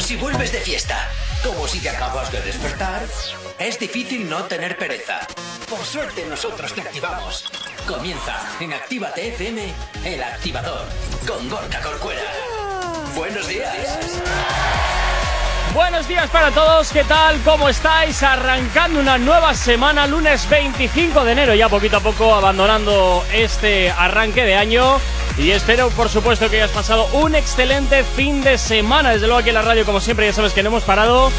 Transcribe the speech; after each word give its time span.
Si 0.00 0.16
vuelves 0.16 0.52
de 0.52 0.60
fiesta. 0.60 1.10
Como 1.44 1.66
si 1.66 1.80
te 1.80 1.90
acabas 1.90 2.30
de 2.30 2.40
despertar. 2.40 3.02
Es 3.58 3.78
difícil 3.78 4.28
no 4.28 4.44
tener 4.44 4.78
pereza. 4.78 5.20
Por 5.68 5.84
suerte 5.84 6.24
nosotros 6.26 6.72
te 6.72 6.80
activamos. 6.80 7.44
Comienza 7.86 8.34
en 8.60 8.72
Actívate 8.72 9.28
FM, 9.28 9.74
el 10.04 10.22
activador, 10.22 10.86
con 11.26 11.48
Gorka 11.48 11.80
Corcuera. 11.80 12.22
Buenos 13.14 13.48
días. 13.48 13.76
Buenos 15.74 16.08
días 16.08 16.30
para 16.30 16.50
todos, 16.52 16.90
¿qué 16.90 17.04
tal? 17.04 17.38
¿Cómo 17.42 17.68
estáis? 17.68 18.22
Arrancando 18.22 19.00
una 19.00 19.18
nueva 19.18 19.52
semana, 19.54 20.06
lunes 20.06 20.48
25 20.48 21.24
de 21.24 21.32
enero, 21.32 21.54
ya 21.54 21.68
poquito 21.68 21.98
a 21.98 22.00
poco 22.00 22.34
abandonando 22.34 23.24
este 23.32 23.90
arranque 23.90 24.44
de 24.44 24.54
año. 24.54 24.98
Y 25.38 25.52
espero, 25.52 25.88
por 25.90 26.08
supuesto, 26.08 26.50
que 26.50 26.56
hayas 26.56 26.72
pasado 26.72 27.06
un 27.12 27.36
excelente 27.36 28.02
fin 28.02 28.42
de 28.42 28.58
semana. 28.58 29.10
Desde 29.10 29.26
luego 29.28 29.38
aquí 29.38 29.50
en 29.50 29.54
la 29.54 29.62
radio, 29.62 29.84
como 29.84 30.00
siempre, 30.00 30.26
ya 30.26 30.32
sabes 30.32 30.52
que 30.52 30.64
no 30.64 30.70
hemos 30.70 30.82
parado. 30.82 31.30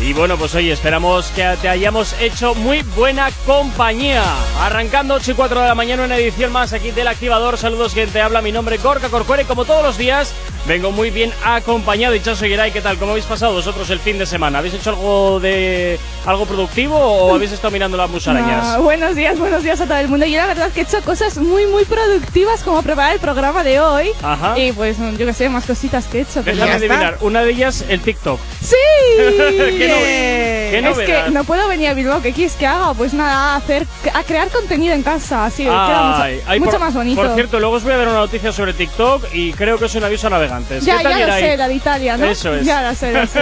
Y 0.00 0.14
bueno, 0.14 0.38
pues 0.38 0.54
hoy 0.54 0.70
esperamos 0.70 1.26
que 1.32 1.44
te 1.60 1.68
hayamos 1.68 2.14
hecho 2.20 2.54
muy 2.54 2.82
buena 2.82 3.30
compañía. 3.44 4.22
Arrancando 4.60 5.14
8 5.14 5.32
y 5.32 5.34
4 5.34 5.60
de 5.60 5.68
la 5.68 5.74
mañana, 5.74 6.04
una 6.04 6.16
edición 6.16 6.52
más 6.52 6.72
aquí 6.72 6.90
del 6.90 7.08
Activador. 7.08 7.58
Saludos, 7.58 7.92
quien 7.92 8.08
te 8.08 8.22
habla. 8.22 8.40
Mi 8.40 8.50
nombre 8.50 8.76
es 8.76 8.82
Gorka 8.82 9.10
Corcuere. 9.10 9.44
Como 9.44 9.66
todos 9.66 9.82
los 9.82 9.98
días, 9.98 10.32
vengo 10.66 10.92
muy 10.92 11.10
bien 11.10 11.32
acompañado. 11.44 12.14
Y 12.14 12.20
Chaso 12.20 12.44
Geray, 12.44 12.70
¿qué 12.72 12.80
tal? 12.80 12.96
¿Cómo 12.98 13.12
habéis 13.12 13.26
pasado 13.26 13.52
vosotros 13.52 13.88
el 13.90 14.00
fin 14.00 14.18
de 14.18 14.26
semana? 14.26 14.58
¿Habéis 14.58 14.74
hecho 14.74 14.90
algo 14.90 15.40
de 15.40 15.98
algo 16.26 16.46
productivo 16.46 16.96
o 16.96 17.34
habéis 17.34 17.52
estado 17.52 17.70
mirando 17.70 17.96
las 17.96 18.10
musarañas? 18.10 18.64
Ah, 18.66 18.78
buenos 18.78 19.14
días, 19.14 19.38
buenos 19.38 19.62
días 19.62 19.80
a 19.80 19.86
todo 19.86 19.98
el 19.98 20.08
mundo. 20.08 20.26
Yo 20.26 20.36
la 20.38 20.46
verdad 20.46 20.70
que 20.70 20.80
he 20.80 20.84
hecho 20.84 21.00
cosas 21.02 21.36
muy, 21.38 21.66
muy 21.66 21.84
productivas 21.84 22.62
como 22.62 22.82
preparar 22.82 23.12
el 23.14 23.20
programa 23.20 23.62
de 23.64 23.80
hoy. 23.80 24.10
Ajá. 24.22 24.58
Y 24.58 24.72
pues 24.72 24.96
yo 24.98 25.26
que 25.26 25.32
sé, 25.32 25.48
más 25.48 25.64
cositas 25.64 26.06
que 26.06 26.18
he 26.18 26.20
hecho. 26.22 26.42
pero 26.44 26.56
Déjame 26.56 26.72
adivinar. 26.74 27.18
Una 27.20 27.42
de 27.42 27.50
ellas, 27.50 27.84
el 27.88 28.00
TikTok. 28.00 28.38
¡Sí! 28.62 28.76
¿Qué, 29.18 30.80
no- 30.82 30.94
qué 30.94 31.02
es 31.18 31.24
que 31.24 31.30
no 31.30 31.44
puedo 31.44 31.68
venir 31.68 31.88
a 31.88 31.94
Bilbao. 31.94 32.20
¿Qué 32.22 32.32
quieres 32.32 32.54
que 32.54 32.66
haga? 32.66 32.92
Pues 32.94 33.14
nada, 33.14 33.54
a 33.54 33.56
hacer, 33.56 33.86
a 34.12 34.22
crear 34.22 34.48
contenido 34.48 34.94
en 34.94 35.02
casa. 35.02 35.44
Así 35.46 35.62
que 35.62 35.68
queda 35.68 36.02
mucho, 36.02 36.22
Ay, 36.22 36.40
ay, 36.46 36.60
mucho 36.60 36.72
por, 36.72 36.80
más 36.80 36.94
bonito. 36.94 37.22
Por 37.22 37.34
cierto, 37.34 37.58
luego 37.60 37.76
os 37.76 37.82
voy 37.84 37.92
a 37.92 37.96
dar 37.98 38.08
una 38.08 38.18
noticia 38.18 38.52
sobre 38.52 38.72
TikTok 38.74 39.34
y 39.34 39.52
creo 39.52 39.78
que 39.78 39.86
es 39.86 39.94
un 39.94 40.04
aviso 40.04 40.26
a 40.26 40.30
navegantes. 40.48 40.84
ya, 40.84 40.96
¿Qué 40.98 41.02
tal, 41.04 41.18
ya 41.18 41.26
lo 41.26 41.32
sé, 41.34 41.56
la 41.56 41.68
de 41.68 41.74
Italia, 41.74 42.16
¿no? 42.16 42.26
Eso 42.26 42.54
es. 42.54 42.66
Ya 42.66 42.82
lo 42.88 42.94
sé, 42.94 43.12
lo 43.12 43.26
sé. 43.26 43.40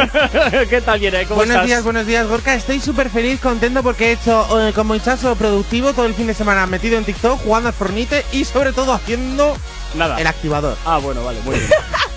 ¿Qué 0.70 0.80
tal, 0.80 1.00
Yeray? 1.00 1.24
¿Cómo 1.26 1.36
Buenos 1.36 1.54
estás? 1.56 1.66
días, 1.66 1.84
buenos 1.84 2.06
días, 2.06 2.26
Gorka. 2.26 2.54
Estoy 2.54 2.80
súper 2.80 3.10
feliz, 3.10 3.40
contento 3.40 3.82
porque 3.82 4.08
he 4.08 4.12
hecho 4.12 4.60
eh, 4.68 4.72
como 4.72 4.94
hinchazo 4.94 5.34
productivo 5.36 5.92
todo 5.92 6.06
el 6.06 6.14
fin 6.14 6.26
de 6.26 6.34
semana 6.34 6.66
metido 6.66 6.98
en 6.98 7.04
TikTok, 7.04 7.42
jugando 7.42 7.68
al 7.68 7.74
Fornite 7.74 8.24
y 8.32 8.44
sobre 8.44 8.72
todo 8.72 8.92
haciendo 8.92 9.56
Nada. 9.94 10.20
el 10.20 10.26
activador. 10.26 10.76
Ah, 10.84 10.98
bueno, 10.98 11.24
vale, 11.24 11.40
muy 11.44 11.56
bien. 11.56 11.70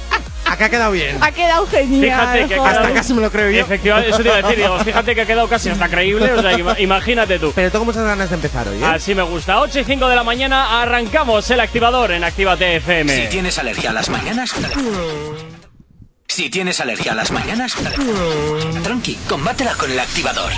Acá 0.60 0.66
ha 0.66 0.70
quedado 0.70 0.92
bien. 0.92 1.18
Ha 1.24 1.32
quedado 1.32 1.66
genial. 1.68 2.02
Fíjate 2.04 2.48
que 2.50 2.56
ha. 2.56 2.70
Hasta 2.70 2.94
casi 2.94 3.14
me 3.14 3.22
lo 3.22 3.32
creo 3.32 3.50
yo. 3.50 3.62
Efectivamente, 3.62 4.10
eso 4.10 4.18
te 4.22 4.28
iba 4.28 4.38
a 4.38 4.42
decir. 4.42 4.58
Digo, 4.58 4.78
fíjate 4.80 5.16
que 5.16 5.22
ha 5.22 5.26
quedado 5.26 5.48
casi 5.48 5.70
hasta 5.70 5.88
creíble. 5.88 6.34
O 6.34 6.42
sea, 6.42 6.52
ima- 6.52 6.78
imagínate 6.80 7.40
tú. 7.40 7.54
Pero 7.56 7.72
tengo 7.72 7.86
muchas 7.86 8.04
ganas 8.04 8.28
de 8.30 8.36
empezar 8.36 8.68
hoy, 8.68 8.78
¿eh? 8.84 8.86
Así 8.86 9.16
me 9.16 9.22
gusta. 9.24 9.62
8 9.62 9.80
y 9.80 9.84
5 9.86 10.10
de 10.10 10.16
la 10.18 10.24
mañana 10.26 10.82
arrancamos 10.82 11.50
el 11.50 11.62
activador 11.62 12.12
en 12.12 12.26
Actívate 12.26 12.76
FM. 12.76 13.24
Si 13.24 13.30
tienes 13.30 13.58
alergia 13.58 13.92
a 13.92 13.94
las 13.94 14.10
mañanas. 14.10 14.54
Si 16.28 16.50
tienes 16.50 16.80
alergia 16.82 17.14
a 17.14 17.16
las 17.16 17.32
mañanas. 17.32 17.76
Tranqui, 18.84 19.16
combátela 19.30 19.76
con 19.76 19.90
el 19.92 20.00
activador. 20.00 20.52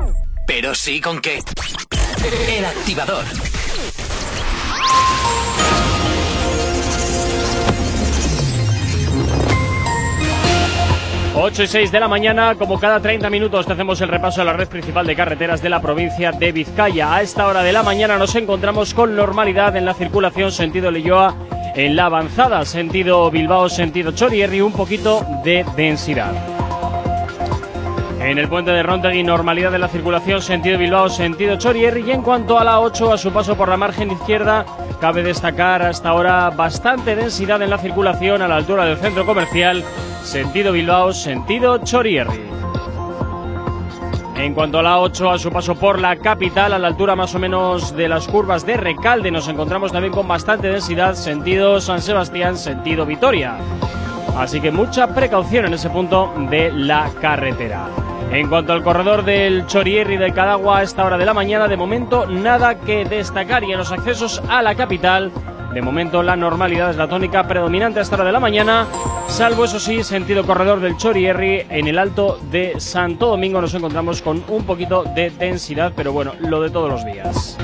pero 0.47 0.75
sí 0.75 1.01
con 1.01 1.21
qué. 1.21 1.41
El 2.49 2.65
activador. 2.65 3.25
8 11.33 11.63
y 11.63 11.67
6 11.69 11.93
de 11.93 12.01
la 12.01 12.09
mañana, 12.09 12.57
como 12.57 12.81
cada 12.81 13.01
30 13.01 13.31
minutos, 13.31 13.65
te 13.65 13.73
hacemos 13.73 14.01
el 14.01 14.09
repaso 14.09 14.43
a 14.43 14.45
la 14.45 14.53
red 14.53 14.69
principal 14.69 15.07
de 15.07 15.15
carreteras 15.15 15.63
de 15.63 15.71
la 15.71 15.81
provincia 15.81 16.33
de 16.33 16.51
Vizcaya. 16.51 17.15
A 17.15 17.23
esta 17.23 17.47
hora 17.47 17.63
de 17.63 17.73
la 17.73 17.85
mañana 17.85 18.19
nos 18.19 18.35
encontramos 18.35 18.95
con 18.95 19.15
normalidad 19.15 19.77
en 19.77 19.85
la 19.85 19.95
circulación 19.95 20.51
sentido 20.51 20.91
Leyoa, 20.91 21.37
en 21.77 21.95
la 21.95 22.07
avanzada 22.07 22.65
sentido 22.65 23.31
Bilbao, 23.31 23.69
sentido 23.69 24.11
Chorierri, 24.11 24.61
un 24.61 24.73
poquito 24.73 25.25
de 25.45 25.65
densidad. 25.77 26.33
En 28.21 28.37
el 28.37 28.49
puente 28.49 28.73
de 28.73 28.83
Rontegui, 28.83 29.23
normalidad 29.23 29.71
de 29.71 29.79
la 29.79 29.89
circulación 29.89 30.43
sentido 30.43 30.79
Bilbao, 30.79 31.09
sentido 31.09 31.57
Chorierri. 31.57 32.03
Y 32.09 32.11
en 32.11 32.23
cuanto 32.23 32.59
a 32.59 32.65
la 32.65 32.81
8, 32.81 33.13
a 33.13 33.19
su 33.19 33.33
paso 33.33 33.57
por 33.57 33.69
la 33.69 33.77
margen 33.77 34.11
izquierda, 34.11 34.67
cabe 35.01 35.23
destacar 35.23 35.83
hasta 35.83 36.11
ahora 36.11 36.51
bastante 36.51 37.17
densidad 37.17 37.63
en 37.63 37.71
la 37.71 37.79
circulación 37.79 38.43
a 38.43 38.49
la 38.49 38.57
altura 38.57 38.85
del 38.85 38.99
centro 38.99 39.25
comercial, 39.25 39.83
sentido 40.23 40.73
Bilbao, 40.73 41.13
sentido 41.13 41.79
Chorierri. 41.79 42.51
En 44.37 44.55
cuanto 44.55 44.79
a 44.79 44.83
la 44.83 44.99
8, 44.99 45.31
a 45.31 45.39
su 45.39 45.51
paso 45.51 45.75
por 45.75 45.99
la 45.99 46.17
capital, 46.17 46.73
a 46.73 46.79
la 46.79 46.89
altura 46.89 47.17
más 47.17 47.35
o 47.35 47.39
menos 47.39 47.97
de 47.97 48.09
las 48.09 48.27
curvas 48.29 48.65
de 48.65 48.77
Recalde, 48.77 49.31
nos 49.31 49.49
encontramos 49.49 49.93
también 49.93 50.13
con 50.13 50.29
bastante 50.29 50.69
densidad, 50.69 51.15
sentido 51.15 51.81
San 51.81 52.01
Sebastián, 52.01 52.57
sentido 52.57 53.07
Vitoria. 53.07 53.57
Así 54.37 54.61
que 54.61 54.71
mucha 54.71 55.15
precaución 55.15 55.67
en 55.67 55.75
ese 55.75 55.91
punto 55.91 56.33
de 56.51 56.73
la 56.73 57.11
carretera. 57.21 57.89
En 58.33 58.49
cuanto 58.49 58.73
al 58.73 58.85
corredor 58.85 59.25
del 59.25 59.67
Chorierri 59.67 60.17
del 60.17 60.33
Cadagua 60.33 60.79
a 60.79 60.83
esta 60.85 61.05
hora 61.05 61.19
de 61.19 61.27
la 61.27 61.35
mañana, 61.35 61.67
de 61.67 61.77
momento 61.77 62.27
nada 62.27 62.77
que 62.77 63.05
destacar 63.05 63.65
y 63.65 63.73
en 63.73 63.79
los 63.79 63.91
accesos 63.91 64.41
a 64.49 64.63
la 64.63 64.77
capital, 64.77 65.33
de 65.75 65.83
momento 65.83 66.23
la 66.23 66.37
normalidad 66.37 66.91
es 66.91 66.97
la 66.97 67.09
tónica 67.09 67.49
predominante 67.49 67.99
a 67.99 68.03
esta 68.03 68.15
hora 68.15 68.25
de 68.25 68.33
la 68.33 68.39
mañana, 68.39 68.87
salvo 69.27 69.65
eso 69.65 69.81
sí, 69.81 70.05
sentido 70.05 70.47
corredor 70.47 70.79
del 70.79 70.97
Chorierri, 70.97 71.67
en 71.69 71.89
el 71.89 71.99
alto 71.99 72.39
de 72.53 72.79
Santo 72.79 73.27
Domingo 73.27 73.61
nos 73.61 73.75
encontramos 73.75 74.23
con 74.23 74.45
un 74.47 74.65
poquito 74.65 75.03
de 75.03 75.31
densidad, 75.31 75.93
pero 75.97 76.13
bueno, 76.13 76.33
lo 76.39 76.63
de 76.63 76.71
todos 76.71 76.89
los 76.89 77.05
días. 77.05 77.59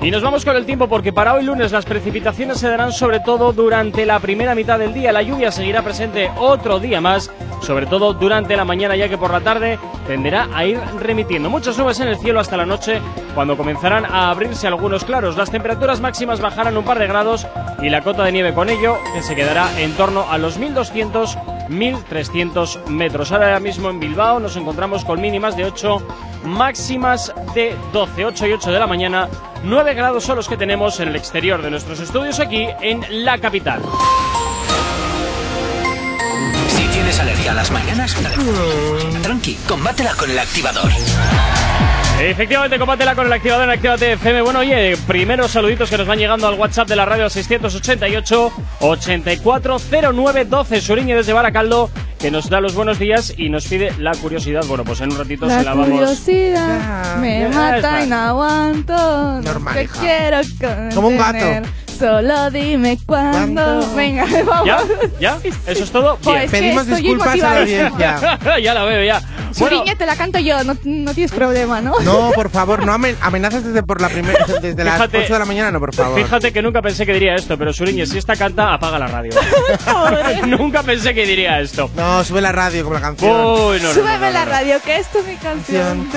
Y 0.00 0.12
nos 0.12 0.22
vamos 0.22 0.44
con 0.44 0.54
el 0.54 0.64
tiempo 0.64 0.88
porque 0.88 1.12
para 1.12 1.34
hoy 1.34 1.42
lunes 1.42 1.72
las 1.72 1.84
precipitaciones 1.84 2.58
se 2.58 2.68
darán 2.68 2.92
sobre 2.92 3.18
todo 3.18 3.52
durante 3.52 4.06
la 4.06 4.20
primera 4.20 4.54
mitad 4.54 4.78
del 4.78 4.94
día. 4.94 5.10
La 5.10 5.22
lluvia 5.22 5.50
seguirá 5.50 5.82
presente 5.82 6.30
otro 6.38 6.78
día 6.78 7.00
más, 7.00 7.32
sobre 7.62 7.86
todo 7.86 8.14
durante 8.14 8.56
la 8.56 8.64
mañana 8.64 8.94
ya 8.94 9.08
que 9.08 9.18
por 9.18 9.32
la 9.32 9.40
tarde 9.40 9.76
tenderá 10.06 10.48
a 10.54 10.64
ir 10.64 10.78
remitiendo. 11.00 11.50
Muchas 11.50 11.76
nubes 11.78 11.98
en 11.98 12.08
el 12.08 12.16
cielo 12.16 12.38
hasta 12.38 12.56
la 12.56 12.64
noche 12.64 13.00
cuando 13.34 13.56
comenzarán 13.56 14.04
a 14.04 14.30
abrirse 14.30 14.68
algunos 14.68 15.04
claros. 15.04 15.36
Las 15.36 15.50
temperaturas 15.50 16.00
máximas 16.00 16.40
bajarán 16.40 16.76
un 16.76 16.84
par 16.84 17.00
de 17.00 17.08
grados 17.08 17.48
y 17.82 17.90
la 17.90 18.02
cota 18.02 18.22
de 18.22 18.32
nieve 18.32 18.54
con 18.54 18.68
ello 18.68 18.98
que 19.14 19.22
se 19.22 19.34
quedará 19.34 19.80
en 19.80 19.92
torno 19.94 20.26
a 20.30 20.38
los 20.38 20.58
1200 20.58 21.36
1300 21.68 22.80
metros. 22.88 23.32
Ahora 23.32 23.60
mismo 23.60 23.90
en 23.90 24.00
Bilbao 24.00 24.40
nos 24.40 24.56
encontramos 24.56 25.04
con 25.04 25.20
mínimas 25.20 25.56
de 25.56 25.64
8, 25.66 26.06
máximas 26.44 27.32
de 27.54 27.76
12, 27.92 28.24
8 28.24 28.46
y 28.46 28.52
8 28.52 28.72
de 28.72 28.78
la 28.78 28.86
mañana. 28.86 29.28
9 29.64 29.94
grados 29.94 30.24
son 30.24 30.36
los 30.36 30.48
que 30.48 30.56
tenemos 30.56 31.00
en 31.00 31.08
el 31.08 31.16
exterior 31.16 31.62
de 31.62 31.70
nuestros 31.70 32.00
estudios 32.00 32.40
aquí 32.40 32.66
en 32.80 33.04
la 33.24 33.38
capital. 33.38 33.82
Si 36.68 36.82
tienes 36.88 37.18
alergia 37.18 37.52
a 37.52 37.54
las 37.54 37.70
mañanas, 37.70 38.16
tranqui, 39.22 39.54
combátela 39.66 40.14
con 40.14 40.30
el 40.30 40.38
activador. 40.38 40.90
Efectivamente, 42.20 42.80
compátela 42.80 43.14
con 43.14 43.26
el 43.26 43.32
activador 43.32 43.64
en 43.64 43.70
Actívate 43.70 44.12
FM. 44.14 44.42
Bueno, 44.42 44.58
oye, 44.58 44.96
primeros 45.06 45.52
saluditos 45.52 45.88
que 45.88 45.96
nos 45.96 46.06
van 46.06 46.18
llegando 46.18 46.48
al 46.48 46.54
WhatsApp 46.54 46.88
de 46.88 46.96
la 46.96 47.04
radio 47.04 47.30
688 47.30 48.52
840912. 48.80 50.80
Suriñe 50.80 51.14
desde 51.14 51.32
Baracaldo, 51.32 51.90
que 52.18 52.30
nos 52.30 52.48
da 52.50 52.60
los 52.60 52.74
buenos 52.74 52.98
días 52.98 53.32
y 53.36 53.48
nos 53.48 53.66
pide 53.66 53.92
la 53.98 54.12
curiosidad. 54.12 54.64
Bueno, 54.66 54.84
pues 54.84 55.00
en 55.00 55.12
un 55.12 55.18
ratito 55.18 55.46
La 55.46 55.58
se 55.58 55.64
la 55.64 55.74
vamos. 55.74 55.88
curiosidad 55.88 56.78
Ya, 57.14 57.20
me 57.20 57.40
ya 57.40 57.48
mata 57.48 58.04
y 58.04 58.06
no 58.08 58.16
aguanto. 58.16 59.40
Normal, 59.42 59.74
Te 59.74 59.86
quiero 59.86 60.38
Como 60.94 61.08
un 61.08 61.16
gato. 61.18 61.32
contener. 61.38 61.62
Solo 61.98 62.48
dime 62.52 62.96
cuándo. 63.06 63.60
¿Cuándo? 63.62 63.94
Venga, 63.96 64.24
vamos. 64.46 64.66
¿Ya? 64.66 64.78
¿Ya? 65.18 65.38
¿Eso 65.66 65.82
es 65.82 65.90
todo? 65.90 66.16
Joder, 66.22 66.22
Bien. 66.22 66.44
es 66.44 66.50
que 66.52 66.58
Pedimos 66.58 66.86
disculpas 66.86 67.34
a 67.34 67.36
la 67.54 67.60
audiencia. 67.60 68.38
ya 68.62 68.74
la 68.74 68.84
veo, 68.84 69.02
ya. 69.04 69.20
Bueno, 69.58 69.76
Suriñe, 69.78 69.96
te 69.96 70.06
la 70.06 70.14
canto 70.14 70.38
yo, 70.38 70.62
no, 70.62 70.76
no 70.84 71.14
tienes 71.14 71.32
problema, 71.32 71.80
¿no? 71.80 71.98
No, 72.04 72.30
por 72.34 72.50
favor, 72.50 72.84
no 72.86 72.92
amen- 72.92 73.16
amenazas 73.22 73.64
desde 73.64 73.82
por 73.82 74.00
la 74.00 74.08
primera 74.10 74.44
desde 74.60 74.84
las 74.84 74.94
Fíjate- 74.96 75.24
8 75.24 75.32
de 75.32 75.38
la 75.38 75.44
mañana, 75.46 75.70
no, 75.72 75.80
por 75.80 75.92
favor. 75.94 76.20
fíjate 76.22 76.52
que 76.52 76.60
nunca 76.62 76.82
pensé 76.82 77.04
que 77.06 77.14
diría 77.14 77.34
esto, 77.34 77.56
pero 77.58 77.72
Suriñe, 77.72 78.04
si 78.06 78.18
esta 78.18 78.36
canta, 78.36 78.74
apaga 78.74 78.98
la 79.00 79.06
radio. 79.08 79.32
Nunca 80.46 80.82
pensé 80.82 81.14
que 81.14 81.24
diría 81.26 81.58
esto. 81.60 81.90
No, 81.96 82.02
sube 82.24 82.40
la 82.40 82.52
radio 82.52 82.82
como 82.84 82.94
la 82.94 83.00
canción. 83.00 83.30
Uy, 83.30 83.80
no, 83.80 83.88
no, 83.88 83.94
Súbeme 83.94 84.18
no, 84.18 84.26
no, 84.26 84.30
la 84.32 84.44
no. 84.44 84.50
radio, 84.50 84.80
que 84.84 84.96
esto 84.96 85.18
es 85.20 85.26
mi 85.26 85.36
canción. 85.36 86.08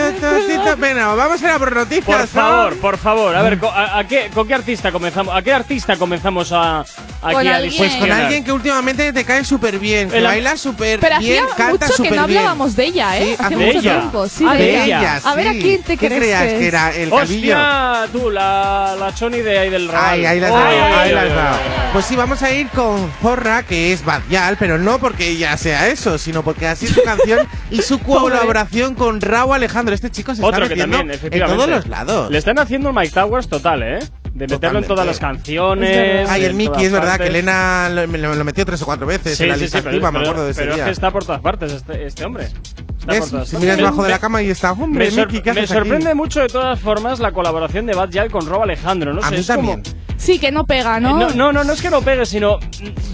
Bueno, 0.78 1.16
vamos 1.16 1.42
a 1.42 1.46
ir 1.46 1.52
a 1.52 1.60
por 1.60 1.76
noticias. 1.76 2.06
Por 2.06 2.28
favor, 2.28 2.78
por 2.78 2.98
favor. 2.98 3.36
A 3.36 3.42
ver, 3.42 3.60
¿co- 3.60 3.70
a, 3.72 4.00
a 4.00 4.08
qué, 4.08 4.30
¿con 4.34 4.48
qué 4.48 4.54
artista 4.54 4.92
comenzamos? 4.92 5.36
¿A 5.36 5.42
qué 5.42 5.54
artista 5.54 5.98
comenzamos 5.98 6.52
a, 6.52 6.80
aquí 6.82 7.34
Con 7.34 7.48
a 7.48 7.56
alguien. 7.56 7.78
Pues 7.78 7.96
con 7.96 8.12
alguien 8.12 8.44
que 8.44 8.52
últimamente 8.52 9.12
te 9.14 9.24
cae 9.26 9.44
súper 9.44 9.80
bien, 9.80 10.10
que 10.10 10.18
El- 10.18 10.24
baila 10.24 10.58
súper 10.58 11.00
Pero 11.00 11.20
bien, 11.20 11.44
hacía 11.44 11.56
canta 11.56 11.86
mucho 11.88 11.88
que 11.88 11.94
súper 12.10 12.16
no 12.16 12.28
bien. 12.28 12.40
hablábamos 12.40 12.76
de 12.76 12.86
ella, 12.86 13.18
¿eh? 13.18 13.26
Sí, 13.26 13.34
hace 13.34 13.44
hace 13.44 13.56
mucho 13.56 13.80
ella. 13.80 14.00
tiempo, 14.00 14.28
sí, 14.28 14.46
Ah, 14.48 14.54
de, 14.54 14.60
de 14.64 14.84
ella. 14.84 14.86
ella, 15.00 15.22
A 15.24 15.36
ver 15.36 15.48
a 15.48 15.52
sí. 15.54 15.60
quién 15.62 15.84
te 15.84 15.98
¿Qué 15.98 16.08
crees 16.08 16.22
creas 16.22 16.42
que 16.44 16.50
que 16.50 16.56
es? 16.60 16.68
era 16.68 16.92
el 16.96 17.10
calvillo? 17.10 17.56
Hostia, 17.58 18.08
tú, 18.12 18.30
la, 18.30 18.96
la 19.00 19.14
Choni 19.14 19.40
de 19.42 19.60
ahí 19.60 19.70
del 19.70 19.88
Raval. 19.88 20.10
Ay, 20.12 20.26
ahí 20.26 20.40
las 20.40 20.52
Ay, 20.52 20.58
veo, 20.58 20.84
ay, 20.86 20.92
ahí 20.94 21.00
ay, 21.10 21.12
las 21.14 21.24
ay, 21.24 21.30
veo. 21.30 21.40
ay. 21.42 21.60
Pues 21.94 22.06
sí, 22.06 22.16
vamos 22.16 22.42
a 22.42 22.52
ir 22.52 22.70
con 22.70 23.12
Zorra, 23.22 23.64
que 23.64 23.92
es 23.94 24.04
Badial, 24.06 24.56
pero 24.58 24.78
no 24.78 25.00
porque 25.00 25.28
ella 25.30 25.58
sea 25.58 25.81
eso, 25.88 26.18
sino 26.18 26.44
porque 26.44 26.68
así 26.68 26.86
es 26.86 26.92
su 26.94 27.02
canción 27.06 27.48
y 27.70 27.82
su 27.82 28.00
colaboración 28.00 28.96
con 28.96 29.22
Raúl 29.22 29.56
Alejandro. 29.56 29.94
Este 29.96 30.10
chico 30.10 30.34
se 30.36 30.44
Otro 30.44 30.64
está 30.64 30.76
que 30.76 30.88
metiendo 30.88 30.98
también, 31.16 31.42
en 31.42 31.46
todos 31.58 31.70
los 31.70 31.88
lados. 31.88 32.32
Le 32.32 32.38
están 32.38 32.60
haciendo 32.60 32.90
un 32.90 32.96
Mike 32.96 33.14
Towers 33.14 33.48
total, 33.48 33.84
¿eh? 33.84 34.00
De 34.34 34.48
meterlo 34.48 34.80
en 34.80 34.86
Totalmente. 34.86 34.88
todas 34.88 35.06
las 35.06 35.16
Es 35.18 35.20
canciones. 35.20 36.30
Ay, 36.30 36.46
el 36.46 36.52
en 36.52 36.58
Mickey, 36.58 36.86
es 36.86 36.92
verdad 36.92 37.14
que 37.14 37.18
partes. 37.26 37.30
Elena 37.36 37.90
lo, 37.90 38.08
me 38.08 38.18
lo- 38.18 38.34
lo 38.34 38.44
metió 38.46 38.66
tres 38.66 38.82
o 38.82 38.86
cuatro 38.86 39.06
veces 39.06 39.38
Sí, 39.38 39.44
en 39.44 39.50
la 39.50 39.56
sí, 39.56 39.62
lista 39.64 39.80
sí, 39.80 39.84
pero, 39.84 39.96
activa, 39.98 40.12
me 40.12 40.20
pero- 40.20 40.30
acuerdo 40.32 40.46
de 40.46 40.52
ese 40.52 40.62
pero 40.62 40.72
es 40.72 40.76
día. 40.78 40.86
que 40.86 40.92
está 40.92 41.12
por 41.12 41.26
todas 41.26 41.42
partes 41.42 41.74
este, 41.74 42.06
este 42.06 42.24
hombre. 42.26 42.48
Si 42.48 43.58
miras 43.58 43.76
Me- 43.76 43.76
debajo 43.78 43.98
de 44.04 44.08
me- 44.08 44.10
la 44.10 44.20
cama 44.20 44.42
y 44.42 44.50
está, 44.50 44.72
hombre, 44.72 45.06
Me, 45.06 45.12
sor- 45.12 45.26
Mickey, 45.28 45.42
¿qué 45.42 45.54
me 45.54 45.60
haces 45.62 45.72
aquí? 45.72 45.80
sorprende 45.80 46.14
mucho 46.16 46.40
de 46.40 46.48
todas 46.48 46.80
formas 46.80 47.20
la 47.20 47.34
colaboración 47.34 47.86
de 47.88 47.94
Bad 47.94 48.10
Gyal 48.10 48.32
con 48.32 48.46
Rob 48.48 48.62
Alejandro. 48.62 49.14
No 49.14 49.22
A 49.22 49.26
sé, 49.28 49.32
mí 49.36 49.42
es 49.42 49.48
como- 49.48 49.72
también. 49.74 49.96
Sí, 50.18 50.40
que 50.40 50.52
no 50.52 50.66
pega, 50.66 50.98
Eh, 50.98 51.02
¿no? 51.02 51.18
No, 51.18 51.30
no, 51.32 51.52
no, 51.52 51.64
no 51.66 51.74
es 51.74 51.82
que 51.82 51.90
no 51.90 52.02
pegue, 52.02 52.26
sino 52.26 52.58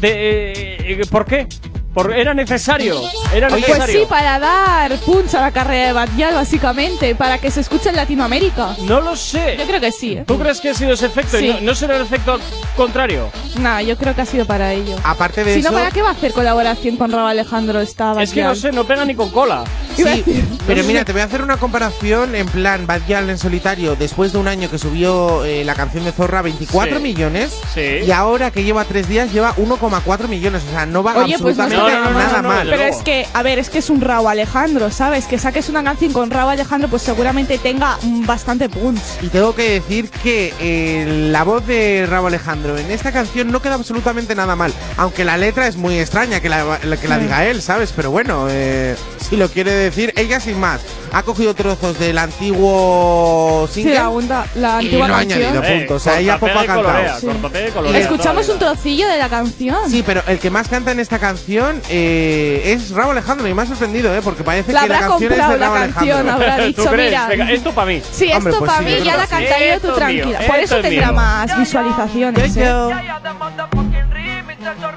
de 0.01 0.73
eh, 0.91 1.01
¿por 1.09 1.25
qué? 1.25 1.47
Por, 1.97 2.13
era 2.13 2.33
necesario, 2.35 3.01
era 3.33 3.47
Oye, 3.47 3.55
Pues 3.65 3.67
necesario. 3.79 3.99
sí, 4.01 4.05
para 4.07 4.37
dar 4.37 4.95
punch 4.99 5.33
a 5.33 5.41
la 5.41 5.51
carrera 5.51 5.87
de 5.87 5.93
Badial, 5.93 6.35
básicamente, 6.35 7.15
para 7.15 7.39
que 7.39 7.49
se 7.49 7.61
escuche 7.61 7.89
en 7.89 7.95
Latinoamérica. 7.95 8.75
No 8.83 9.01
lo 9.01 9.15
sé. 9.15 9.55
Yo 9.57 9.65
creo 9.65 9.79
que 9.81 9.91
sí, 9.91 10.13
¿eh? 10.13 10.23
¿Tú 10.27 10.37
crees 10.37 10.61
que 10.61 10.69
ha 10.69 10.73
sido 10.75 10.93
ese 10.93 11.07
efecto? 11.07 11.39
y. 11.39 11.47
No, 11.53 11.61
no 11.61 11.75
será 11.75 11.95
el 11.95 12.03
efecto 12.03 12.39
contrario. 12.75 13.31
No, 13.59 13.81
yo 13.81 13.97
creo 13.97 14.13
que 14.13 14.21
ha 14.21 14.25
sido 14.27 14.45
para 14.45 14.73
ello. 14.73 14.95
Aparte 15.03 15.43
de 15.43 15.55
Si 15.55 15.59
eso, 15.61 15.71
no, 15.71 15.77
¿para 15.79 15.89
qué 15.89 16.03
va 16.03 16.09
a 16.09 16.11
hacer 16.11 16.33
colaboración 16.33 16.97
con 16.97 17.11
Raúl 17.11 17.29
Alejandro 17.31 17.79
esta 17.81 18.11
Es 18.21 18.31
que 18.31 18.41
no 18.43 18.49
Badial? 18.49 18.61
sé, 18.61 18.71
no 18.71 18.83
pega 18.85 19.03
ni 19.03 19.15
con 19.15 19.29
cola. 19.31 19.63
Sí, 19.95 20.23
pero 20.67 20.83
mira, 20.83 21.03
te 21.03 21.11
voy 21.11 21.21
a 21.21 21.25
hacer 21.25 21.41
una 21.41 21.57
comparación 21.57 22.35
en 22.35 22.45
plan 22.47 22.85
Bad 22.85 23.01
Gyal 23.07 23.31
en 23.31 23.39
solitario 23.39 23.95
después 23.95 24.31
de 24.33 24.37
un 24.37 24.47
año 24.47 24.69
que 24.69 24.77
subió 24.77 25.43
eh, 25.43 25.63
la 25.65 25.73
canción 25.73 26.03
de 26.05 26.11
Zorra 26.11 26.43
24 26.43 26.97
Sí. 26.97 27.01
millones 27.01 27.51
Sí. 27.73 27.81
y 28.05 28.11
ahora 28.11 28.51
que 28.51 28.63
lleva 28.63 28.83
tres 28.85 29.07
días 29.09 29.33
lleva 29.33 29.55
1,4 29.55 30.27
millones, 30.27 30.61
o 30.67 30.69
sea, 30.71 30.85
no 30.85 31.01
va 31.01 31.17
Oye, 31.17 31.39
pues 31.39 31.57
absolutamente 31.57 31.77
No, 31.77 31.86
no, 31.89 32.11
nada 32.11 32.41
mal. 32.41 32.67
Pero 32.69 32.83
es 32.83 32.97
que, 32.97 33.25
a 33.33 33.43
ver, 33.43 33.59
es 33.59 33.69
que 33.69 33.79
es 33.79 33.89
un 33.89 34.01
Raúl 34.01 34.27
Alejandro, 34.27 34.91
¿sabes? 34.91 35.25
Que 35.25 35.37
saques 35.39 35.69
una 35.69 35.83
canción 35.83 36.13
con 36.13 36.29
Raúl 36.31 36.51
Alejandro, 36.51 36.89
pues 36.89 37.01
seguramente 37.01 37.57
tenga 37.57 37.97
mm, 38.01 38.25
bastante 38.25 38.69
punch. 38.69 39.01
Y 39.21 39.27
tengo 39.27 39.53
que 39.55 39.71
decir 39.71 40.09
que 40.09 40.53
eh, 40.59 41.29
la 41.31 41.43
voz 41.43 41.65
de 41.65 42.05
Raúl 42.09 42.27
Alejandro 42.27 42.77
en 42.77 42.89
esta 42.91 43.11
canción 43.11 43.51
no 43.51 43.61
queda 43.61 43.75
absolutamente 43.75 44.35
nada 44.35 44.55
mal. 44.55 44.73
Aunque 44.97 45.23
la 45.25 45.37
letra 45.37 45.67
es 45.67 45.75
muy 45.77 45.99
extraña 45.99 46.39
que 46.39 46.49
la, 46.49 46.79
la- 46.83 46.97
que 46.97 47.07
la 47.07 47.17
diga 47.19 47.45
él, 47.45 47.61
¿sabes? 47.61 47.93
Pero 47.95 48.11
bueno, 48.11 48.47
eh, 48.49 48.95
si 49.29 49.37
lo 49.37 49.49
quiere 49.49 49.71
decir, 49.71 50.13
ella 50.15 50.39
sin 50.39 50.59
más. 50.59 50.81
Ha 51.17 51.23
cogido 51.23 51.55
trozos 51.55 51.97
del 51.97 52.15
antiguo 52.15 53.67
Sí, 53.71 53.81
single 53.81 53.95
la, 53.95 54.09
unda- 54.09 54.45
la 54.53 54.69
y 54.83 54.85
antigua 54.85 55.07
lo 55.07 55.15
ha 55.15 55.17
canción. 55.17 55.41
añadido. 55.41 55.63
punto, 55.63 55.95
o 55.95 55.99
sea, 55.99 56.19
ella 56.19 56.37
poco 56.37 56.59
ha 56.59 56.63
y 56.63 56.67
cantado. 56.67 56.83
colorea, 56.83 57.19
Sí. 57.19 57.27
y 57.27 57.71
colorea 57.71 58.01
Escuchamos 58.01 58.49
un 58.49 58.59
trocillo 58.59 59.07
de 59.07 59.17
la 59.17 59.27
canción. 59.27 59.77
Sí, 59.89 60.03
pero 60.05 60.21
el 60.27 60.37
que 60.37 60.51
más 60.51 60.67
canta 60.67 60.91
en 60.91 60.99
esta 60.99 61.17
canción 61.17 61.81
eh, 61.89 62.61
es 62.65 62.91
Raúl 62.91 63.13
Alejandro 63.13 63.47
y 63.47 63.53
me 63.55 63.63
ha 63.63 63.65
sorprendido, 63.65 64.13
¿eh? 64.15 64.21
Porque 64.23 64.43
parece 64.43 64.73
la 64.73 64.81
que 64.83 64.89
la 64.89 64.95
habrá 64.97 65.07
canción 65.07 65.31
es 65.31 65.37
de 65.39 65.43
Raúl 65.43 65.59
canción, 65.59 66.17
Alejandro. 66.19 66.33
habrá 66.33 66.57
¿Tú 66.57 66.63
dicho, 66.65 66.91
mira. 66.95 67.27
Venga, 67.29 67.51
esto 67.51 67.71
para 67.71 67.87
mí. 67.87 68.01
Sí, 68.11 68.31
Hombre, 68.31 68.51
esto 68.53 68.59
pues 68.65 68.71
para 68.71 68.87
sí, 68.87 68.95
mí 68.95 69.03
ya 69.03 69.17
la 69.17 69.23
sí. 69.23 69.29
cantaré 69.31 69.79
tú 69.79 69.91
tranquila. 69.95 70.39
Por 70.45 70.55
eso 70.59 70.75
es 70.75 70.81
tendrá 70.83 71.07
mío. 71.07 71.13
más 71.15 71.57
visualizaciones. 71.57 72.53
Yo, 72.55 72.91
¿eh? 72.91 72.95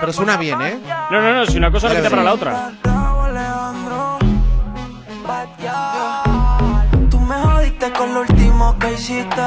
Pero 0.00 0.12
suena 0.12 0.36
bien, 0.36 0.60
¿eh? 0.60 0.78
No, 1.10 1.22
no, 1.22 1.32
no, 1.34 1.46
si 1.46 1.56
una 1.56 1.70
cosa 1.70 1.88
no 1.88 1.94
quita 1.96 2.10
para 2.10 2.22
la 2.24 2.32
otra. 2.34 2.72
Hiciste. 9.00 9.46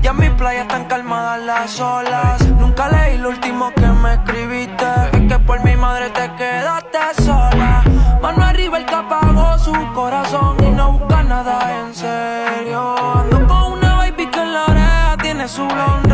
Ya 0.00 0.10
en 0.12 0.16
mi 0.16 0.30
playa 0.30 0.62
están 0.62 0.84
calmadas 0.84 1.40
las 1.42 1.80
olas. 1.80 2.40
Nunca 2.60 2.88
leí 2.88 3.18
lo 3.18 3.30
último 3.30 3.72
que 3.74 3.86
me 3.86 4.14
escribiste. 4.14 4.86
Es 5.12 5.22
que 5.28 5.38
por 5.40 5.64
mi 5.64 5.74
madre 5.76 6.10
te 6.10 6.32
quedaste 6.36 6.98
sola. 7.24 7.82
Mano 8.22 8.44
arriba 8.44 8.78
el 8.78 8.86
que 8.86 8.94
apagó 8.94 9.58
su 9.58 9.74
corazón 9.92 10.56
y 10.62 10.70
no 10.70 10.92
busca 10.92 11.22
nada 11.24 11.56
en 11.80 11.94
serio. 11.94 12.94
Ando 13.20 13.46
con 13.48 13.72
una 13.72 13.96
baby 13.96 14.26
que 14.30 14.40
en 14.40 14.52
la 14.52 14.64
oreja 14.66 15.16
tiene 15.20 15.48
su 15.48 15.66
blon 15.66 16.11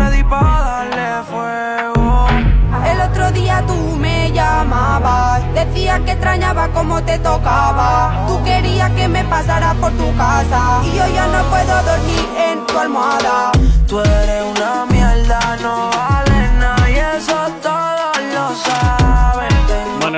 que 6.04 6.12
extrañaba 6.12 6.68
como 6.68 7.02
te 7.02 7.18
tocaba. 7.18 8.24
Tú 8.26 8.42
querías 8.44 8.90
que 8.92 9.08
me 9.08 9.24
pasara 9.24 9.74
por 9.74 9.90
tu 9.92 10.14
casa 10.16 10.80
y 10.84 10.96
yo 10.96 11.06
ya 11.14 11.26
no 11.28 11.42
puedo 11.44 11.82
dormir 11.82 12.28
en 12.36 12.66
tu 12.66 12.78
almohada. 12.78 13.52
Tú 13.86 14.00
eres 14.00 14.44
una 14.54 14.84
mierda, 14.86 15.40
no 15.62 15.90
vale 15.90 16.17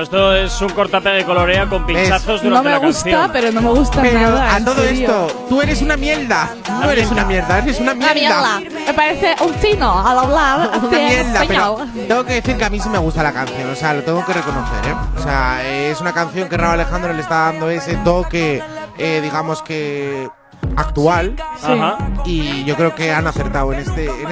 Bueno, 0.09 0.35
esto 0.35 0.35
es 0.57 0.63
un 0.63 0.69
cortapega 0.71 1.21
y 1.21 1.25
colorea 1.25 1.67
con 1.69 1.85
pinchazos 1.85 2.43
No 2.43 2.49
durante 2.49 2.69
me 2.69 2.71
la 2.71 2.79
gusta, 2.79 3.11
canción. 3.11 3.31
pero 3.33 3.53
no 3.53 3.61
me 3.63 3.71
gusta 3.71 4.01
Pero 4.03 4.21
nada. 4.21 4.55
a 4.57 4.65
todo 4.65 4.75
serio. 4.83 5.01
esto, 5.27 5.47
tú 5.49 5.61
eres 5.61 5.83
una 5.83 5.97
mierda. 5.99 6.51
No 6.81 6.91
eres 6.91 7.11
una 7.11 7.25
mierda, 7.25 7.59
eres 7.59 7.81
una 7.81 7.93
Una 7.93 8.15
mierda. 8.15 8.59
mierda. 8.61 8.81
Me 8.87 8.95
parece 8.95 9.37
un 9.45 9.61
chino 9.61 10.07
al 10.07 10.19
hablar 10.19 10.71
Una 10.83 10.99
mierda, 10.99 11.43
pero 11.47 11.79
tengo 12.09 12.25
que 12.25 12.33
decir 12.35 12.57
que 12.57 12.65
a 12.65 12.71
mí 12.71 12.81
sí 12.81 12.89
me 12.89 12.99
gusta 12.99 13.23
la 13.23 13.33
canción, 13.33 13.71
o 13.71 13.75
sea, 13.75 13.93
lo 13.95 14.03
tengo 14.03 14.25
que 14.25 14.33
reconocer, 14.33 14.91
¿eh? 14.91 14.95
O 15.19 15.23
sea, 15.23 15.63
es 15.69 16.01
una 16.01 16.13
canción 16.13 16.49
que 16.49 16.57
Raúl 16.57 16.75
Alejandro 16.75 17.13
le 17.13 17.21
está 17.21 17.35
dando 17.51 17.69
ese 17.69 17.97
toque, 17.97 18.63
eh, 18.97 19.21
digamos 19.23 19.63
que 19.63 20.29
actual, 20.77 21.37
Sí. 21.59 21.73
Ajá. 21.73 21.99
y 22.25 22.65
yo 22.65 22.75
creo 22.77 22.95
que 22.95 23.13
han 23.13 23.27
acertado 23.27 23.73
en 23.73 23.81
este, 23.81 24.07
en 24.07 24.31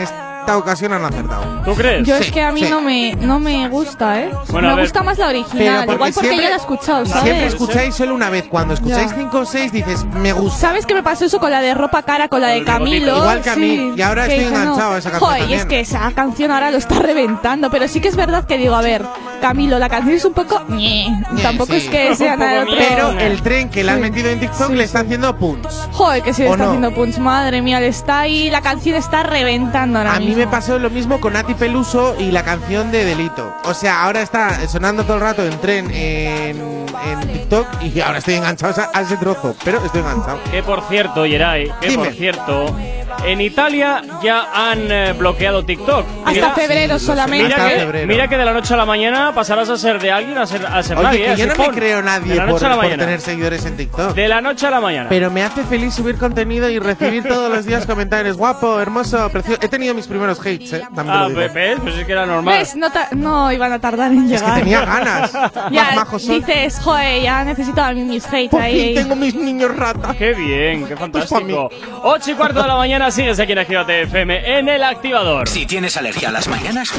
esta 0.48 0.56
ocasión 0.56 0.94
han 0.94 1.04
acertado. 1.04 1.42
¿Tú 1.62 1.74
crees? 1.74 2.06
Yo 2.06 2.16
Sí, 2.16 2.22
es 2.24 2.32
que 2.32 2.42
a 2.42 2.52
mí 2.52 2.64
sí. 2.64 2.70
no 2.70 2.80
me 2.80 3.14
no 3.20 3.38
me 3.38 3.68
gusta, 3.68 4.18
¿eh? 4.22 4.30
Bueno, 4.48 4.74
me 4.74 4.80
gusta 4.82 5.02
más 5.02 5.18
la 5.18 5.28
original, 5.28 5.84
porque 5.84 5.94
igual 5.94 6.12
porque 6.14 6.28
siempre- 6.28 6.44
ya 6.44 6.48
la 6.48 6.54
he 6.56 6.58
escuchado, 6.58 7.04
¿sabes? 7.06 7.22
Siempre 7.24 7.46
escucháis 7.48 7.94
solo 7.94 8.14
una 8.14 8.30
vez, 8.30 8.44
cuando 8.48 8.72
escucháis 8.72 9.10
Ya. 9.10 9.16
5 9.16 9.38
o 9.40 9.44
6 9.44 9.72
dices, 9.72 10.06
me 10.06 10.32
gusta. 10.32 10.58
¿Sabes 10.58 10.86
qué 10.86 10.94
me 10.94 11.02
pasó 11.02 11.26
eso 11.26 11.38
con 11.38 11.50
la 11.50 11.60
de 11.60 11.74
ropa 11.74 12.02
cara, 12.02 12.28
con 12.28 12.40
la 12.40 12.48
de. 12.48 12.64
Camilo? 12.64 13.18
Igual 13.18 13.42
que 13.42 13.50
a 13.50 13.56
mí, 13.56 13.92
y 13.94 14.00
ahora 14.00 14.26
estoy 14.26 14.44
enganchado 14.46 14.94
a 14.94 14.98
esa 14.98 15.10
canción 15.10 15.30
Joder, 15.30 15.50
y 15.50 15.52
es 15.54 15.66
que 15.66 15.80
esa 15.80 16.10
canción 16.12 16.50
ahora 16.50 16.70
lo 16.70 16.78
está 16.78 16.98
reventando, 17.00 17.70
pero 17.70 17.86
sí 17.86 18.00
que 18.00 18.08
es 18.08 18.16
verdad 18.16 18.44
que 18.46 18.56
digo, 18.56 18.74
a 18.74 18.80
ver, 18.80 19.04
Camilo, 19.42 19.78
la 19.78 19.88
canción 19.90 20.16
es 20.16 20.24
un 20.24 20.32
poco... 20.32 20.62
ñe, 20.68 21.08
Ñe, 21.32 21.42
Tampoco 21.42 21.72
sí. 21.72 21.78
es 21.78 21.88
que 21.88 22.16
sea 22.16 22.36
nada 22.38 22.62
otro... 22.62 22.74
Pero 22.76 23.10
el 23.20 23.40
tren 23.42 23.68
que 23.68 23.84
le 23.84 23.90
han 23.92 23.98
Sí. 23.98 24.02
metido 24.02 24.30
en 24.30 24.40
TikTok 24.40 24.66
Sí, 24.68 24.72
le 24.72 24.78
sí. 24.78 24.84
está 24.84 25.00
haciendo 25.00 25.36
punch. 25.36 25.68
Joder, 25.92 26.22
que 26.22 26.32
se 26.34 26.42
le 26.44 26.48
¿O 26.48 26.52
está 26.52 26.64
no? 26.64 26.70
haciendo 26.70 26.90
punch, 26.92 27.18
madre 27.18 27.60
mía, 27.62 27.78
le 27.80 27.88
está 27.88 28.20
ahí, 28.20 28.50
la 28.50 28.62
canción 28.62 28.96
está 28.96 29.22
reventando 29.22 29.98
ahora 29.98 30.14
A 30.14 30.18
mí 30.18 30.26
mismo. 30.26 30.37
Me 30.38 30.46
pasó 30.46 30.78
lo 30.78 30.88
mismo 30.88 31.20
con 31.20 31.32
Nati 31.32 31.54
Peluso 31.54 32.14
y 32.16 32.30
la 32.30 32.44
canción 32.44 32.92
de 32.92 33.04
Delito. 33.04 33.52
O 33.64 33.74
sea, 33.74 34.04
ahora 34.04 34.22
está 34.22 34.68
sonando 34.68 35.02
todo 35.02 35.16
el 35.16 35.22
rato 35.22 35.44
en 35.44 35.58
tren 35.60 35.90
en, 35.90 36.86
en 37.04 37.20
TikTok 37.32 37.66
y 37.82 38.00
ahora 38.00 38.18
estoy 38.18 38.34
enganchado 38.34 38.88
a 38.94 39.00
ese 39.00 39.16
trozo. 39.16 39.56
Pero 39.64 39.84
estoy 39.84 40.00
enganchado. 40.02 40.38
Que 40.48 40.62
por 40.62 40.82
cierto, 40.88 41.26
Yeray, 41.26 41.72
que 41.80 41.88
Dime. 41.88 42.04
por 42.04 42.14
cierto, 42.14 42.76
En 43.24 43.40
Italia 43.40 44.02
ya 44.22 44.46
han 44.54 44.90
eh, 44.90 45.12
bloqueado 45.12 45.64
TikTok. 45.64 46.06
Hasta 46.20 46.30
Mira- 46.32 46.50
febrero 46.54 46.98
solamente. 46.98 47.44
Mira 47.48 47.56
Hasta 47.56 47.68
que, 47.68 47.80
febrero. 47.80 48.06
mira 48.06 48.28
que 48.28 48.36
de 48.38 48.44
la 48.44 48.52
noche 48.52 48.74
a 48.74 48.76
la 48.76 48.86
mañana 48.86 49.32
pasarás 49.34 49.68
a 49.68 49.76
ser 49.76 50.00
de 50.00 50.10
alguien 50.10 50.38
a 50.38 50.46
ser, 50.46 50.64
a 50.64 50.82
ser 50.82 50.96
Oye, 50.96 51.04
nadie. 51.06 51.24
que 51.26 51.32
¿eh? 51.32 51.36
yo 51.36 51.46
no 51.46 51.54
me 51.56 51.68
creo 51.70 52.02
nadie 52.02 52.28
De 52.32 52.36
la 52.36 52.44
por, 52.44 52.52
noche 52.54 52.66
a 52.66 52.68
la 52.68 52.74
por 52.76 52.84
mañana. 52.84 53.04
tener 53.04 53.20
seguidores 53.20 53.64
en 53.66 53.76
TikTok. 53.76 54.14
De 54.14 54.28
la 54.28 54.40
noche 54.40 54.66
a 54.66 54.70
la 54.70 54.80
mañana. 54.80 55.08
Pero 55.08 55.30
me 55.30 55.42
hace 55.42 55.62
feliz 55.64 55.94
subir 55.94 56.16
contenido 56.16 56.70
y 56.70 56.78
recibir 56.78 57.22
todos 57.28 57.50
los 57.52 57.66
días 57.66 57.84
comentarios. 57.86 58.36
Guapo, 58.36 58.80
hermoso, 58.80 59.28
precioso. 59.30 59.60
He 59.62 59.68
tenido 59.68 59.94
mis 59.94 60.06
primeros 60.06 60.38
hates, 60.40 60.72
¿eh? 60.72 60.82
También 60.94 61.16
ah, 61.18 61.28
¿ves? 61.52 61.78
Pues 61.82 61.96
es 61.96 62.06
que 62.06 62.12
era 62.12 62.24
normal. 62.24 62.56
¿Ves? 62.58 62.76
No, 63.12 63.52
iban 63.52 63.72
a 63.72 63.78
tardar 63.80 64.12
en 64.12 64.24
Es 64.32 64.40
que 64.40 64.46
llegar. 64.46 64.58
tenía 64.60 64.84
ganas. 64.84 65.32
ya 65.70 65.84
Más 65.84 65.94
majos 65.96 66.22
son. 66.22 66.36
dices, 66.40 66.78
joder, 66.82 67.22
ya 67.22 67.44
necesito 67.44 67.82
a 67.82 67.92
mí 67.92 68.02
mis 68.04 68.24
hates 68.26 68.48
Por 68.48 68.62
ahí. 68.62 68.94
fin 68.94 68.94
tengo 68.94 69.16
mis 69.16 69.34
niños 69.34 69.76
rata. 69.76 70.14
Qué 70.16 70.32
bien, 70.34 70.80
qué 70.86 70.96
Pues 70.96 71.00
fantástico. 71.28 71.68
8 72.02 72.30
y 72.30 72.34
cuarto 72.34 72.62
de 72.62 72.68
la 72.68 72.76
mañana 72.76 73.07
sigues 73.10 73.40
aquí 73.40 73.52
en 73.52 73.58
Actívate 73.58 74.02
FM 74.02 74.58
en 74.58 74.68
el 74.68 74.82
activador. 74.82 75.48
Si 75.48 75.66
tienes 75.66 75.96
alergia 75.96 76.28
a 76.28 76.32
las 76.32 76.48
mañanas, 76.48 76.92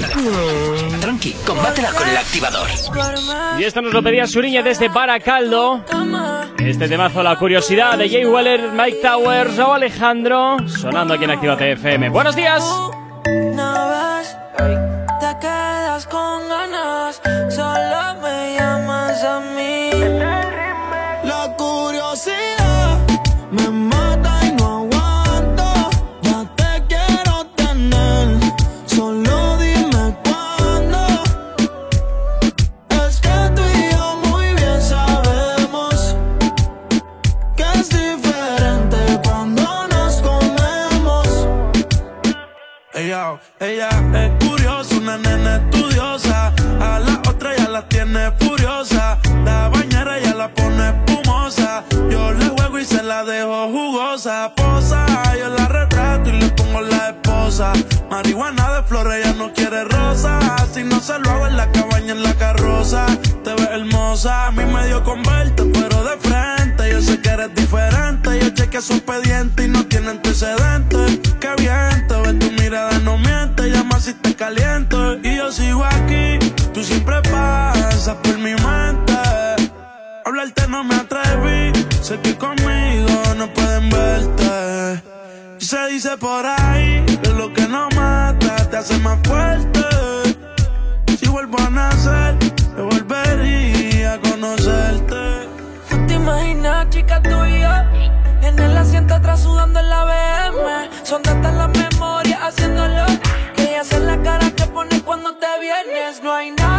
tranqui, 1.00 1.34
combátela 1.46 1.92
con 1.92 2.08
el 2.08 2.18
activador. 2.18 2.68
Y 3.60 3.64
esto 3.64 3.82
nos 3.82 3.94
lo 3.94 4.02
pedía 4.02 4.26
Suriña 4.26 4.64
desde 4.64 4.88
Baracaldo. 4.88 5.84
Este 6.58 6.88
temazo, 6.88 7.22
la 7.24 7.36
curiosidad 7.36 7.98
de 7.98 8.10
Jay 8.10 8.26
Weller, 8.26 8.72
Mike 8.72 9.00
Towers, 9.02 9.56
Raúl 9.56 9.76
Alejandro, 9.76 10.58
sonando 10.68 11.14
aquí 11.14 11.26
en 11.26 11.32
Actívate 11.32 11.72
FM. 11.74 12.10
Buenos 12.10 12.36
días. 12.36 12.64
Te 15.20 15.38
quedas 15.42 16.08
con 16.08 16.50
ganas, 16.50 17.22
solo 17.50 18.22
me 18.22 18.56
llamas 18.56 19.24
a 19.24 19.40
mí. 19.40 19.90
Con 65.10 65.24
verte, 65.24 65.64
pero 65.74 66.04
de 66.04 66.18
frente. 66.18 66.92
Yo 66.92 67.02
sé 67.02 67.20
que 67.20 67.30
eres 67.30 67.54
diferente. 67.56 68.40
Yo 68.42 68.50
chequeé 68.50 68.82
su 68.82 68.94
expediente 68.94 69.66
y 69.66 69.68
no 69.68 69.84
tiene 69.86 70.10
antecedentes. 70.10 71.20
Qué 71.40 71.50
bien, 71.58 72.08
te 72.08 72.16
ves 72.22 72.38
tu 72.40 72.52
mirada, 72.62 73.00
no 73.00 73.18
miente. 73.18 73.72
Llama 73.72 74.00
si 74.00 74.14
te 74.14 74.36
caliento. 74.36 75.18
Y 75.24 75.38
yo 75.38 75.52
sigo 75.52 75.84
aquí, 75.84 76.38
tú 76.74 76.84
siempre 76.84 77.22
pasas 77.24 78.16
por 78.24 78.38
mi 78.38 78.54
mente. 78.68 79.14
Hablarte 80.26 80.68
no 80.68 80.84
me 80.84 80.96
atreví, 80.96 81.72
sé 82.02 82.20
que 82.20 82.36
conmigo 82.36 83.16
no 83.36 83.52
pueden 83.52 83.90
verte. 83.90 85.04
Y 85.60 85.66
Se 85.66 85.88
dice 85.88 86.18
por 86.18 86.46
ahí 86.46 87.04
que 87.24 87.30
lo 87.30 87.52
que 87.52 87.68
no 87.68 87.90
mata 87.96 88.70
te 88.70 88.78
hace 88.78 88.98
más 89.00 89.18
fuerte. 89.24 89.79
Yo? 97.10 98.48
En 98.48 98.60
el 98.60 98.78
asiento 98.78 99.16
atrás 99.16 99.42
sudando 99.42 99.80
en 99.80 99.90
la 99.90 100.04
BM. 100.06 100.90
Son 101.04 101.22
tantas 101.22 101.54
las 101.54 101.70
memorias 101.70 102.40
haciéndolo. 102.42 103.06
Que 103.56 103.64
ella 103.64 103.82
hace 103.82 104.00
la 104.00 104.22
cara 104.22 104.52
que 104.52 104.66
pones 104.68 105.02
cuando 105.04 105.36
te 105.36 105.48
vienes. 105.60 106.22
No 106.24 106.34
hay 106.34 106.52
nadie 106.52 106.79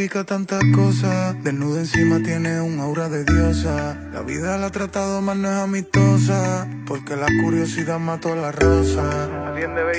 significa 0.00 0.24
tantas 0.24 0.62
cosas. 0.74 1.36
Desnuda 1.44 1.80
encima 1.80 2.22
tiene 2.22 2.58
un 2.62 2.80
aura 2.80 3.10
de 3.10 3.22
diosa. 3.22 3.98
La 4.14 4.22
vida 4.22 4.56
la 4.56 4.68
ha 4.68 4.70
tratado 4.70 5.20
mal, 5.20 5.42
no 5.42 5.50
es 5.50 5.58
amistosa. 5.58 6.66
Porque 6.86 7.16
la 7.16 7.26
curiosidad 7.42 7.98
mató 7.98 8.32
a 8.32 8.36
la 8.36 8.50
rosa. 8.50 9.02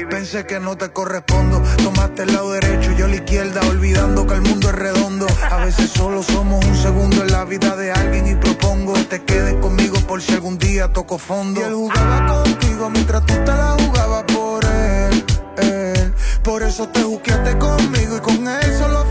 Pensé 0.10 0.48
que 0.48 0.60
no 0.60 0.75
te 0.75 0.89
correspondo. 0.89 1.62
Tomaste 1.84 2.24
el 2.24 2.34
lado 2.34 2.51
derecho 2.53 2.93
y 2.93 2.98
yo 2.98 3.08
la 3.08 3.15
izquierda. 3.17 3.62
Olvidando 3.70 4.25
que 4.25 4.34
el 4.34 4.41
mundo 4.41 4.70
es 4.70 4.75
redondo. 4.75 5.27
A 5.51 5.58
veces 5.58 5.91
solo 5.91 6.24
somos 6.24 6.65
un 6.65 6.75
segundo 6.75 7.24
en 7.24 7.31
la 7.31 7.46
vida 7.46 7.75
de 7.75 7.91
alguien. 7.91 8.25
Y 8.25 8.36
propongo 8.36 8.93
que 8.93 9.03
te 9.03 9.24
quedes 9.24 9.53
conmigo 9.62 10.00
por 10.08 10.20
si 10.20 10.34
algún 10.34 10.58
día 10.58 10.91
toco 10.91 11.20
fondo. 11.20 11.60
Y 11.60 11.63
él 11.63 11.74
jugaba 11.75 12.25
contigo 12.25 12.89
mientras 12.89 13.24
tú 13.27 13.36
te 13.36 13.51
la 13.51 13.77
jugabas 13.79 14.24
por 14.24 14.65
él. 14.65 15.25
él. 15.58 16.13
Por 16.43 16.63
eso 16.63 16.88
te 16.89 17.03
juqueaste 17.03 17.55
conmigo 17.60 18.17
y 18.17 18.20
con 18.20 18.48
él 18.48 18.77
solo 18.79 19.11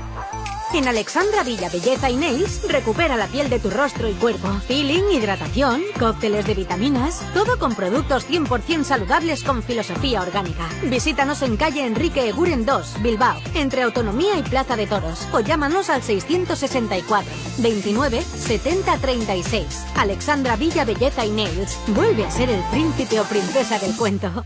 En 0.73 0.87
Alexandra 0.87 1.43
Villa 1.43 1.69
Belleza 1.69 2.09
y 2.09 2.15
Nails 2.15 2.61
recupera 2.69 3.17
la 3.17 3.27
piel 3.27 3.49
de 3.49 3.59
tu 3.59 3.69
rostro 3.69 4.07
y 4.07 4.13
cuerpo. 4.13 4.47
Peeling, 4.69 5.11
hidratación, 5.11 5.81
cócteles 5.99 6.47
de 6.47 6.53
vitaminas, 6.53 7.21
todo 7.33 7.59
con 7.59 7.75
productos 7.75 8.25
100% 8.29 8.85
saludables 8.85 9.43
con 9.43 9.63
filosofía 9.63 10.21
orgánica. 10.21 10.69
Visítanos 10.83 11.41
en 11.41 11.57
calle 11.57 11.85
Enrique 11.85 12.29
Eguren 12.29 12.65
2, 12.65 13.01
Bilbao, 13.03 13.39
entre 13.53 13.81
Autonomía 13.81 14.37
y 14.39 14.43
Plaza 14.43 14.77
de 14.77 14.87
Toros, 14.87 15.27
o 15.33 15.41
llámanos 15.41 15.89
al 15.89 16.03
664 16.03 17.29
29 17.57 18.21
70 18.21 18.97
36. 18.97 19.65
Alexandra 19.97 20.55
Villa 20.55 20.85
Belleza 20.85 21.25
y 21.25 21.31
Nails 21.31 21.77
vuelve 21.87 22.25
a 22.25 22.31
ser 22.31 22.49
el 22.49 22.61
príncipe 22.71 23.19
o 23.19 23.23
princesa 23.25 23.77
del 23.77 23.95
cuento. 23.97 24.45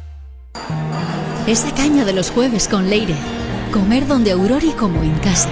Esa 1.45 1.71
caña 1.75 2.03
de 2.03 2.13
los 2.13 2.31
jueves 2.31 2.67
con 2.67 2.89
Leire. 2.89 3.15
Comer 3.71 4.07
donde 4.07 4.31
Aurori 4.31 4.71
como 4.71 5.03
en 5.03 5.13
casa. 5.19 5.49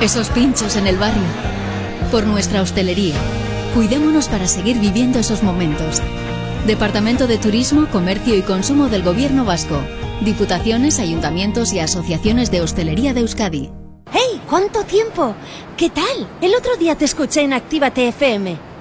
Esos 0.00 0.30
pinchos 0.30 0.76
en 0.76 0.86
el 0.86 0.96
barrio. 0.96 1.24
Por 2.12 2.24
nuestra 2.24 2.62
hostelería. 2.62 3.16
Cuidémonos 3.74 4.28
para 4.28 4.46
seguir 4.46 4.78
viviendo 4.78 5.18
esos 5.18 5.42
momentos. 5.42 6.00
Departamento 6.68 7.26
de 7.26 7.36
Turismo, 7.36 7.88
Comercio 7.90 8.36
y 8.36 8.42
Consumo 8.42 8.88
del 8.88 9.02
Gobierno 9.02 9.44
Vasco. 9.44 9.80
Diputaciones, 10.20 11.00
ayuntamientos 11.00 11.72
y 11.72 11.80
asociaciones 11.80 12.52
de 12.52 12.60
hostelería 12.60 13.12
de 13.12 13.20
Euskadi. 13.20 13.70
¡Hey! 14.12 14.40
¿Cuánto 14.48 14.84
tiempo? 14.84 15.34
¿Qué 15.76 15.90
tal? 15.90 16.28
El 16.40 16.54
otro 16.54 16.76
día 16.76 16.94
te 16.94 17.04
escuché 17.04 17.40
en 17.40 17.52
Actívate 17.52 18.06
FM. 18.06 18.67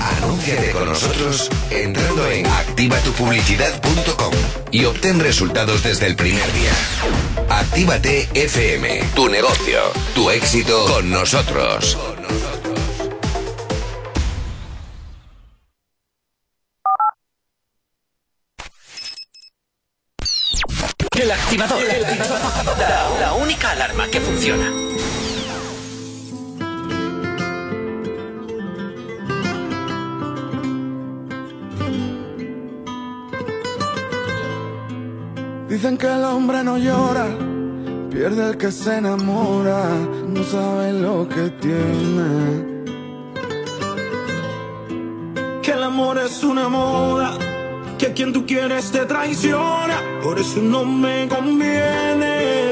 Anúnciate 0.00 0.70
con 0.72 0.86
nosotros 0.86 1.50
entrando 1.70 2.30
en 2.30 2.46
activatupublicidad.com 2.46 4.32
y 4.70 4.84
obtén 4.84 5.20
resultados 5.20 5.82
desde 5.82 6.06
el 6.06 6.16
primer 6.16 6.52
día. 6.52 6.72
Actívate 7.48 8.28
FM, 8.34 9.02
tu 9.14 9.28
negocio, 9.28 9.80
tu 10.14 10.30
éxito 10.30 10.86
con 10.86 11.10
nosotros. 11.10 11.98
El 21.20 21.30
activador. 21.30 21.82
La, 22.78 23.10
la 23.20 23.32
única 23.34 23.70
alarma 23.70 24.08
que 24.08 24.20
funciona. 24.20 24.72
Dicen 35.72 35.96
que 35.96 36.06
el 36.06 36.22
hombre 36.24 36.62
no 36.62 36.76
llora, 36.76 37.24
pierde 38.10 38.50
el 38.50 38.58
que 38.58 38.70
se 38.70 38.98
enamora, 38.98 39.88
no 40.28 40.44
sabe 40.44 40.92
lo 40.92 41.26
que 41.26 41.48
tiene. 41.62 42.66
Que 45.62 45.70
el 45.70 45.82
amor 45.82 46.18
es 46.18 46.44
una 46.44 46.68
moda, 46.68 47.38
que 47.98 48.12
quien 48.12 48.34
tú 48.34 48.44
quieres 48.44 48.90
te 48.90 49.06
traiciona, 49.06 49.98
por 50.22 50.38
eso 50.38 50.60
no 50.60 50.84
me 50.84 51.26
conviene. 51.26 52.71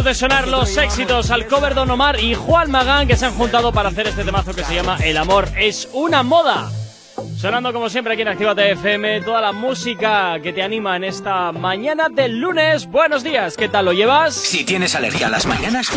Haciéndote 0.00 0.18
sonar 0.18 0.48
los 0.48 0.78
éxitos 0.78 1.30
al 1.30 1.46
cover 1.46 1.74
Don 1.74 1.90
Omar 1.90 2.18
y 2.18 2.34
Juan 2.34 2.70
Magán 2.70 3.06
que 3.06 3.16
se 3.16 3.26
han 3.26 3.34
juntado 3.34 3.70
para 3.70 3.90
hacer 3.90 4.06
este 4.06 4.24
temazo 4.24 4.54
que 4.54 4.64
se 4.64 4.74
llama 4.74 4.96
El 5.04 5.18
amor 5.18 5.46
es 5.58 5.90
una 5.92 6.22
moda. 6.22 6.70
Sonando 7.36 7.70
como 7.70 7.90
siempre 7.90 8.14
aquí 8.14 8.22
en 8.22 8.28
Actívate 8.28 8.70
FM 8.70 9.20
toda 9.20 9.42
la 9.42 9.52
música 9.52 10.40
que 10.42 10.54
te 10.54 10.62
anima 10.62 10.96
en 10.96 11.04
esta 11.04 11.52
mañana 11.52 12.08
del 12.08 12.38
lunes. 12.38 12.86
Buenos 12.86 13.22
días, 13.22 13.58
¿qué 13.58 13.68
tal 13.68 13.84
lo 13.84 13.92
llevas? 13.92 14.34
Si 14.34 14.64
tienes 14.64 14.94
alergia 14.94 15.26
a 15.26 15.30
las 15.30 15.44
mañanas, 15.44 15.90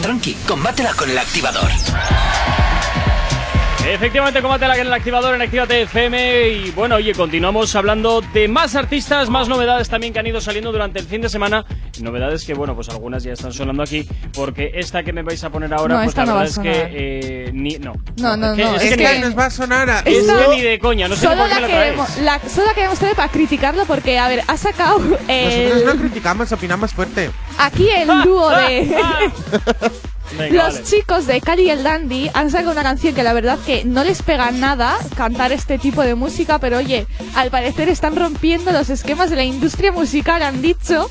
tranqui, 0.00 0.34
combátela 0.46 0.94
con 0.94 1.10
el 1.10 1.18
activador. 1.18 1.68
Efectivamente, 3.86 4.40
combate 4.40 4.64
en 4.64 4.86
el 4.86 4.92
activador 4.94 5.34
en 5.34 5.42
Actívate 5.42 5.82
FM. 5.82 6.48
Y 6.48 6.70
bueno, 6.70 6.96
oye, 6.96 7.12
continuamos 7.12 7.76
hablando 7.76 8.22
de 8.22 8.48
más 8.48 8.74
artistas, 8.76 9.28
más 9.28 9.46
novedades 9.46 9.90
también 9.90 10.12
que 10.14 10.18
han 10.18 10.26
ido 10.26 10.40
saliendo 10.40 10.72
durante 10.72 11.00
el 11.00 11.04
fin 11.04 11.20
de 11.20 11.28
semana. 11.28 11.66
Novedades 12.00 12.44
que, 12.44 12.54
bueno, 12.54 12.74
pues 12.74 12.88
algunas 12.88 13.22
ya 13.22 13.32
están 13.32 13.52
sonando 13.52 13.82
aquí. 13.82 14.06
Porque 14.32 14.70
esta 14.74 15.02
que 15.02 15.12
me 15.12 15.22
vais 15.22 15.42
a 15.44 15.50
poner 15.50 15.72
ahora, 15.74 15.94
No, 15.94 16.00
pues 16.00 16.08
esta 16.08 16.22
la 16.22 16.26
no 16.26 16.34
va 16.34 16.40
verdad 16.42 16.56
es 16.58 16.62
que. 16.62 16.74
sonar. 16.74 16.90
eh, 16.92 17.50
ni, 17.52 17.74
no. 17.78 17.92
No, 18.16 18.36
no, 18.36 18.52
es 18.52 18.56
que, 18.56 18.64
no, 18.64 18.74
Es, 18.76 18.82
es 18.82 18.90
que, 18.90 18.96
que 19.04 19.14
ni- 19.14 19.20
nos 19.20 19.38
va 19.38 19.46
a 19.46 19.50
sonar 19.50 19.90
a. 19.90 19.98
es 20.00 20.24
que 20.26 20.48
ni 20.54 20.60
de 20.62 20.78
coña, 20.78 21.08
no 21.08 21.16
sé 21.16 21.26
por 21.26 21.36
qué 21.48 21.64
traes. 21.66 21.96
la, 22.22 22.40
solo 22.48 22.66
la 22.68 22.74
queremos 22.74 22.98
traer 22.98 23.16
para 23.16 23.28
criticarlo 23.30 23.84
porque, 23.86 24.18
a 24.18 24.28
ver, 24.28 24.42
ha 24.46 24.56
sacado 24.56 25.00
el- 25.28 25.68
Nosotros 25.70 25.94
no 25.94 26.00
criticamos, 26.00 26.52
opinamos 26.52 26.92
fuerte. 26.92 27.30
aquí 27.58 27.88
el 27.90 28.08
dúo 28.24 28.50
de 28.50 28.96
Venga, 30.38 30.64
los 30.64 30.74
vale. 30.74 30.84
chicos 30.86 31.26
de 31.26 31.40
Cali 31.40 31.64
y 31.64 31.70
el 31.70 31.82
Dandy 31.82 32.30
han 32.34 32.50
sacado 32.50 32.72
una 32.72 32.82
canción 32.82 33.14
que 33.14 33.22
la 33.22 33.32
verdad 33.32 33.58
que 33.64 33.84
no 33.84 34.04
les 34.04 34.22
pega 34.22 34.50
nada 34.50 34.96
cantar 35.16 35.52
este 35.52 35.78
tipo 35.78 36.02
de 36.02 36.14
música, 36.14 36.58
pero 36.58 36.78
oye, 36.78 37.06
al 37.36 37.50
parecer 37.50 37.88
están 37.88 38.16
rompiendo 38.16 38.72
los 38.72 38.90
esquemas 38.90 39.30
de 39.30 39.36
la 39.36 39.44
industria 39.44 39.92
musical, 39.92 40.42
han 40.42 40.60
dicho, 40.62 41.08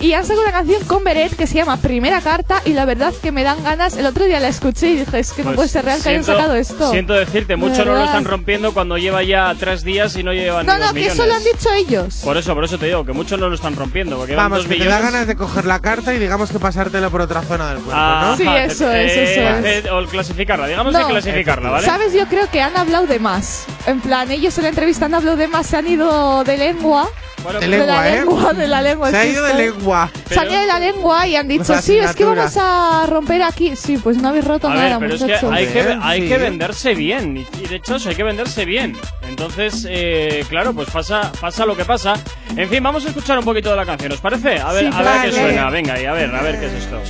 y 0.00 0.12
han 0.12 0.24
sacado 0.24 0.42
una 0.42 0.52
canción 0.52 0.84
con 0.84 1.04
Beret 1.04 1.34
que 1.36 1.46
se 1.46 1.54
llama 1.54 1.78
Primera 1.78 2.20
Carta 2.20 2.60
y 2.66 2.72
la 2.74 2.84
verdad 2.84 3.14
que 3.22 3.32
me 3.32 3.42
dan 3.42 3.62
ganas, 3.64 3.96
el 3.96 4.04
otro 4.06 4.24
día 4.26 4.40
la 4.40 4.48
escuché 4.48 4.90
y 4.90 4.96
dije, 4.96 5.18
es 5.18 5.32
que 5.32 5.42
no 5.42 5.48
Pues 5.50 5.56
puede 5.56 5.68
ser 5.70 5.84
real 5.86 6.02
que 6.02 6.08
hayan 6.10 6.24
siento- 6.24 6.40
sacado 6.40 6.56
esto. 6.58 6.90
Siento 6.90 7.14
decirte, 7.14 7.54
De 7.54 7.56
mucho 7.56 7.84
no 7.84 7.94
lo 7.94 8.04
están 8.04 8.24
rompiendo 8.24 8.74
cuando 8.74 8.98
lleva 8.98 9.22
ya 9.22 9.54
tres 9.58 9.82
días 9.84 10.14
y 10.16 10.22
no 10.22 10.32
llevan 10.32 10.66
No, 10.66 10.76
no, 10.78 10.88
que 10.88 10.94
millones. 10.94 11.14
eso 11.14 11.26
lo 11.26 11.34
han 11.34 11.44
dicho 11.44 11.68
ellos. 11.74 12.20
Por 12.22 12.36
eso, 12.36 12.54
por 12.54 12.64
eso 12.64 12.76
te 12.78 12.86
digo, 12.86 13.04
que 13.06 13.12
muchos 13.12 13.38
no 13.40 13.48
lo 13.48 13.54
están 13.54 13.74
rompiendo. 13.76 14.16
Porque 14.18 14.34
Vamos, 14.36 14.62
que 14.66 14.68
te 14.68 14.78
da 14.80 14.84
millones. 14.84 15.02
ganas 15.12 15.26
de 15.26 15.36
coger 15.36 15.64
la 15.64 15.80
carta 15.80 16.14
y 16.14 16.18
digamos 16.18 16.50
que 16.50 16.58
pasártelo 16.58 17.10
por 17.10 17.20
otra 17.22 17.42
zona 17.42 17.68
del 17.70 17.78
cuerpo, 17.78 17.92
Ajá, 18.00 18.26
¿no? 18.30 18.36
Sí, 18.36 18.44
eso 18.72 18.90
es, 18.92 19.12
eso 19.12 19.40
es. 19.66 19.84
eh, 19.84 19.90
O 19.90 20.04
clasificarla, 20.06 20.66
digamos 20.66 20.92
No. 20.92 21.00
que 21.06 21.12
clasificarla, 21.12 21.70
¿vale? 21.70 21.86
¿Sabes? 21.86 22.12
Yo 22.12 22.26
creo 22.26 22.50
que 22.50 22.60
han 22.60 22.76
hablado 22.76 23.06
de 23.06 23.18
más. 23.18 23.66
En 23.86 24.00
plan, 24.00 24.30
ellos 24.30 24.56
en 24.58 24.64
la 24.64 24.68
entrevista 24.70 25.06
han 25.06 25.14
hablado 25.14 25.36
de 25.36 25.48
más, 25.48 25.66
se 25.66 25.76
han 25.76 25.86
ido 25.86 26.44
de 26.44 26.56
lengua. 26.58 27.08
Bueno, 27.42 27.60
De 27.60 27.68
de 27.68 27.76
lengua, 27.78 27.94
la 27.94 28.08
¿eh? 28.08 28.12
lengua, 28.18 28.52
de 28.54 28.66
la 28.66 28.82
lengua. 28.82 29.10
Se 29.10 29.16
ha 29.18 29.26
ido 29.26 29.44
de 29.44 29.54
lengua. 29.54 30.10
Se 30.28 30.40
han 30.40 30.50
ido 30.50 30.60
de 30.60 30.66
la 30.66 30.78
lengua 30.80 31.26
y 31.28 31.36
han 31.36 31.46
dicho, 31.46 31.80
sí, 31.80 31.96
es 31.96 32.12
que 32.16 32.24
vamos 32.24 32.56
a 32.60 33.06
romper 33.08 33.42
aquí. 33.44 33.76
Sí, 33.76 33.98
pues 33.98 34.16
no 34.16 34.28
habéis 34.30 34.44
roto 34.44 34.66
A 34.66 34.70
ver, 34.74 34.80
nada, 34.80 34.98
pero 34.98 35.14
es 35.14 35.20
que 35.20 35.26
muchachos. 35.28 35.52
hay 35.52 35.66
que, 35.68 35.98
hay 36.02 36.22
sí. 36.22 36.28
que 36.28 36.38
venderse 36.38 36.94
bien. 36.94 37.36
Y, 37.36 37.46
y 37.62 37.68
de 37.68 37.76
hecho, 37.76 37.96
eso, 37.96 38.08
hay 38.08 38.16
que 38.16 38.24
venderse 38.24 38.64
bien. 38.64 38.96
Entonces, 39.28 39.86
eh, 39.88 40.44
claro, 40.48 40.72
pues 40.74 40.90
pasa, 40.90 41.30
pasa 41.40 41.64
lo 41.66 41.76
que 41.76 41.84
pasa. 41.84 42.14
En 42.56 42.68
fin, 42.68 42.82
vamos 42.82 43.04
a 43.04 43.08
escuchar 43.10 43.38
un 43.38 43.44
poquito 43.44 43.70
de 43.70 43.76
la 43.76 43.86
canción, 43.86 44.10
¿os 44.10 44.20
parece? 44.20 44.58
A 44.58 44.72
ver, 44.72 44.84
Sí, 44.84 44.90
a 44.92 44.96
ver 44.96 45.04
vale. 45.04 45.30
qué 45.30 45.36
suena. 45.36 45.70
Venga, 45.70 46.00
y 46.00 46.04
a 46.06 46.12
ver, 46.14 46.34
a 46.34 46.42
ver 46.42 46.58
qué 46.58 46.66
es 46.66 46.72
esto. 46.72 47.00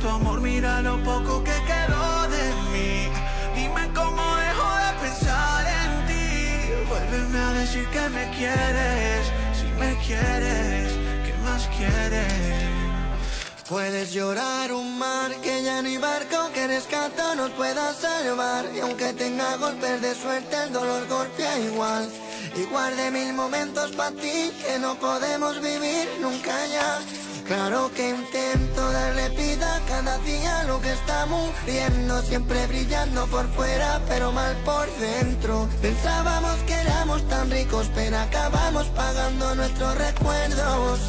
Tanto 0.00 0.14
amor, 0.14 0.40
mira 0.40 0.80
lo 0.80 1.02
poco 1.02 1.42
que 1.42 1.50
quedó 1.50 2.28
de 2.28 2.44
mí. 2.70 3.08
Dime 3.56 3.90
cómo 3.92 4.22
dejo 4.36 4.68
de 4.84 4.92
pensar 5.02 5.66
en 5.66 6.06
ti. 6.06 6.86
Vuélveme 6.88 7.38
a 7.40 7.52
decir 7.54 7.84
que 7.88 8.08
me 8.08 8.30
quieres, 8.30 9.26
si 9.58 9.66
me 9.80 9.96
quieres, 10.06 10.92
¿qué 11.24 11.34
más 11.42 11.66
quieres? 11.76 12.32
Puedes 13.68 14.12
llorar 14.12 14.72
un 14.72 15.00
mar 15.00 15.32
que 15.42 15.64
ya 15.64 15.80
hay 15.80 15.96
barco 15.96 16.48
que 16.54 16.68
rescata 16.68 17.34
nos 17.34 17.50
pueda 17.50 17.92
salvar 17.92 18.66
y 18.72 18.78
aunque 18.78 19.12
tenga 19.14 19.56
golpes 19.56 20.00
de 20.00 20.14
suerte 20.14 20.62
el 20.62 20.72
dolor 20.72 21.08
golpea 21.08 21.58
igual 21.58 22.08
y 22.56 22.62
guarde 22.66 23.10
mil 23.10 23.34
momentos 23.34 23.90
para 23.96 24.12
ti 24.12 24.52
que 24.64 24.78
no 24.78 24.94
podemos 24.94 25.60
vivir 25.60 26.08
nunca 26.20 26.54
ya 26.68 27.00
claro 27.48 27.90
que 27.94 28.10
intento 28.10 28.92
darle 28.92 29.30
vida 29.30 29.80
cada 29.88 30.18
día 30.18 30.64
lo 30.64 30.80
que 30.80 30.92
está 30.92 31.26
muriendo 31.26 32.22
siempre 32.22 32.66
brillando 32.66 33.26
por 33.26 33.46
fuera 33.54 34.00
pero 34.08 34.30
mal 34.30 34.54
por 34.64 34.86
dentro. 34.98 35.68
Pensábamos 35.80 36.56
que 36.66 36.74
éramos 36.74 37.26
tan 37.28 37.50
ricos 37.50 37.90
pero 37.94 38.18
acabamos 38.18 38.86
pagando 38.88 39.54
nuestros 39.54 39.96
recuerdos 39.96 41.00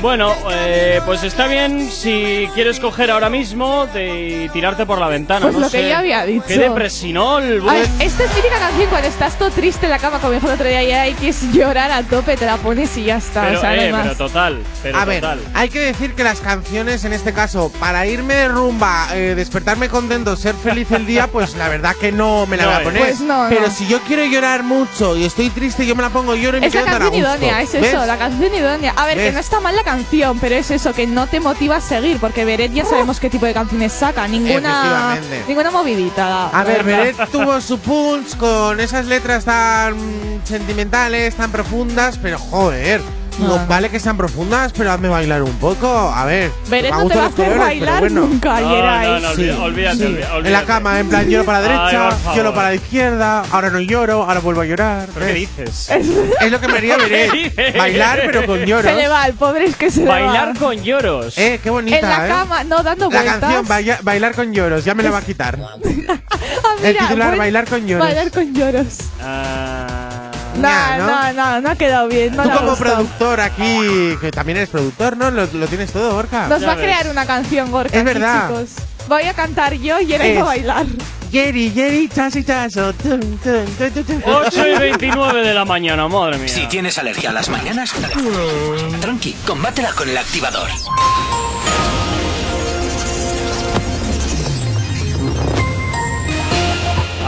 Bueno, 0.00 0.32
eh, 0.50 1.00
pues 1.04 1.22
está 1.22 1.46
bien 1.46 1.90
si 1.90 2.48
quieres 2.54 2.80
coger 2.80 3.10
ahora 3.10 3.28
mismo 3.30 3.86
de, 3.86 4.44
y 4.44 4.48
tirarte 4.48 4.86
por 4.86 4.98
la 4.98 5.08
ventana. 5.08 5.42
Pues 5.46 5.54
no 5.54 5.60
lo 5.60 5.70
que 5.70 5.82
sé. 5.82 5.88
ya 5.88 5.98
había 5.98 6.24
dicho. 6.24 6.44
Qué 6.46 6.58
depresinol. 6.58 7.68
A 7.68 7.72
ver, 7.74 7.88
esta 8.00 8.24
es 8.24 8.30
típica 8.30 8.58
canción 8.58 8.88
cuando 8.88 9.08
estás 9.08 9.38
todo 9.38 9.50
triste 9.50 9.86
en 9.86 9.90
la 9.92 9.98
cama, 9.98 10.18
como 10.18 10.32
dijo 10.32 10.46
el 10.46 10.54
otro 10.54 10.66
día, 10.66 10.82
y 10.82 10.90
hay 10.92 11.14
que 11.14 11.32
llorar 11.52 11.90
a 11.90 12.02
tope, 12.02 12.36
te 12.36 12.46
la 12.46 12.56
pones 12.56 12.96
y 12.96 13.04
ya 13.04 13.16
está. 13.16 13.42
Pero, 13.42 13.58
o 13.58 13.60
sea, 13.60 13.76
eh, 13.76 13.92
pero 14.02 14.16
total. 14.16 14.62
Pero 14.82 14.98
A 14.98 15.04
ver, 15.04 15.20
total. 15.20 15.40
hay 15.54 15.68
que 15.68 15.80
decir 15.80 16.14
que 16.14 16.24
las 16.24 16.40
canciones, 16.40 17.04
en 17.04 17.12
este 17.12 17.32
caso, 17.32 17.70
para 17.80 18.06
irme 18.06 18.34
de 18.34 18.48
rumba, 18.48 19.08
eh, 19.12 19.34
despertarme 19.34 19.88
contento, 19.88 20.36
ser 20.36 20.54
feliz 20.54 20.90
el 20.92 21.06
día, 21.06 21.26
pues 21.26 21.54
la 21.56 21.68
verdad 21.68 21.94
que 22.00 22.12
no 22.12 22.46
me 22.46 22.56
la 22.56 22.64
No, 22.64 22.68
voy 22.70 22.76
a 22.76 22.80
eh. 22.80 22.84
poner. 22.84 23.02
Pues 23.02 23.20
no, 23.20 23.46
Pero 23.48 23.62
no. 23.62 23.70
si 23.70 23.86
yo 23.86 24.00
quiero 24.02 24.24
llorar 24.24 24.62
mucho 24.62 25.16
y 25.16 25.24
estoy 25.24 25.50
triste, 25.50 25.86
yo 25.86 25.94
me 25.94 26.02
la 26.02 26.10
pongo, 26.10 26.34
lloro 26.34 26.56
y 26.58 26.60
me 26.60 26.66
Es 26.66 26.74
la 26.74 26.80
quedo 26.82 26.92
tan 26.92 27.02
a 27.02 27.04
canción 27.06 27.22
gusto. 27.24 27.36
idónea, 27.38 27.62
es 27.62 27.72
¿Ves? 27.72 27.86
eso, 27.86 28.06
la 28.06 28.16
canción 28.16 28.54
idónea. 28.54 28.92
A 28.96 29.06
ver, 29.06 29.18
no 29.32 29.38
está 29.40 29.60
mal 29.60 29.74
la 29.76 29.82
canción, 29.82 30.38
pero 30.38 30.54
es 30.54 30.70
eso, 30.70 30.92
que 30.92 31.06
no 31.06 31.26
te 31.26 31.40
motiva 31.40 31.76
a 31.76 31.80
seguir, 31.80 32.18
porque 32.18 32.44
Beret 32.44 32.72
ya 32.72 32.84
sabemos 32.84 33.20
qué 33.20 33.30
tipo 33.30 33.46
de 33.46 33.54
canciones 33.54 33.92
saca, 33.92 34.26
ninguna, 34.28 35.14
Efectivamente. 35.16 35.44
ninguna 35.48 35.70
movidita. 35.70 36.48
A 36.48 36.58
la 36.58 36.64
ver, 36.64 36.84
verdad. 36.84 36.98
Beret 37.04 37.30
tuvo 37.30 37.60
su 37.60 37.78
punch 37.78 38.36
con 38.36 38.80
esas 38.80 39.06
letras 39.06 39.44
tan 39.44 39.94
sentimentales, 40.44 41.34
tan 41.34 41.50
profundas, 41.50 42.18
pero 42.18 42.38
joder, 42.38 43.00
no 43.40 43.54
Ah. 43.54 43.66
vale 43.68 43.88
que 43.90 43.98
sean 44.00 44.16
profundas, 44.16 44.72
pero 44.76 44.92
hazme 44.92 45.08
bailar 45.08 45.42
un 45.42 45.52
poco. 45.54 45.88
A 45.88 46.24
ver, 46.24 46.50
me 46.70 46.82
no 46.82 47.08
te 47.08 47.14
va 47.16 47.24
a 47.24 47.26
hacer 47.26 47.36
colores, 47.36 47.58
bailar 47.58 48.00
bueno. 48.00 48.20
nunca, 48.22 48.60
No, 48.60 48.70
Yeray. 48.76 49.08
no, 49.08 49.20
no, 49.20 49.34
Sí, 49.34 49.48
olvídate, 49.50 49.60
olvídate, 49.62 49.96
sí. 49.98 50.04
olvídate. 50.04 50.46
En 50.46 50.52
la 50.52 50.64
cama, 50.64 51.00
en 51.00 51.08
plan 51.08 51.28
lloro 51.28 51.44
para 51.44 51.60
la 51.60 51.66
Ay, 51.66 51.92
derecha, 51.94 52.10
favor. 52.16 52.36
lloro 52.36 52.54
para 52.54 52.68
la 52.68 52.74
izquierda, 52.74 53.42
ahora 53.50 53.70
no 53.70 53.80
lloro, 53.80 54.22
ahora 54.24 54.40
vuelvo 54.40 54.60
a 54.60 54.64
llorar. 54.66 55.08
¿Pero 55.14 55.26
qué 55.26 55.34
dices? 55.34 55.90
Es 55.90 56.50
lo 56.50 56.60
que 56.60 56.68
me 56.68 56.78
haría 56.78 56.96
¿Qué 56.98 57.02
Beret. 57.04 57.32
dices? 57.32 57.76
Bailar 57.78 58.20
pero 58.26 58.46
con 58.46 58.58
lloros. 58.64 58.84
Se 58.90 58.96
le 58.96 59.08
va, 59.08 59.26
el 59.26 59.34
pobre 59.34 59.64
es 59.66 59.76
que 59.76 59.90
se 59.90 60.00
le 60.00 60.06
Bailar 60.08 60.48
va. 60.54 60.58
con 60.58 60.76
lloros. 60.82 61.36
Eh, 61.38 61.60
qué 61.62 61.70
bonita, 61.70 61.98
En 61.98 62.08
la 62.08 62.26
¿eh? 62.26 62.28
cama, 62.28 62.64
no, 62.64 62.82
dando 62.82 63.10
La 63.10 63.16
vueltas. 63.22 63.40
canción 63.40 63.66
Baila- 63.66 63.98
Bailar 64.02 64.34
con 64.34 64.52
lloros, 64.52 64.84
ya 64.84 64.94
me 64.94 65.02
la 65.02 65.10
va 65.10 65.18
a 65.18 65.22
quitar. 65.22 65.58
Ah, 66.62 66.74
El 66.82 66.92
mira, 66.94 67.00
titular 67.06 67.28
buen- 67.28 67.38
Bailar 67.38 67.64
con 67.68 67.86
lloros. 67.86 68.06
Bailar 68.06 68.30
con 68.30 68.54
lloros. 68.54 68.98
Ah, 69.22 70.19
ña, 70.68 70.98
no, 70.98 71.06
¿no? 71.06 71.12
no, 71.12 71.32
no, 71.32 71.60
no 71.60 71.70
ha 71.70 71.74
quedado 71.76 72.08
bien. 72.08 72.36
No 72.36 72.42
Tú 72.42 72.48
le 72.48 72.54
ha 72.54 72.58
como 72.58 72.70
gustado. 72.70 72.94
productor 72.96 73.40
aquí, 73.40 74.16
que 74.20 74.30
también 74.30 74.58
eres 74.58 74.70
productor, 74.70 75.16
¿no? 75.16 75.30
Lo, 75.30 75.46
lo 75.46 75.66
tienes 75.66 75.92
todo, 75.92 76.12
Gorka. 76.14 76.48
Nos 76.48 76.66
va 76.66 76.72
a 76.72 76.76
crear 76.76 77.08
una 77.08 77.26
canción, 77.26 77.70
Gorka. 77.70 77.96
Es 77.96 78.02
aquí, 78.02 78.04
verdad. 78.14 78.48
chicos. 78.48 78.70
Voy 79.08 79.22
a 79.24 79.34
cantar 79.34 79.74
yo 79.74 79.98
y 80.00 80.12
él 80.12 80.36
va 80.38 80.40
a 80.42 80.44
bailar. 80.44 80.86
Jerry, 81.32 81.70
Jerry, 81.70 82.08
chaso, 82.08 82.40
chaso. 82.42 82.92
Tum, 82.94 83.20
tum, 83.20 83.64
tum, 83.78 83.90
tum, 83.90 84.04
tum. 84.04 84.22
8 84.24 84.68
y 84.68 84.78
29 84.78 85.42
de 85.46 85.54
la 85.54 85.64
mañana, 85.64 86.08
madre 86.08 86.38
mía. 86.38 86.48
Si 86.48 86.66
tienes 86.66 86.98
alergia 86.98 87.30
a 87.30 87.32
las 87.32 87.48
mañanas, 87.48 87.92
tranqui, 89.00 89.32
combátela 89.46 89.92
con 89.92 90.08
el 90.08 90.18
activador. 90.18 90.68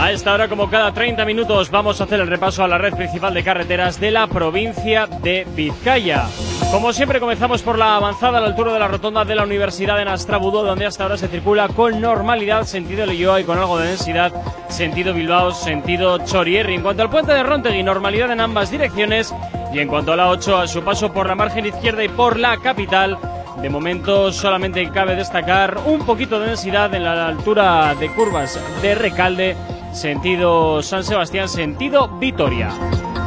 A 0.03 0.11
esta 0.11 0.35
hora, 0.35 0.49
como 0.49 0.69
cada 0.69 0.93
30 0.93 1.25
minutos, 1.25 1.71
vamos 1.71 2.01
a 2.01 2.05
hacer 2.05 2.19
el 2.19 2.27
repaso 2.27 2.65
a 2.65 2.67
la 2.67 2.77
red 2.77 2.93
principal 2.93 3.33
de 3.33 3.45
carreteras 3.45 4.01
de 4.01 4.11
la 4.11 4.27
provincia 4.27 5.07
de 5.07 5.47
Vizcaya. 5.55 6.25
Como 6.73 6.93
siempre, 6.93 7.21
comenzamos 7.21 7.62
por 7.62 7.79
la 7.79 7.95
avanzada 7.95 8.38
a 8.38 8.41
la 8.41 8.49
altura 8.49 8.73
de 8.73 8.81
la 8.81 8.88
rotonda 8.88 9.25
de 9.25 9.37
la 9.37 9.45
Universidad 9.45 9.97
de 9.97 10.05
Nastrabudo, 10.05 10.65
donde 10.65 10.87
hasta 10.87 11.05
ahora 11.05 11.17
se 11.17 11.29
circula 11.29 11.69
con 11.69 12.01
normalidad 12.01 12.65
sentido 12.65 13.07
Leyoa 13.07 13.43
y 13.43 13.45
con 13.45 13.59
algo 13.59 13.79
de 13.79 13.91
densidad 13.91 14.33
sentido 14.69 15.15
Bilbao, 15.15 15.53
sentido 15.53 16.19
Chorierri. 16.19 16.75
En 16.75 16.83
cuanto 16.83 17.05
al 17.05 17.11
puente 17.11 17.33
de 17.33 17.45
Rontegui, 17.45 17.85
normalidad 17.85 18.33
en 18.33 18.41
ambas 18.41 18.73
direcciones. 18.73 19.33
Y 19.73 19.79
en 19.79 19.87
cuanto 19.87 20.15
a 20.15 20.17
la 20.17 20.31
8, 20.31 20.59
a 20.59 20.67
su 20.67 20.83
paso 20.83 21.12
por 21.12 21.29
la 21.29 21.37
margen 21.37 21.65
izquierda 21.65 22.03
y 22.03 22.09
por 22.09 22.41
la 22.41 22.57
capital, 22.57 23.21
de 23.62 23.71
momento 23.71 24.33
solamente 24.33 24.91
cabe 24.91 25.15
destacar 25.15 25.79
un 25.87 26.05
poquito 26.05 26.41
de 26.41 26.49
densidad 26.49 26.93
en 26.93 27.05
la 27.05 27.29
altura 27.29 27.95
de 27.95 28.09
curvas 28.09 28.59
de 28.83 28.97
Recalde, 28.97 29.57
sentido 29.92 30.83
San 30.83 31.05
Sebastián, 31.05 31.48
sentido 31.48 32.09
Vitoria. 32.18 32.70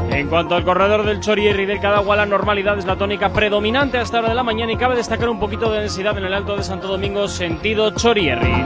En 0.10 0.28
cuanto 0.28 0.56
al 0.56 0.64
corredor 0.64 1.04
del 1.04 1.20
Chorierri 1.20 1.66
del 1.66 1.80
Cadagua, 1.80 2.16
la 2.16 2.26
normalidad 2.26 2.78
es 2.78 2.86
la 2.86 2.96
tónica 2.96 3.34
predominante 3.34 3.98
a 3.98 4.02
esta 4.02 4.20
hora 4.20 4.30
de 4.30 4.36
la 4.36 4.44
mañana 4.44 4.72
y 4.72 4.78
cabe 4.78 4.96
destacar 4.96 5.30
un 5.30 5.40
poquito 5.40 5.72
de 5.72 5.82
densidad 5.82 6.18
en 6.18 6.26
el 6.26 6.34
Alto 6.34 6.56
de 6.56 6.64
Santo 6.64 6.88
Domingo, 6.88 7.28
sentido 7.28 7.92
Chorierri. 7.92 8.64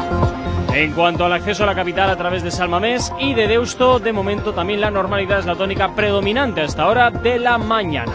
En 0.73 0.93
cuanto 0.93 1.25
al 1.25 1.33
acceso 1.33 1.63
a 1.63 1.65
la 1.65 1.75
capital 1.75 2.09
a 2.09 2.15
través 2.15 2.43
de 2.43 2.51
Salmamés 2.51 3.11
y 3.19 3.33
de 3.33 3.47
Deusto, 3.47 3.99
de 3.99 4.13
momento 4.13 4.53
también 4.53 4.81
la 4.81 4.91
normalidad 4.91 5.39
es 5.39 5.45
la 5.45 5.55
tónica 5.55 5.95
predominante 5.95 6.61
a 6.61 6.65
esta 6.65 6.87
hora 6.87 7.09
de 7.09 7.39
la 7.39 7.57
mañana. 7.57 8.13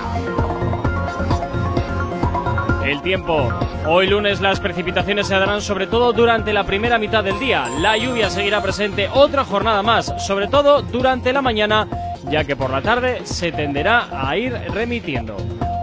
El 2.85 3.01
tiempo. 3.01 3.49
Hoy 3.87 4.07
lunes 4.09 4.43
las 4.43 4.61
precipitaciones 4.61 5.27
se 5.27 5.35
darán 5.35 5.63
sobre 5.63 5.87
todo 5.87 6.13
durante 6.13 6.53
la 6.53 6.65
primera 6.65 6.99
mitad 6.99 7.25
del 7.25 7.39
día. 7.41 7.67
La 7.81 7.97
lluvia 7.97 8.29
seguirá 8.29 8.63
presente 8.63 9.09
otra 9.11 9.43
jornada 9.43 9.83
más, 9.83 10.13
sobre 10.19 10.49
todo 10.49 10.83
durante 10.83 11.33
la 11.33 11.41
mañana, 11.41 11.89
ya 12.31 12.45
que 12.45 12.57
por 12.57 12.69
la 12.69 12.83
tarde 12.83 13.23
se 13.25 13.53
tenderá 13.53 14.09
a 14.13 14.37
ir 14.37 14.53
remitiendo. 14.71 15.35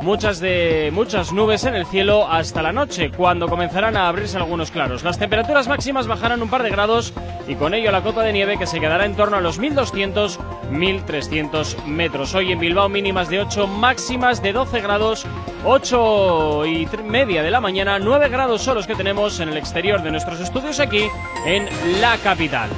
Muchas 0.02 0.40
de 0.40 0.90
muchas 0.92 1.32
nubes 1.32 1.64
en 1.66 1.76
el 1.76 1.86
cielo 1.86 2.28
hasta 2.28 2.64
la 2.64 2.74
noche, 2.74 3.12
cuando 3.12 3.48
comenzarán 3.48 3.96
a 3.96 4.08
abrirse 4.08 4.36
algunos 4.36 4.72
claros. 4.72 5.04
Las 5.04 5.20
temperaturas 5.20 5.68
máximas 5.68 6.08
bajarán 6.08 6.42
un 6.42 6.50
par 6.50 6.64
de 6.64 6.72
grados 6.72 7.14
y 7.48 7.54
con 7.54 7.76
ello 7.76 7.92
la 7.92 8.02
cota 8.02 8.22
de 8.22 8.34
nieve 8.34 8.58
que 8.58 8.66
se 8.66 8.80
quedará 8.80 9.06
en 9.06 9.16
torno 9.16 9.38
a 9.38 9.42
los 9.42 9.62
1200-1300 9.62 11.84
metros. 11.86 12.34
Hoy 12.34 12.52
en 12.52 12.60
Bilbao 12.60 12.90
mínimas 12.90 13.30
de 13.30 13.42
8, 13.42 13.68
máximas 13.68 14.42
de 14.42 14.54
12 14.54 14.82
grados, 14.82 15.28
8 15.66 16.66
y 16.66 16.90
media 17.06 17.44
de 17.44 17.52
la 17.52 17.62
mañana, 17.62 18.00
9 18.00 18.30
grados 18.30 18.64
son 18.64 18.74
los 18.76 18.88
que 18.88 18.96
tenemos 18.96 19.40
en 19.40 19.50
el 19.50 19.58
exterior 19.58 20.02
de 20.02 20.10
nuestros 20.10 20.40
estudios 20.40 20.80
aquí 20.80 21.06
en 21.46 21.70
la 22.02 22.18
capital. 22.18 22.72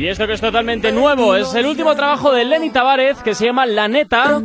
Y 0.00 0.08
esto 0.08 0.26
que 0.26 0.32
es 0.32 0.40
totalmente 0.40 0.92
nuevo 0.92 1.36
es 1.36 1.54
el 1.54 1.66
último 1.66 1.94
trabajo 1.94 2.32
de 2.32 2.46
Lenny 2.46 2.70
Tavares 2.70 3.18
que 3.18 3.34
se 3.34 3.44
llama 3.44 3.66
La 3.66 3.86
Neta. 3.86 4.40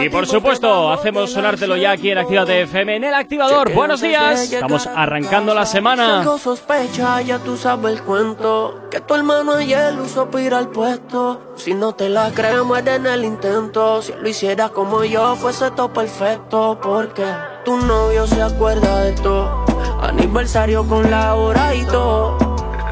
Y 0.00 0.08
por 0.08 0.28
supuesto, 0.28 0.92
hacemos 0.92 1.32
sonártelo 1.32 1.76
ya 1.76 1.90
aquí 1.90 2.12
en 2.12 2.18
Actívate 2.18 2.62
FM 2.62 2.94
en 2.94 3.02
el 3.02 3.14
activador. 3.14 3.74
Buenos 3.74 4.00
días, 4.00 4.52
estamos 4.52 4.86
arrancando 4.86 5.52
la 5.52 5.66
semana. 5.66 6.24
Sospecha, 6.38 7.20
ya 7.22 7.40
tú 7.40 7.56
sabes 7.56 7.94
el 7.94 8.02
cuento. 8.02 8.82
Que 8.88 9.00
tu 9.00 9.16
hermano 9.16 9.54
ayer 9.54 9.98
usó 9.98 10.30
para 10.30 10.44
ir 10.44 10.54
al 10.54 10.68
puesto. 10.68 11.54
Si 11.56 11.74
no 11.74 11.96
te 11.96 12.08
la 12.08 12.30
crees, 12.30 12.54
en 12.86 13.04
el 13.04 13.24
intento. 13.24 14.00
Si 14.00 14.12
lo 14.12 14.28
hiciera 14.28 14.68
como 14.68 15.02
yo, 15.02 15.34
fuese 15.34 15.72
todo 15.72 15.92
perfecto. 15.92 16.78
Porque 16.80 17.24
tu 17.64 17.78
novio 17.78 18.28
se 18.28 18.40
acuerda 18.40 19.00
de 19.00 19.12
todo. 19.14 19.64
Aniversario 20.00 20.86
con 20.86 21.10
la 21.10 21.34
hora 21.34 21.74
y 21.74 21.84
todo. 21.86 22.45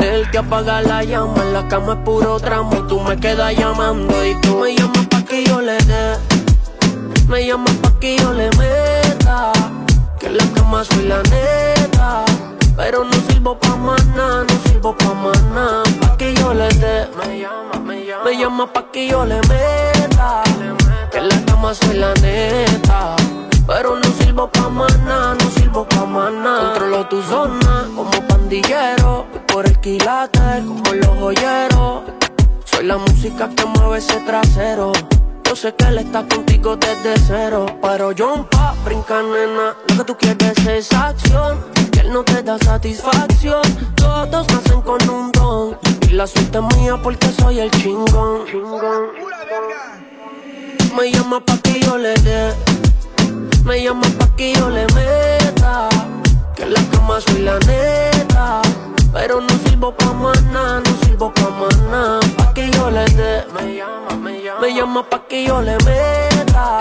El 0.04 0.30
que 0.30 0.36
apaga 0.36 0.82
la 0.82 1.02
llama 1.02 1.42
en 1.42 1.54
la 1.54 1.66
cama 1.66 1.94
es 1.94 1.98
puro 2.04 2.38
tramo. 2.38 2.74
Y 2.76 2.88
tú 2.88 3.00
me 3.00 3.16
quedas 3.16 3.56
llamando 3.56 4.14
y 4.26 4.38
tú 4.42 4.58
me 4.58 4.74
llamas 4.76 5.06
pa' 5.06 5.24
que 5.24 5.44
yo 5.44 5.62
le 5.62 5.78
dé. 5.78 6.18
Me 7.26 7.46
llamas 7.46 7.72
pa' 7.82 7.98
que 7.98 8.18
yo 8.18 8.34
le 8.34 8.50
meta. 8.58 9.52
Que 10.20 10.26
en 10.26 10.36
la 10.36 10.44
cama 10.54 10.84
soy 10.84 11.04
la 11.04 11.22
neta. 11.22 12.24
Pero 12.76 13.04
no 13.04 13.14
sirvo 13.28 13.58
pa' 13.58 13.76
más 13.76 14.04
nada, 14.08 14.44
no 14.44 14.54
sirvo 14.68 14.94
pa' 14.94 15.14
más 15.14 15.42
nada. 15.54 15.82
Pa' 16.00 16.16
que 16.18 16.34
yo 16.34 16.52
le 16.52 16.68
dé. 16.68 17.08
Me 17.26 17.38
llama, 17.40 17.80
me 17.82 18.04
llama. 18.04 18.24
Me 18.24 18.38
llama 18.38 18.72
pa' 18.74 18.90
que 18.92 19.08
yo 19.08 19.24
le 19.24 19.40
meta. 19.48 20.42
Que 21.10 21.18
en 21.18 21.28
la 21.30 21.44
cama 21.46 21.72
soy 21.72 21.96
la 21.96 22.12
neta. 22.14 23.16
Pero 23.66 23.98
no 23.98 24.03
sirvo 24.35 24.49
pa' 24.51 24.68
nada, 25.07 25.37
no 25.37 25.51
sirvo 25.51 25.87
pa' 25.87 26.31
nada. 26.31 26.73
Controlo 26.73 27.07
tu 27.07 27.23
zona 27.23 27.88
como 27.94 28.11
pandillero. 28.27 29.27
Voy 29.31 29.40
por 29.47 29.66
el 29.66 29.79
quilate 29.79 30.64
como 30.66 30.92
los 30.92 31.18
joyeros. 31.20 32.03
Soy 32.64 32.85
la 32.85 32.97
música 32.99 33.49
que 33.55 33.64
mueve 33.64 33.99
ese 33.99 34.18
trasero. 34.27 34.90
Yo 35.44 35.55
sé 35.55 35.73
que 35.77 35.85
él 35.85 35.99
está 35.99 36.27
contigo 36.27 36.77
desde 36.77 37.16
cero. 37.29 37.66
Pero 37.81 38.11
yo 38.11 38.49
pa' 38.51 38.75
brincar, 38.85 39.23
nena. 39.23 39.77
Lo 39.88 39.99
que 39.99 40.05
tú 40.05 40.16
quieres 40.16 40.66
es 40.66 40.92
acción. 40.92 41.64
Que 41.92 42.01
él 42.01 42.12
no 42.12 42.25
te 42.25 42.42
da 42.42 42.59
satisfacción. 42.59 43.62
Todos 43.94 44.49
nacen 44.49 44.81
con 44.83 45.09
un 45.09 45.31
don. 45.31 45.79
Y 46.09 46.14
la 46.14 46.27
suerte 46.27 46.59
es 46.59 46.77
mía 46.77 46.99
porque 47.01 47.29
soy 47.40 47.61
el 47.61 47.70
chingón. 47.70 48.47
Me 50.97 51.12
llama 51.12 51.38
pa' 51.38 51.57
que 51.59 51.81
yo 51.81 51.99
le 51.99 52.14
dé. 52.14 52.53
Me 53.64 53.83
llama 53.83 54.07
pa' 54.18 54.29
que 54.37 54.53
yo 54.53 54.68
le 54.68 54.87
meta. 54.94 55.88
Que 56.55 56.64
en 56.64 56.74
la 56.74 56.83
cama 56.90 57.18
soy 57.18 57.40
la 57.40 57.59
neta. 57.61 58.61
Pero 59.12 59.40
no 59.40 59.48
sirvo 59.64 59.90
pa' 59.96 60.12
nada, 60.53 60.81
no 60.81 61.07
sirvo 61.07 61.33
pa' 61.33 61.50
nada. 61.90 62.20
Pa' 62.37 62.53
que 62.53 62.70
yo 62.70 62.90
le 62.90 63.07
dé. 63.07 63.44
Me 63.55 63.77
llama, 63.77 64.16
me 64.22 64.42
llama. 64.42 64.61
Me 64.61 64.74
llama 64.74 65.09
pa' 65.09 65.27
que 65.27 65.46
yo 65.46 65.62
le 65.62 65.77
meta. 65.87 66.81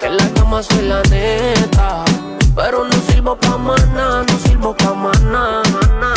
Que 0.00 0.06
en 0.06 0.16
la 0.16 0.28
cama 0.30 0.62
soy 0.62 0.88
la 0.88 1.02
neta. 1.02 2.04
Pero 2.54 2.84
no 2.84 2.96
sirvo 3.08 3.36
pa' 3.36 3.58
nada, 3.58 4.24
no 4.26 4.38
sirvo 4.38 4.74
pa' 4.74 4.94
más 4.94 5.20
nada. 5.20 6.15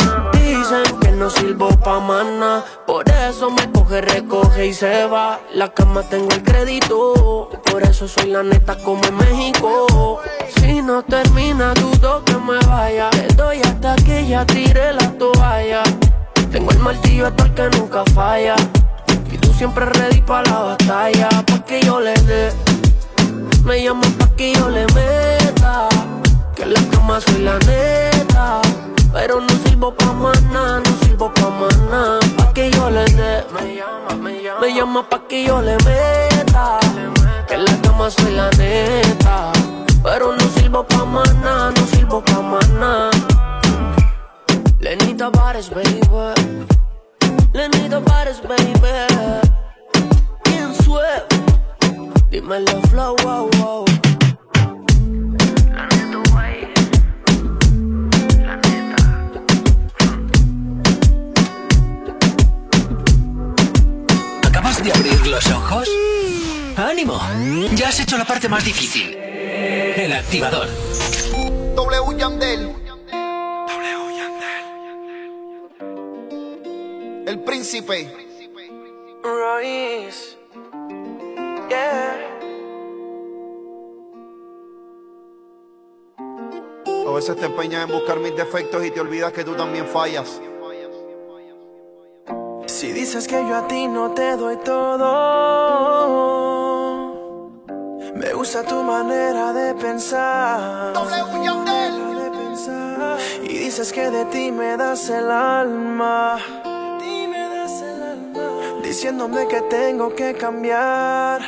No 1.20 1.28
sirvo 1.28 1.68
pa' 1.68 2.00
nada. 2.00 2.64
Por 2.86 3.06
eso 3.10 3.50
me 3.50 3.70
coge, 3.70 4.00
recoge 4.00 4.68
y 4.68 4.72
se 4.72 5.04
va. 5.04 5.38
La 5.52 5.68
cama 5.68 6.02
tengo 6.02 6.30
el 6.30 6.42
crédito. 6.42 7.50
Por 7.70 7.82
eso 7.82 8.08
soy 8.08 8.30
la 8.30 8.42
neta 8.42 8.74
como 8.78 9.04
en 9.04 9.16
México. 9.18 10.22
Si 10.56 10.80
no 10.80 11.02
termina, 11.02 11.74
dudo 11.74 12.24
que 12.24 12.36
me 12.38 12.58
vaya. 12.66 13.10
Te 13.10 13.26
doy 13.34 13.60
hasta 13.60 13.96
que 13.96 14.28
ya 14.28 14.46
tire 14.46 14.94
la 14.94 15.12
toalla. 15.18 15.82
Tengo 16.50 16.70
el 16.70 16.78
martillo 16.78 17.26
hasta 17.26 17.44
el 17.44 17.52
que 17.52 17.68
nunca 17.76 18.02
falla. 18.14 18.56
Y 19.30 19.36
tú 19.36 19.52
siempre 19.52 19.84
ready 19.84 20.22
para 20.22 20.50
la 20.50 20.58
batalla. 20.60 21.28
Pa' 21.46 21.62
que 21.66 21.82
yo 21.82 22.00
le 22.00 22.14
dé. 22.14 22.50
Me 23.62 23.84
llamo 23.84 24.06
pa' 24.18 24.34
que 24.36 24.54
yo 24.54 24.70
le 24.70 24.86
meta. 24.94 25.86
Que 26.56 26.64
la 26.64 26.80
cama 26.90 27.20
soy 27.20 27.42
la 27.42 27.58
neta. 27.58 28.62
Pero 29.12 29.38
no 29.38 29.48
sirvo 29.66 29.92
pa' 29.94 30.14
más 30.14 30.40
llama. 34.80 35.02
Pa' 35.08 35.26
que 35.28 35.44
yo 35.44 35.60
le 35.60 35.76
meta. 35.84 36.78
Que 37.46 37.54
en 37.54 37.64
la 37.64 37.76
cama 37.82 38.10
soy 38.10 38.32
la 38.32 38.50
neta. 38.52 39.52
Pero 40.02 40.34
no 40.36 40.44
sirvo 40.54 40.84
pa' 40.84 41.04
nada, 41.44 41.70
no 41.76 41.86
sirvo 41.86 42.22
pa' 42.22 42.60
nada. 42.78 43.10
Lenita 44.80 45.28
Bares, 45.30 45.68
baby. 45.70 46.00
Lenita 47.52 47.98
Bares, 48.00 48.40
baby. 48.42 48.72
¿Quién 50.44 50.74
suave? 50.82 51.24
Dímelo, 52.30 52.80
flow, 52.90 53.16
wow, 53.22 53.50
wow. 53.58 53.84
¿Acabas 64.80 65.02
de 65.02 65.10
abrir 65.10 65.26
los 65.26 65.46
ojos? 65.50 65.88
¡Ánimo! 66.74 67.20
Ya 67.74 67.88
has 67.88 68.00
hecho 68.00 68.16
la 68.16 68.24
parte 68.24 68.48
más 68.48 68.64
difícil. 68.64 69.14
El 69.14 70.10
activador. 70.12 70.68
W 71.76 72.18
Yandel. 72.18 72.74
príncipe. 77.44 78.10
Royce. 79.22 80.38
Yeah. 81.68 82.16
A 87.06 87.12
veces 87.12 87.36
te 87.36 87.46
empeñas 87.46 87.84
en 87.84 87.92
buscar 87.94 88.18
mis 88.18 88.34
defectos 88.34 88.84
y 88.86 88.90
te 88.90 89.00
olvidas 89.00 89.32
que 89.32 89.44
tú 89.44 89.54
también 89.54 89.86
fallas. 89.86 90.40
Si 92.80 92.92
dices 92.92 93.28
que 93.28 93.46
yo 93.46 93.56
a 93.56 93.68
ti 93.68 93.86
no 93.86 94.12
te 94.12 94.38
doy 94.38 94.56
todo, 94.56 95.12
me 98.14 98.32
gusta 98.32 98.62
tu 98.62 98.82
manera 98.82 99.52
de 99.52 99.74
pensar. 99.74 100.94
Y 103.42 103.58
dices 103.58 103.92
que 103.92 104.08
de 104.10 104.24
ti 104.24 104.50
me 104.50 104.78
das 104.78 105.10
el 105.10 105.30
alma. 105.30 106.38
Diciéndome 108.82 109.46
que 109.46 109.60
tengo 109.60 110.14
que 110.14 110.32
cambiar. 110.32 111.42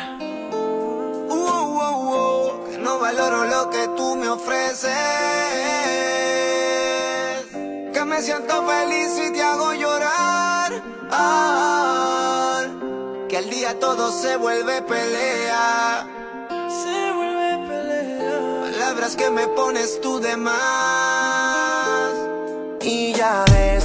Uh, 1.31 1.35
uh, 1.35 1.64
uh, 1.81 1.97
uh, 2.14 2.64
que 2.68 2.77
no 2.77 2.99
valoro 2.99 3.47
lo 3.47 3.71
que 3.71 3.88
tú 3.97 4.16
me 4.16 4.29
ofreces. 4.29 4.92
Que 7.95 8.05
me 8.05 8.21
siento 8.21 8.62
feliz 8.66 9.18
y 9.27 9.33
te 9.33 9.42
hago 9.42 9.73
llorar. 9.73 10.62
Ah, 11.14 12.64
que 13.29 13.37
al 13.37 13.51
día 13.51 13.79
todo 13.79 14.11
se 14.11 14.37
vuelve 14.38 14.81
pelea. 14.81 16.07
Se 16.48 17.12
vuelve 17.12 17.68
pelea. 17.68 18.62
Palabras 18.62 19.14
que 19.14 19.29
me 19.31 19.46
pones 19.48 20.01
tú 20.01 20.20
de 20.20 20.38
más. 20.38 22.12
Y 22.81 23.12
ya 23.12 23.44
ves, 23.53 23.82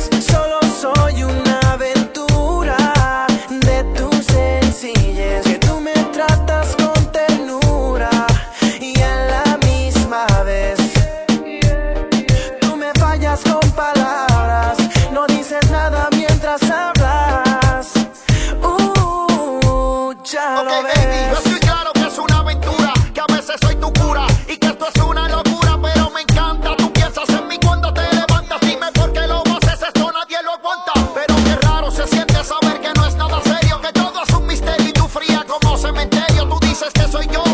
dices 36.88 36.93
que 36.93 37.12
soy 37.12 37.28
yo, 37.28 37.46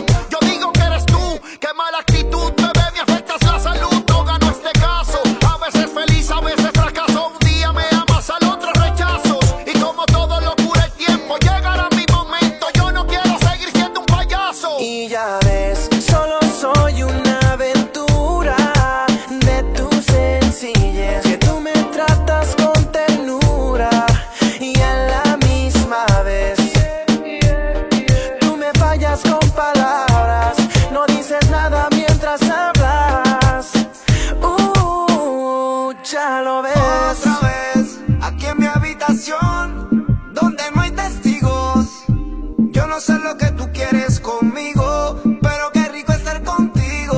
sé 43.03 43.19
lo 43.19 43.35
que 43.37 43.47
tú 43.47 43.69
quieres 43.73 44.17
conmigo, 44.21 45.19
pero 45.41 45.71
qué 45.73 45.89
rico 45.89 46.13
estar 46.13 46.41
contigo. 46.41 47.17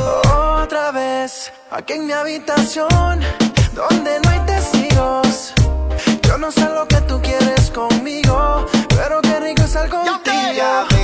Otra 0.64 0.90
vez, 0.92 1.54
aquí 1.70 1.94
en 1.94 2.08
mi 2.08 2.12
habitación, 2.12 3.20
donde 3.76 4.20
no 4.24 4.30
hay 4.32 4.40
testigos. 4.48 5.54
Yo 6.24 6.40
no 6.40 6.52
sé 6.52 6.68
lo 6.70 6.88
que 6.88 7.02
tú 7.02 7.22
quieres 7.22 7.70
conmigo, 7.70 8.66
pero 8.98 9.22
qué 9.22 9.40
rico 9.40 9.62
estar 9.62 9.88
contigo. 9.88 10.95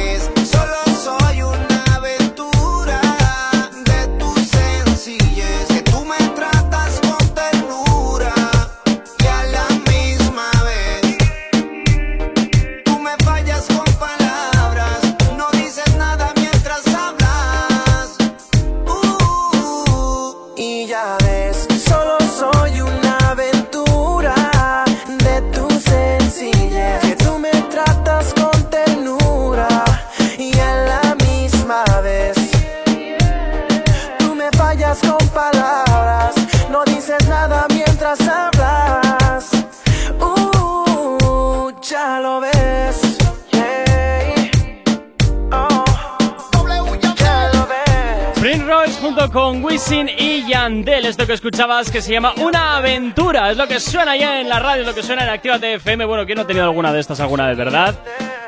Yandel. 50.81 51.05
Esto 51.05 51.27
que 51.27 51.33
escuchabas 51.33 51.91
que 51.91 52.01
se 52.01 52.11
llama 52.11 52.33
Una 52.37 52.77
Aventura. 52.77 53.51
Es 53.51 53.57
lo 53.57 53.67
que 53.67 53.79
suena 53.79 54.17
ya 54.17 54.39
en 54.39 54.49
la 54.49 54.59
radio, 54.59 54.81
es 54.81 54.87
lo 54.87 54.95
que 54.95 55.03
suena 55.03 55.23
en 55.23 55.29
Actívate 55.29 55.75
FM. 55.75 56.05
Bueno, 56.05 56.25
¿quién 56.25 56.37
no 56.37 56.41
ha 56.43 56.47
tenido 56.47 56.65
alguna 56.65 56.91
de 56.91 56.99
estas 56.99 57.19
alguna 57.19 57.47
vez, 57.47 57.57
verdad? 57.57 57.95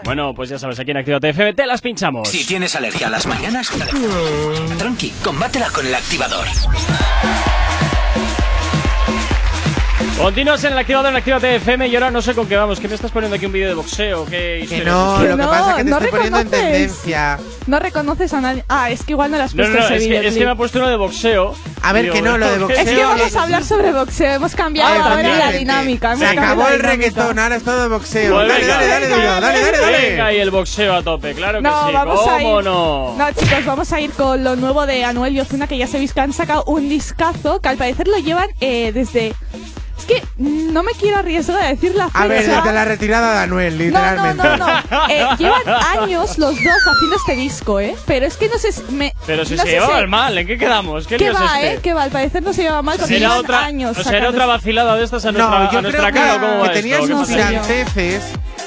Bueno, 0.04 0.34
pues 0.34 0.50
ya 0.50 0.58
sabes, 0.58 0.80
aquí 0.80 0.92
en 0.92 0.98
Actívate 0.98 1.30
FM 1.30 1.54
te 1.54 1.66
las 1.66 1.82
pinchamos. 1.82 2.30
Si 2.30 2.46
tienes 2.46 2.76
alergia 2.76 3.08
a 3.08 3.10
las 3.10 3.26
mañanas, 3.28 3.72
tranqui, 4.78 5.12
combátela 5.24 5.70
con 5.70 5.86
el 5.86 5.96
activador. 5.96 6.46
Continúas 10.24 10.64
en 10.64 10.72
el 10.72 10.78
activador 10.80 11.10
en 11.12 11.18
Actívate 11.18 11.56
FM 11.58 11.86
y 11.90 11.96
ahora 11.96 12.10
no 12.10 12.22
sé 12.22 12.34
con 12.34 12.48
qué 12.48 12.56
vamos. 12.56 12.80
¿Qué 12.80 12.88
me 12.88 12.96
estás 12.96 13.12
poniendo 13.12 13.36
aquí 13.36 13.46
un 13.46 13.52
vídeo 13.52 13.68
de 13.68 13.74
boxeo? 13.74 14.26
¿Qué 14.26 14.66
Que 14.70 14.80
no, 14.86 15.18
lo 15.22 15.36
que 15.36 15.44
No, 15.44 15.50
pasa 15.50 15.72
es 15.72 15.76
que 15.76 15.84
te 15.84 15.90
no 15.90 15.98
estoy 15.98 16.12
poniendo 16.12 16.40
en 16.40 16.46
reconoces. 16.46 16.72
tendencia. 16.72 17.40
No 17.68 17.80
reconoces 17.80 18.34
a 18.34 18.40
nadie. 18.40 18.64
Ah, 18.70 18.90
es 18.90 19.04
que 19.04 19.12
igual 19.12 19.32
no 19.32 19.38
le 19.38 19.44
has 19.44 19.54
No, 19.54 19.64
puesto 19.64 19.74
no, 19.74 19.90
no, 19.90 19.96
ese 19.96 19.98
es 19.98 20.08
que, 20.22 20.28
es 20.30 20.34
que 20.38 20.46
me 20.46 20.52
ha 20.52 20.56
puesto 20.56 20.80
uno 20.80 20.88
de 20.88 20.96
boxeo. 20.96 21.54
A 21.82 21.92
ver, 21.92 22.04
Digo, 22.04 22.16
que 22.16 22.22
no, 22.22 22.38
lo 22.38 22.50
de 22.50 22.58
boxeo- 22.58 22.78
Es 22.78 22.90
que 22.90 23.04
vamos 23.04 23.36
a 23.36 23.44
hablar 23.44 23.64
sobre 23.66 23.92
boxeo. 23.92 24.34
Hemos 24.36 24.56
cambiado 24.56 24.94
Ah, 25.04 25.12
ahora 25.12 25.38
la 25.38 25.52
dinámica. 25.52 26.14
hemos 26.14 26.20
Se 26.20 26.26
acabó 26.28 26.70
el 26.70 26.80
reggaetón, 26.80 27.38
ahora 27.38 27.56
es 27.58 27.64
todo 27.64 27.82
de 27.82 27.88
boxeo. 27.90 28.34
Pues 28.34 28.48
dale, 28.48 28.62
venga, 28.62 28.76
dale, 28.78 28.88
dale, 28.88 29.08
venga, 29.08 29.36
duro, 29.36 29.42
dale, 29.48 29.60
dale, 29.62 29.78
dale. 29.82 30.10
Venga, 30.10 30.34
y 30.34 30.38
el 30.40 30.52
boxeo 30.52 30.94
a 30.96 31.04
tope, 31.04 31.34
claro 31.34 31.58
que 31.58 31.64
No, 31.64 31.88
sí. 31.88 31.94
vamos 31.94 32.28
a 32.28 32.32
¿Cómo 32.38 32.60
ir. 32.60 32.66
no? 32.66 33.16
No, 33.18 33.32
chicos, 33.34 33.66
vamos 33.66 33.92
a 33.92 34.00
ir 34.00 34.12
con 34.12 34.42
lo 34.42 34.56
nuevo 34.56 34.86
de 34.86 35.04
Anuel 35.04 35.34
y 35.36 35.42
Ozuna, 35.42 35.68
que 35.68 35.78
ya 35.78 35.88
sabéis 35.88 36.14
que 36.14 36.22
han 36.22 36.32
sacado 36.32 36.64
un 36.68 36.88
discazo 36.88 37.60
que 37.60 37.68
al 37.68 37.76
parecer 37.76 38.08
lo 38.08 38.18
llevan 38.20 38.48
eh, 38.62 38.94
desde. 38.94 39.34
Es 40.04 40.06
que 40.06 40.22
no 40.38 40.84
me 40.84 40.92
quiero 40.94 41.20
arriesgar 41.20 41.62
a 41.64 41.68
decir 41.70 41.96
la 41.96 42.08
fecha. 42.08 42.24
A 42.24 42.28
ver, 42.28 42.46
desde 42.46 42.74
la 42.74 42.84
retirada 42.84 43.34
de 43.36 43.40
Anuel, 43.44 43.74
No, 43.74 43.78
no, 43.80 43.86
literalmente. 43.86 44.44
no, 44.44 44.58
no. 44.58 45.08
Eh, 45.10 45.28
llevan 45.40 45.62
años 45.98 46.38
los 46.38 46.56
dos 46.56 46.58
haciendo 46.58 47.16
este 47.16 47.36
disco, 47.38 47.80
¿eh? 47.80 47.96
Pero 48.06 48.26
es 48.26 48.36
que 48.36 48.50
no 48.50 48.58
sé. 48.58 48.70
Me, 48.92 49.14
Pero 49.26 49.46
si 49.46 49.56
no 49.56 49.62
se 49.64 49.70
sé 49.70 49.74
llevaban 49.76 50.10
mal, 50.10 50.38
¿en 50.38 50.46
qué 50.48 50.58
quedamos? 50.58 51.08
¿Qué, 51.08 51.16
¿Qué 51.16 51.32
va, 51.32 51.62
este? 51.62 51.74
eh? 51.76 51.80
¿Qué 51.82 51.94
va? 51.94 52.04
Al 52.04 52.12
parecer 52.12 52.44
no 52.44 52.52
se 52.54 52.64
lleva 52.64 52.82
mal 52.82 52.98
porque 52.98 53.14
¿Será 53.14 53.28
llevan 53.30 53.40
otra, 53.40 53.64
años. 53.64 53.92
o 53.92 53.94
será 53.96 54.04
sacando 54.06 54.30
otra 54.30 54.46
vacilada 54.46 54.96
de 54.98 55.04
estas 55.06 55.24
a 55.26 55.32
nuestra, 55.32 55.50
No, 55.50 55.56
a 55.68 55.72
yo 55.72 55.82
nuestra 55.82 56.12
creo 56.12 56.22
cara? 56.24 56.34
que, 56.34 56.46
¿o 56.46 56.50
¿Cómo 56.50 56.64
que 56.64 56.70
pasa? 56.70 56.82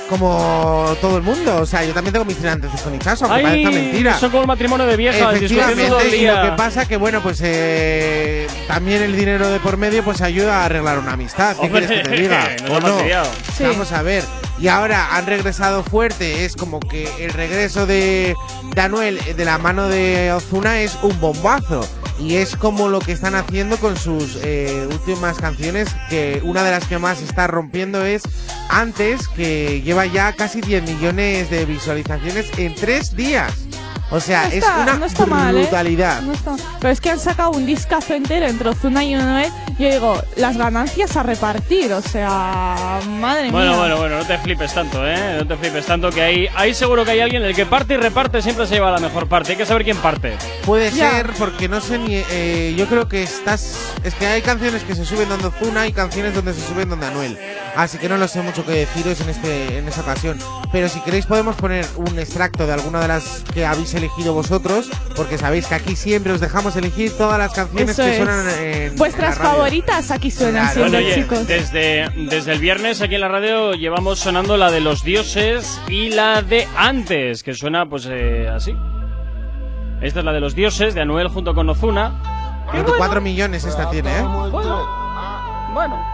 Como 0.08 0.96
todo 1.00 1.16
el 1.16 1.22
mundo. 1.22 1.56
O 1.62 1.66
sea, 1.66 1.84
yo 1.84 1.92
también 1.92 2.12
tengo 2.12 2.24
mis 2.24 2.36
tiranteces 2.36 2.80
con 2.80 2.94
Icaso, 2.94 3.26
aunque 3.26 3.42
parezca 3.42 3.70
mentira. 3.70 4.18
Son 4.18 4.30
como 4.30 4.42
el 4.42 4.48
matrimonio 4.48 4.86
de 4.86 4.96
viejas, 4.96 5.40
discutiendo 5.40 5.86
todo 5.86 6.00
el 6.00 6.06
Efectivamente, 6.06 6.16
y 6.18 6.26
lo 6.26 6.42
que 6.50 6.56
pasa 6.56 6.86
que, 6.86 6.96
bueno, 6.96 7.20
pues 7.22 7.40
eh, 7.42 8.46
también 8.68 9.02
el 9.02 9.16
dinero 9.16 9.48
de 9.50 9.60
por 9.60 9.76
medio 9.76 10.02
pues 10.04 10.20
ayuda 10.20 10.62
a 10.62 10.64
arreglar 10.66 10.98
una 10.98 11.12
amistad. 11.12 11.56
¿Qué 11.56 11.66
Hombre, 11.66 11.86
quieres 11.86 12.04
que 12.04 12.10
te 12.10 12.16
diga? 12.22 12.56
nos 12.62 12.70
¿O 12.70 12.80
no? 12.80 12.98
Sí. 13.56 13.64
Vamos 13.64 13.92
a 13.92 14.02
ver. 14.02 14.24
Y 14.58 14.68
ahora 14.68 15.16
han 15.16 15.26
regresado 15.26 15.82
fuerte. 15.82 16.44
Es 16.44 16.56
como 16.56 16.80
que 16.80 17.08
el 17.24 17.32
regreso 17.32 17.86
de, 17.86 18.34
de 18.74 18.80
Anuel 18.80 19.20
de 19.36 19.44
la 19.44 19.58
mano 19.58 19.88
de 19.88 20.32
Ozuna 20.32 20.80
es 20.80 20.96
un 21.02 21.18
bombazo. 21.20 21.86
Y 22.18 22.36
es 22.36 22.56
como 22.56 22.88
lo 22.88 23.00
que 23.00 23.12
están 23.12 23.34
haciendo 23.34 23.76
con 23.76 23.96
sus 23.96 24.38
eh, 24.42 24.88
últimas 24.90 25.36
canciones, 25.36 25.94
que 26.08 26.40
una 26.44 26.64
de 26.64 26.70
las 26.70 26.86
que 26.86 26.98
más 26.98 27.20
está 27.20 27.46
rompiendo 27.46 28.04
es 28.06 28.22
Antes, 28.70 29.28
que 29.28 29.82
lleva 29.82 30.06
ya 30.06 30.32
casi 30.32 30.62
10 30.62 30.82
millones 30.84 31.50
de 31.50 31.66
visualizaciones 31.66 32.46
en 32.58 32.74
tres 32.74 33.14
días. 33.14 33.52
O 34.10 34.20
sea, 34.20 34.42
No 34.42 34.48
es 34.48 34.54
está- 34.54 34.76
una 34.82 34.94
no 34.94 35.06
está 35.06 35.26
mal, 35.26 35.56
¿eh? 35.56 35.62
brutalidad. 35.62 36.22
No 36.22 36.32
está- 36.32 36.54
Pero 36.80 36.92
es 36.92 37.00
que 37.00 37.10
han 37.10 37.18
sacado 37.18 37.50
un 37.50 37.66
discazo 37.66 38.14
entero 38.14 38.46
entre 38.46 38.68
Ozuna 38.68 39.02
y 39.04 39.14
Noel. 39.14 39.50
Yo 39.78 39.90
digo, 39.90 40.22
las 40.36 40.56
ganancias 40.56 41.16
a 41.16 41.22
repartir, 41.22 41.92
o 41.92 42.00
sea, 42.00 43.00
madre 43.20 43.50
Bueno, 43.50 43.70
mía. 43.72 43.78
bueno, 43.78 43.96
bueno, 43.98 44.18
no 44.18 44.24
te 44.24 44.38
flipes 44.38 44.72
tanto, 44.72 45.06
¿eh? 45.06 45.36
No 45.38 45.46
te 45.46 45.56
flipes 45.56 45.84
tanto 45.86 46.10
que 46.10 46.22
ahí, 46.22 46.46
ahí 46.54 46.72
seguro 46.72 47.04
que 47.04 47.10
hay 47.12 47.20
alguien 47.20 47.42
el 47.42 47.54
que 47.54 47.66
parte 47.66 47.94
y 47.94 47.96
reparte 47.96 48.40
siempre 48.42 48.66
se 48.66 48.74
lleva 48.74 48.90
la 48.90 48.98
mejor 49.00 49.28
parte. 49.28 49.52
Hay 49.52 49.58
que 49.58 49.66
saber 49.66 49.84
quién 49.84 49.96
parte. 49.98 50.36
Puede 50.64 50.90
Ya. 50.92 51.10
ser, 51.10 51.32
porque 51.38 51.68
no 51.68 51.80
sé 51.80 51.98
ni. 51.98 52.14
eh, 52.30 52.74
yo 52.76 52.86
creo 52.86 53.08
que 53.08 53.22
estás. 53.22 53.76
Es 54.04 54.14
que 54.14 54.26
hay 54.26 54.40
canciones 54.40 54.82
que 54.84 54.94
se 54.94 55.04
suben 55.04 55.28
donde 55.28 55.50
Zuna 55.58 55.86
y 55.86 55.92
canciones 55.92 56.34
donde 56.34 56.54
se 56.54 56.66
suben 56.66 56.88
donde 56.88 57.06
Anuel. 57.06 57.38
Así 57.76 57.98
que 57.98 58.08
no 58.08 58.16
lo 58.16 58.26
sé 58.28 58.40
mucho 58.40 58.64
que 58.64 58.72
deciros 58.72 59.20
en, 59.20 59.28
este, 59.28 59.78
en 59.78 59.88
esta 59.88 60.00
ocasión. 60.00 60.38
Pero 60.72 60.88
si 60.88 61.00
queréis, 61.00 61.26
podemos 61.26 61.56
poner 61.56 61.86
un 61.96 62.18
extracto 62.18 62.66
de 62.66 62.72
alguna 62.72 63.00
de 63.00 63.08
las 63.08 63.42
que 63.52 63.66
habéis 63.66 63.85
elegido 63.94 64.32
vosotros. 64.34 64.90
Porque 65.14 65.38
sabéis 65.38 65.66
que 65.66 65.74
aquí 65.74 65.96
siempre 65.96 66.32
os 66.32 66.40
dejamos 66.40 66.76
elegir 66.76 67.16
todas 67.16 67.38
las 67.38 67.52
canciones 67.52 67.90
Eso 67.90 68.02
que 68.02 68.10
es. 68.10 68.16
suenan 68.16 68.46
en. 68.60 68.96
Vuestras 68.96 69.36
en 69.36 69.38
la 69.38 69.44
radio. 69.44 69.56
favoritas 69.56 70.10
aquí 70.10 70.30
suenan 70.30 70.68
Bueno, 70.74 70.90
siempre, 70.98 70.98
oye, 70.98 71.14
chicos. 71.22 71.46
desde, 71.46 72.08
desde 72.28 72.52
el 72.52 72.58
viernes 72.58 73.00
aquí 73.02 73.14
en 73.14 73.20
la 73.20 73.28
radio 73.28 73.72
llevamos 73.72 74.18
sonando 74.18 74.56
la 74.56 74.70
de 74.70 74.80
los 74.80 75.02
dioses 75.02 75.80
y 75.88 76.10
la 76.10 76.42
de 76.42 76.66
antes, 76.76 77.42
que 77.42 77.54
suena 77.54 77.88
pues 77.88 78.06
eh, 78.10 78.48
así. 78.54 78.74
Esta 80.02 80.18
es 80.20 80.24
la 80.24 80.32
de 80.32 80.40
los 80.40 80.54
dioses 80.54 80.94
de 80.94 81.00
Anuel 81.00 81.28
junto 81.28 81.54
con 81.54 81.68
Ozuna. 81.70 82.20
24 82.72 83.20
millones 83.20 83.64
esta 83.64 83.88
tiene, 83.90 84.10
¿eh? 84.18 84.22
Bueno. 85.72 86.04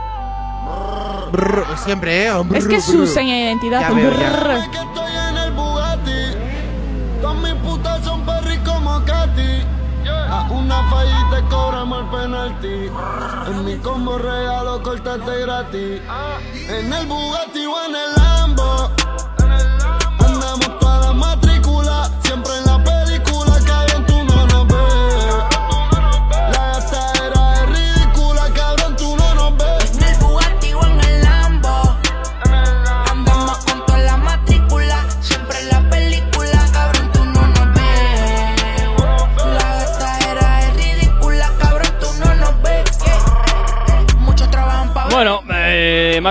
Brr, 1.33 1.64
siempre, 1.79 2.27
¿eh? 2.27 2.33
Es 2.55 2.66
que 2.66 2.77
es 2.77 2.85
su 2.85 3.07
seña 3.07 3.35
de 3.35 3.41
identidad. 3.45 3.91
Ya 7.23 7.33
veo, 7.33 7.43
ya. 7.43 7.43
Brrr. 7.43 7.43
Con 7.43 7.43
mi 7.43 7.55
puta 7.55 8.03
son 8.03 8.25
perri 8.27 8.59
como 8.59 9.05
Katy. 9.05 9.62
A 10.09 10.49
una 10.51 10.91
fallita 10.91 11.41
y 11.41 11.43
cobramos 11.51 12.01
el 12.01 12.07
penalti. 12.11 12.91
En 13.47 13.64
mi 13.64 13.77
combo 13.79 14.18
regalo 14.18 14.83
cortate 14.83 15.41
gratis. 15.43 16.01
En 16.68 16.93
el 16.93 17.07
Bugatti 17.07 17.66
o 17.66 17.85
en 17.87 17.97
el 17.97 18.14
Lambo. 18.16 19.01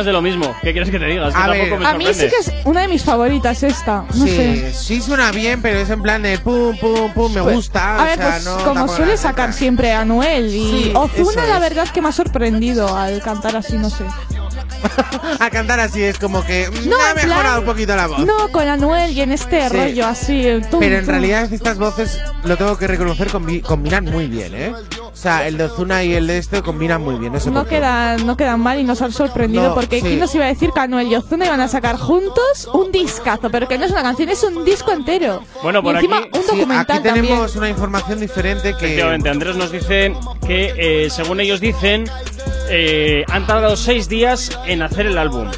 Más 0.02 0.06
de 0.08 0.14
lo 0.14 0.22
mismo. 0.22 0.56
¿Qué 0.62 0.72
quieres 0.72 0.90
que 0.90 0.98
te 1.00 1.06
diga? 1.06 1.28
Es 1.28 1.34
que 1.34 1.40
A 1.40 1.46
tampoco 1.48 1.70
ver. 1.70 1.80
me 1.80 1.86
A 1.88 1.94
mí 1.94 2.06
sí 2.14 2.28
que 2.28 2.36
es 2.40 2.52
una 2.66 2.82
de 2.82 2.88
mis 2.88 3.04
favoritas 3.04 3.62
esta. 3.64 4.04
No 4.16 4.26
sí, 4.26 4.30
sé. 4.36 4.74
sí 4.74 5.02
suena 5.02 5.32
bien, 5.32 5.62
pero 5.62 5.80
es 5.80 5.90
en 5.90 6.02
plan 6.02 6.24
de 6.24 6.40
pum, 6.40 6.76
pum, 6.80 7.12
pum, 7.14 7.32
me 7.34 7.42
Pues, 7.44 7.56
gusta. 7.56 7.98
A 7.98 8.02
o 8.02 8.06
ver, 8.06 8.18
sea, 8.18 8.30
pues 8.32 8.46
no 8.46 8.58
como 8.64 8.88
suele 8.88 9.16
sacar 9.18 9.54
siempre 9.54 9.94
a 9.94 10.04
Noel 10.06 10.48
y 10.48 10.84
Sí, 10.86 10.92
Ozuna, 10.96 11.46
la 11.46 11.56
es. 11.56 11.62
verdad 11.62 11.88
que 11.94 12.02
me 12.02 12.10
ha 12.10 12.12
sorprendido 12.12 12.96
al 12.98 13.22
cantar 13.22 13.56
así, 13.56 13.78
no 13.78 13.90
sé. 13.90 14.06
A 15.40 15.50
cantar 15.50 15.80
así 15.80 16.02
es 16.04 16.18
como 16.20 16.44
que 16.46 16.70
mm, 16.70 16.90
No, 16.90 16.98
ha 17.00 17.10
en 17.10 17.16
plan- 17.16 17.28
mejorado 17.30 17.60
un 17.62 17.66
poquito 17.66 17.96
la 17.96 18.08
voz. 18.08 18.20
No, 18.26 18.50
con 18.52 18.68
Anuel 18.68 19.12
y 19.12 19.22
en 19.22 19.32
este 19.32 19.70
Sí. 19.70 19.76
rollo 19.78 20.08
así. 20.08 20.44
tum, 20.70 20.80
Pero 20.80 20.98
en 20.98 21.06
tum. 21.06 21.12
realidad 21.12 21.52
estas 21.52 21.78
voces, 21.78 22.20
lo 22.44 22.58
tengo 22.58 22.78
que 22.78 22.88
reconocer, 22.88 23.30
combi- 23.32 23.62
combinan 23.62 24.06
muy 24.06 24.28
bien, 24.28 24.54
¿eh? 24.56 24.74
O 25.14 25.16
sea, 25.22 25.48
el 25.48 25.58
de 25.58 25.66
Ozuna 25.66 26.04
y 26.04 26.14
el 26.14 26.26
de 26.28 26.38
este 26.38 26.62
combinan 26.62 27.02
muy 27.04 27.16
bien. 27.16 27.34
No, 27.34 27.40
sé 27.40 27.52
no 27.52 27.66
quedan, 27.66 28.26
no 28.26 28.36
quedan 28.38 28.60
mal 28.60 28.80
y 28.80 28.84
nos 28.84 29.02
han 29.02 29.12
sorprendido 29.12 29.70
No, 29.70 29.76
porque 29.76 29.98
sí. 29.98 30.08
¿quién 30.08 30.20
nos 30.20 30.34
iba 30.34 30.46
a 30.46 30.48
decir 30.48 30.72
que 30.74 30.80
Anuel 30.80 31.08
y 31.08 31.16
Ozuna 31.16 31.46
iban 31.46 31.60
a 31.60 31.68
sacar 31.68 31.98
juntos 31.98 32.68
un 32.74 32.92
discazo? 32.92 33.50
Pero 33.52 33.68
que 33.68 33.78
no 33.78 33.86
es 33.86 33.92
una 33.92 34.02
canción, 34.04 34.30
es 34.30 34.42
un 34.44 34.64
disco 34.66 34.92
entero. 34.92 35.44
Bueno, 35.62 35.84
por 35.84 35.94
y 35.94 35.98
encima 35.98 36.18
aquí- 36.20 36.30
un 36.34 36.42
Sí, 36.44 36.48
documental 36.58 36.98
aquí 36.98 37.04
tenemos 37.08 37.30
también. 37.40 37.58
una 37.60 37.70
información 37.70 38.20
diferente 38.20 38.70
que... 38.76 38.86
Efectivamente, 38.86 39.30
Andrés 39.30 39.56
nos 39.58 39.72
dice 39.72 40.16
que, 40.48 40.74
eh, 41.06 41.10
según 41.12 41.40
ellos 41.40 41.60
dicen, 41.60 42.06
eh, 42.72 43.26
han 43.28 43.46
tardado 43.46 43.76
seis 43.76 44.08
días 44.08 44.58
en 44.66 44.82
hacer 44.82 45.06
el 45.06 45.18
álbum. 45.18 45.50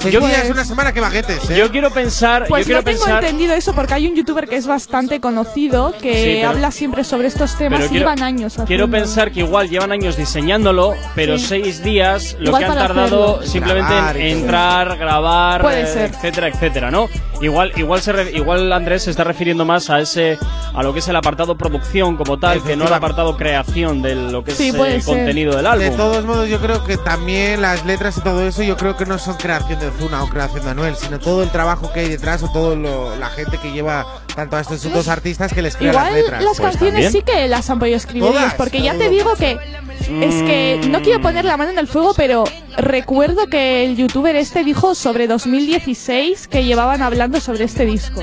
Seis 0.00 0.14
Yo- 0.14 0.20
días, 0.20 0.48
una 0.48 0.64
semana 0.64 0.92
que 0.92 1.00
baguetes, 1.00 1.50
¿eh? 1.50 1.56
Yo 1.58 1.70
quiero 1.72 1.90
pensar, 1.90 2.46
Pues 2.48 2.60
yo 2.62 2.66
quiero 2.66 2.80
no 2.82 2.84
tengo 2.84 3.04
pensar, 3.04 3.24
entendido 3.24 3.54
eso 3.54 3.72
porque 3.74 3.94
hay 3.94 4.06
un 4.06 4.14
youtuber 4.14 4.46
que 4.46 4.54
es 4.54 4.66
bastante 4.68 5.20
conocido 5.20 5.92
que 6.00 6.14
Sí, 6.22 6.30
pero- 6.36 6.50
habla 6.50 6.70
siempre 6.70 7.02
sobre 7.02 7.26
estos 7.26 7.56
temas 7.58 7.80
y 7.86 7.88
quiero, 7.88 7.94
llevan 8.04 8.22
años 8.22 8.52
quiero 8.54 8.84
haciendo. 8.84 8.90
pensar 8.90 9.32
que 9.32 9.40
igual 9.40 9.68
llevan 9.68 9.90
años 9.90 10.16
diseñándolo, 10.16 10.94
pero 11.16 11.36
Sí. 11.36 11.46
seis 11.46 11.82
días 11.82 12.36
lo 12.38 12.46
Igual 12.50 12.62
que 12.64 12.70
han 12.70 12.74
tardado 12.78 13.24
hacerlo. 13.38 13.46
simplemente 13.50 13.92
Grabar 13.92 14.16
en 14.18 14.38
entrar, 14.38 14.98
grabar, 14.98 15.62
Puede 15.62 15.82
eh, 15.82 15.86
ser. 15.86 16.10
etcétera, 16.14 16.46
etcétera, 16.48 16.90
¿no? 16.92 17.08
Igual, 17.40 17.72
igual 17.76 18.00
se 18.00 18.12
re- 18.12 18.30
igual 18.32 18.72
Andrés 18.72 19.02
se 19.04 19.10
está 19.10 19.24
refiriendo 19.24 19.64
más 19.64 19.90
a 19.90 20.00
ese, 20.00 20.38
a 20.74 20.82
lo 20.82 20.92
que 20.92 21.00
es 21.00 21.08
el 21.08 21.16
apartado 21.16 21.56
producción 21.56 22.16
como 22.16 22.38
tal, 22.38 22.62
que 22.62 22.76
no 22.76 22.84
al 22.84 22.90
Efectivamente. 22.92 22.94
apartado 22.94 23.36
creación 23.36 24.00
de 24.02 24.14
lo 24.14 24.44
que 24.44 24.52
Sí, 24.52 24.68
es 24.68 24.74
el 24.74 25.02
ser. 25.02 25.04
contenido 25.16 25.54
del 25.56 25.62
De 25.64 25.68
álbum. 25.86 25.96
todos 25.96 26.24
modos, 26.24 26.48
yo 26.48 26.60
creo 26.60 26.84
que 26.84 26.96
también 26.96 27.62
las 27.62 27.84
letras 27.84 28.16
y 28.18 28.20
todo 28.22 28.46
eso, 28.46 28.62
yo 28.62 28.76
creo 28.76 28.96
que 28.96 29.04
no 29.06 29.18
son 29.18 29.34
creación 29.36 29.78
de 29.80 29.87
Ozuna 29.88 30.22
o 30.24 30.28
creación 30.28 30.64
de 30.64 30.70
Anuel, 30.70 30.96
sino 30.96 31.18
todo 31.18 31.42
el 31.42 31.50
trabajo 31.50 31.92
que 31.92 32.00
hay 32.00 32.08
detrás 32.08 32.42
o 32.42 32.50
todo 32.52 32.76
lo- 32.76 33.16
la 33.16 33.28
gente 33.30 33.58
que 33.58 33.72
lleva 33.72 34.06
tanto 34.34 34.56
a 34.56 34.60
estos 34.60 34.82
dos 34.92 35.08
artistas 35.08 35.52
que 35.52 35.62
les 35.62 35.76
crea 35.76 35.90
Igual 35.90 36.04
las 36.06 36.14
letras. 36.14 36.44
las 36.44 36.60
canciones 36.60 37.12
sí 37.12 37.22
que 37.22 37.48
las 37.48 37.68
han 37.70 37.78
podido 37.78 37.96
escribir 37.96 38.28
ellos, 38.30 38.54
porque 38.56 38.80
ya 38.82 38.94
te 38.96 39.08
digo 39.08 39.34
que 39.36 39.52
es 39.52 40.34
que 40.42 40.80
no 40.88 41.02
quiero 41.02 41.20
poner 41.20 41.44
la 41.44 41.56
mano 41.56 41.70
en 41.72 41.78
el 41.78 41.88
fuego, 41.88 42.14
pero 42.16 42.44
recuerdo 42.76 43.46
que 43.48 43.84
el 43.84 43.96
youtuber 43.96 44.36
este 44.36 44.64
dijo 44.64 44.94
sobre 44.94 45.26
2016 45.26 46.48
que 46.48 46.64
llevaban 46.64 47.02
hablando 47.02 47.40
sobre 47.40 47.64
este 47.64 47.84
disco. 47.84 48.22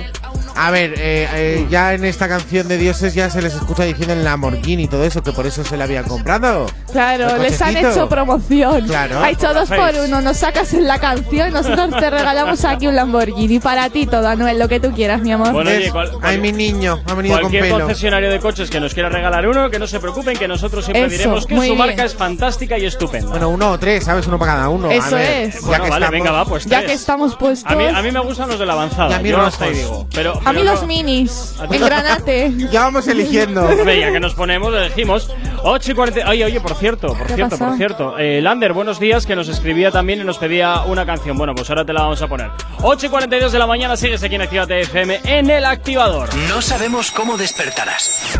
A 0.58 0.72
ver, 0.72 0.94
eh, 0.98 1.28
eh, 1.34 1.68
ya 1.70 1.94
en 1.94 2.06
esta 2.06 2.28
canción 2.30 2.68
de 2.68 2.78
Dioses 2.78 3.14
ya 3.14 3.30
se 3.30 3.42
les 3.42 3.54
escucha 3.54 3.84
diciendo 3.84 4.14
el 4.14 4.24
Lamborghini 4.24 4.84
y 4.84 4.88
todo 4.88 5.04
eso, 5.04 5.22
que 5.22 5.32
por 5.34 5.46
eso 5.46 5.64
se 5.66 5.76
le 5.76 5.84
habían 5.84 6.06
comprado. 6.06 6.66
Claro, 6.92 7.38
les 7.38 7.62
han 7.62 7.76
hecho 7.76 8.08
promoción. 8.08 8.88
Claro. 8.88 9.20
Ha 9.20 9.32
hecho 9.32 9.54
dos 9.54 9.70
por 9.70 9.92
uno, 10.06 10.22
nos 10.22 10.38
sacas 10.38 10.74
en 10.74 10.88
la 10.88 11.00
canción, 11.00 11.52
nosotros 11.52 11.90
te 12.00 12.10
regalamos 12.10 12.64
aquí 12.64 12.88
un 12.88 12.96
Lamborghini. 12.96 13.60
Para 13.60 13.90
ti 13.90 14.06
todo, 14.06 14.28
Anuel, 14.28 14.58
lo 14.58 14.68
que 14.70 14.80
tú 14.80 14.92
quieras, 14.94 15.22
mi 15.22 15.32
amor. 15.34 15.52
Bueno, 15.52 15.72
oye, 15.72 15.92
cual- 15.92 16.12
Ay, 16.22 16.38
mi 16.40 16.52
niño, 16.52 17.02
ha 17.06 17.14
venido 17.16 17.34
con 17.36 17.42
Cualquier 17.44 17.64
pelo. 17.64 17.80
concesionario 17.80 18.30
de 18.30 18.40
coches 18.40 18.70
que 18.70 18.80
nos 18.80 18.94
quiera 18.94 19.10
regalar 19.10 19.48
uno, 19.48 19.70
que 19.70 19.78
no 19.80 19.88
se 19.88 20.00
preocupen, 20.00 20.38
que 20.38 20.48
nosotros 20.48 20.86
siempre 20.86 21.06
Eso, 21.08 21.18
diremos 21.18 21.46
que 21.46 21.56
su 21.56 21.62
bien. 21.62 21.78
marca 21.78 22.06
es 22.06 22.16
fantástica 22.16 22.78
y 22.78 22.86
estupenda. 22.86 23.30
Bueno, 23.30 23.50
uno 23.50 23.72
o 23.72 23.78
tres, 23.80 24.06
¿sabes? 24.06 24.26
Uno 24.28 24.40
para 24.40 24.54
cada 24.54 24.70
uno. 24.70 24.90
Eso 24.90 25.16
a 25.16 25.20
ver, 25.20 25.44
es. 25.50 25.56
ya 25.56 25.62
Bueno, 25.68 25.84
que 25.84 25.90
vale, 25.90 26.06
estamos- 26.06 26.12
venga, 26.12 26.32
va, 26.32 26.46
pues 26.46 26.64
ya 26.66 26.78
tres. 26.80 26.92
que 26.92 26.94
estamos 26.96 27.36
puestos. 27.36 27.70
A 27.72 27.76
mí, 27.76 27.86
a 27.88 28.02
mí 28.02 28.12
me 28.12 28.20
gustan 28.22 28.48
los 28.48 28.58
de 28.60 28.66
la 28.66 28.74
avanzada. 28.74 29.12
Y 29.12 29.14
a 29.14 29.20
mí 29.20 29.30
yo 29.30 29.42
hasta 29.42 29.66
ahí 29.66 29.74
digo. 29.74 30.08
Pero, 30.14 30.40
A 30.46 30.54
mí 30.54 30.64
los 30.64 30.86
minis, 30.86 31.56
en 31.60 31.82
granate. 31.82 32.54
Ya 32.72 32.84
vamos 32.84 33.08
eligiendo. 33.08 33.68
Venga, 33.84 34.12
que 34.12 34.20
nos 34.20 34.34
ponemos, 34.34 34.74
elegimos. 34.74 35.30
8 35.64 35.92
y 35.92 35.96
40. 35.96 36.30
Oye, 36.30 36.46
oye, 36.46 36.62
por 36.62 36.76
cierto, 36.76 37.08
por 37.08 37.28
¿Qué 37.28 37.36
cierto, 37.36 37.58
por 37.58 37.76
cierto. 37.78 38.18
Eh, 38.20 38.42
Lander, 38.42 38.74
buenos 38.74 39.00
días, 39.00 39.26
que 39.26 39.36
nos 39.36 39.48
escribía 39.48 39.92
también 39.92 40.22
y 40.22 40.24
nos 40.24 40.38
pedía 40.38 40.84
una 40.84 41.06
canción. 41.06 41.38
Bueno, 41.38 41.56
pues 41.56 41.70
ahora 41.70 41.86
te 41.86 41.94
la 41.94 42.04
vamos 42.04 42.22
a 42.22 42.28
poner. 42.28 42.52
8 42.82 43.06
y 43.08 43.10
42 43.10 43.52
de 43.52 43.60
la 43.60 43.68
mañana, 43.68 43.98
sigues 43.98 44.22
aquí 44.24 44.36
en 44.36 44.42
Actívate 44.42 44.82
FM 44.82 45.22
en 45.24 45.50
el 45.50 45.66
activador. 45.66 46.30
No 46.50 46.62
sabemos 46.62 47.12
cómo 47.12 47.38
despertarás, 47.38 48.40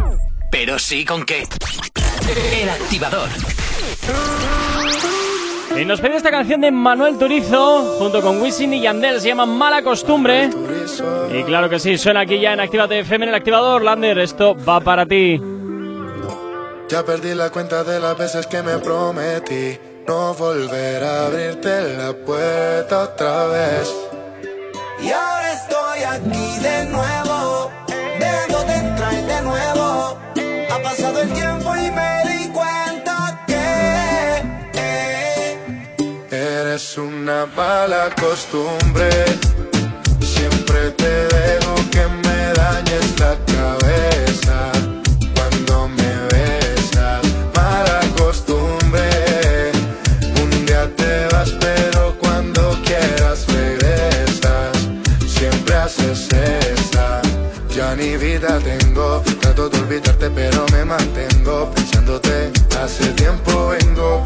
pero 0.52 0.78
sí 0.78 1.06
con 1.06 1.26
qué. 1.26 1.48
El 2.62 2.70
activador. 2.70 3.30
Y 5.80 5.86
nos 5.86 6.00
pedía 6.00 6.18
esta 6.18 6.32
canción 6.32 6.62
de 6.62 6.72
Manuel 6.72 7.18
Turizo 7.18 7.98
junto 8.00 8.22
con 8.22 8.42
Wisin 8.42 8.74
y 8.74 8.82
Yandel. 8.82 9.20
Se 9.20 9.28
llama 9.28 9.46
Mala 9.46 9.82
Costumbre. 9.82 10.50
Y 11.34 11.44
claro 11.44 11.70
que 11.70 11.80
sí, 11.80 11.98
suena 11.98 12.22
aquí 12.22 12.40
ya 12.40 12.54
en 12.54 12.62
Actívate 12.62 13.00
FM 13.00 13.26
en 13.26 13.30
el 13.30 13.36
activador. 13.36 13.84
Lander, 13.84 14.18
esto 14.20 14.56
va 14.56 14.80
para 14.80 15.06
ti. 15.06 15.42
Ya 16.88 17.04
perdí 17.04 17.34
la 17.34 17.50
cuenta 17.50 17.84
de 17.84 18.00
las 18.00 18.18
veces 18.18 18.48
que 18.48 18.62
me 18.62 18.78
prometí 18.78 19.78
no 20.08 20.34
volver 20.36 21.04
a 21.04 21.26
abrirte 21.26 21.98
la 21.98 22.14
puerta 22.14 23.04
otra 23.04 23.48
vez. 23.48 23.94
Y 25.02 25.10
ahora 25.10 25.54
estoy 25.54 26.04
aquí 26.04 26.60
de 26.62 26.86
nuevo, 26.86 27.72
dejándote 28.20 28.74
entrar 28.74 29.26
de 29.26 29.42
nuevo. 29.42 30.18
Ha 30.72 30.82
pasado 30.82 31.22
el 31.22 31.34
tiempo 31.34 31.76
y 31.76 31.85
Es 36.76 36.98
una 36.98 37.46
mala 37.56 38.10
costumbre, 38.20 39.10
siempre 40.20 40.92
te 40.98 41.10
dejo 41.34 41.76
que 41.90 42.06
me 42.28 42.54
dañes 42.54 43.18
la 43.18 43.38
cabeza 43.46 44.72
cuando 45.36 45.88
me 45.88 46.12
besas. 46.28 47.24
Mala 47.56 48.02
costumbre, 48.18 49.72
un 50.44 50.66
día 50.66 50.92
te 50.98 51.28
vas 51.34 51.52
pero 51.62 52.14
cuando 52.20 52.78
quieras 52.84 53.48
regresas. 53.48 54.76
Siempre 55.26 55.76
haces 55.76 56.28
esa, 56.28 57.22
ya 57.74 57.96
ni 57.96 58.18
vida 58.18 58.60
tengo, 58.60 59.24
trato 59.40 59.70
de 59.70 59.80
olvidarte 59.80 60.30
pero 60.30 60.66
me 60.74 60.84
mantengo 60.84 61.72
pensándote. 61.74 62.52
Hace 62.84 63.14
tiempo 63.14 63.70
vengo 63.70 64.26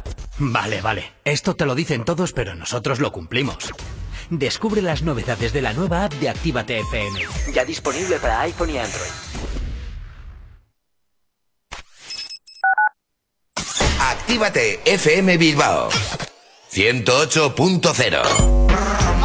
Vale, 0.43 0.81
vale. 0.81 1.13
Esto 1.23 1.55
te 1.55 1.67
lo 1.67 1.75
dicen 1.75 2.03
todos, 2.03 2.33
pero 2.33 2.55
nosotros 2.55 2.99
lo 2.99 3.11
cumplimos. 3.11 3.57
Descubre 4.31 4.81
las 4.81 5.03
novedades 5.03 5.53
de 5.53 5.61
la 5.61 5.73
nueva 5.73 6.05
app 6.05 6.13
de 6.13 6.29
Actívate 6.29 6.79
FM. 6.79 7.19
Ya 7.53 7.63
disponible 7.63 8.17
para 8.17 8.41
iPhone 8.41 8.71
y 8.71 8.77
Android. 8.79 9.11
Actívate 13.99 14.79
FM 14.83 15.37
Bilbao 15.37 15.89
108.0 16.71 18.50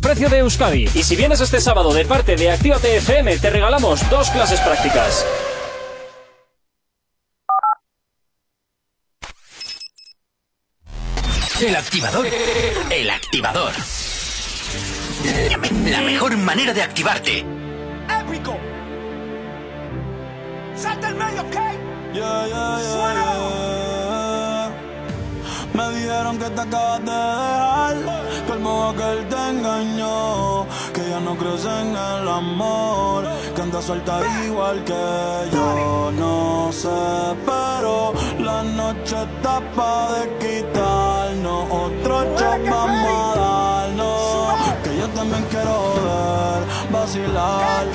precio 0.00 0.28
de 0.28 0.38
Euskadi. 0.38 0.88
Y 0.94 1.02
si 1.02 1.16
vienes 1.16 1.40
este 1.40 1.60
sábado 1.60 1.92
de 1.92 2.04
parte 2.04 2.36
de 2.36 2.50
Actívate 2.50 2.96
FM, 2.96 3.38
te 3.38 3.50
regalamos 3.50 4.08
dos 4.10 4.30
clases 4.30 4.60
prácticas. 4.60 5.24
El 11.60 11.76
activador. 11.76 12.26
El 12.90 13.10
activador. 13.10 13.72
La 15.90 16.00
mejor 16.00 16.36
manera 16.38 16.72
de 16.72 16.82
activarte. 16.82 17.44
Épico. 18.20 18.56
Salta 20.74 21.08
el 21.08 21.14
medio, 21.16 21.42
¿ok? 21.42 21.54
Yeah, 22.14 22.46
yeah, 22.46 22.78
yeah, 22.82 24.70
Me 25.74 25.90
dijeron 25.98 26.38
que 26.38 26.50
te 26.50 26.60
acabas 26.60 27.04
de 27.04 27.12
dejar, 27.12 28.29
que 28.60 28.66
el 28.66 28.74
modo 28.74 28.94
que 28.94 29.12
él 29.12 29.28
te 29.28 29.48
engañó, 29.50 30.66
que 30.92 31.08
ya 31.08 31.20
no 31.20 31.36
crees 31.36 31.64
en 31.64 31.96
el 31.96 32.28
amor, 32.28 33.24
que 33.54 33.62
anda 33.62 33.80
suelta 33.80 34.20
igual 34.44 34.84
que 34.84 35.50
yo, 35.52 36.12
no 36.12 36.70
sé, 36.72 36.88
pero 37.46 38.12
la 38.38 38.62
noche 38.62 39.16
está 39.22 39.60
pa' 39.74 40.12
de 40.12 40.24
quitarnos, 40.38 41.64
otro 41.70 42.22
shot 42.36 42.70
vamos 42.70 43.36
a 43.36 43.40
darnos, 43.40 44.54
que 44.82 44.98
yo 44.98 45.08
también 45.08 45.44
quiero 45.50 45.74
joder, 45.94 46.92
vacilar, 46.92 47.86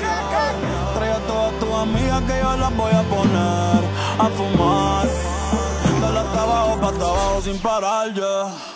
trae 0.94 1.12
a 1.12 1.18
todas 1.26 1.52
tus 1.60 1.74
amigas 1.74 2.22
que 2.22 2.38
yo 2.40 2.56
las 2.56 2.76
voy 2.76 2.92
a 2.92 3.02
poner 3.02 3.80
a 4.18 4.28
fumar, 4.36 5.06
dale 6.00 6.18
hasta 6.18 6.42
abajo, 6.42 6.80
pa' 6.80 6.88
hasta 6.88 7.04
abajo 7.04 7.42
sin 7.42 7.58
parar, 7.58 8.14
ya. 8.14 8.75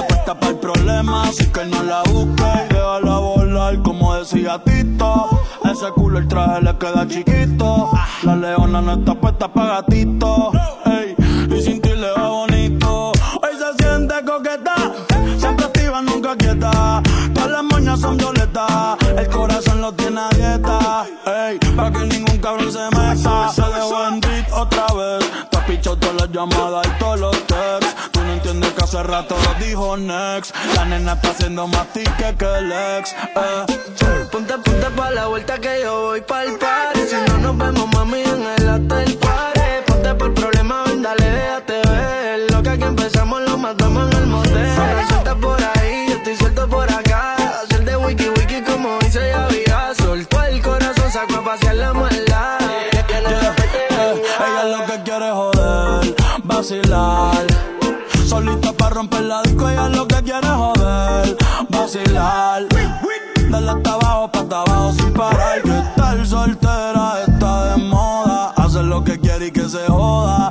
Así 1.31 1.45
que 1.45 1.65
no 1.65 1.83
la 1.83 2.03
busques. 2.03 2.45
Y 2.69 2.73
déjala 2.73 3.17
volar, 3.19 3.81
como 3.81 4.15
decía 4.15 4.61
Tito. 4.63 5.29
Ese 5.63 5.89
culo 5.95 6.19
el 6.19 6.27
traje 6.27 6.61
le 6.61 6.77
queda 6.77 7.07
chiquito. 7.07 7.91
La 8.23 8.35
leona 8.35 8.81
no 8.81 8.93
está 8.93 9.15
puesta 9.15 9.47
para 9.47 9.81
gatito. 9.81 10.51
Rato 29.21 29.35
lo 29.35 29.65
dijo 29.65 29.97
Next. 29.97 30.55
La 30.75 30.85
nena 30.85 31.13
está 31.13 31.29
haciendo 31.31 31.67
más 31.67 31.87
tique 31.93 32.35
que 32.37 32.45
el 32.45 32.71
ex. 32.71 33.13
Eh. 33.13 33.65
Ponte, 34.31 34.53
ponte 34.57 34.89
pa' 34.95 35.11
la 35.11 35.27
vuelta 35.27 35.59
que 35.59 35.81
yo 35.81 36.01
voy 36.01 36.21
pa'l 36.21 36.57
party 36.57 37.01
Si 37.09 37.15
no 37.27 37.37
nos 37.37 37.57
vemos, 37.57 37.87
mami, 37.93 38.21
en 38.21 38.45
el 38.57 38.69
hotel 38.69 39.17
party 39.17 39.59
Ponte 39.85 40.15
por 40.15 40.33
problema, 40.33 40.83
ven, 40.85 41.01
dale, 41.01 41.29
déjate 41.29 41.81
ver 41.89 42.51
Lo 42.51 42.63
que 42.63 42.69
aquí 42.69 42.83
empezamos 42.83 43.41
lo 43.41 43.57
matamos 43.57 44.09
en 44.11 44.17
el 44.17 44.27
motel 44.27 44.69
Ahora 44.79 45.07
suelta 45.09 45.35
por 45.35 45.59
ahí, 45.61 46.05
yo 46.09 46.15
estoy 46.15 46.35
suelto 46.37 46.67
por 46.69 46.91
acá 46.91 47.35
Hacer 47.61 47.83
de 47.83 47.95
wiki 47.97 48.29
wiki 48.29 48.61
como 48.61 48.97
dice 48.99 49.27
ya 49.27 49.47
vida 49.47 49.93
Soltó 49.97 50.43
el 50.43 50.61
corazón, 50.61 51.11
sacó 51.11 51.35
a 51.35 51.43
pasear 51.43 51.75
la 51.75 51.93
maldad 51.93 52.59
Eh, 52.61 52.91
Ella 54.39 54.63
lo 54.77 54.85
que 54.85 55.03
quiere 55.03 55.27
es 55.27 55.33
joder, 55.33 56.15
vacilar. 56.43 57.40
Vacilar. 61.91 62.67
Dale 63.49 63.71
hasta 63.71 63.93
abajo, 63.93 64.31
pa' 64.31 64.39
hasta 64.39 64.61
abajo 64.61 64.93
sin 64.93 65.13
parar. 65.13 65.61
Que 65.61 65.77
estar 65.77 66.25
soltera 66.25 67.23
está 67.27 67.65
de 67.71 67.83
moda. 67.83 68.53
Hacer 68.55 68.85
lo 68.85 69.03
que 69.03 69.19
quiere 69.19 69.47
y 69.47 69.51
que 69.51 69.67
se 69.67 69.85
joda. 69.87 70.50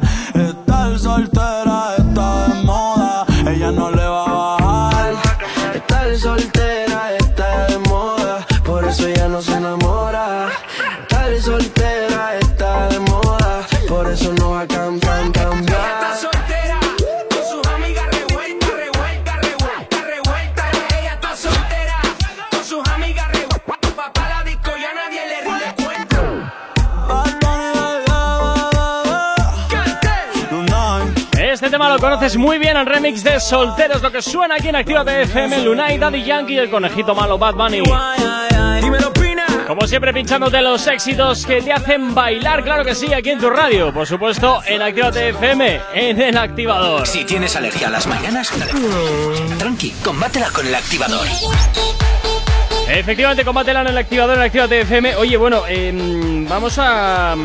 Conoces 32.01 32.37
muy 32.37 32.59
bien, 32.59 32.77
el 32.77 32.87
remix 32.87 33.23
de 33.23 33.39
Solteros, 33.39 34.01
lo 34.01 34.11
que 34.11 34.23
suena 34.23 34.57
aquí 34.57 34.69
en 34.69 34.77
Activa 34.77 35.03
FM, 35.03 35.63
Lunay, 35.63 35.99
Daddy 35.99 36.25
Yankee 36.25 36.55
y 36.55 36.59
el 36.59 36.71
conejito 36.71 37.15
malo 37.15 37.37
Bad 37.37 37.55
Bunny. 37.55 37.83
Como 39.67 39.87
siempre, 39.87 40.13
pinchándote 40.13 40.63
los 40.63 40.87
éxitos 40.87 41.45
que 41.45 41.61
te 41.63 41.73
hacen 41.73 42.15
bailar, 42.15 42.65
claro 42.65 42.85
que 42.85 42.95
sí, 42.95 43.13
aquí 43.13 43.31
en 43.31 43.39
tu 43.39 43.51
radio. 43.51 43.93
Por 43.93 44.07
supuesto, 44.07 44.61
en 44.67 44.83
Actívate 44.83 45.29
FM, 45.29 45.81
en 45.95 46.21
el 46.21 46.39
activador. 46.39 47.07
Si 47.07 47.25
tienes 47.25 47.55
alergia 47.55 47.89
a 47.89 47.91
las 47.91 48.07
mañanas, 48.07 48.51
tranqui, 49.59 49.91
combátela 50.03 50.51
con 50.51 50.67
el 50.67 50.75
activador. 50.75 51.27
Efectivamente, 52.89 53.45
combátela 53.45 53.83
en 53.83 53.89
el 53.89 53.99
activador 53.99 54.37
en 54.37 54.43
Actívate 54.43 54.81
FM. 54.81 55.17
Oye, 55.17 55.37
bueno, 55.37 55.63
em, 55.69 56.49
vamos 56.49 56.79
a 56.79 57.37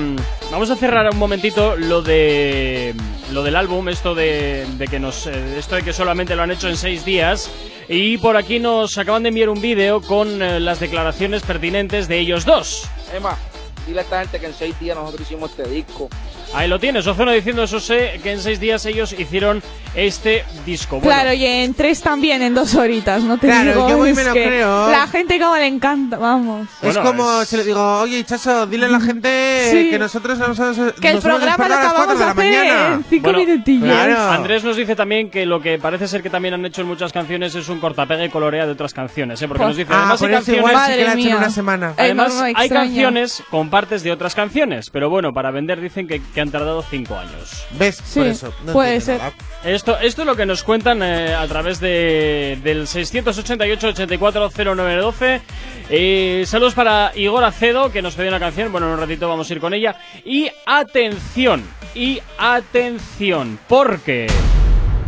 vamos 0.49 0.69
a 0.69 0.75
cerrar 0.75 1.09
un 1.11 1.19
momentito 1.19 1.75
lo 1.75 2.01
de 2.01 2.95
lo 3.35 3.43
del 3.43 3.57
álbum, 3.57 3.89
esto 3.89 4.15
de, 4.15 4.65
que 4.89 4.97
nos 4.97 5.27
eh, 5.27 5.59
esto 5.59 5.75
de 5.75 5.83
que 5.83 5.91
solamente 5.91 6.37
lo 6.37 6.43
han 6.43 6.51
hecho 6.51 6.69
en 6.69 6.77
seis 6.77 7.03
días. 7.03 7.51
Y 7.89 8.17
por 8.17 8.37
aquí 8.37 8.59
nos 8.59 8.97
acaban 8.97 9.23
de 9.23 9.29
enviar 9.29 9.49
un 9.49 9.59
vídeo 9.59 10.01
con 10.01 10.41
eh, 10.41 10.61
las 10.61 10.79
declaraciones 10.79 11.43
pertinentes 11.43 12.07
de 12.07 12.17
ellos 12.17 12.45
dos. 12.45 12.87
Emma, 13.13 13.37
dile 13.85 13.99
a 13.99 14.03
esta 14.03 14.21
gente 14.21 14.39
que 14.39 14.45
en 14.45 14.53
seis 14.53 14.79
días 14.79 14.95
nosotros 14.95 15.21
hicimos 15.29 15.51
este 15.51 15.67
disco. 15.67 16.09
Ahí 16.55 16.67
lo 16.69 16.79
tienes, 16.79 17.05
Ozona 17.05 17.33
diciendo 17.33 17.63
eso 17.63 17.79
sé 17.79 18.19
que 18.23 18.31
en 18.31 18.39
seis 18.39 18.59
días 18.59 18.85
ellos 18.85 19.11
hicieron 19.17 19.61
este 19.93 20.43
disco. 20.65 20.99
Bueno, 20.99 21.07
Claro, 21.21 21.33
y 21.33 21.45
en 21.45 21.73
tres 21.73 22.01
también, 22.01 22.41
en 22.41 22.53
dos 22.53 22.75
horitas, 22.75 23.23
no 23.23 23.37
te 23.37 23.47
Claro, 23.47 23.71
digo. 23.71 23.89
yo 23.89 23.97
muy 23.97 24.09
es 24.11 24.15
me 24.15 24.23
lo 24.23 24.31
creo. 24.31 24.89
La 24.89 25.07
gente 25.07 25.39
como 25.39 25.55
le 25.57 25.67
encanta, 25.67 26.17
vamos. 26.17 26.67
es 26.81 26.97
como 26.97 27.43
si 27.45 27.57
le 27.57 27.63
digo, 27.65 27.99
oye, 27.99 28.23
Chaso, 28.23 28.65
dile 28.67 28.85
a 28.85 28.89
la 28.89 28.99
gente 29.01 29.67
Sí. 29.71 29.89
que 29.89 29.99
nosotros 29.99 30.37
nos, 30.39 30.57
nos 30.59 30.93
Que 30.93 31.09
el 31.11 31.19
programa 31.19 31.67
lo 31.67 31.75
a 31.75 31.77
acabamos 31.81 32.19
de 32.19 32.25
la 32.25 32.31
hacer 32.31 32.35
mañana. 32.45 32.93
en 32.95 33.03
cinco 33.09 33.23
Bueno, 33.23 33.39
minutillos. 33.39 33.83
Claro. 33.89 34.31
Andrés 34.31 34.63
nos 34.63 34.77
dice 34.77 34.95
también 34.95 35.29
que 35.29 35.45
lo 35.45 35.61
que 35.61 35.77
parece 35.77 36.07
ser 36.07 36.23
que 36.23 36.29
también 36.29 36.53
han 36.53 36.65
hecho 36.65 36.81
en 36.81 36.87
muchas 36.87 37.11
canciones 37.11 37.53
es 37.55 37.67
un 37.69 37.79
cortapega 37.79 38.23
y 38.25 38.29
colorea 38.29 38.65
de 38.65 38.71
otras 38.71 38.93
canciones, 38.93 39.41
¿eh? 39.41 39.47
porque 39.47 39.59
Pues- 39.63 39.67
nos 39.69 39.77
dice, 39.77 39.93
Ah, 39.93 39.97
además 39.99 40.19
por 40.19 40.29
hay 40.29 40.35
eso 40.35 40.53
igual 40.53 40.73
canciones... 40.73 40.95
sí 40.95 41.03
que 41.03 41.09
la 41.09 41.15
mía. 41.15 41.37
una 41.37 41.49
semana. 41.49 41.93
Además, 41.97 42.41
hay 42.55 42.69
canciones 42.69 43.43
con 43.49 43.69
partes 43.69 44.03
de 44.03 44.11
otras 44.11 44.35
canciones, 44.35 44.89
pero 44.89 45.09
bueno, 45.09 45.33
para 45.33 45.51
vender 45.51 45.79
dicen 45.81 46.07
que, 46.07 46.21
que 46.33 46.41
han 46.41 46.44
tardado 46.51 46.81
cinco 46.83 47.17
años. 47.17 47.65
¿Ves? 47.77 48.01
Sí, 48.03 48.19
por 48.19 48.27
eso. 48.27 48.53
no 48.65 48.73
puede 48.73 49.01
ser. 49.01 49.17
nada. 49.17 49.33
Esto, 49.65 49.97
esto 49.99 50.21
es 50.21 50.27
lo 50.27 50.35
que 50.35 50.45
nos 50.45 50.63
cuentan 50.63 51.01
eh, 51.01 51.33
a 51.33 51.47
través 51.47 51.79
de, 51.79 52.59
del 52.63 52.85
688-840912. 52.85 55.41
Eh, 55.89 56.43
saludos 56.45 56.75
para 56.75 57.11
Igor 57.15 57.43
Acedo, 57.43 57.91
que 57.91 58.03
nos 58.03 58.13
pidió 58.13 58.29
una 58.29 58.39
canción. 58.39 58.71
Bueno, 58.71 58.85
en 58.87 58.93
un 58.93 58.99
ratito 58.99 59.27
vamos 59.27 59.49
a 59.49 59.53
ir 59.53 59.59
con 59.59 59.73
ella. 59.73 59.95
Y 60.23 60.49
atención, 60.67 61.63
y 61.95 62.21
atención, 62.37 63.57
porque, 63.67 64.27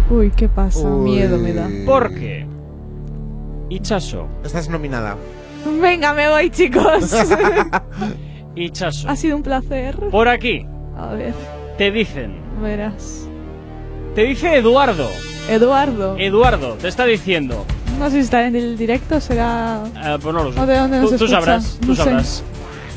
Uy, 0.09 0.31
¿qué 0.35 0.49
pasa? 0.49 0.79
Uy. 0.87 1.11
Miedo 1.11 1.37
me 1.37 1.53
da. 1.53 1.69
porque, 1.85 2.47
Ichaso, 3.69 4.27
Estás 4.43 4.69
nominada. 4.69 5.17
Venga, 5.79 6.15
me 6.15 6.29
voy, 6.29 6.49
chicos. 6.49 7.13
Ichaso, 8.55 9.07
ha 9.07 9.15
sido 9.15 9.35
un 9.35 9.43
placer. 9.43 9.95
por 10.09 10.27
aquí 10.29 10.65
A 10.99 11.13
ver, 11.13 11.33
te 11.77 11.91
dicen, 11.91 12.35
verás. 12.61 13.27
te 14.15 14.23
dice 14.23 14.55
Eduardo, 14.57 15.09
Eduardo. 15.49 16.15
Eduardo, 16.17 16.73
te 16.73 16.87
está 16.87 17.05
diciendo, 17.05 17.65
No 17.99 18.05
sé 18.09 18.11
si 18.13 18.19
está 18.19 18.45
en 18.45 18.55
el 18.55 18.77
directo, 18.77 19.19
será. 19.21 19.81
Eh, 20.03 20.17
pues 20.21 20.33
no 20.35 20.43
lo 20.45 20.53
sé. 20.53 20.59
¿O 20.59 20.65
de 20.65 20.77
dónde 20.77 20.99
nos 20.99 21.11
tú, 21.11 21.17
tú 21.17 21.27
sabrás, 21.27 21.77
tú 21.81 21.89
No 21.89 21.95
sé. 21.95 22.03
sabrás. 22.03 22.43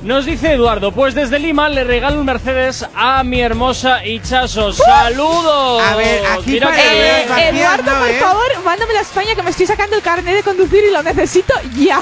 Nos 0.03 0.25
dice 0.25 0.53
Eduardo, 0.55 0.93
pues 0.93 1.15
desde 1.15 1.39
Lima 1.39 1.69
le 1.69 1.85
regalo 1.85 2.19
un 2.21 2.25
Mercedes 2.25 2.87
a 2.95 3.23
mi 3.23 3.43
hermosa 3.43 4.03
Ichaso. 4.07 4.73
¡Saludos! 4.73 5.83
A 5.83 5.95
ver, 5.95 6.23
aquí 6.27 6.53
Mira 6.53 6.69
para 6.71 6.83
que 6.83 6.89
ver, 6.89 7.17
bien. 7.17 7.29
Vacías, 7.29 7.55
Eduardo, 7.55 7.93
no, 7.93 7.99
por 8.01 8.09
¿eh? 8.09 8.19
favor, 8.19 8.65
mándame 8.65 8.97
a 8.97 9.01
España 9.03 9.35
que 9.35 9.43
me 9.43 9.51
estoy 9.51 9.67
sacando 9.67 9.97
el 9.97 10.03
carnet 10.03 10.37
de 10.37 10.43
conducir 10.43 10.83
y 10.89 10.91
lo 10.91 11.03
necesito 11.03 11.53
ya. 11.77 12.01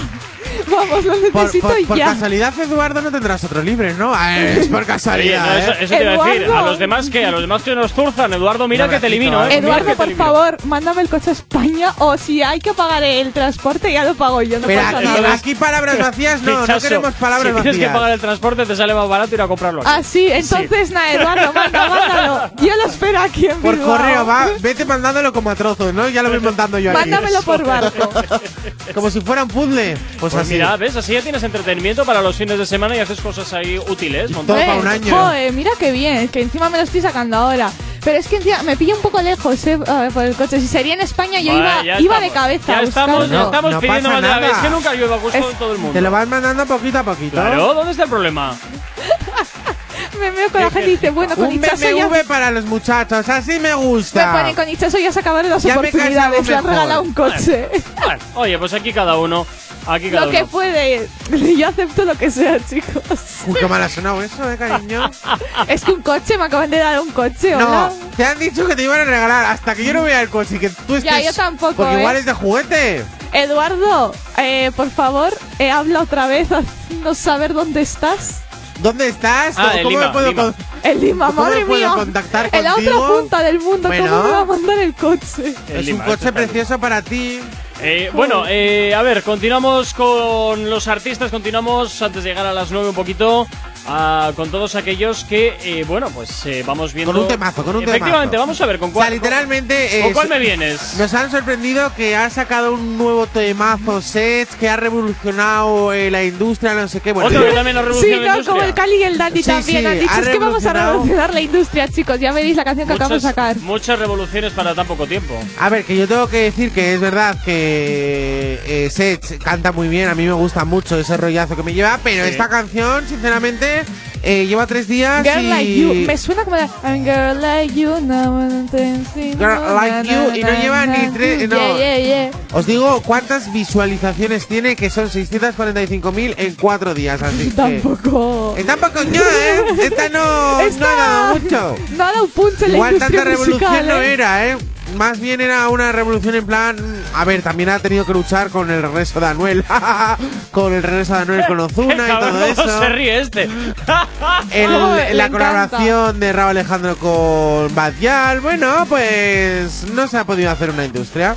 Vamos, 0.71 1.05
lo 1.05 1.13
Por, 1.31 1.43
necesito 1.43 1.69
por- 1.69 1.87
por 1.87 1.97
ya. 1.97 2.07
casualidad, 2.07 2.53
Eduardo, 2.59 3.01
no 3.01 3.11
tendrás 3.11 3.43
otro 3.45 3.63
libre, 3.63 3.95
¿no? 3.95 4.13
Ah, 4.15 4.39
Es 4.39 4.69
por 4.69 4.85
casualidad. 4.87 5.47
no, 5.47 5.55
eso, 5.59 5.71
¿eh? 5.73 5.77
eso 5.81 5.95
te 5.97 6.03
iba 6.03 6.13
a 6.25 6.27
decir. 6.29 6.51
A 6.53 6.63
los 6.63 6.79
demás 6.79 7.11
que, 7.11 7.25
a 7.25 7.31
los 7.31 7.41
demás 7.41 7.63
que 7.63 7.75
nos 7.75 7.93
zurzan, 7.93 8.33
Eduardo, 8.33 8.67
mira 8.69 8.87
No, 8.87 8.91
que 8.91 9.01
te 9.01 9.07
elimino, 9.07 9.45
¿eh? 9.47 9.55
¿eh? 9.55 9.59
Eduardo, 9.59 9.95
por 9.95 10.07
elimino. 10.07 10.25
favor, 10.25 10.57
mándame 10.65 11.03
el 11.03 11.09
coche 11.09 11.31
a 11.31 11.33
España 11.33 11.95
o 11.99 12.17
si 12.19 12.43
hay 12.43 12.61
que 12.61 12.73
pagar 12.75 13.03
el 13.03 13.33
transporte 13.33 13.93
ya 13.93 14.05
lo 14.05 14.15
pago 14.15 14.43
yo, 14.43 14.59
no 14.59 14.67
Pero 14.67 14.83
pasa 14.83 14.99
aquí, 14.99 15.07
nada. 15.07 15.33
aquí 15.35 15.55
palabras 15.55 15.99
vacías 15.99 16.43
no, 16.43 16.67
no 16.67 16.79
queremos 16.81 17.15
palabras 17.15 17.55
si 17.55 17.63
tienes 17.63 17.75
vacías. 17.77 17.91
que 17.91 17.95
pagar 17.99 18.13
el 18.13 18.21
transporte, 18.21 18.67
te 18.67 18.77
sale 18.77 18.95
más 18.95 19.09
barato 19.09 19.35
ir 19.35 19.43
a 19.43 19.49
comprarlo 19.49 19.81
aquí. 19.83 19.91
Ah, 19.93 20.03
sí, 20.03 20.27
entonces 20.31 20.91
nada, 20.91 21.13
Eduardo, 21.13 21.53
manda, 21.53 21.89
mándalo. 21.89 22.51
Yo 22.61 22.77
lo 22.77 22.87
espero 22.91 23.21
aquí 23.21 23.47
en 23.47 23.61
Por 23.61 23.77
Bilbao. 23.77 23.97
correo, 23.97 24.27
va, 24.27 24.49
vete 24.61 24.85
mandándolo 24.85 25.33
como 25.33 25.51
a 25.51 25.55
trozos, 25.55 25.93
¿no? 25.95 26.09
Ya 26.09 26.23
lo 26.23 26.31
voy 26.31 26.41
mandando 26.41 26.79
yo 26.79 26.91
aquí. 26.91 26.99
Mándamelo 27.01 27.43
por 27.43 27.65
barco. 27.65 28.11
Como 28.95 29.11
si 29.11 29.21
fuera 29.21 29.43
un 29.45 29.49
puzzle. 29.49 29.97
Pues, 30.19 30.33
Pues 30.33 30.35
así. 30.35 30.58
Mira, 30.65 30.77
ves, 30.77 30.97
así 30.97 31.13
ya 31.15 31.23
tienes 31.23 31.43
entretenimiento 31.43 32.05
para 32.05 32.21
los 32.23 32.37
fines 32.37 32.59
de 32.59 32.67
semana 32.67 32.97
y 32.97 33.01
haces 33.01 33.21
cosas 33.21 33.53
ahí 33.53 33.79
útiles. 33.79 34.31
Todo 34.31 34.45
para 34.47 34.75
un 34.75 34.87
año. 34.87 35.15
Joder, 35.17 35.53
mira 35.53 35.71
qué 35.79 35.93
bien, 35.93 36.29
que 36.29 36.43
encima 36.43 36.69
me 36.71 36.79
lo 36.79 36.85
estoy 36.85 37.01
sacando 37.01 37.37
ahora. 37.37 37.71
Pero 38.05 38.17
es 38.19 38.29
que 38.29 38.37
encima 38.37 38.63
me 38.63 38.77
pilla 38.77 38.95
un 38.95 39.03
poco 39.03 39.21
lejos 39.21 39.67
eh, 39.67 39.77
por 40.15 40.25
el 40.25 40.35
coche. 40.35 40.61
Si 40.61 40.69
sería 40.69 40.95
en 40.95 41.01
España, 41.01 41.41
yo 41.41 41.53
Vale, 41.53 41.65
iba, 41.65 41.83
ya 41.85 42.01
iba 42.01 42.21
de 42.21 42.31
cabeza. 42.31 42.67
Ya 42.81 42.83
estamos, 42.83 43.29
ya 43.29 43.43
estamos 43.43 43.73
No 43.73 43.81
pidiendo 43.81 44.09
pasa 44.11 44.21
más 44.23 44.41
nada. 44.41 44.63
que 44.63 44.71
nunca 44.71 44.95
llueve 44.95 45.15
a 45.15 45.19
gusto 45.19 45.37
Es- 45.39 45.45
en 45.45 45.57
todo 45.59 45.73
el 45.73 45.79
mundo. 45.79 45.93
Te 45.93 46.01
lo 46.01 46.11
vas 46.11 46.29
mandando 46.29 46.65
poquito 46.67 46.99
a 46.99 47.03
poquito. 47.03 47.33
Claro, 47.33 47.75
¿dónde 47.75 47.91
está 47.91 48.05
el 48.05 48.11
problema? 48.11 48.57
Me 50.21 50.31
veo 50.31 50.49
con 50.51 50.61
la 50.61 50.71
gente 50.71 50.89
y 50.89 50.93
dice, 50.93 51.11
bueno, 51.11 51.35
con 51.37 51.45
Un 51.47 51.53
Ichazo 51.55 51.91
ya... 51.91 52.07
BMW 52.07 52.27
para 52.27 52.51
los 52.51 52.65
muchachos, 52.65 53.29
así 53.29 53.53
me 53.53 53.69
Me 53.71 53.75
gusta. 53.75 54.33
ponen 54.33 54.55
con 54.55 54.69
Ichazo 54.69 54.99
ya 54.99 55.13
se 55.13 55.21
acabaron 55.21 55.51
las 55.51 55.63
Ya 55.63 55.75
me 55.75 55.81
oportunidades. 55.89 56.47
Le 56.49 56.55
han 56.57 56.65
regalado 56.65 57.03
un 57.03 57.13
coche. 57.13 57.69
Bueno, 58.03 58.21
oye, 58.35 58.59
pues 58.59 58.73
aquí 58.73 58.93
cada 58.93 59.17
uno. 59.19 59.47
Aquí 59.87 60.11
cada 60.11 60.27
lo 60.27 60.33
que 60.33 60.43
uno. 60.43 60.47
puede. 60.49 61.09
Yo 61.57 61.69
acepto 61.69 62.05
lo 62.05 62.15
que 62.17 62.31
sea, 62.31 62.59
chicos. 62.69 63.03
Uy, 63.47 63.55
qué 63.59 63.67
mal 63.67 63.83
ha 63.83 63.89
sonado 63.89 64.23
eso, 64.23 64.51
eh, 64.51 64.57
cariño. 64.57 65.11
es 65.69 65.83
que 65.85 65.93
un 65.93 66.03
coche, 66.03 66.37
me 66.37 66.45
acaban 66.45 66.71
de 66.71 66.79
dar 66.79 67.01
un 67.01 67.11
coche, 67.11 67.53
No, 67.53 67.67
hola. 67.67 67.93
te 68.17 68.25
han 68.25 68.39
dicho 68.39 68.67
que 68.67 68.77
te 68.77 68.83
iban 68.83 69.01
a 69.01 69.05
regalar 69.05 69.45
hasta 69.47 69.75
que 69.75 69.85
yo 69.85 69.95
no 69.95 70.03
vea 70.03 70.21
el 70.23 70.29
coche 70.29 70.57
y 70.57 70.59
que 70.59 70.69
tú 70.71 70.97
estés. 70.97 71.05
Ya, 71.05 71.21
yo 71.21 71.33
tampoco, 71.33 71.75
Porque 71.75 71.95
¿eh? 71.95 71.99
igual 72.01 72.17
es 72.17 72.27
de 72.27 72.33
juguete. 72.33 73.05
Eduardo, 73.33 74.15
eh, 74.37 74.71
por 74.75 74.91
favor, 74.91 75.33
eh, 75.59 75.71
habla 75.71 76.01
otra 76.03 76.27
vez, 76.27 76.49
haznos 76.51 77.19
saber 77.19 77.53
dónde 77.55 77.81
estás. 77.83 78.41
¿Dónde 78.81 79.09
estás? 79.09 79.55
Ah, 79.59 79.73
¿Cómo, 79.83 79.91
Lima, 79.91 80.07
me 80.07 80.13
puedo 80.13 80.29
Lima. 80.31 80.43
con- 80.43 80.55
En 80.85 81.01
Lima, 81.01 81.27
¿Cómo 81.27 81.43
madre 81.43 81.61
me 81.61 81.67
puedo 81.67 81.87
mía. 81.89 81.95
contactar 81.97 82.49
en 82.53 82.65
la 82.65 82.75
otra 82.75 82.93
punta 82.97 83.43
del 83.43 83.59
mundo, 83.61 83.89
Bueno. 83.89 84.09
¿cómo 84.11 84.23
me 84.25 84.31
va 84.31 84.41
a 84.41 84.45
mandar 84.45 84.79
el 84.79 84.95
coche? 84.95 85.55
En 85.69 85.77
Es 85.77 85.85
Lima, 85.87 85.99
un 85.99 86.05
coche 86.05 86.29
este 86.29 86.33
precioso 86.33 86.79
para 86.79 87.03
ti. 87.03 87.41
Eh, 87.81 88.11
bueno, 88.13 88.45
eh, 88.49 88.93
a 88.93 89.03
ver, 89.03 89.23
continuamos 89.23 89.95
con 89.95 90.69
los 90.69 90.89
artistas, 90.89 91.31
continuamos 91.31 92.03
antes 92.03 92.25
de 92.25 92.31
llegar 92.31 92.45
a 92.45 92.53
las 92.53 92.73
9 92.73 92.89
un 92.89 92.95
poquito 92.95 93.47
ah, 93.89 94.33
con 94.37 94.51
todos 94.51 94.75
aquellos 94.75 95.25
que, 95.25 95.57
eh, 95.65 95.85
bueno, 95.87 96.09
pues 96.11 96.45
eh, 96.47 96.63
vamos 96.67 96.93
viendo. 96.93 97.13
Con 97.13 97.23
un 97.23 97.29
temazo, 97.29 97.65
con 97.65 97.77
un 97.77 97.83
Efectivamente, 97.83 98.31
temazo. 98.33 98.47
vamos 98.47 98.61
a 98.61 98.67
ver 98.67 98.79
con 98.79 98.91
O 98.91 98.93
cuál. 98.93 99.09
sea, 99.09 99.15
literalmente. 99.15 99.89
¿Con 100.03 100.11
eh, 100.11 100.13
cuál 100.15 100.29
me 100.29 100.39
vienes? 100.39 100.95
Nos 100.99 101.13
han 101.15 101.31
sorprendido 101.31 101.93
que 101.95 102.15
ha 102.17 102.29
sacado 102.31 102.75
un 102.75 102.97
nuevo 102.99 103.27
temazo 103.27 104.01
set 104.03 104.49
que 104.59 104.69
ha 104.69 104.77
revolucionado 104.77 105.93
eh, 105.93 106.11
la 106.11 106.23
industria, 106.25 106.75
no 106.75 106.89
sé 106.89 107.01
qué. 107.01 107.13
Bueno, 107.13 107.29
Otro 107.31 107.45
que 107.45 107.53
también 107.53 107.77
ha 107.79 107.83
Sí, 107.95 108.11
la 108.11 108.37
no, 108.37 108.45
como 108.45 108.63
el. 108.63 108.75
Cali 108.75 108.97
y 108.97 109.03
el 109.03 109.19
Dandy 109.19 109.43
Sí, 109.43 109.47
también 109.51 109.81
sí, 109.81 109.87
han 109.87 109.99
dicho, 110.01 110.13
ha 110.15 110.21
es 110.21 110.29
que 110.29 110.39
vamos 110.39 110.67
a 110.67 110.73
revolucionar 110.73 111.35
la 111.35 111.41
industria, 111.41 111.89
chicos. 111.89 112.21
Ya 112.21 112.33
veréis 112.33 112.57
la 112.57 112.65
canción 112.65 112.87
que 112.87 112.95
acabamos 112.95 113.23
de 113.23 113.29
sacar. 113.29 113.57
muchas 113.59 113.99
revoluciones 113.99 114.53
para 114.53 114.75
tan 114.75 114.87
poco 114.87 115.07
tiempo. 115.07 115.35
A 115.59 115.69
ver, 115.69 115.85
que 115.85 115.97
yo 115.97 116.07
tengo 116.07 116.29
que 116.29 116.43
decir 116.43 116.71
que 116.73 116.95
es 116.95 117.01
verdad 117.01 117.37
que 117.45 118.61
eh, 118.67 118.91
Seth 118.91 119.43
canta 119.43 119.73
muy 119.73 119.89
bien, 119.89 120.09
a 120.09 120.15
mí 120.15 120.25
me 120.27 120.33
gusta 120.33 120.65
mucho 120.65 120.99
ese 120.99 121.17
rollazo 121.17 121.57
que 121.57 121.63
me 121.63 121.73
lleva, 121.75 121.99
pero 122.03 122.25
Sí. 122.25 122.31
esta 122.31 122.49
canción, 122.49 123.07
sinceramente, 123.09 123.78
eh, 124.23 124.47
lleva 124.47 124.67
tres 124.67 124.89
días 124.89 125.23
Girl 125.25 125.45
y... 125.45 125.49
like 125.49 125.75
you. 125.81 125.95
Me 126.07 126.17
suena 126.19 126.45
como 126.45 126.57
de 126.57 126.69
I'm 126.85 127.05
girl 127.05 127.41
like 127.41 127.75
you, 127.75 128.01
no 128.01 128.31
one 128.33 128.67
Girl 128.69 129.75
like 129.75 130.09
you, 130.09 130.35
y 130.37 130.43
no 130.43 130.51
lleva 130.61 130.87
ni 130.87 131.11
tres- 131.13 131.49
no. 131.49 131.57
Yeah, 131.57 131.77
yeah, 131.77 131.99
yeah. 131.99 132.31
Os 132.53 132.67
digo 132.67 133.01
cuántas 133.03 133.53
visualizaciones 133.53 134.47
tiene, 134.47 134.77
que 134.77 134.91
son 134.91 135.09
645.000 135.11 136.35
en 136.37 136.55
cuatro 136.55 136.95
días, 136.95 137.23
así 137.23 137.45
que... 137.51 137.55
Tampoco. 137.55 138.55
Eh, 138.57 138.65
tampoco 138.65 139.03
yo, 139.05 139.23
¿eh? 139.23 139.61
Esta 139.83 140.09
no, 140.09 140.61
Esta- 140.61 140.81
no 140.81 140.87
ha 140.87 140.97
dado 140.97 141.35
mucho. 141.39 141.77
No 141.97 142.05
ha 142.05 142.13
dado 142.13 142.25
un 142.25 142.31
punto 142.31 142.65
en 142.65 142.73
la 142.73 142.77
Igual 142.79 142.99
tanta 142.99 143.25
revolución 143.25 143.61
musical, 143.73 143.89
no 143.89 144.03
¿eh? 144.03 144.13
era, 144.13 144.47
¿eh? 144.49 144.57
Más 144.97 145.21
bien 145.21 145.41
era 145.41 145.69
una 145.69 145.93
revolución 145.93 146.35
en 146.35 146.47
plan. 146.47 146.77
A 147.15 147.25
ver, 147.25 147.43
también 147.43 147.69
ha 147.69 147.79
tenido 147.79 148.05
que 148.07 148.13
luchar 148.13 148.49
con 148.51 148.71
el 148.71 148.83
regreso 148.83 149.21
de 149.21 149.27
Anuel. 149.27 149.65
con 150.51 150.73
el 150.73 150.83
regreso 150.83 151.15
de 151.15 151.21
Anuel 151.21 151.45
con 151.47 151.61
Ozuna 151.61 151.95
y 152.09 152.19
todo 152.21 152.31
¿cómo 152.31 152.45
eso. 152.45 152.81
se 152.81 152.89
ríe 152.89 153.21
este? 153.21 153.43
El- 154.53 154.69
Oh, 154.71 154.95
la 154.97 155.27
encanta. 155.27 155.31
colaboración 155.31 156.21
de 156.21 156.33
Raúl 156.33 156.51
Alejandro 156.51 156.97
con 156.97 157.75
Badial. 157.75 158.41
Bueno, 158.41 158.87
pues 158.89 159.85
no 159.93 160.07
se 160.09 160.19
ha 160.19 160.25
podido 160.25 160.51
hacer 160.51 160.71
una 160.71 160.85
industria. 160.85 161.37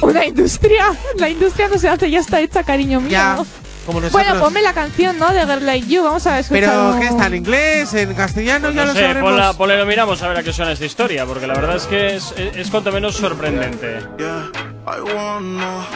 Una 0.00 0.24
industria. 0.26 0.86
La 1.16 1.28
industria 1.28 1.68
no 1.68 1.78
se 1.78 1.88
hace, 1.88 2.10
ya 2.10 2.18
está 2.20 2.40
hecha, 2.40 2.62
cariño 2.64 3.00
mío. 3.00 3.10
Ya, 3.10 3.38
como 3.82 4.00
nosotros. 4.00 4.24
Bueno, 4.24 4.44
ponme 4.44 4.62
la 4.62 4.72
canción, 4.72 5.18
¿no? 5.18 5.32
De 5.32 5.40
Girl 5.40 5.64
Like 5.66 5.86
You. 5.88 6.04
Vamos 6.04 6.26
a 6.26 6.38
escuchar. 6.38 6.62
Pero, 6.62 6.96
¿qué 7.00 7.06
está 7.06 7.26
en 7.26 7.34
inglés? 7.34 7.94
¿En 7.94 8.14
castellano? 8.14 8.70
ya 8.70 8.80
no 8.82 8.86
lo 8.86 8.92
sé, 8.94 9.02
sabremos. 9.02 9.56
ponla, 9.56 9.74
y 9.74 9.78
lo 9.78 9.86
miramos 9.86 10.22
a 10.22 10.28
ver 10.28 10.38
a 10.38 10.42
qué 10.42 10.52
suena 10.52 10.72
esta 10.72 10.84
historia, 10.84 11.26
porque 11.26 11.46
la 11.46 11.54
verdad 11.54 11.76
es 11.76 11.86
que 11.86 12.16
es, 12.16 12.32
es, 12.36 12.56
es 12.56 12.70
cuanto 12.70 12.92
menos 12.92 13.16
sorprendente. 13.16 14.00
Yeah, 14.18 14.50
I 14.86 15.00
wanna 15.00 15.86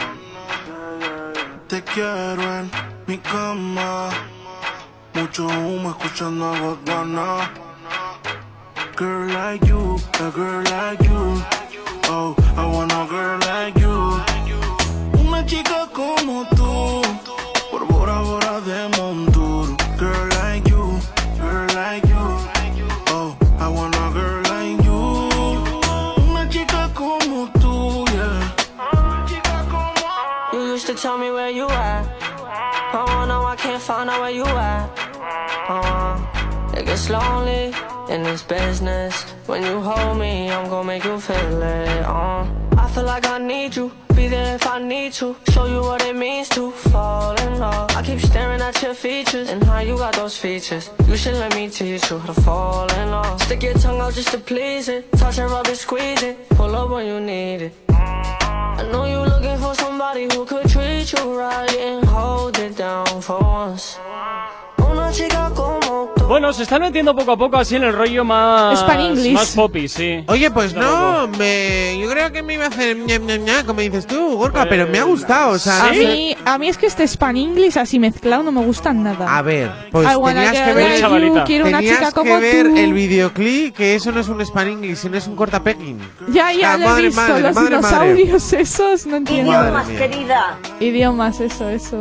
te 1.67 1.81
quiero 1.83 2.59
en 2.59 2.71
mi 3.07 3.17
cama. 3.17 4.09
Mucho 5.13 5.47
humo 5.47 5.89
escuchando 5.89 6.45
a 6.45 6.59
Godwana. 6.59 7.51
Girl 8.97 9.27
like 9.27 9.65
you, 9.67 9.97
a 10.19 10.31
girl 10.31 10.63
like 10.63 11.03
you. 11.03 11.43
Oh, 12.09 12.35
I 12.55 12.65
want 12.65 12.91
a 12.93 13.05
girl 13.05 13.39
like 13.39 13.79
you. 13.79 14.21
Una 15.19 15.45
chica 15.45 15.87
como 15.93 16.47
tú, 16.55 16.56
It 37.07 37.11
gets 37.11 37.23
lonely 37.23 37.73
in 38.09 38.23
this 38.23 38.43
business. 38.43 39.23
When 39.45 39.63
you 39.63 39.79
hold 39.79 40.17
me, 40.17 40.51
I'm 40.51 40.69
gonna 40.69 40.85
make 40.85 41.05
you 41.05 41.17
feel 41.19 41.61
it. 41.63 42.05
Uh, 42.05 42.45
I 42.77 42.89
feel 42.93 43.05
like 43.05 43.25
I 43.27 43.37
need 43.37 43.77
you. 43.77 43.91
Be 44.13 44.27
there 44.27 44.55
if 44.55 44.67
I 44.67 44.79
need 44.79 45.13
to. 45.13 45.35
Show 45.51 45.67
you 45.67 45.81
what 45.81 46.01
it 46.01 46.15
means 46.15 46.49
to 46.49 46.71
fall 46.71 47.33
in 47.39 47.59
love. 47.59 47.91
I 47.95 48.01
keep 48.03 48.19
staring 48.19 48.61
at 48.61 48.81
your 48.81 48.93
features 48.93 49.49
and 49.49 49.63
how 49.63 49.79
you 49.79 49.95
got 49.95 50.15
those 50.15 50.37
features. 50.37 50.89
You 51.07 51.15
should 51.15 51.35
let 51.35 51.55
me 51.55 51.69
teach 51.69 52.11
you 52.11 52.19
how 52.19 52.33
to 52.33 52.41
fall 52.41 52.91
in 52.99 53.11
love. 53.11 53.41
Stick 53.41 53.63
your 53.63 53.75
tongue 53.75 54.01
out 54.01 54.13
just 54.13 54.31
to 54.31 54.39
please 54.39 54.89
it. 54.89 55.09
Touch 55.13 55.37
and 55.37 55.49
rub 55.49 55.67
it, 55.67 55.77
squeeze 55.77 56.23
it. 56.23 56.49
Pull 56.49 56.75
up 56.75 56.89
when 56.89 57.05
you 57.05 57.21
need 57.21 57.61
it. 57.61 57.73
I 57.89 58.83
know 58.91 59.05
you 59.05 59.19
looking 59.19 59.57
for 59.59 59.73
somebody 59.75 60.23
who 60.33 60.45
could 60.45 60.67
treat 60.67 61.13
you 61.13 61.39
right 61.39 61.73
and 61.77 62.05
hold 62.05 62.59
it 62.59 62.75
down 62.75 63.21
for 63.21 63.39
once. 63.39 63.97
Una 64.91 65.11
chica 65.11 65.51
como 65.55 65.77
tú. 66.15 66.23
Bueno, 66.27 66.51
se 66.51 66.63
están 66.63 66.81
metiendo 66.81 67.15
poco 67.15 67.31
a 67.31 67.37
poco 67.37 67.55
así 67.57 67.77
en 67.77 67.83
el 67.85 67.93
rollo 67.93 68.25
más. 68.25 68.79
Span 68.81 68.99
English. 68.99 69.31
Más 69.33 69.51
poppy, 69.51 69.87
sí. 69.87 70.23
Oye, 70.27 70.51
pues 70.51 70.75
a 70.75 70.79
no, 70.79 71.27
me, 71.29 71.97
yo 71.99 72.09
creo 72.09 72.31
que 72.33 72.43
me 72.43 72.55
iba 72.55 72.65
a 72.65 72.67
hacer 72.67 72.97
ñam, 72.97 73.25
ñam, 73.25 73.43
ñam, 73.45 73.65
como 73.65 73.79
dices 73.79 74.05
tú, 74.05 74.35
Gorka, 74.37 74.65
pero 74.67 74.87
me 74.87 74.99
ha 74.99 75.03
gustado, 75.03 75.51
o 75.53 75.57
sea, 75.59 75.85
A 75.85 75.87
no 75.87 75.93
sé- 75.93 76.05
mí, 76.07 76.35
a 76.43 76.57
mí 76.57 76.67
es 76.67 76.77
que 76.77 76.85
este 76.87 77.07
Span 77.07 77.37
English 77.37 77.77
así 77.77 77.97
mezclado 77.97 78.43
no 78.43 78.51
me 78.51 78.61
gustan 78.65 79.03
nada. 79.03 79.37
A 79.37 79.41
ver, 79.41 79.71
pues 79.89 80.05
tenías 80.05 80.51
que 80.51 80.73
ver, 80.73 80.99
like 81.01 81.25
you, 81.27 81.43
quiero 81.45 81.67
una 81.67 81.77
tenías 81.77 81.95
chica 81.97 82.07
que 82.07 82.13
como 82.13 82.39
ver 82.41 82.67
tú. 82.71 82.77
el 82.77 82.93
videoclip, 82.93 83.75
que 83.77 83.95
eso 83.95 84.11
no 84.11 84.19
es 84.19 84.27
un 84.27 84.41
Span 84.45 84.67
English, 84.67 84.97
sino 84.97 85.15
es 85.17 85.27
un 85.27 85.35
cortapegging. 85.37 85.97
Ya, 86.33 86.51
ya 86.51 86.73
Ah, 86.73 86.77
lo 86.77 86.83
he 86.83 86.87
madre, 86.87 87.03
visto, 87.07 87.21
madre, 87.21 87.41
los 87.41 87.55
madre, 87.55 87.77
madre. 87.79 88.13
dinosaurios 88.15 88.53
esos, 88.53 89.05
no 89.05 89.15
entiendo. 89.15 89.51
Idiomas, 89.53 89.87
querida. 89.87 90.57
Idiomas, 90.81 91.39
eso, 91.39 91.69
eso. 91.69 91.99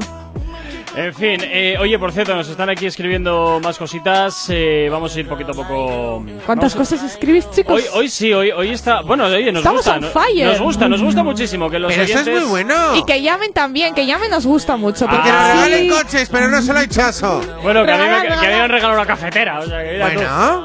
En 0.97 1.13
fin, 1.15 1.39
eh, 1.45 1.77
oye, 1.79 1.99
por 1.99 2.11
cierto, 2.11 2.35
nos 2.35 2.49
están 2.49 2.71
aquí 2.71 2.87
escribiendo 2.87 3.61
más 3.63 3.77
cositas. 3.77 4.47
eh, 4.49 4.89
vamos 4.91 5.15
a 5.15 5.21
ir 5.21 5.29
poquito 5.29 5.53
a 5.53 5.55
poco. 5.55 6.25
¿Cuántas 6.47 6.75
a- 6.75 6.79
cosas 6.79 7.03
escribís, 7.03 7.51
chicos? 7.51 7.75
Hoy, 7.75 7.85
hoy 7.93 8.09
sí, 8.09 8.33
hoy, 8.33 8.51
hoy 8.51 8.71
está. 8.71 9.03
Bueno, 9.03 9.27
oye, 9.27 9.53
nos 9.53 9.61
Estamos 9.61 9.85
gusta. 9.87 9.97
on 9.97 10.05
fire. 10.11 10.47
Nos 10.47 10.61
gusta, 10.61 10.89
nos 10.89 11.03
gusta 11.03 11.23
muchísimo 11.23 11.69
que 11.69 11.79
los 11.79 11.93
Pero 11.93 12.03
eso 12.05 12.19
es 12.21 12.27
muy 12.27 12.45
bueno. 12.49 12.97
Y 12.97 13.05
que 13.05 13.21
llamen 13.21 13.53
también, 13.53 13.95
que 13.95 14.07
llamen 14.07 14.31
nos 14.31 14.47
gusta 14.47 14.77
mucho. 14.79 15.07
Porque 15.07 15.23
Que 15.23 15.29
nos 15.29 15.39
Ah, 15.39 15.53
regalen 15.65 15.91
coches, 15.91 16.29
pero 16.33 16.49
no 16.49 16.63
solo 16.63 16.79
hay 16.79 16.89
chaso. 16.89 17.43
Bueno, 17.63 17.85
que 17.85 17.93
a 17.93 17.97
mí 17.99 18.03
me, 18.03 18.23
que 18.29 18.33
a 18.33 18.41
mí 18.41 18.47
me 18.47 18.55
han 18.55 18.71
regalado 18.71 18.99
una 18.99 19.07
cafetera. 19.07 19.61
O 19.61 19.67
sea, 19.67 19.85
que 19.85 19.93
mira 19.93 20.09
tú. 20.15 20.15
Bueno. 20.15 20.65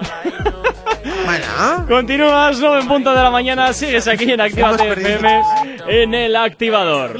bueno. 1.26 1.86
Continúas, 1.90 2.58
9 2.58 2.80
en 2.82 2.88
punto 2.88 3.10
de 3.14 3.22
la 3.22 3.32
mañana. 3.32 3.74
Sigues 3.74 4.08
aquí 4.08 4.32
en 4.32 4.40
perdido. 4.78 5.10
FM 5.18 5.42
en 5.90 6.14
el 6.14 6.36
activador. 6.38 7.20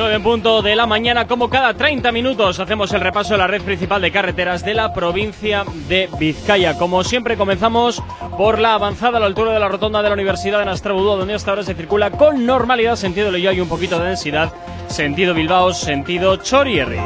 Nueve 0.00 0.14
en 0.14 0.22
punto 0.22 0.62
de 0.62 0.74
la 0.76 0.86
mañana, 0.86 1.26
como 1.26 1.50
cada 1.50 1.74
30 1.74 2.10
minutos, 2.10 2.58
hacemos 2.58 2.90
el 2.94 3.02
repaso 3.02 3.34
de 3.34 3.38
la 3.38 3.46
red 3.46 3.60
principal 3.60 4.00
de 4.00 4.10
carreteras 4.10 4.64
de 4.64 4.72
la 4.72 4.94
provincia 4.94 5.62
de 5.88 6.08
Vizcaya. 6.18 6.78
Como 6.78 7.04
siempre, 7.04 7.36
comenzamos 7.36 8.02
por 8.38 8.60
la 8.60 8.72
avanzada 8.72 9.18
a 9.18 9.20
la 9.20 9.26
altura 9.26 9.52
de 9.52 9.60
la 9.60 9.68
rotonda 9.68 10.00
de 10.00 10.08
la 10.08 10.14
Universidad 10.14 10.60
de 10.60 10.64
Nastrabudú, 10.64 11.18
donde 11.18 11.34
hasta 11.34 11.50
ahora 11.50 11.64
se 11.64 11.74
circula 11.74 12.12
con 12.12 12.46
normalidad, 12.46 12.96
sentido 12.96 13.30
Leyo 13.30 13.52
y 13.52 13.60
un 13.60 13.68
poquito 13.68 13.98
de 13.98 14.06
densidad, 14.06 14.50
sentido 14.88 15.34
Bilbao, 15.34 15.74
sentido 15.74 16.36
Chorierri. 16.36 17.00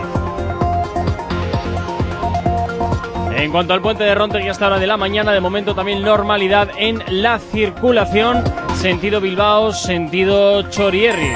En 3.37 3.51
cuanto 3.51 3.75
al 3.75 3.83
puente 3.83 4.05
de 4.05 4.15
Ronte, 4.15 4.41
que 4.41 4.51
hasta 4.51 4.69
hora 4.69 4.79
de 4.79 4.87
la 4.87 4.97
mañana, 4.97 5.33
de 5.33 5.41
momento 5.41 5.75
también 5.75 6.01
normalidad 6.01 6.71
en 6.79 7.03
la 7.09 7.41
circulación, 7.41 8.45
sentido 8.77 9.21
Bilbao, 9.21 9.73
sentido 9.73 10.71
Chorierri. 10.71 11.33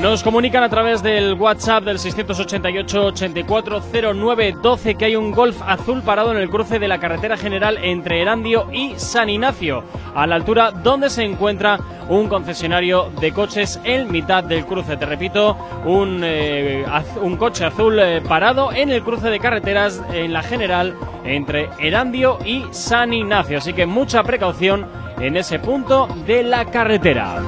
Nos 0.00 0.22
comunican 0.22 0.62
a 0.62 0.68
través 0.68 1.02
del 1.02 1.34
WhatsApp 1.34 1.82
del 1.82 1.98
688-840912 1.98 4.96
que 4.96 5.06
hay 5.06 5.16
un 5.16 5.32
Golf 5.32 5.60
azul 5.66 6.02
parado 6.02 6.30
en 6.30 6.36
el 6.36 6.48
cruce 6.48 6.78
de 6.78 6.86
la 6.86 7.00
carretera 7.00 7.36
general 7.36 7.78
entre 7.82 8.22
Erandio 8.22 8.68
y 8.72 8.94
San 8.96 9.28
Ignacio, 9.28 9.82
a 10.14 10.24
la 10.28 10.36
altura 10.36 10.70
donde 10.70 11.10
se 11.10 11.24
encuentra 11.24 11.80
un 12.08 12.28
concesionario 12.28 13.10
de 13.20 13.32
coches 13.32 13.80
en 13.82 14.12
mitad 14.12 14.44
del 14.44 14.66
cruce. 14.66 14.96
Te 14.96 15.04
repito, 15.04 15.56
un, 15.84 16.20
eh, 16.22 16.86
un 17.20 17.36
coche 17.36 17.64
azul 17.64 17.98
eh, 17.98 18.20
parado 18.20 18.72
en 18.72 18.90
el 18.90 19.02
cruce 19.02 19.30
de 19.30 19.40
carreteras 19.40 20.00
en 20.12 20.32
la 20.32 20.44
general 20.44 20.94
entre 21.24 21.70
Erandio 21.80 22.38
y 22.44 22.64
San 22.70 23.12
Ignacio. 23.12 23.58
Así 23.58 23.72
que 23.72 23.84
mucha 23.84 24.22
precaución 24.22 24.86
en 25.18 25.36
ese 25.36 25.58
punto 25.58 26.06
de 26.24 26.44
la 26.44 26.66
carretera. 26.66 27.42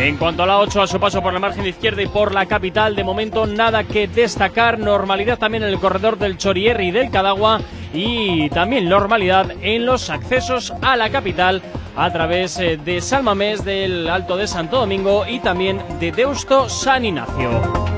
En 0.00 0.16
cuanto 0.16 0.42
a 0.42 0.46
la 0.46 0.58
8, 0.58 0.80
a 0.80 0.86
su 0.86 0.98
paso 0.98 1.20
por 1.20 1.34
la 1.34 1.38
margen 1.38 1.66
izquierda 1.66 2.00
y 2.00 2.06
por 2.06 2.32
la 2.32 2.46
capital, 2.46 2.96
de 2.96 3.04
momento 3.04 3.46
nada 3.46 3.84
que 3.84 4.08
destacar. 4.08 4.78
Normalidad 4.78 5.38
también 5.38 5.62
en 5.62 5.68
el 5.68 5.78
corredor 5.78 6.18
del 6.18 6.38
Chorierri 6.38 6.88
y 6.88 6.90
del 6.90 7.10
Cadagua 7.10 7.60
y 7.92 8.48
también 8.48 8.88
normalidad 8.88 9.52
en 9.60 9.84
los 9.84 10.08
accesos 10.08 10.72
a 10.80 10.96
la 10.96 11.10
capital 11.10 11.60
a 11.96 12.10
través 12.10 12.58
eh, 12.60 12.78
de 12.82 13.02
Salmamés, 13.02 13.62
del 13.62 14.08
Alto 14.08 14.38
de 14.38 14.46
Santo 14.46 14.78
Domingo 14.78 15.26
y 15.28 15.38
también 15.40 15.82
de 16.00 16.12
Deusto 16.12 16.70
San 16.70 17.04
Ignacio. 17.04 17.89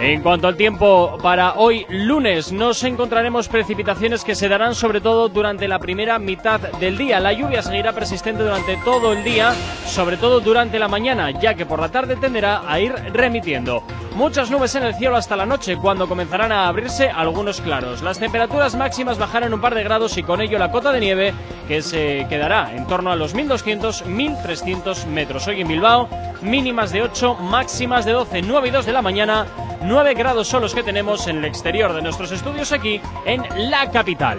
En 0.00 0.22
cuanto 0.22 0.46
al 0.46 0.56
tiempo 0.56 1.18
para 1.20 1.54
hoy 1.54 1.84
lunes, 1.88 2.52
nos 2.52 2.84
encontraremos 2.84 3.48
precipitaciones 3.48 4.22
que 4.22 4.36
se 4.36 4.48
darán 4.48 4.76
sobre 4.76 5.00
todo 5.00 5.28
durante 5.28 5.66
la 5.66 5.80
primera 5.80 6.20
mitad 6.20 6.60
del 6.60 6.96
día. 6.96 7.18
La 7.18 7.32
lluvia 7.32 7.62
seguirá 7.62 7.92
persistente 7.92 8.44
durante 8.44 8.76
todo 8.84 9.12
el 9.12 9.24
día, 9.24 9.52
sobre 9.86 10.16
todo 10.16 10.38
durante 10.38 10.78
la 10.78 10.86
mañana, 10.86 11.32
ya 11.32 11.54
que 11.54 11.66
por 11.66 11.80
la 11.80 11.88
tarde 11.88 12.14
tenderá 12.14 12.62
a 12.70 12.78
ir 12.78 12.94
remitiendo. 13.12 13.82
Muchas 14.14 14.52
nubes 14.52 14.76
en 14.76 14.84
el 14.84 14.94
cielo 14.94 15.16
hasta 15.16 15.34
la 15.34 15.46
noche, 15.46 15.76
cuando 15.76 16.08
comenzarán 16.08 16.52
a 16.52 16.68
abrirse 16.68 17.10
algunos 17.10 17.60
claros. 17.60 18.00
Las 18.00 18.20
temperaturas 18.20 18.76
máximas 18.76 19.18
bajarán 19.18 19.52
un 19.52 19.60
par 19.60 19.74
de 19.74 19.82
grados 19.82 20.16
y 20.16 20.22
con 20.22 20.40
ello 20.40 20.60
la 20.60 20.70
cota 20.70 20.92
de 20.92 21.00
nieve, 21.00 21.34
que 21.66 21.82
se 21.82 22.24
quedará 22.28 22.72
en 22.72 22.86
torno 22.86 23.10
a 23.10 23.16
los 23.16 23.34
1200-1300 23.34 25.06
metros. 25.06 25.48
Hoy 25.48 25.60
en 25.60 25.68
Bilbao, 25.68 26.08
mínimas 26.40 26.92
de 26.92 27.02
8, 27.02 27.34
máximas 27.34 28.04
de 28.04 28.12
12, 28.12 28.42
9 28.42 28.68
y 28.68 28.70
2 28.70 28.86
de 28.86 28.92
la 28.92 29.02
mañana. 29.02 29.46
9 29.82 30.14
grados 30.14 30.48
son 30.48 30.62
los 30.62 30.74
que 30.74 30.82
tenemos 30.82 31.26
en 31.26 31.38
el 31.38 31.44
exterior 31.44 31.92
de 31.92 32.02
nuestros 32.02 32.30
estudios 32.32 32.72
aquí 32.72 33.00
en 33.24 33.70
la 33.70 33.90
capital. 33.90 34.38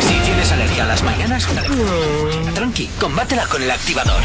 Si 0.00 0.14
tienes 0.24 0.52
alergia 0.52 0.84
a 0.84 0.86
las 0.86 1.02
mañanas, 1.02 1.46
tranqui, 2.54 2.88
combátela 3.00 3.46
con 3.46 3.62
el 3.62 3.70
activador. 3.70 4.22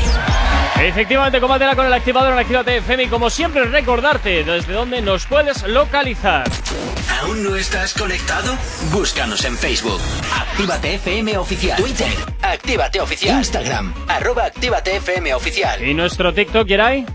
Efectivamente, 0.79 1.39
combátela 1.39 1.75
con 1.75 1.85
el 1.85 1.93
activador 1.93 2.33
en 2.33 2.39
Actívate 2.39 2.77
FM 2.77 3.03
y 3.03 3.07
como 3.07 3.29
siempre 3.29 3.63
recordarte 3.65 4.43
desde 4.43 4.73
dónde 4.73 5.01
nos 5.01 5.25
puedes 5.25 5.63
localizar. 5.63 6.49
¿Aún 7.21 7.43
no 7.43 7.55
estás 7.55 7.93
conectado? 7.93 8.53
Búscanos 8.91 9.45
en 9.45 9.55
Facebook. 9.57 10.01
Actívate 10.35 10.95
FM 10.95 11.37
Oficial. 11.37 11.77
Twitter. 11.77 12.07
Actívate 12.41 12.99
Oficial. 12.99 13.37
Instagram. 13.37 13.93
Arroba 14.07 14.45
Actívate 14.45 14.97
FM 14.97 15.33
Oficial. 15.35 15.81
¿Y 15.87 15.93
nuestro 15.93 16.33
TikTok, 16.33 16.67
Geray? 16.67 17.05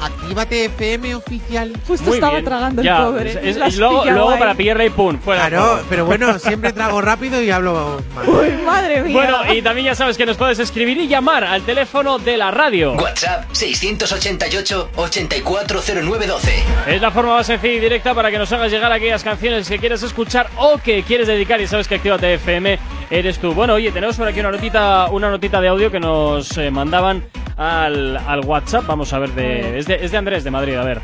Actívate 0.00 0.64
FM 0.66 1.14
oficial. 1.14 1.72
Justo 1.86 2.06
Muy 2.06 2.14
estaba 2.16 2.32
bien. 2.34 2.44
tragando 2.44 2.82
Ya, 2.82 2.98
el 2.98 3.04
pobre. 3.04 3.50
es- 3.50 3.76
y 3.76 3.78
luego, 3.78 4.38
para 4.38 4.54
pillarle 4.54 4.86
y 4.86 4.90
pum, 4.90 5.18
fuera. 5.18 5.48
Claro, 5.48 5.82
pero 5.90 6.04
bueno, 6.06 6.38
siempre 6.38 6.72
trago 6.72 7.00
rápido 7.00 7.42
y 7.42 7.50
hablo 7.50 8.00
mal. 8.14 8.28
Uy, 8.28 8.50
madre 8.64 9.02
mía. 9.02 9.12
Bueno, 9.12 9.52
y 9.54 9.62
también 9.62 9.86
ya 9.86 9.94
sabes 9.94 10.16
que 10.16 10.26
nos 10.26 10.36
puedes 10.36 10.58
escribir 10.58 10.98
y 10.98 11.08
llamar 11.08 11.44
al 11.44 11.62
teléfono 11.62 12.18
de 12.18 12.36
la 12.36 12.50
radio. 12.50 12.92
WhatsApp 12.94 13.44
688-840912. 13.52 16.52
Es 16.86 17.00
la 17.00 17.10
forma 17.10 17.34
más 17.36 17.46
sencilla 17.46 17.74
y 17.74 17.80
directa 17.80 18.14
para 18.14 18.30
que 18.30 18.38
nos 18.38 18.50
hagas 18.52 18.70
llegar 18.70 18.92
aquellas 18.92 19.22
canciones 19.22 19.68
que 19.68 19.78
quieres 19.78 20.02
escuchar 20.02 20.48
o 20.56 20.78
que 20.78 21.02
quieres 21.02 21.26
dedicar 21.26 21.60
y 21.60 21.66
sabes 21.66 21.88
que 21.88 21.96
Actívate 21.96 22.34
FM 22.34 22.78
eres 23.10 23.38
tú. 23.38 23.52
Bueno, 23.54 23.74
oye, 23.74 23.90
tenemos 23.92 24.16
por 24.16 24.26
aquí 24.28 24.40
una 24.40 24.50
notita, 24.50 25.08
una 25.10 25.30
notita 25.30 25.60
de 25.60 25.68
audio 25.68 25.90
que 25.90 26.00
nos 26.00 26.56
eh, 26.58 26.70
mandaban 26.70 27.24
al, 27.56 28.16
al 28.16 28.40
WhatsApp. 28.44 28.86
Vamos 28.86 29.12
a 29.12 29.18
ver, 29.18 29.30
de, 29.30 29.78
es, 29.78 29.86
de, 29.86 30.04
es 30.04 30.10
de 30.12 30.18
Andrés 30.18 30.44
de 30.44 30.50
Madrid, 30.50 30.76
a 30.76 30.84
ver. 30.84 31.00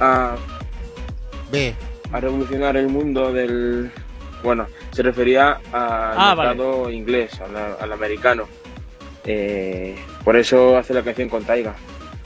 a, 0.00 0.34
Ve. 1.52 1.74
a 2.12 2.20
revolucionar 2.20 2.76
el 2.76 2.88
mundo 2.88 3.32
del... 3.32 3.90
Bueno, 4.42 4.66
se 4.92 5.02
refería 5.02 5.52
al 5.52 5.60
Ah, 5.72 6.34
vale. 6.36 6.94
inglés, 6.94 7.40
al, 7.40 7.56
al 7.80 7.92
americano. 7.92 8.44
Eh, 9.24 9.96
por 10.24 10.36
eso 10.36 10.76
hace 10.76 10.94
la 10.94 11.02
canción 11.02 11.28
con 11.28 11.44
Taiga. 11.44 11.74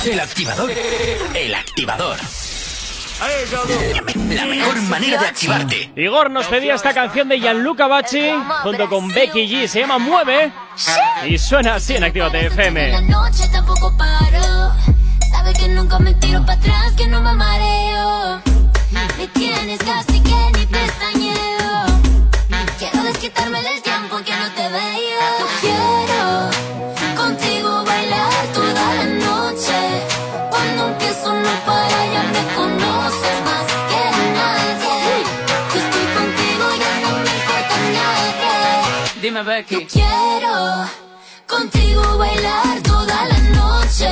El 0.05 0.21
activador. 0.21 0.71
El 1.35 1.55
activador. 1.55 2.17
La 4.35 4.47
mejor 4.47 4.83
manera 4.83 5.21
de 5.21 5.27
activarte. 5.29 5.93
Igor 5.95 6.29
nos 6.31 6.47
pedía 6.47 6.75
esta 6.75 6.93
canción 6.93 7.29
de 7.29 7.39
Gianluca 7.39 7.87
Bacci 7.87 8.31
junto 8.65 8.89
con 8.89 9.09
Becky 9.09 9.47
G. 9.47 9.69
Se 9.69 9.81
llama 9.81 9.99
Mueve 9.99 10.53
y 11.25 11.39
suena 11.39 11.77
así 11.77 11.95
en 11.95 12.03
Actívate 12.03 12.43
La 12.43 12.49
FM. 12.49 13.03
noche 13.03 13.49
tampoco 13.53 13.97
paro. 13.97 14.73
Sabe 15.31 15.53
que 15.53 15.69
nunca 15.69 16.01
me 16.01 16.15
tiro 16.15 16.41
para 16.45 16.59
atrás, 16.59 16.93
que 16.97 17.07
no 17.07 17.23
me 17.23 17.33
mareo. 17.35 18.43
Me 19.19 19.29
tienes 19.29 19.79
casi 19.79 20.21
que 20.21 20.59
ni 20.59 20.67
pestañeo. 20.67 21.87
Quiero 22.79 23.05
desquitarme 23.05 23.63
del 23.63 23.83
tiempo 23.83 24.17
que 24.25 24.33
no 24.33 24.51
te 24.57 24.69
veo. 24.69 25.72
Dime, 39.43 39.57
Becky. 39.57 39.81
Yo 39.81 39.87
quiero 39.89 40.87
contigo 41.47 42.19
bailar 42.19 42.81
toda 42.83 43.27
la 43.27 43.39
noche. 43.39 44.09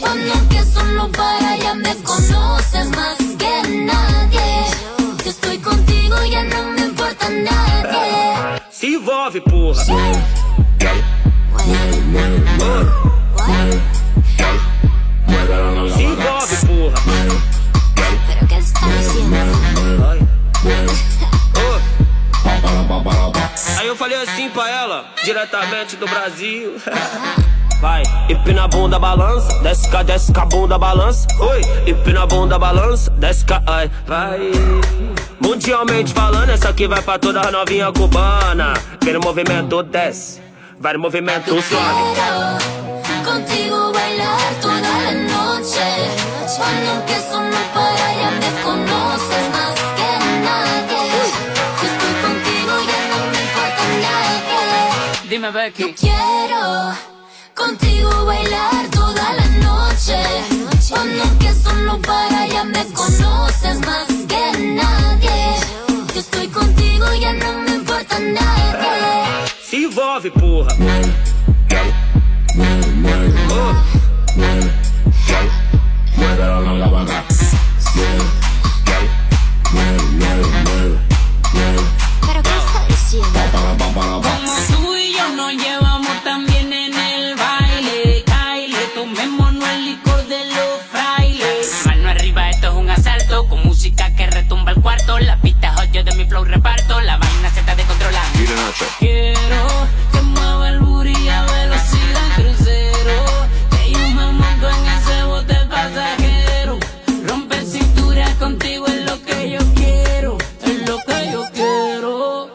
Cuando 0.00 0.32
empiezo 0.34 0.82
no 0.84 1.10
para, 1.10 1.56
ya 1.56 1.74
me 1.74 1.94
conoces 1.96 2.88
más 2.90 3.16
que 3.38 3.62
nadie. 3.84 4.64
Yo 5.24 5.30
estoy 5.30 5.58
contigo, 5.58 6.16
ya 6.30 6.44
no 6.44 6.64
me 6.72 6.86
importa 6.86 7.28
nadie. 7.30 8.60
Se 8.70 8.86
envolve, 8.88 9.40
porra. 9.42 9.84
Se 9.84 9.92
envolve, 16.02 16.56
porra. 16.66 17.00
Pero 18.26 18.48
qué 18.48 18.58
estás 18.58 18.82
haciendo? 18.82 19.70
Aí 23.78 23.86
eu 23.86 23.96
falei 23.96 24.20
assim 24.22 24.50
pra 24.50 24.68
ela, 24.68 25.06
diretamente 25.24 25.96
do 25.96 26.06
Brasil. 26.06 26.76
Vai, 27.80 28.02
empina 28.28 28.64
a 28.64 28.68
bunda, 28.68 28.98
balança, 28.98 29.58
desce 29.62 29.88
cá, 29.88 30.00
a 30.00 30.44
bunda, 30.44 30.76
balança. 30.76 31.26
Oi, 31.38 31.62
empina 31.86 32.24
a 32.24 32.26
bunda, 32.26 32.58
balança, 32.58 33.10
desce 33.12 33.46
ai, 33.66 33.90
vai. 34.06 34.38
Mundialmente 35.40 36.12
falando, 36.12 36.50
essa 36.50 36.68
aqui 36.68 36.86
vai 36.86 37.00
pra 37.00 37.18
toda 37.18 37.40
a 37.40 37.50
novinha 37.50 37.90
cubana. 37.90 38.74
Vem 39.02 39.14
no 39.14 39.20
movimento, 39.20 39.82
desce, 39.82 40.42
vai 40.78 40.92
no 40.92 40.98
movimento, 40.98 41.50
sobe. 41.62 42.60
Contigo 43.24 43.92
bailar 43.94 44.54
toda 44.60 44.74
la 44.76 45.14
noche. 45.14 45.80
Cuando 46.58 47.00
empiezo 47.00 47.40
no 47.40 47.64
para, 47.72 48.30
me 48.32 48.89
Dime, 55.40 55.52
Becky. 55.52 55.94
Quiero 55.94 56.92
contigo 57.54 58.26
bailar 58.26 58.90
toda 58.90 59.32
la 59.32 59.46
noche. 59.46 60.18
Cuando 60.90 61.22
empiezo 61.22 61.72
no 61.76 61.98
para, 62.02 62.46
ya 62.46 62.62
me 62.64 62.84
conoces 62.92 63.80
más 63.86 64.06
que 64.28 64.74
nadie. 64.74 65.54
Yo 66.12 66.20
estoy 66.20 66.46
contigo, 66.48 67.06
ya 67.18 67.32
no 67.32 67.58
me 67.60 67.70
importa 67.70 68.18
nadie. 68.18 69.46
Se 69.62 69.76
envolve, 69.76 70.30
porra. 70.30 70.74
Pero 82.26 82.42
qué 82.42 82.56
estás 82.58 82.88
diciendo? 82.88 83.40
nos 85.36 85.52
llevamos 85.52 86.24
también 86.24 86.72
en 86.72 86.94
el 86.94 87.34
baile. 87.36 88.24
Caile, 88.26 88.78
tomémonos 88.94 89.68
el 89.68 89.84
licor 89.84 90.26
de 90.26 90.44
los 90.46 90.82
frailes. 90.90 91.86
Mano 91.86 92.08
arriba, 92.08 92.50
esto 92.50 92.68
es 92.68 92.74
un 92.74 92.90
asalto. 92.90 93.48
Con 93.48 93.64
música 93.64 94.14
que 94.14 94.26
retumba 94.26 94.72
el 94.72 94.80
cuarto. 94.80 95.18
La 95.18 95.36
pista 95.40 95.74
hot, 95.74 95.90
yo 95.92 96.02
de 96.02 96.14
mi 96.14 96.24
flow 96.24 96.44
reparto. 96.44 97.00
La 97.00 97.16
vaina 97.16 97.50
se 97.50 97.60
está 97.60 97.74
descontrolando. 97.74 98.38
Quiero 98.98 99.88
que 100.12 100.20
mueva 100.22 100.68
el 100.68 100.80
booty 100.80 101.28
a 101.28 101.42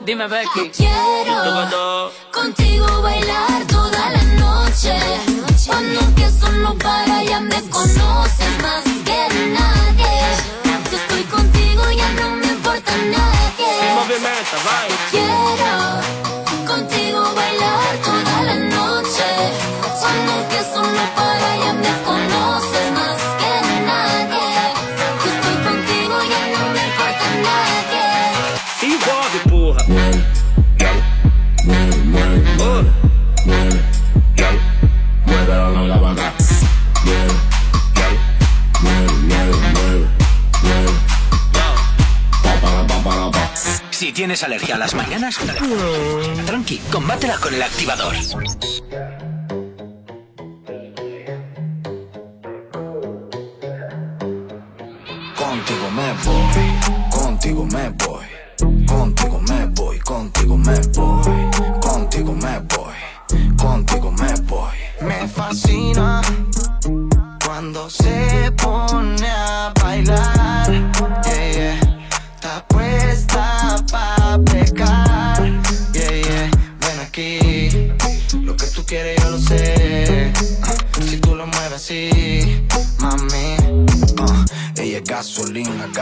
Dime, 0.06 0.28
Becky. 0.28 0.70
Quiero 0.70 2.12
contigo 2.32 3.02
bailar 3.02 3.66
toda 3.66 4.12
la 4.12 4.24
noche. 4.38 4.94
Cuando 5.66 6.14
que 6.14 6.30
solo 6.30 6.76
para 6.78 7.24
ya 7.24 7.40
me 7.40 7.60
conoces 7.72 8.62
más 8.62 8.84
que 9.04 9.28
nadie. 9.50 10.14
Yo 10.92 10.98
estoy 10.98 11.24
contigo, 11.24 11.82
ya 11.92 12.10
no 12.22 12.36
me 12.36 12.46
importa 12.46 12.92
nadie. 12.98 13.68
Quiero 15.10 16.68
contigo 16.68 17.35
Si 43.96 44.12
tienes 44.12 44.44
alergia 44.44 44.76
a 44.76 44.78
las 44.78 44.94
mañanas, 44.94 45.38
tranqui, 46.46 46.80
combátela 46.92 47.38
con 47.38 47.54
el 47.54 47.64
activador. 47.64 48.14
Contigo 55.34 55.92
me 55.96 56.14
voy, 56.26 57.10
contigo 57.10 57.66
me 57.66 57.90
voy, 57.92 58.86
contigo 58.86 59.40
me 59.40 59.66
voy, 59.68 60.00
contigo 60.00 60.58
me 60.58 60.80
voy, 60.94 61.24
contigo 61.80 62.34
me 62.34 62.60
voy, 62.60 63.56
contigo 63.56 64.12
me 64.12 64.34
voy. 64.42 64.78
Me 65.08 65.26
fascina 65.30 66.22
cuando 67.46 67.90
se 67.90 68.52
pone 68.58 69.26
a 69.26 69.74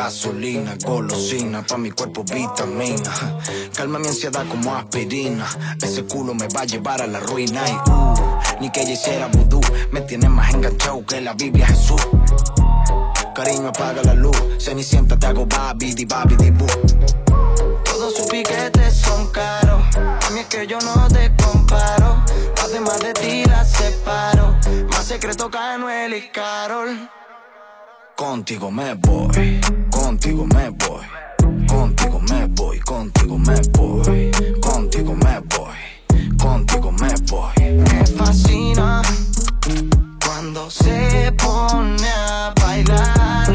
gasolina, 0.04 0.76
golosina, 0.84 1.62
pa' 1.62 1.78
mi 1.78 1.90
cuerpo 1.92 2.26
vitamina. 2.26 3.40
Calma 3.74 4.00
mi 4.00 4.08
ansiedad 4.10 4.46
como 4.50 4.76
aspirina. 4.76 5.48
Ese 5.82 6.04
culo 6.04 6.34
me 6.34 6.48
va 6.50 6.62
a 6.62 6.66
llevar 6.66 7.02
a 7.02 7.08
la 7.08 7.22
ruina 7.22 7.62
y 7.70 7.90
uh, 7.90 8.14
ni 8.60 8.70
que 8.70 8.82
ella 8.82 8.92
hiciera 8.92 9.28
vudú. 9.28 9.62
Me 9.92 10.02
tiene 10.02 10.28
más 10.28 10.54
enganchado 10.54 11.06
que 11.06 11.22
la 11.22 11.34
Biblia 11.34 11.68
Jesús. 11.68 12.02
Cariño, 13.34 13.70
apaga 13.70 14.04
la 14.04 14.14
luz. 14.14 14.36
Cenicienta, 14.60 15.18
te 15.18 15.26
hago 15.28 15.46
babi, 15.46 15.94
di 15.94 16.04
babi. 16.04 16.36
Todos 17.86 18.18
sus 18.18 18.28
piquetes 18.28 18.98
son 18.98 19.32
caros. 19.32 19.84
A 19.96 20.30
mí 20.32 20.42
es 20.42 20.48
que 20.48 20.68
yo 20.68 20.80
no 20.82 21.08
te 21.08 21.32
comparo. 21.42 22.22
Además 22.62 23.00
de 23.00 23.14
ti 23.14 23.46
la 23.46 23.64
separo. 23.64 24.54
Más 24.90 25.06
secreto 25.06 25.50
que 25.50 25.58
Anuel 25.58 26.14
y 26.14 26.30
Carol. 26.30 27.10
Contigo 28.16 28.72
me 28.72 28.94
voy, 28.96 29.60
contigo 29.90 30.46
me 30.46 30.70
voy, 30.70 31.06
contigo 31.68 32.20
me 32.20 32.46
voy, 32.48 32.80
contigo 32.80 33.38
me 33.38 33.56
voy, 33.72 34.32
contigo 34.62 35.16
me 35.16 35.40
voy, 35.40 36.38
contigo 36.38 36.92
me 36.92 37.14
voy. 37.30 37.74
Me 37.74 38.06
fascina 38.06 39.02
cuando 40.24 40.70
se 40.70 41.34
pone 41.38 42.08
a 42.08 42.54
bailar. 42.62 43.52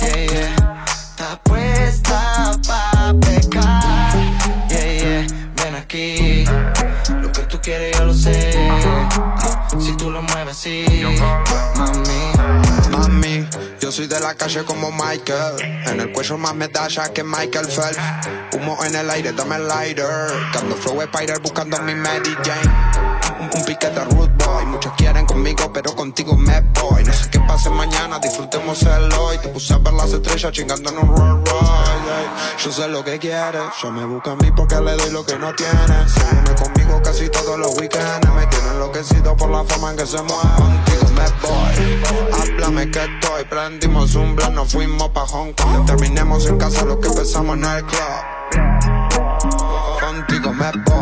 Yeah, 0.00 0.26
yeah. 0.26 0.84
Está 0.86 1.40
puesta 1.44 2.52
pa' 2.66 3.14
pecar. 3.20 4.14
Yeah, 4.70 4.92
yeah. 5.00 5.26
Ven 5.56 5.74
aquí, 5.76 6.44
lo 7.20 7.30
que 7.30 7.42
tú 7.42 7.58
quieres 7.62 7.96
yo 7.98 8.06
lo 8.06 8.14
sé. 8.14 8.52
Si 9.78 9.92
tú 9.96 10.10
lo 10.10 10.22
mueves 10.22 10.56
así, 10.56 10.84
mami. 11.76 12.18
Mami, 12.90 13.46
yo 13.80 13.92
soy 13.92 14.06
de 14.06 14.18
la 14.20 14.34
calle 14.34 14.64
como 14.64 14.90
Michael. 14.90 15.60
En 15.86 16.00
el 16.00 16.12
cuello 16.12 16.38
más 16.38 16.54
medallas 16.54 17.10
que 17.10 17.22
Michael 17.22 17.66
Phelps. 17.66 17.98
Humo 18.52 18.78
en 18.84 18.96
el 18.96 19.10
aire, 19.10 19.32
dame 19.32 19.56
el 19.56 19.68
lighter. 19.68 20.06
Cando 20.52 20.76
flow 20.76 21.02
Spider 21.02 21.40
buscando 21.40 21.80
mi 21.82 21.94
Mary 21.94 22.36
Jane. 22.44 23.40
Un, 23.40 23.50
un 23.58 23.64
piquete 23.64 24.00
quieren 24.00 24.27
conmigo, 25.38 25.72
pero 25.72 25.94
contigo 25.94 26.36
me 26.36 26.60
voy. 26.60 27.04
No 27.04 27.12
sé 27.12 27.30
qué 27.30 27.38
pase 27.40 27.70
mañana, 27.70 28.18
disfrutemos 28.18 28.82
el 28.82 29.12
hoy. 29.12 29.38
Te 29.38 29.48
puse 29.48 29.72
a 29.72 29.78
ver 29.78 29.92
las 29.92 30.12
estrellas 30.12 30.52
chingando 30.52 30.90
en 30.90 30.98
un 30.98 31.16
Rolls 31.16 31.48
Royce. 31.48 32.64
Yo 32.64 32.72
sé 32.72 32.88
lo 32.88 33.04
que 33.04 33.20
quieres. 33.20 33.62
Yo 33.80 33.92
me 33.92 34.04
busca 34.04 34.32
a 34.32 34.36
mí 34.36 34.50
porque 34.50 34.74
le 34.80 34.96
doy 34.96 35.10
lo 35.12 35.24
que 35.24 35.38
no 35.38 35.54
tiene. 35.54 36.08
Se 36.08 36.20
une 36.34 36.54
conmigo 36.60 37.00
casi 37.02 37.28
todos 37.28 37.56
los 37.56 37.78
weekends. 37.78 38.28
Me 38.34 38.46
tiene 38.46 38.68
enloquecido 38.70 39.36
por 39.36 39.50
la 39.50 39.62
forma 39.62 39.90
en 39.90 39.96
que 39.96 40.06
se 40.06 40.20
mueve. 40.22 40.56
Contigo 40.56 41.06
me 41.14 41.24
voy. 41.46 42.02
Háblame 42.40 42.90
que 42.90 43.04
estoy. 43.04 43.44
Prendimos 43.48 44.14
un 44.16 44.34
plan, 44.34 44.54
nos 44.56 44.72
fuimos 44.72 45.08
pa' 45.10 45.26
Hong 45.26 45.52
Kong. 45.52 45.86
Terminemos 45.86 46.46
en 46.46 46.58
casa 46.58 46.84
lo 46.84 46.98
que 46.98 47.06
empezamos 47.06 47.56
en 47.56 47.64
el 47.64 47.84
club. 47.84 48.38
Contigo 50.00 50.52
me 50.52 50.72
voy, 50.72 50.97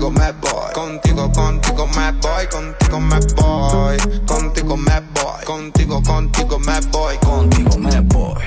contigo 0.00 0.10
me 0.10 0.32
voy, 0.32 0.72
contigo, 0.72 1.30
contigo 1.32 1.86
me 1.88 2.12
voy, 2.12 2.46
contigo 2.46 3.00
me 3.00 3.20
voy, 3.36 3.98
contigo 4.26 4.76
me 4.76 5.00
voy, 5.12 5.44
contigo, 5.44 6.02
contigo 6.02 6.58
me 6.58 6.80
voy, 6.80 7.18
Contigo 7.18 7.76
me 7.78 8.00
voy, 8.00 8.38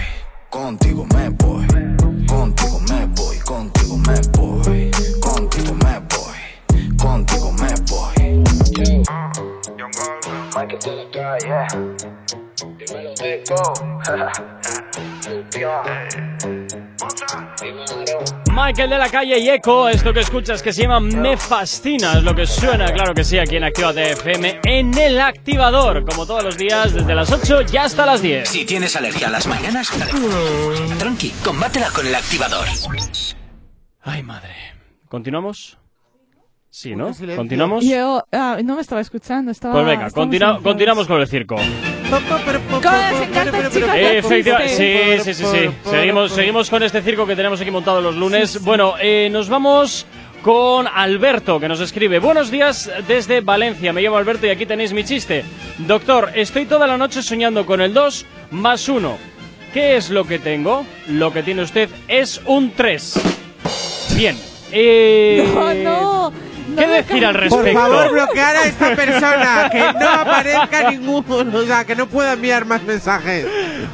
contigo 0.49 1.06
me 1.06 1.30
voy, 1.30 1.68
contigo 2.26 2.80
me 2.80 3.06
voy, 3.14 3.39
contigo 3.39 3.97
me 3.97 4.20
voy, 4.30 4.91
contigo 5.20 5.74
me 5.76 5.99
voy, 6.10 6.38
contigo 6.97 7.51
me 7.51 7.68
voy. 7.89 8.14
De 10.84 10.91
la 10.95 11.06
calle. 11.12 11.68
Dímelo. 17.62 18.03
Michael 18.54 18.91
de 18.91 18.97
la 18.99 19.10
calle 19.10 19.39
y 19.39 19.49
Echo, 19.49 19.89
esto 19.89 20.14
que 20.14 20.20
escuchas 20.20 20.62
que 20.62 20.72
se 20.72 20.84
llama 20.84 20.99
Me 20.99 21.38
Fascina, 21.38 22.20
es 22.20 22.24
lo 22.24 22.36
que 22.36 22.45
suena, 22.45 22.86
claro 22.93 23.16
que 23.16 23.24
sí, 23.24 23.39
aquí 23.39 23.56
en 23.56 23.64
Activa 23.64 23.91
FM, 23.91 24.60
en 24.64 24.95
el 24.95 25.20
activador, 25.20 26.06
como 26.06 26.28
todos 26.28 26.43
los 26.43 26.56
días, 26.56 26.93
desde 26.93 27.16
las 27.16 27.32
8 27.32 27.62
y 27.74 27.78
hasta 27.78 28.06
las 28.06 28.22
10. 28.22 28.47
Si 28.47 28.64
tienes 28.64 28.95
alergia 28.95 29.28
a 29.28 29.32
las 29.32 29.47
mañanas, 29.47 29.89
tranqui, 30.99 31.32
combátela 31.43 31.89
con 31.89 32.06
el 32.06 32.14
activador. 32.14 32.68
Ay, 34.04 34.22
madre. 34.22 34.54
¿Continuamos? 35.08 35.80
Sí, 36.70 36.95
¿no? 36.95 37.10
¿Continuamos? 37.36 37.84
Yo 37.84 38.24
ah, 38.32 38.60
no 38.64 38.76
me 38.76 38.82
estaba 38.82 39.01
escuchando, 39.01 39.49
estaba. 39.51 39.74
Pues 39.74 39.86
venga, 39.88 40.12
continuamos 40.62 41.08
con 41.08 41.20
el 41.20 41.28
circo. 41.28 41.56
¿Cómo 42.14 42.97
les 43.11 43.28
encanta, 43.28 43.70
chicas, 43.72 43.93
del 43.93 44.18
Efectivamente, 44.18 45.20
sí, 45.24 45.24
sí, 45.24 45.34
sí, 45.34 45.45
sí. 45.45 45.70
Seguimos, 45.89 46.32
seguimos 46.32 46.70
con 46.70 46.84
este 46.84 47.01
circo 47.01 47.26
que 47.26 47.36
tenemos 47.36 47.59
aquí 47.59 47.72
montado 47.72 48.01
los 48.01 48.16
lunes. 48.16 48.61
Bueno, 48.61 48.93
eh, 49.01 49.30
nos 49.32 49.49
vamos 49.49 50.05
con 50.43 50.86
Alberto, 50.88 51.59
que 51.59 51.68
nos 51.68 51.80
escribe. 51.80 52.20
Buenos 52.20 52.51
días 52.51 52.91
desde 53.07 53.41
Valencia. 53.41 53.93
Me 53.93 54.01
llamo 54.03 54.18
Alberto 54.18 54.45
y 54.45 54.51
aquí 54.51 54.68
tenéis 54.68 54.93
mi 54.93 55.03
chiste. 55.03 55.43
Doctor, 55.80 56.30
estoy 56.36 56.66
toda 56.66 56.86
la 56.86 56.97
noche 56.97 57.24
soñando 57.24 57.66
con 57.66 57.82
el 57.82 57.96
2 57.96 58.25
más 58.51 58.88
1. 58.88 59.17
¿Qué 59.74 59.96
es 59.96 60.12
lo 60.12 60.25
que 60.25 60.38
tengo? 60.38 60.86
Lo 61.08 61.33
que 61.33 61.42
tiene 61.42 61.63
usted 61.63 61.89
es 62.08 62.42
un 62.46 62.74
3. 62.74 63.21
Bien. 64.16 64.38
Eh, 64.71 65.50
No, 65.55 65.74
no. 65.74 66.53
¿Qué 66.75 66.87
decir 66.87 67.25
al 67.25 67.33
respecto? 67.33 67.63
Por 67.63 67.74
favor, 67.74 68.12
bloquear 68.12 68.55
a 68.55 68.66
esta 68.66 68.95
persona, 68.95 69.70
que 69.71 69.79
no 70.00 70.09
aparezca 70.09 70.91
ninguno, 70.91 71.58
o 71.59 71.66
sea, 71.66 71.86
que 71.86 71.95
no 71.95 72.08
pueda 72.08 72.33
enviar 72.33 72.66
más 72.66 72.83
mensajes. 72.83 73.45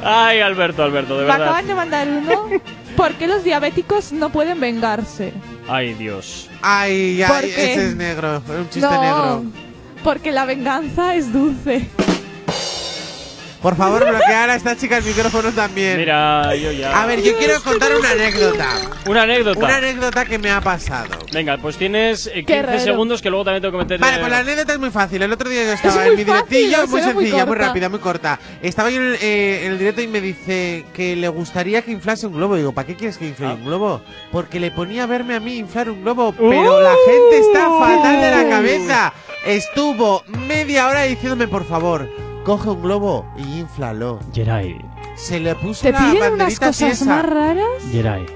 Ay, 0.04 0.40
Alberto, 0.40 0.82
Alberto, 0.82 1.14
de 1.18 1.20
Me 1.24 1.30
verdad. 1.30 1.42
acaban 1.48 1.66
de 1.66 1.74
mandar 1.74 2.08
uno. 2.08 2.48
¿Por 2.96 3.14
qué 3.14 3.26
los 3.26 3.44
diabéticos 3.44 4.12
no 4.12 4.30
pueden 4.30 4.60
vengarse? 4.60 5.32
Ay, 5.68 5.94
Dios. 5.94 6.48
Ay, 6.62 7.22
¿Por 7.26 7.36
ay, 7.36 7.52
qué? 7.54 7.72
ese 7.72 7.86
es 7.88 7.96
negro, 7.96 8.36
es 8.36 8.50
un 8.50 8.68
chiste 8.70 8.80
no, 8.80 9.00
negro. 9.00 9.44
porque 10.02 10.32
la 10.32 10.44
venganza 10.44 11.14
es 11.14 11.32
dulce. 11.32 11.88
Por 13.62 13.76
favor, 13.76 14.08
bloquear 14.08 14.48
a 14.48 14.54
esta 14.54 14.74
chica 14.74 14.96
el 14.96 15.04
micrófono 15.04 15.52
también. 15.52 15.98
Mira, 15.98 16.54
yo 16.56 16.72
ya. 16.72 17.02
A 17.02 17.04
ver, 17.04 17.22
yo 17.22 17.36
quiero 17.36 17.62
contar 17.62 17.94
una 17.94 18.10
anécdota. 18.12 18.66
Una 19.06 19.22
anécdota. 19.24 19.58
Una 19.58 19.76
anécdota 19.76 20.24
que 20.24 20.38
me 20.38 20.50
ha 20.50 20.62
pasado. 20.62 21.10
Venga, 21.30 21.58
pues 21.58 21.76
tienes 21.76 22.26
eh, 22.28 22.32
Qué 22.36 22.44
15 22.54 22.62
raro. 22.62 22.80
segundos 22.80 23.20
que 23.20 23.28
luego 23.28 23.44
también 23.44 23.60
tengo 23.62 23.72
que 23.76 23.84
meter. 23.84 23.98
Vale, 24.00 24.18
pues 24.18 24.30
la 24.30 24.38
anécdota 24.38 24.72
es 24.72 24.78
muy 24.78 24.90
fácil. 24.90 25.20
El 25.20 25.30
otro 25.32 25.50
día 25.50 25.64
yo 25.64 25.72
estaba 25.72 25.94
muy 25.96 26.04
en 26.06 26.16
mi 26.16 26.24
fácil, 26.24 26.46
directillo, 26.48 26.84
o 26.84 26.86
muy 26.86 27.02
sencilla, 27.02 27.44
muy, 27.46 27.56
rápida, 27.56 27.88
muy 27.90 27.98
corta. 27.98 28.40
Estaba 28.62 28.88
yo 28.90 28.96
en 28.96 29.08
el, 29.08 29.14
eh, 29.20 29.66
en 29.66 29.72
el 29.72 29.78
directo 29.78 30.00
y 30.00 30.08
me 30.08 30.22
dice 30.22 30.86
que 30.94 31.14
le 31.16 31.28
gustaría 31.28 31.82
que 31.82 31.90
inflase 31.90 32.26
un 32.28 32.32
globo. 32.34 32.56
Digo, 32.56 32.72
¿para 32.72 32.86
qué 32.86 32.96
quieres 32.96 33.18
que 33.18 33.26
infle 33.28 33.46
Ah. 33.48 33.54
un 33.54 33.64
globo? 33.66 34.00
Porque 34.32 34.58
le 34.58 34.70
ponía 34.70 35.02
a 35.02 35.06
verme 35.06 35.34
a 35.34 35.40
mí 35.40 35.58
inflar 35.58 35.90
un 35.90 36.00
globo, 36.02 36.32
pero 36.32 36.80
la 36.80 36.94
gente 37.06 37.38
está 37.40 37.68
fatal 37.78 38.20
de 38.22 38.30
la 38.30 38.48
cabeza. 38.48 39.12
Estuvo 39.44 40.24
media 40.48 40.88
hora 40.88 41.02
diciéndome, 41.02 41.46
por 41.46 41.66
favor, 41.66 42.08
coge 42.44 42.70
un 42.70 42.82
globo 42.82 43.26
y 43.36 43.60
inflalo. 43.60 44.18
Geray, 44.32 44.80
Se 45.16 45.38
le 45.40 45.54
puso 45.54 45.82
¿Te 45.82 45.92
la 45.92 45.98
piden 45.98 46.16
unas 46.16 46.30
banderita 46.30 46.66
cosas 46.66 46.76
tiesa. 46.88 47.04
más 47.04 47.24
raras? 47.26 47.66
Geray. 47.90 48.26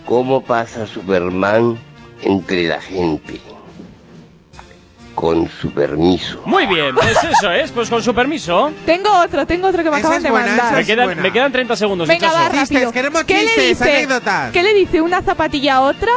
¿Cómo 0.05 0.41
pasa 0.43 0.87
Superman 0.87 1.77
entre 2.23 2.67
la 2.67 2.81
gente? 2.81 3.39
Con 5.15 5.47
su 5.49 5.71
permiso. 5.71 6.41
Muy 6.45 6.65
bien, 6.65 6.95
pues 6.95 7.17
eso 7.23 7.51
es. 7.51 7.71
Pues 7.71 7.89
con 7.89 8.01
su 8.01 8.13
permiso. 8.15 8.71
Tengo 8.85 9.09
otro, 9.19 9.45
tengo 9.45 9.67
otro 9.67 9.83
que 9.83 9.91
me 9.91 9.97
Esa 9.97 10.07
acaban 10.07 10.17
es 10.17 10.23
de 10.23 10.31
buena, 10.31 10.47
mandar. 10.47 10.65
esa 10.67 10.75
Me 10.75 10.81
es 10.81 10.87
quedan, 10.87 11.05
buena. 11.05 11.21
me 11.21 11.31
quedan 11.33 11.51
30 11.51 11.75
segundos. 11.75 12.07
Venga, 12.07 12.27
hinchazo. 12.27 12.43
va, 12.55 12.59
Chistes, 12.61 12.91
queremos 12.91 13.23
¿Qué 13.25 13.33
le 13.35 13.39
chistes, 13.41 13.67
dice? 13.79 13.95
anécdotas. 13.97 14.51
¿Qué 14.51 14.63
le 14.63 14.73
dice 14.73 15.01
una 15.01 15.21
zapatilla 15.21 15.75
a 15.75 15.81
otra? 15.81 16.11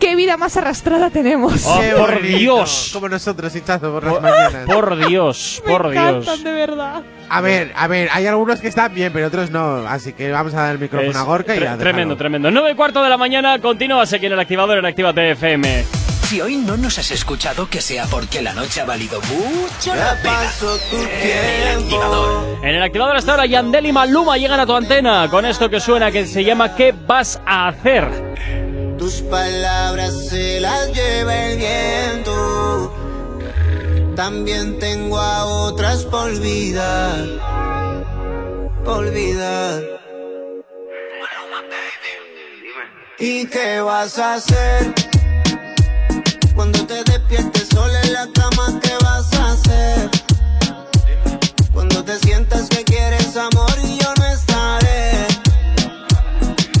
¿Qué 0.00 0.14
vida 0.14 0.36
más 0.36 0.56
arrastrada 0.56 1.10
tenemos? 1.10 1.64
Oh, 1.66 1.80
Qué 1.80 1.90
por 1.90 2.14
bonito. 2.14 2.38
Dios. 2.38 2.90
Como 2.92 3.08
nosotros, 3.08 3.54
hinchazo 3.56 3.92
por 3.92 4.04
las 4.04 4.22
mañanas. 4.22 4.64
Por 4.66 5.06
Dios, 5.08 5.62
me 5.66 5.72
por 5.72 5.86
encantan, 5.92 6.22
Dios. 6.22 6.44
de 6.44 6.52
verdad. 6.52 7.02
A 7.28 7.40
ver, 7.40 7.72
a 7.76 7.86
ver, 7.88 8.08
hay 8.12 8.26
algunos 8.26 8.60
que 8.60 8.68
están 8.68 8.94
bien, 8.94 9.12
pero 9.12 9.26
otros 9.26 9.50
no. 9.50 9.86
Así 9.88 10.12
que 10.12 10.30
vamos 10.30 10.54
a 10.54 10.62
dar 10.62 10.72
el 10.72 10.78
micrófono 10.78 11.10
Es 11.10 11.16
a 11.16 11.22
Gorka 11.22 11.54
y 11.54 11.58
tre- 11.58 11.68
a 11.68 11.76
Tremendo, 11.78 12.16
tremendo. 12.16 12.50
9 12.50 12.70
y 12.72 12.74
cuarto 12.74 13.02
de 13.02 13.08
la 13.08 13.16
mañana, 13.16 13.58
continúas 13.60 14.12
aquí 14.12 14.26
en 14.26 14.32
el 14.32 14.40
activador 14.40 14.78
en 14.78 14.86
Actívate 14.86 15.30
FM. 15.32 15.84
Si 16.28 16.42
hoy 16.42 16.58
no 16.58 16.76
nos 16.76 16.98
has 16.98 17.10
escuchado, 17.10 17.70
que 17.70 17.80
sea 17.80 18.04
porque 18.04 18.42
la 18.42 18.52
noche 18.52 18.82
ha 18.82 18.84
valido 18.84 19.18
mucho 19.22 19.94
la 19.94 20.14
pena. 20.20 20.52
tu 20.60 20.96
El 20.98 21.78
activador. 21.78 22.58
En 22.62 22.68
el 22.68 22.82
activador 22.82 23.16
hasta 23.16 23.30
ahora, 23.30 23.46
Yandel 23.46 23.86
y 23.86 23.92
Maluma 23.92 24.36
llegan 24.36 24.60
a 24.60 24.66
tu 24.66 24.74
antena 24.74 25.26
con 25.30 25.46
esto 25.46 25.70
que 25.70 25.80
suena 25.80 26.10
que 26.10 26.26
se 26.26 26.44
llama 26.44 26.74
¿Qué 26.74 26.92
vas 26.92 27.40
a 27.46 27.68
hacer? 27.68 28.36
Tus 28.98 29.22
palabras 29.22 30.28
se 30.28 30.60
las 30.60 30.92
lleva 30.92 31.34
el 31.34 31.56
viento. 31.56 32.94
También 34.14 34.78
tengo 34.78 35.18
a 35.18 35.46
otras 35.46 36.04
por 36.04 36.38
vida. 36.40 37.24
Por 38.84 39.10
vida. 39.14 39.80
¿Y 43.18 43.46
qué 43.46 43.80
vas 43.80 44.18
a 44.18 44.34
hacer? 44.34 45.07
Cuando 46.58 46.84
te 46.86 47.04
despiertes 47.04 47.68
sola 47.72 48.00
en 48.02 48.12
la 48.14 48.26
cama, 48.34 48.80
¿qué 48.82 48.90
vas 49.04 49.32
a 49.34 49.52
hacer? 49.52 50.10
Cuando 51.72 52.02
te 52.02 52.18
sientas 52.18 52.68
que 52.68 52.82
quieres 52.82 53.36
amor 53.36 53.72
y 53.84 53.96
yo 53.96 54.12
no 54.18 54.26
estaré. 54.26 55.24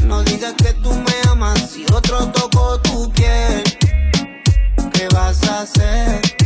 No 0.04 0.24
digas 0.24 0.54
que 0.54 0.72
tú 0.82 0.92
me 0.92 1.30
amas 1.30 1.70
si 1.70 1.84
otro 1.94 2.26
tocó 2.32 2.80
tu 2.80 3.08
piel. 3.12 3.62
¿Qué 4.92 5.06
vas 5.14 5.44
a 5.44 5.60
hacer? 5.60 6.37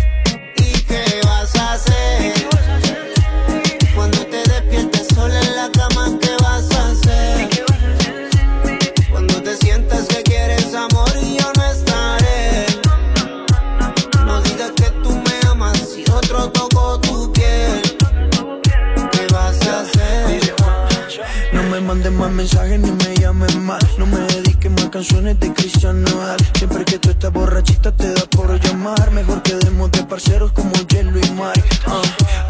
Mandes 21.94 22.12
más 22.12 22.31
mensajes 22.31 22.81
ni 22.81 22.90
me 22.90 23.14
llames 23.16 23.55
más. 23.56 23.85
No 23.98 24.06
me 24.06 24.19
dediques 24.20 24.70
más 24.70 24.89
canciones 24.89 25.39
de 25.40 25.52
Cristian 25.52 26.02
Nodal. 26.02 26.39
Siempre 26.55 26.86
que 26.86 26.98
tú 26.98 27.10
estás 27.10 27.31
borrachita 27.31 27.93
te 27.93 28.14
da 28.14 28.24
por 28.35 28.48
llamar. 28.59 29.10
Mejor 29.10 29.43
quedemos 29.43 29.90
de 29.90 30.02
parceros 30.05 30.52
como 30.52 30.73
hielo 30.89 31.19
y 31.19 31.31
mar. 31.32 31.52
Ah, 31.86 32.01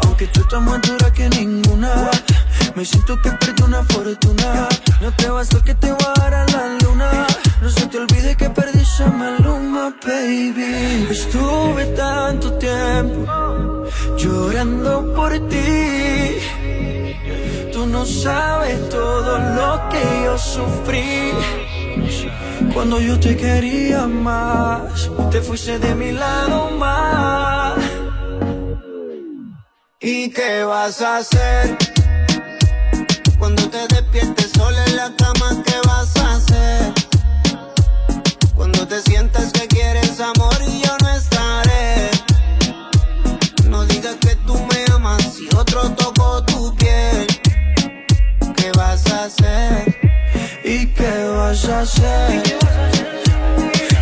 aunque 0.03 0.27
tú 0.27 0.39
estás 0.39 0.61
más 0.61 0.81
dura 0.83 1.11
que 1.11 1.27
ninguna. 1.27 2.09
Me 2.75 2.85
siento 2.85 3.17
que 3.21 3.31
perdí 3.31 3.63
una 3.63 3.83
fortuna. 3.83 4.69
No 5.01 5.11
te 5.11 5.29
bastó 5.29 5.61
que 5.61 5.75
te 5.75 5.91
voy 5.91 6.07
a 6.15 6.19
dar 6.21 6.33
a 6.33 6.45
la 6.45 6.77
luna. 6.81 7.27
No 7.61 7.69
se 7.69 7.85
te 7.87 7.97
olvide 7.97 8.37
que 8.37 8.49
perdí 8.49 8.79
esa 8.79 9.07
maluma, 9.11 9.93
baby. 10.05 11.05
Estuve 11.11 11.85
tanto 11.97 12.53
tiempo 12.53 13.83
llorando 14.17 15.13
por 15.13 15.31
ti. 15.49 16.62
Tú 17.83 17.89
no 17.89 18.05
sabes 18.05 18.87
todo 18.87 19.37
lo 19.37 19.89
que 19.89 20.23
yo 20.23 20.37
sufrí. 20.37 21.33
Cuando 22.73 23.01
yo 23.01 23.19
te 23.19 23.35
quería 23.35 24.07
más, 24.07 25.11
te 25.29 25.41
fuiste 25.41 25.79
de 25.79 25.93
mi 25.93 26.13
lado 26.13 26.71
más. 26.77 27.77
¿Y 29.99 30.29
qué 30.29 30.63
vas 30.63 31.01
a 31.01 31.17
hacer? 31.17 31.77
Cuando 33.37 33.69
te 33.69 33.85
despiertes 33.93 34.51
sola 34.55 34.85
en 34.85 34.95
la 34.95 35.13
cama, 35.17 35.61
¿qué 35.65 35.75
vas 35.85 36.15
a 36.15 36.35
hacer? 36.35 36.93
Cuando 38.55 38.87
te 38.87 39.01
sientas 39.01 39.51
que 39.51 39.67
quieres 39.67 40.21
amor 40.21 40.55
y 40.65 40.83
yo 40.83 40.97
no 41.01 41.09
estaré. 41.09 42.11
No 43.67 43.83
digas 43.87 44.15
que 44.21 44.37
tú 44.47 44.53
me 44.53 44.85
amas 44.95 45.33
si 45.33 45.49
otro 45.53 45.93
piel. 45.95 46.12
¿Qué 48.63 48.71
vas 48.77 49.05
a 49.11 49.25
hacer? 49.25 49.93
¿Y 50.63 50.85
qué 50.85 51.27
vas 51.35 51.67
a 51.67 51.81
hacer? 51.81 52.41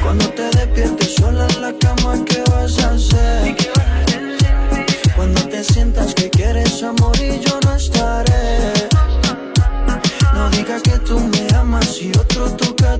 Cuando 0.03 0.29
te 0.29 0.43
despiertes 0.51 1.15
sola 1.15 1.47
en 1.55 1.61
la 1.63 1.73
cama, 1.79 2.23
¿qué 2.25 2.43
vas 2.51 2.77
a 2.83 2.91
hacer? 2.91 3.57
Cuando 5.15 5.41
te 5.47 5.63
sientas 5.63 6.13
que 6.13 6.29
quieres 6.29 6.83
amor 6.83 7.15
y 7.19 7.39
yo 7.39 7.59
no 7.65 7.75
estaré. 7.75 8.71
No 10.35 10.47
digas 10.51 10.83
que 10.83 10.99
tú 11.07 11.19
me 11.19 11.57
amas 11.57 11.99
y 11.99 12.11
otro 12.11 12.51
toca 12.51 12.99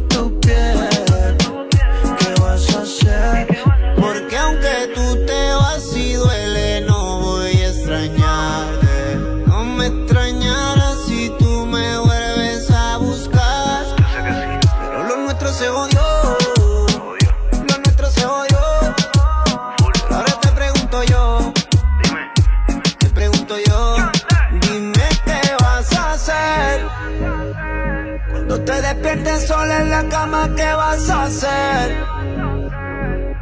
te 28.72 28.82
despiertes 28.82 29.48
sola 29.48 29.82
en 29.82 29.90
la 29.90 30.08
cama, 30.08 30.50
¿qué 30.56 30.72
vas 30.74 31.10
a 31.10 31.24
hacer? 31.24 32.06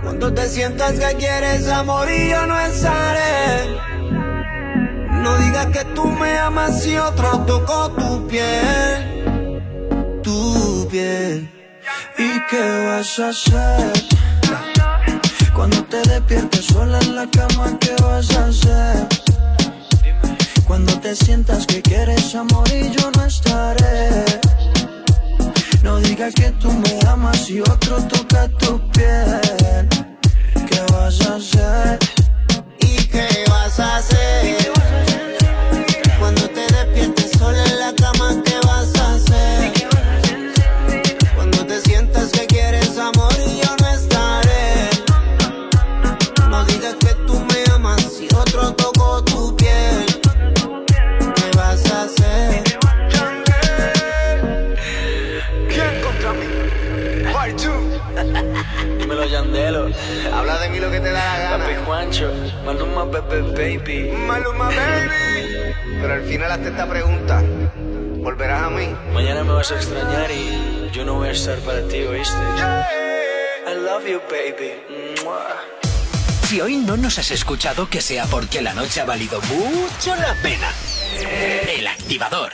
Cuando 0.01 0.33
te 0.33 0.47
sientas 0.47 0.93
que 0.93 1.17
quieres 1.17 1.67
amor 1.69 2.09
y 2.09 2.29
yo 2.29 2.47
no 2.47 2.59
estaré. 2.59 3.77
No 5.11 5.37
digas 5.37 5.67
que 5.67 5.85
tú 5.93 6.05
me 6.05 6.35
amas 6.37 6.81
si 6.81 6.97
otro 6.97 7.45
tocó 7.45 7.91
tu 7.91 8.27
piel. 8.27 9.61
Tu 10.23 10.87
piel. 10.89 11.47
¿Y 12.17 12.29
qué 12.49 12.85
vas 12.87 13.19
a 13.19 13.29
hacer? 13.29 13.93
Cuando 15.53 15.83
te 15.85 15.97
despiertes 16.09 16.65
sola 16.65 16.97
en 17.01 17.15
la 17.15 17.27
cama, 17.29 17.77
¿qué 17.79 17.93
vas 18.01 18.35
a 18.35 18.45
hacer? 18.45 19.07
Cuando 20.65 20.99
te 20.99 21.15
sientas 21.15 21.67
que 21.67 21.83
quieres 21.83 22.33
amor 22.33 22.67
y 22.71 22.89
yo 22.89 23.11
no 23.15 23.25
estaré. 23.25 24.39
No 25.83 25.99
digas 25.99 26.33
que 26.33 26.51
tú 26.51 26.71
me 26.71 26.99
amas 27.07 27.49
y 27.49 27.61
otro 27.61 27.97
toca 28.07 28.47
tu 28.57 28.79
piel. 28.91 29.87
¿Qué 30.69 30.81
vas 30.91 31.21
a 31.21 31.35
hacer? 31.35 31.99
¿Y 32.79 32.97
qué 33.07 33.27
vas 33.49 33.79
a 33.79 33.97
hacer? 33.97 34.71
Cuando 36.19 36.49
te 36.49 36.61
despiertes 36.61 37.31
sola 37.37 37.63
en 37.65 37.79
la 37.79 37.93
cama, 37.95 38.43
Habla 60.33 60.57
de 60.59 60.69
mí 60.69 60.79
lo 60.79 60.89
que 60.89 60.99
te 60.99 61.11
da 61.11 61.37
la 61.37 61.39
gana. 61.39 61.65
Papi 61.65 61.75
Juancho, 61.85 62.31
Maluma, 62.65 63.11
Pepe, 63.11 63.41
baby. 63.41 64.11
Maluma, 64.11 64.65
baby. 64.65 65.75
Pero 66.01 66.13
al 66.13 66.23
final 66.23 66.51
hazte 66.51 66.69
esta 66.69 66.87
pregunta. 66.87 67.43
¿Volverás 68.21 68.63
a 68.63 68.69
mí? 68.69 68.95
Mañana 69.13 69.43
me 69.43 69.53
vas 69.53 69.71
a 69.71 69.75
extrañar 69.75 70.31
y 70.31 70.89
yo 70.93 71.03
no 71.03 71.15
voy 71.15 71.29
a 71.29 71.31
estar 71.31 71.57
para 71.59 71.81
ti, 71.87 72.03
¿oíste? 72.03 72.37
I 73.67 73.75
love 73.75 74.05
you, 74.07 74.21
baby. 74.29 75.23
Mua. 75.23 75.45
Si 76.47 76.61
hoy 76.61 76.77
no 76.77 76.97
nos 76.97 77.19
has 77.19 77.31
escuchado, 77.31 77.89
que 77.89 78.01
sea 78.01 78.25
porque 78.25 78.61
la 78.61 78.73
noche 78.73 79.01
ha 79.01 79.05
valido 79.05 79.41
mucho 79.41 80.15
la 80.15 80.33
pena. 80.41 80.71
El 81.77 81.85
activador. 81.85 82.53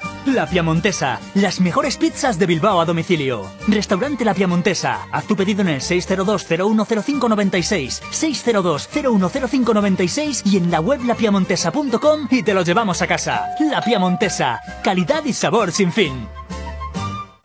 La 0.25 0.45
Piamontesa, 0.45 1.19
las 1.33 1.59
mejores 1.59 1.97
pizzas 1.97 2.37
de 2.37 2.45
Bilbao 2.45 2.79
a 2.79 2.85
domicilio. 2.85 3.49
Restaurante 3.67 4.23
La 4.23 4.35
Piamontesa. 4.35 5.07
Haz 5.11 5.25
tu 5.25 5.35
pedido 5.35 5.61
en 5.61 5.69
el 5.69 5.81
602-010596, 5.81 8.03
602-010596 8.11 10.43
y 10.45 10.57
en 10.57 10.69
la 10.69 10.79
web 10.79 11.03
lapiamontesa.com 11.03 12.27
y 12.29 12.43
te 12.43 12.53
lo 12.53 12.61
llevamos 12.61 13.01
a 13.01 13.07
casa. 13.07 13.47
La 13.59 13.81
Piamontesa, 13.81 14.61
calidad 14.83 15.25
y 15.25 15.33
sabor 15.33 15.71
sin 15.71 15.91
fin. 15.91 16.27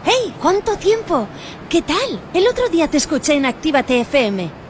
¡Hey! 0.04 0.34
¿Cuánto 0.42 0.76
tiempo? 0.76 1.26
¿Qué 1.70 1.80
tal? 1.80 2.20
El 2.34 2.46
otro 2.46 2.68
día 2.68 2.88
te 2.88 2.98
escuché 2.98 3.36
en 3.36 3.46
Actívate 3.46 4.02
FM. 4.02 4.65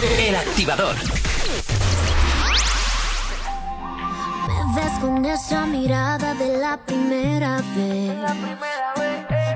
El 0.00 0.36
activador. 0.36 0.94
ves 4.76 4.98
con 5.00 5.24
esa 5.24 5.66
mirada 5.66 6.34
de 6.34 6.56
la 6.58 6.76
primera 6.76 7.60
vez. 7.74 8.14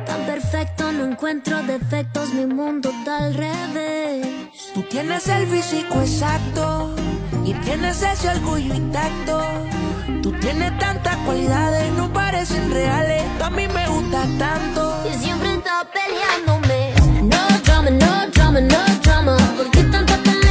Tan 0.04 0.26
perfecto, 0.26 0.90
no 0.90 1.04
encuentro 1.04 1.62
defectos, 1.62 2.34
mi 2.34 2.46
mundo 2.46 2.90
está 2.90 3.18
al 3.18 3.34
revés. 3.34 4.26
Tú 4.74 4.82
tienes 4.82 5.28
el 5.28 5.46
físico 5.46 6.00
exacto 6.00 6.92
y 7.44 7.54
tienes 7.54 8.02
ese 8.02 8.30
orgullo 8.30 8.74
intacto. 8.74 9.40
Tú 10.22 10.32
tienes 10.40 10.76
tantas 10.78 11.16
cualidades, 11.18 11.92
no 11.92 12.12
parecen 12.12 12.68
reales. 12.68 13.22
Tú 13.38 13.44
a 13.44 13.50
mí 13.50 13.68
me 13.68 13.86
gusta 13.86 14.26
tanto. 14.40 15.04
Y 15.08 15.14
siempre 15.22 15.52
está 15.52 15.86
peleándome. 15.92 16.91
No 17.90 18.30
drama, 18.30 18.60
no 18.60 18.84
drama, 19.02 19.36
no 19.56 19.64
drama. 19.90 20.41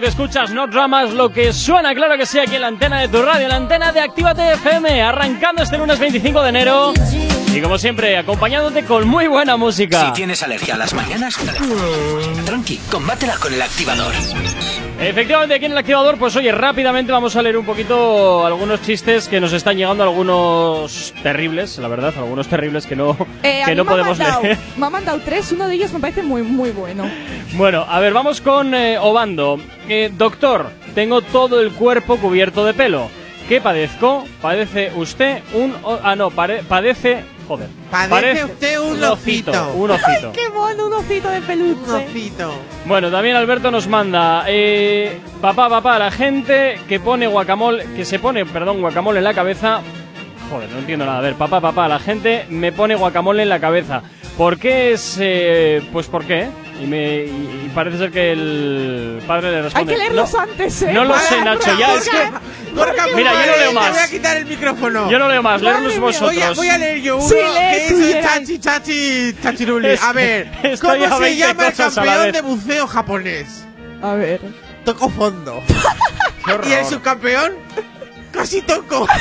Que 0.00 0.06
escuchas, 0.06 0.50
no 0.50 0.66
dramas, 0.66 1.10
lo 1.12 1.30
que 1.30 1.52
suena, 1.52 1.94
claro 1.94 2.16
que 2.16 2.24
sí, 2.24 2.38
aquí 2.38 2.54
en 2.54 2.62
la 2.62 2.68
antena 2.68 3.00
de 3.00 3.08
tu 3.08 3.20
radio, 3.20 3.42
en 3.42 3.48
la 3.50 3.56
antena 3.56 3.92
de 3.92 4.00
Actívate 4.00 4.52
FM, 4.54 5.02
arrancando 5.02 5.62
este 5.62 5.76
lunes 5.76 5.98
25 5.98 6.42
de 6.42 6.48
enero. 6.48 6.92
Y 7.54 7.60
como 7.60 7.76
siempre, 7.76 8.16
acompañándote 8.16 8.84
con 8.84 9.06
muy 9.06 9.26
buena 9.26 9.58
música. 9.58 10.06
Si 10.06 10.12
tienes 10.12 10.42
alergia 10.42 10.74
a 10.74 10.78
las 10.78 10.94
mañanas, 10.94 11.36
tranqui, 12.46 12.78
combátela 12.90 13.36
con 13.36 13.52
el 13.52 13.60
activador. 13.60 14.14
Efectivamente, 15.00 15.54
aquí 15.54 15.64
en 15.66 15.72
el 15.72 15.78
activador, 15.78 16.16
pues 16.18 16.36
oye, 16.36 16.52
rápidamente 16.52 17.10
vamos 17.12 17.34
a 17.36 17.42
leer 17.42 17.56
un 17.56 17.64
poquito 17.66 18.46
algunos 18.46 18.80
chistes 18.82 19.28
que 19.28 19.40
nos 19.40 19.52
están 19.52 19.76
llegando, 19.76 20.02
algunos 20.04 21.12
terribles, 21.22 21.76
la 21.78 21.88
verdad, 21.88 22.14
algunos 22.16 22.48
terribles 22.48 22.86
que 22.86 22.96
no, 22.96 23.16
Eh, 23.42 23.62
que 23.66 23.74
no 23.74 23.84
podemos 23.84 24.18
mandado, 24.18 24.42
leer. 24.42 24.58
me 24.76 24.86
ha 24.86 24.90
mandado 24.90 25.20
tres, 25.24 25.52
uno 25.52 25.66
de 25.68 25.74
ellos 25.74 25.92
me 25.92 26.00
parece 26.00 26.22
muy, 26.22 26.42
muy 26.42 26.70
bueno. 26.70 27.04
Bueno, 27.54 27.84
a 27.88 27.98
ver, 28.00 28.12
vamos 28.12 28.40
con 28.40 28.74
eh, 28.74 28.96
Obando. 28.98 29.58
Eh, 29.88 30.10
doctor, 30.16 30.70
tengo 30.94 31.20
todo 31.20 31.60
el 31.60 31.72
cuerpo 31.72 32.16
cubierto 32.16 32.64
de 32.64 32.74
pelo. 32.74 33.08
¿Qué 33.48 33.60
padezco? 33.60 34.24
¿Padece 34.40 34.92
usted 34.94 35.42
un... 35.54 35.74
o- 35.82 35.98
ah, 36.02 36.14
no, 36.14 36.30
pare- 36.30 36.62
padece... 36.62 37.24
Joder. 37.48 37.66
Padece 37.90 38.44
usted 38.44 38.78
un 38.78 39.02
osito. 39.02 39.72
Un 39.74 39.90
osito. 39.90 40.30
¡Qué 40.32 40.48
mono! 40.54 40.86
Un 40.86 40.92
osito 40.92 41.28
de 41.30 41.40
peluche. 41.40 41.80
Un 41.90 41.94
osito. 41.96 42.52
Bueno, 42.86 43.10
también 43.10 43.34
Alberto 43.34 43.72
nos 43.72 43.88
manda, 43.88 44.44
eh, 44.46 45.18
papá, 45.40 45.68
papá, 45.68 45.98
la 45.98 46.12
gente 46.12 46.78
que 46.88 47.00
pone 47.00 47.26
guacamole, 47.26 47.86
que 47.96 48.04
se 48.04 48.20
pone, 48.20 48.46
perdón, 48.46 48.80
guacamole 48.80 49.18
en 49.18 49.24
la 49.24 49.34
cabeza. 49.34 49.80
Joder, 50.48 50.70
no 50.70 50.78
entiendo 50.78 51.04
nada. 51.04 51.18
A 51.18 51.22
ver, 51.22 51.34
papá, 51.34 51.60
papá, 51.60 51.88
la 51.88 51.98
gente 51.98 52.46
me 52.50 52.70
pone 52.70 52.94
guacamole 52.94 53.42
en 53.42 53.48
la 53.48 53.58
cabeza. 53.58 54.02
¿Por 54.38 54.56
qué 54.56 54.92
es, 54.92 55.18
eh, 55.20 55.82
pues 55.92 56.06
por 56.06 56.24
qué? 56.24 56.46
Y, 56.80 56.86
me, 56.86 57.24
y- 57.24 57.62
y 57.66 57.70
parece 57.74 57.98
ser 57.98 58.10
que 58.10 58.32
el 58.32 59.22
padre 59.26 59.50
le 59.50 59.56
Hay 59.58 59.62
responde. 59.64 59.92
que 59.92 59.98
leerlos 59.98 60.32
no, 60.32 60.40
antes, 60.40 60.82
¿eh? 60.82 60.92
no 60.92 61.04
lo 61.04 61.18
sé, 61.18 61.44
Nacho, 61.44 61.78
ya 61.78 61.94
es 61.94 62.08
que... 62.08 62.30
Gorka, 62.74 63.06
Mira, 63.14 63.32
yo 63.32 63.38
no 63.50 63.56
leo 63.58 63.68
Te 63.68 63.74
más. 63.74 63.90
voy 63.90 63.98
a 64.00 64.08
quitar 64.08 64.36
el 64.36 64.46
micrófono. 64.46 65.10
Yo 65.10 65.18
no 65.18 65.28
leo 65.28 65.42
más, 65.42 65.60
leerlos 65.60 65.98
vosotros. 65.98 66.32
Voy 66.34 66.42
a, 66.42 66.52
voy 66.52 66.68
a 66.68 66.78
leer 66.78 67.02
yo 67.02 67.16
uno 67.18 67.28
Sí, 67.28 67.34
lee 67.34 67.88
que 67.88 68.18
es. 68.18 68.24
Chachi 68.24 68.58
Chachi 68.58 69.34
Chachiruli. 69.42 69.88
Es- 69.88 70.02
A 70.02 70.12
ver, 70.12 70.50
estoy 70.62 71.00
¿cómo 71.00 71.14
a 71.14 71.18
se 71.18 71.22
20 71.24 71.36
llama 71.38 71.66
el 71.66 71.74
campeón 71.74 72.32
de 72.32 72.40
buceo 72.42 72.86
japonés? 72.86 73.64
A 74.02 74.14
ver. 74.14 74.40
Toco 74.84 75.10
fondo. 75.10 75.62
¿Y 76.68 76.72
el 76.72 76.86
subcampeón? 76.86 77.52
Casi 78.32 78.62
toco. 78.62 79.06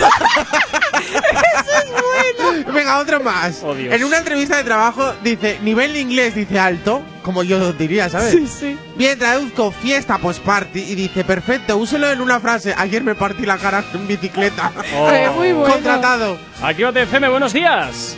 Venga, 2.73 2.99
otro 2.99 3.19
más. 3.19 3.61
Oh, 3.64 3.76
en 3.76 4.03
una 4.03 4.18
entrevista 4.19 4.57
de 4.57 4.64
trabajo 4.64 5.14
dice, 5.23 5.57
nivel 5.61 5.94
de 5.94 5.99
inglés, 6.02 6.36
dice 6.36 6.60
alto, 6.60 7.02
como 7.30 7.44
yo 7.44 7.74
diría, 7.74 8.10
¿sabes? 8.10 8.32
Sí, 8.32 8.48
sí. 8.48 8.78
Bien, 8.96 9.20
traduzco 9.20 9.70
fiesta 9.70 10.18
post 10.18 10.44
party 10.44 10.80
y 10.80 10.96
dice, 10.96 11.24
perfecto, 11.24 11.78
úselo 11.78 12.10
en 12.10 12.22
una 12.22 12.40
frase. 12.40 12.74
Ayer 12.76 13.04
me 13.04 13.14
partí 13.14 13.46
la 13.46 13.60
cara 13.60 13.84
en 13.94 14.08
bicicleta. 14.08 14.72
Oh. 14.98 15.12
Eh, 15.12 15.30
muy 15.30 15.52
bueno. 15.52 15.72
Contratado. 15.72 16.40
Aquí 16.64 16.82
FM, 16.82 17.30
buenos 17.30 17.54
días. 17.54 18.18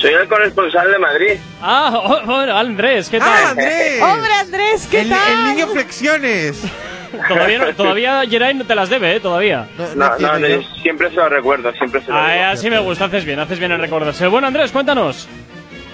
Soy 0.00 0.12
el 0.12 0.28
corresponsal 0.28 0.92
de 0.92 0.98
Madrid. 1.00 1.32
Ah, 1.60 1.90
oh, 1.96 2.20
bueno, 2.24 2.56
Andrés, 2.56 3.08
¿qué 3.08 3.18
tal? 3.18 3.28
¡Ah, 3.28 3.50
Andrés! 3.50 4.00
Hombre, 4.02 4.32
Andrés, 4.34 4.86
¿qué 4.88 5.00
el, 5.00 5.08
tal? 5.08 5.32
el 5.32 5.44
niño 5.56 5.66
flexiones. 5.72 6.62
Todavía, 7.28 7.58
no- 7.58 7.74
todavía 7.74 8.22
Geray 8.30 8.54
no 8.54 8.64
te 8.64 8.74
las 8.76 8.88
debe, 8.88 9.16
¿eh? 9.16 9.20
Todavía. 9.20 9.66
No, 9.96 10.16
no, 10.18 10.38
no, 10.38 10.62
siempre 10.80 11.10
se 11.10 11.16
lo 11.16 11.28
recuerdo, 11.28 11.72
siempre 11.72 12.00
se 12.00 12.10
lo 12.10 12.16
Ay, 12.16 12.38
digo. 12.38 12.50
así 12.52 12.70
me 12.70 12.78
gusta, 12.78 13.06
haces 13.06 13.24
bien, 13.24 13.40
haces 13.40 13.58
bien 13.58 13.72
en 13.72 13.80
recordarse. 13.80 14.28
Bueno, 14.28 14.46
Andrés, 14.46 14.70
cuéntanos. 14.70 15.28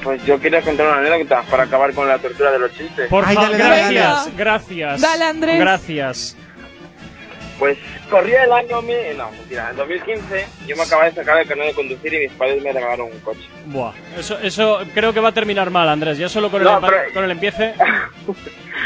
Pues 0.03 0.25
yo 0.25 0.39
quería 0.41 0.62
contar 0.62 0.87
una 0.87 0.99
anécdota 0.99 1.43
para 1.51 1.65
acabar 1.65 1.93
con 1.93 2.07
la 2.09 2.19
tortura 2.19 2.53
de 2.53 2.59
los 2.61 2.73
chistes. 2.73 3.09
Por 3.09 3.25
favor, 3.25 3.57
gracias, 3.57 3.95
dale. 4.25 4.37
gracias. 4.37 5.01
Dale, 5.01 5.25
Andrés. 5.25 5.59
Gracias. 5.61 6.37
Pues 7.59 7.77
corría 8.09 8.45
el 8.45 8.53
año, 8.53 8.81
mi- 8.83 8.93
no, 9.16 9.29
mentira, 9.33 9.70
en 9.70 9.77
2015 9.77 10.47
yo 10.69 10.77
me 10.77 10.83
acababa 10.85 11.09
de 11.09 11.15
sacar 11.16 11.41
el 11.41 11.49
carnet 11.49 11.66
de 11.66 11.75
conducir 11.75 12.15
y 12.15 12.19
mis 12.20 12.33
padres 12.35 12.62
me 12.62 12.73
regalaron 12.73 13.09
un 13.12 13.19
coche. 13.19 13.41
Buah, 13.66 13.91
eso, 14.16 14.39
eso 14.39 14.79
creo 14.95 15.12
que 15.12 15.19
va 15.19 15.31
a 15.31 15.33
terminar 15.33 15.69
mal, 15.69 15.89
Andrés. 15.89 16.16
Ya 16.19 16.29
solo 16.29 16.53
con, 16.53 16.62
No, 16.62 16.79
el, 16.79 16.85
pero- 16.85 17.12
con 17.15 17.25
el 17.25 17.33
empiece. 17.33 17.75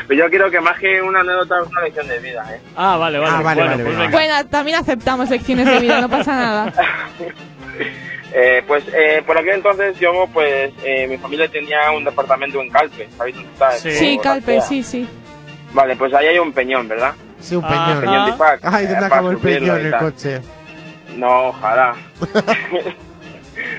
Pero 0.09 0.19
yo 0.25 0.31
quiero 0.31 0.51
que 0.51 0.63
más 0.63 0.79
que 0.79 1.03
una 1.03 1.21
anécdota 1.21 1.57
es 1.61 1.69
una 1.69 1.83
lección 1.83 2.09
de 2.09 2.19
vida, 2.21 2.47
¿eh? 2.51 2.61
Ah, 2.75 2.97
vale, 2.97 3.19
vale. 3.19 3.31
Ah, 3.37 3.43
vale, 3.43 3.61
bueno, 3.61 3.71
vale, 3.77 3.85
pues 3.85 3.99
venga. 3.99 4.11
Bueno, 4.11 4.47
también 4.49 4.79
aceptamos 4.79 5.29
lecciones 5.29 5.67
de 5.67 5.79
vida, 5.79 6.01
no 6.01 6.09
pasa 6.09 6.35
nada. 6.35 6.73
Eh, 8.35 8.63
pues 8.67 8.85
eh, 8.95 9.23
por 9.27 9.37
aquel 9.37 9.55
entonces 9.57 9.99
yo, 9.99 10.27
pues, 10.33 10.73
eh, 10.85 11.07
mi 11.07 11.19
familia 11.19 11.49
tenía 11.49 11.91
un 11.91 12.03
departamento 12.05 12.61
en 12.63 12.71
Calpe, 12.71 13.09
¿sabéis 13.17 13.37
dónde 13.37 13.51
está? 13.53 13.73
Sí. 13.73 14.19
Calpe, 14.23 14.61
sí, 14.63 14.83
sí. 14.83 15.07
Vale, 15.73 15.97
pues 15.97 16.15
ahí 16.15 16.29
hay 16.29 16.39
un 16.39 16.53
peñón, 16.53 16.89
¿verdad? 16.89 17.15
Sí, 17.41 17.57
un 17.57 17.65
Ajá. 17.65 17.87
peñón. 17.87 18.01
Peñón 18.01 18.27
de 18.27 18.33
pack. 18.33 18.61
Ay, 18.63 18.85
eh, 18.85 18.89
¿dónde 18.89 18.95
para 18.95 19.07
acabó 19.07 19.31
el 19.33 19.39
peñón 19.39 19.81
el 19.87 19.97
coche? 19.97 20.41
No, 21.17 21.49
ojalá. 21.49 21.95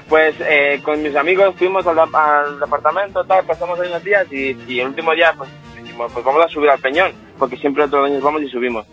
pues 0.10 0.36
eh, 0.40 0.80
con 0.84 1.02
mis 1.02 1.16
amigos 1.16 1.56
fuimos 1.58 1.86
al, 1.88 1.98
al 2.00 2.60
departamento, 2.60 3.24
tal, 3.26 3.44
pasamos 3.46 3.80
ahí 3.80 3.88
unos 3.90 4.04
días 4.04 4.28
y, 4.32 4.56
y 4.68 4.80
el 4.80 4.88
último 4.88 5.14
día 5.14 5.34
pues 5.36 5.50
dijimos, 5.82 6.12
pues 6.14 6.24
vamos 6.24 6.46
a 6.46 6.48
subir 6.48 6.70
al 6.70 6.80
peñón, 6.80 7.12
porque 7.40 7.58
siempre 7.58 7.84
otros 7.84 8.06
años 8.06 8.22
vamos 8.22 8.42
y 8.44 8.50
subimos. 8.50 8.86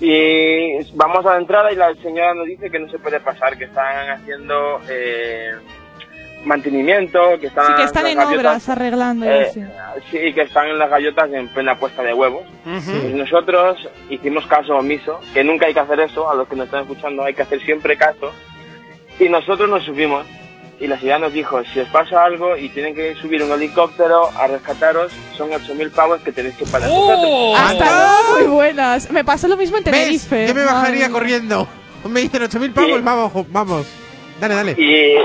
Y 0.00 0.78
vamos 0.94 1.24
a 1.26 1.32
la 1.34 1.38
entrada 1.38 1.72
y 1.72 1.76
la 1.76 1.94
señora 1.96 2.34
nos 2.34 2.46
dice 2.46 2.70
que 2.70 2.78
no 2.78 2.88
se 2.90 2.98
puede 2.98 3.20
pasar, 3.20 3.56
que 3.58 3.64
están 3.64 4.10
haciendo 4.10 4.80
eh, 4.88 5.50
mantenimiento, 6.44 7.38
que 7.38 7.48
están, 7.48 7.66
Sí, 7.66 7.72
que 7.74 7.82
están 7.84 8.04
las 8.04 8.12
en 8.12 8.18
gaviotas, 8.18 8.38
obras 8.46 8.68
arreglando. 8.70 9.26
y 9.26 9.28
eh, 9.28 9.50
sí, 10.10 10.32
que 10.32 10.42
están 10.42 10.68
en 10.68 10.78
las 10.78 10.88
gallotas 10.90 11.30
en 11.32 11.48
plena 11.48 11.78
puesta 11.78 12.02
de 12.02 12.14
huevos. 12.14 12.44
Pues 12.64 13.12
nosotros 13.14 13.76
hicimos 14.08 14.46
caso 14.46 14.76
omiso, 14.76 15.20
que 15.34 15.44
nunca 15.44 15.66
hay 15.66 15.74
que 15.74 15.80
hacer 15.80 16.00
eso, 16.00 16.30
a 16.30 16.34
los 16.34 16.48
que 16.48 16.56
nos 16.56 16.66
están 16.66 16.82
escuchando 16.82 17.22
hay 17.24 17.34
que 17.34 17.42
hacer 17.42 17.60
siempre 17.60 17.96
caso. 17.96 18.32
Y 19.18 19.28
nosotros 19.28 19.68
nos 19.68 19.84
subimos 19.84 20.26
y 20.80 20.86
la 20.86 20.96
ciudad 20.98 21.18
nos 21.18 21.32
dijo, 21.32 21.62
si 21.72 21.80
os 21.80 21.88
pasa 21.90 22.24
algo 22.24 22.56
y 22.56 22.70
tienen 22.70 22.94
que 22.94 23.14
subir 23.16 23.42
un 23.42 23.52
helicóptero 23.52 24.30
a 24.36 24.46
rescataros, 24.46 25.12
son 25.36 25.50
8.000 25.50 25.90
pavos 25.92 26.20
que 26.22 26.32
tenéis 26.32 26.56
que 26.56 26.64
pagar 26.64 26.88
¡Oh! 26.90 27.54
Hasta 27.54 27.84
luego, 27.84 28.38
muy 28.38 28.54
buenas. 28.56 29.10
Me 29.10 29.22
pasó 29.22 29.46
lo 29.46 29.56
mismo 29.58 29.76
en 29.76 29.84
¿Ves? 29.84 29.92
Tenerife. 29.92 30.48
Yo 30.48 30.54
me 30.54 30.64
bajaría 30.64 31.10
corriendo. 31.10 31.68
Me 32.08 32.20
dicen 32.20 32.42
8.000 32.42 32.72
pavos, 32.72 32.90
Sí. 32.96 33.02
vamos, 33.02 33.32
vamos. 33.52 33.86
Dale, 34.40 34.54
dale. 34.54 34.74
Y, 34.78 35.16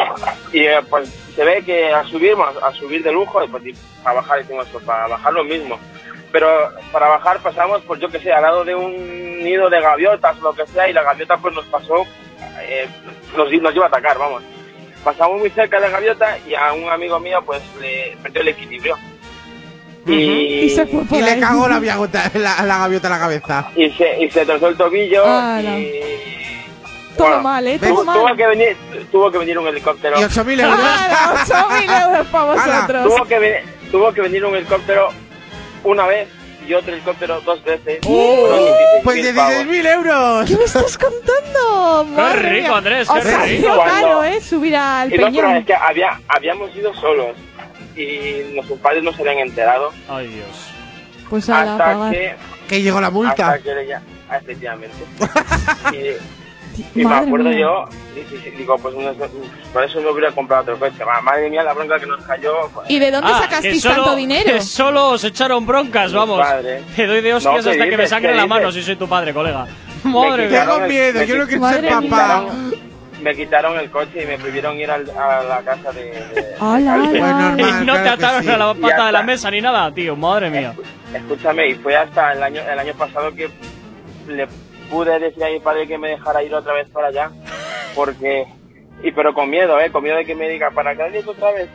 y, 0.58 0.64
eh, 0.66 0.82
pues 0.90 1.08
se 1.34 1.44
ve 1.46 1.64
que 1.66 1.94
a 1.94 2.04
subir, 2.04 2.36
a 2.62 2.72
subir 2.74 3.02
de 3.02 3.14
lujo, 3.14 3.42
y 3.42 3.48
pues, 3.48 3.64
para 4.04 4.18
bajar 4.18 4.42
hicimos 4.42 4.68
eso, 4.68 4.80
para 4.82 5.08
bajar 5.08 5.32
lo 5.32 5.46
mismo. 5.46 5.80
Pero 6.34 6.48
para 6.92 7.08
bajar 7.08 7.40
pasamos, 7.40 7.82
pues 7.88 8.02
yo 8.02 8.10
que 8.10 8.20
sé, 8.20 8.34
al 8.34 8.42
lado 8.42 8.66
de 8.66 8.76
un 8.76 9.42
nido 9.42 9.70
de 9.70 9.80
gaviotas 9.80 10.38
o 10.40 10.42
lo 10.44 10.54
que 10.54 10.68
sea, 10.68 10.90
y 10.90 10.94
la 10.94 11.04
gaviota 11.04 11.38
pues 11.38 11.54
nos 11.56 11.66
pasó, 11.68 12.06
eh, 12.62 12.90
nos, 13.38 13.50
nos 13.62 13.74
iba 13.74 13.86
a 13.86 13.88
atacar, 13.88 14.18
vamos. 14.18 14.44
Pasamos 15.06 15.40
muy 15.40 15.50
cerca 15.52 15.78
de 15.80 15.84
la 15.84 15.90
gaviota 15.92 16.38
y 16.48 16.54
a 16.56 16.74
un 16.74 16.90
amigo 16.90 17.18
mío 17.20 17.42
pues 17.46 17.62
le 17.80 18.18
perdió 18.22 18.42
el 18.42 18.48
equilibrio. 18.50 18.98
Y, 20.08 20.14
Y 20.66 20.70
se 20.72 20.86
fue 20.88 21.04
por 21.06 21.18
Y 21.18 21.22
le 21.22 21.40
cagó 21.40 21.68
la, 21.70 21.80
viagota- 21.80 22.30
la, 22.34 22.62
la 22.64 22.78
gaviota 22.80 23.08
en 23.08 23.14
la 23.14 23.20
cabeza. 23.20 23.68
y 23.76 23.90
se, 23.92 24.24
y 24.24 24.30
se 24.30 24.46
trozó 24.46 24.68
el 24.68 24.76
tobillo 24.76 25.24
y... 25.62 26.02
Todo 27.18 27.28
bueno, 27.28 27.44
mal, 27.44 27.66
¿eh? 27.68 27.80
tuvo, 27.80 28.04
Todo 28.04 28.14
tuvo 28.14 28.24
mal. 28.26 28.36
que 28.36 28.46
venir, 28.48 28.78
tuvo 29.10 29.32
que 29.32 29.38
venir 29.38 29.58
un 29.58 29.68
helicóptero. 29.68 30.20
Y 30.20 30.24
8.000 30.24 30.62
euros. 30.64 30.80
¡Ah, 30.84 31.46
8.000 31.48 32.10
euros 32.10 32.28
para 32.28 32.44
vosotros! 32.44 33.04
Tuvo 33.16 33.26
que, 33.26 33.40
venir, 33.40 33.60
tuvo 33.90 34.12
que 34.12 34.22
venir 34.22 34.44
un 34.44 34.56
helicóptero 34.56 35.10
una 35.86 36.06
vez 36.08 36.28
y 36.68 36.74
otro 36.74 36.94
helicóptero 36.94 37.42
dos 37.42 37.64
veces. 37.64 38.00
¡Oh! 38.06 38.48
Fueron 38.48 38.60
16.000 38.60 39.04
Pues 39.04 39.34
pavos. 39.34 39.54
16.000 39.54 39.86
euros. 39.94 40.46
¿Qué 40.50 40.58
me 40.58 40.64
estás 40.64 40.98
contando? 40.98 42.04
Madre 42.06 42.42
rico, 42.50 42.68
mía. 42.70 42.78
Andrés, 42.78 43.10
O 43.10 43.14
qué 43.16 43.22
sea, 43.22 43.40
ha 43.42 43.46
rico. 43.46 43.62
sido 43.62 43.76
Cuando- 43.76 43.94
caro, 44.08 44.24
¿eh? 44.24 44.42
Subir 44.42 44.76
al 44.76 45.14
Y 45.14 45.18
no, 45.18 45.26
pero 45.28 45.32
peñón. 45.48 45.56
es 45.58 45.66
que 45.66 45.74
había, 45.76 46.20
habíamos 46.28 46.76
ido 46.76 46.94
solos 46.96 47.36
y 47.96 48.54
nuestros 48.54 48.80
padres 48.80 49.04
no 49.04 49.14
se 49.14 49.22
habían 49.22 49.40
enterado 49.40 49.92
Ay, 50.10 50.28
Dios. 50.28 50.48
Pues 51.30 51.50
a 51.50 51.62
hasta 51.62 51.78
pagar. 51.86 52.12
que, 52.14 52.36
Que 52.68 52.82
llegó 52.82 53.00
la 53.02 53.10
multa. 53.10 53.52
hasta 53.52 53.60
que 53.64 53.74
le 53.76 53.88
ya, 53.88 54.02
ah, 54.30 54.38
efectivamente. 54.38 54.96
y, 55.94 55.96
y 56.96 57.06
me 57.06 57.14
acuerdo 57.16 57.50
mía. 57.50 57.60
yo, 57.60 57.86
y- 58.16 58.20
y- 58.36 58.48
y 58.48 58.52
digo, 58.52 58.78
pues 58.78 58.96
no- 58.96 59.12
por 59.74 59.84
eso 59.84 60.00
no 60.02 60.12
hubiera 60.12 60.32
comprado 60.32 60.64
otro 60.64 60.80
coche. 60.80 61.04
Madre 61.24 61.50
mía, 61.50 61.64
la 61.64 61.74
bronca 61.74 62.00
que 62.00 62.06
nos 62.06 62.24
cayó. 62.26 62.54
pues, 62.74 62.90
¿Y 62.90 63.00
de 63.00 63.12
dónde 63.12 63.32
Ah, 63.34 63.40
sacasteis 63.44 63.82
solo- 63.82 63.96
tanto 63.96 64.16
dinero? 64.16 64.46
Que 64.54 64.62
solo 64.62 65.10
os 65.10 65.24
echaron 65.24 65.66
broncas, 65.66 66.12
vamos. 66.14 66.40
padre. 66.40 66.82
Te 66.96 67.08
doy 67.08 67.22
de 67.22 67.34
hostias 67.34 67.64
¿qué 67.64 67.70
hasta 67.72 67.90
que 67.90 67.98
me 67.98 68.08
sangre 68.08 68.32
¿Qué 68.32 68.38
la 68.38 68.48
mano 68.48 68.72
si 68.72 68.82
soy 68.84 68.96
tu 68.96 69.08
padre, 69.08 69.34
colega. 69.34 69.68
Madre 70.04 70.50
mía. 70.50 70.62
Tengo 70.66 70.80
miedo, 70.88 71.20
me 71.20 71.28
yo 71.28 71.36
no 71.38 71.44
qui- 71.46 71.48
quiero 71.48 71.70
ser 71.70 71.82
mía. 71.82 72.00
papá. 72.10 72.46
me 73.22 73.34
quitaron 73.36 73.80
el 73.80 73.90
coche 73.90 74.22
y 74.22 74.26
me 74.28 74.38
prohibieron 74.38 74.78
ir 74.78 74.92
al- 74.92 75.10
a 75.10 75.42
la 75.44 75.62
casa 75.64 75.92
de. 75.94 76.04
de- 76.04 76.56
Hola, 76.60 76.98
normal, 76.98 77.60
Y 77.60 77.64
no 77.86 77.94
te 77.96 78.02
claro 78.02 78.10
ataron 78.12 78.44
sí. 78.44 78.50
a 78.52 78.58
la 78.58 78.74
pata 78.76 79.06
de 79.08 79.12
la 79.14 79.24
mesa 79.24 79.50
ni 79.50 79.62
nada, 79.62 79.92
tío. 79.92 80.16
Madre 80.16 80.50
mía. 80.52 80.74
Escúchame, 81.12 81.70
y 81.70 81.76
fue 81.76 81.96
hasta 81.96 82.34
el 82.34 82.44
año, 82.44 82.62
el 82.62 82.78
año 82.78 82.94
pasado 82.94 83.34
que 83.34 83.50
le 84.28 84.48
pude 84.90 85.20
decir 85.20 85.44
a 85.44 85.50
mi 85.50 85.60
padre 85.60 85.88
que 85.88 85.98
me 85.98 86.10
dejara 86.10 86.44
ir 86.44 86.54
otra 86.54 86.74
vez 86.74 86.90
para 86.90 87.08
allá, 87.08 87.32
porque. 87.94 88.46
Y 89.04 89.12
pero 89.12 89.34
con 89.34 89.50
miedo, 89.50 89.80
¿eh? 89.80 89.92
Con 89.92 90.04
miedo 90.04 90.16
de 90.18 90.26
que 90.26 90.36
me 90.36 90.48
diga, 90.50 90.72
¿para 90.72 90.96
qué 90.96 91.22
otra 91.28 91.52
vez? 91.52 91.70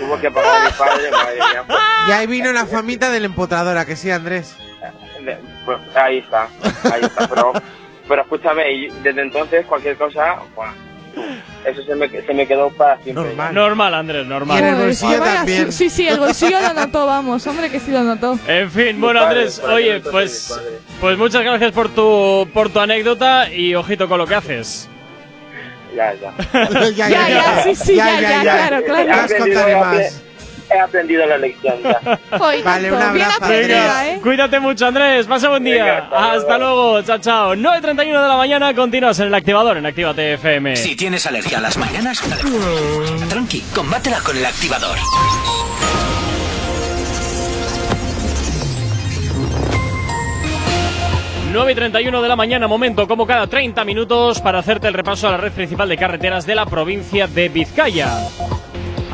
Tuvo 0.00 0.18
que 0.20 0.30
pagar 0.30 0.62
a 0.62 0.64
mi 0.64 0.70
padre, 0.72 1.10
madre 1.10 1.34
mía. 1.34 1.64
Pues, 1.66 1.78
Y 2.08 2.12
ahí 2.12 2.26
vino 2.26 2.50
la 2.52 2.66
famita 2.66 3.10
del 3.10 3.26
empotrador, 3.26 3.76
¿a 3.76 3.84
que 3.84 3.94
sí, 3.94 4.10
Andrés? 4.10 4.56
pues, 5.64 5.78
ahí 5.94 6.18
está, 6.18 6.48
ahí 6.92 7.02
está. 7.02 7.28
Pero, 7.28 7.52
pero 8.08 8.22
escúchame, 8.22 8.88
desde 9.02 9.20
entonces 9.22 9.66
cualquier 9.66 9.96
cosa, 9.96 10.38
bueno, 10.56 10.72
eso 11.64 11.82
se 11.82 11.94
me, 11.94 12.08
se 12.08 12.34
me 12.34 12.46
quedó 12.46 12.70
para 12.70 12.96
siempre. 13.02 13.24
Normal. 13.24 13.54
Normal, 13.54 13.94
Andrés, 13.94 14.18
Y 14.20 14.22
en 14.22 14.28
normal. 14.28 14.64
el 14.64 14.74
bolsillo 14.74 15.20
también. 15.20 15.72
Sí, 15.72 15.90
sí, 15.90 16.06
el 16.08 16.18
bolsillo 16.18 16.60
lo 16.60 16.74
notó, 16.74 17.06
vamos. 17.06 17.46
Hombre, 17.46 17.70
que 17.70 17.80
sí 17.80 17.90
lo 17.90 18.02
notó. 18.02 18.38
En 18.46 18.70
fin, 18.70 19.00
bueno, 19.00 19.20
padre, 19.20 19.40
Andrés, 19.40 19.60
oye, 19.60 20.00
pues, 20.00 20.60
pues 21.00 21.18
muchas 21.18 21.42
gracias 21.42 21.72
por 21.72 21.88
tu, 21.88 22.48
por 22.52 22.70
tu 22.70 22.80
anécdota 22.80 23.52
y 23.52 23.74
ojito 23.74 24.08
con 24.08 24.18
lo 24.18 24.26
que 24.26 24.34
haces. 24.34 24.88
Ya, 25.94 26.14
ya. 26.14 26.32
ya, 26.90 26.90
Ya, 27.08 27.28
ya, 27.28 27.62
sí, 27.64 27.74
sí, 27.74 27.96
ya, 27.96 28.20
ya, 28.20 28.42
claro, 28.42 28.82
claro. 28.84 29.06
Ya 29.06 30.08
he 30.74 30.80
aprendido 30.80 31.26
la 31.26 31.38
lección 31.38 31.74
ya. 31.82 32.00
Vale, 32.64 32.92
un 32.92 33.02
abrazo, 33.02 33.48
Venga, 33.48 34.08
¿eh? 34.08 34.20
cuídate 34.22 34.60
mucho, 34.60 34.86
Andrés. 34.86 35.26
Pasa 35.26 35.48
buen 35.48 35.64
día. 35.64 35.84
Venga, 35.84 35.98
hasta 35.98 36.18
luego. 36.18 36.40
hasta 36.40 36.58
luego. 36.58 37.02
Chao, 37.02 37.18
chao. 37.18 37.54
9.31 37.54 37.96
de 38.22 38.28
la 38.28 38.36
mañana. 38.36 38.74
Continúas 38.74 39.18
en 39.20 39.26
el 39.28 39.34
activador 39.34 39.76
en 39.76 39.86
Actívate 39.86 40.34
FM. 40.34 40.76
Si 40.76 40.96
tienes 40.96 41.26
alergia 41.26 41.58
a 41.58 41.60
las 41.60 41.76
mañanas, 41.76 42.20
tranqui, 43.28 43.62
combátela 43.74 44.20
con 44.20 44.36
el 44.36 44.46
activador. 44.46 44.96
Nueve 51.52 51.72
y 51.72 51.74
31 51.74 52.22
de 52.22 52.28
la 52.28 52.36
mañana, 52.36 52.66
momento 52.66 53.06
como 53.06 53.26
cada 53.26 53.46
30 53.46 53.84
minutos 53.84 54.40
para 54.40 54.60
hacerte 54.60 54.88
el 54.88 54.94
repaso 54.94 55.28
a 55.28 55.32
la 55.32 55.36
red 55.36 55.52
principal 55.52 55.86
de 55.86 55.98
carreteras 55.98 56.46
de 56.46 56.54
la 56.54 56.64
provincia 56.64 57.26
de 57.26 57.50
Vizcaya. 57.50 58.08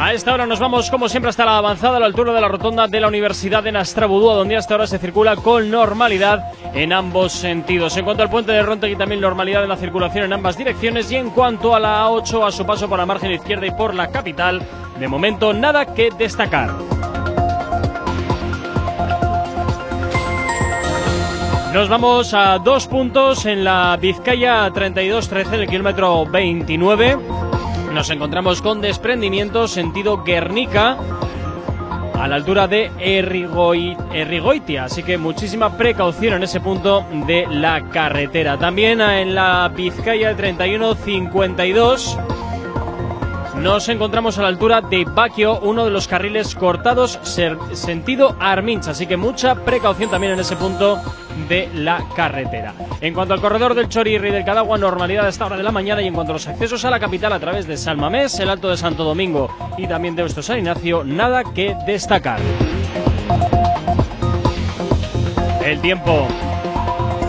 A 0.01 0.13
esta 0.13 0.33
hora 0.33 0.47
nos 0.47 0.61
vamos, 0.61 0.91
como 0.91 1.09
siempre, 1.09 1.29
hasta 1.29 1.45
la 1.45 1.59
avanzada 1.59 1.97
a 1.97 2.01
la 2.01 2.07
altura 2.07 2.33
de 2.33 2.41
la 2.41 2.47
rotonda 2.47 2.87
de 2.87 3.01
la 3.01 3.09
Universidad 3.09 3.65
de 3.65 3.73
Nastrabudúa, 3.73 4.37
donde 4.37 4.57
hasta 4.57 4.75
ahora 4.75 4.87
se 4.87 4.97
circula 4.97 5.35
con 5.35 5.69
normalidad 5.73 6.53
en 6.73 6.93
ambos 6.93 7.33
sentidos. 7.33 7.97
En 7.97 8.05
cuanto 8.05 8.23
al 8.23 8.31
puente 8.31 8.53
de 8.53 8.63
Rontegui, 8.63 8.95
también 8.95 9.21
normalidad 9.21 9.65
en 9.65 9.69
la 9.69 9.77
circulación 9.77 10.27
en 10.27 10.33
ambas 10.33 10.57
direcciones. 10.57 11.11
Y 11.11 11.17
en 11.17 11.31
cuanto 11.31 11.75
a 11.75 11.81
la 11.81 12.07
A8, 12.07 12.47
a 12.47 12.53
su 12.53 12.65
paso 12.65 12.89
por 12.89 12.97
la 12.97 13.07
margen 13.07 13.33
izquierda 13.33 13.67
y 13.67 13.73
por 13.73 13.93
la 13.93 14.09
capital, 14.09 14.63
de 15.01 15.09
momento 15.09 15.53
nada 15.53 15.93
que 15.93 16.11
destacar. 16.17 16.71
Nos 21.75 21.89
vamos 21.89 22.35
a 22.35 22.59
dos 22.59 22.87
puntos 22.87 23.47
en 23.47 23.65
la 23.65 23.99
Vizcaya 24.01 24.69
32-13, 24.69 25.55
en 25.55 25.61
el 25.61 25.69
kilómetro 25.69 26.25
29. 26.25 27.58
Nos 27.93 28.11
encontramos 28.11 28.63
con 28.63 28.81
desprendimiento 28.81 29.67
sentido 29.67 30.23
Guernica 30.23 30.97
a 32.15 32.29
la 32.29 32.37
altura 32.37 32.69
de 32.69 32.91
Errigoi- 32.99 33.97
Errigoitia, 34.13 34.85
así 34.85 35.03
que 35.03 35.19
muchísima 35.19 35.77
precaución 35.77 36.35
en 36.35 36.43
ese 36.45 36.61
punto 36.61 37.05
de 37.27 37.47
la 37.49 37.89
carretera. 37.91 38.59
También 38.59 39.01
en 39.01 39.35
la 39.35 39.69
Vizcaya 39.75 40.37
31-52 40.37 42.17
Nos 43.63 43.89
encontramos 43.89 44.39
a 44.39 44.43
la 44.43 44.49
altura 44.49 44.81
de 44.81 45.05
Baquio, 45.05 45.59
uno 45.61 45.85
de 45.85 45.91
los 45.91 46.07
carriles 46.07 46.55
cortados 46.55 47.19
sentido 47.73 48.37
Arminch, 48.39 48.87
así 48.87 49.07
que 49.07 49.17
mucha 49.17 49.57
precaución 49.57 50.11
también 50.11 50.35
en 50.35 50.41
ese 50.41 50.55
punto 50.55 51.01
de 51.49 51.69
la 51.75 52.05
carretera. 52.15 52.73
En 53.01 53.15
cuanto 53.15 53.35
al 53.35 53.41
corredor 53.41 53.75
del 53.75 53.89
Chorirri 53.89 54.29
y 54.29 54.33
del 54.33 54.45
Cadagua, 54.45 54.79
normalidad 54.79 55.27
a 55.27 55.29
esta 55.29 55.47
hora 55.47 55.57
de 55.57 55.65
la 55.65 55.73
mañana 55.73 56.01
y 56.03 56.07
en 56.07 56.15
cuanto 56.15 56.33
a 56.33 56.35
los 56.35 56.47
accesos 56.47 56.85
a 56.85 56.91
la 56.91 57.01
capital 57.01 57.33
a 57.33 57.41
través 57.41 57.67
de 57.67 57.77
Salmamés, 57.77 58.39
el 58.39 58.49
Alto 58.49 58.69
de 58.69 58.77
Santo 58.77 59.03
Domingo 59.03 59.51
y 59.77 59.89
también 59.89 60.15
de 60.15 60.23
Eusto 60.23 60.43
San 60.43 60.59
Ignacio, 60.59 61.03
nada 61.05 61.43
que 61.43 61.77
destacar. 61.85 62.39
El 65.65 65.81
tiempo. 65.81 66.27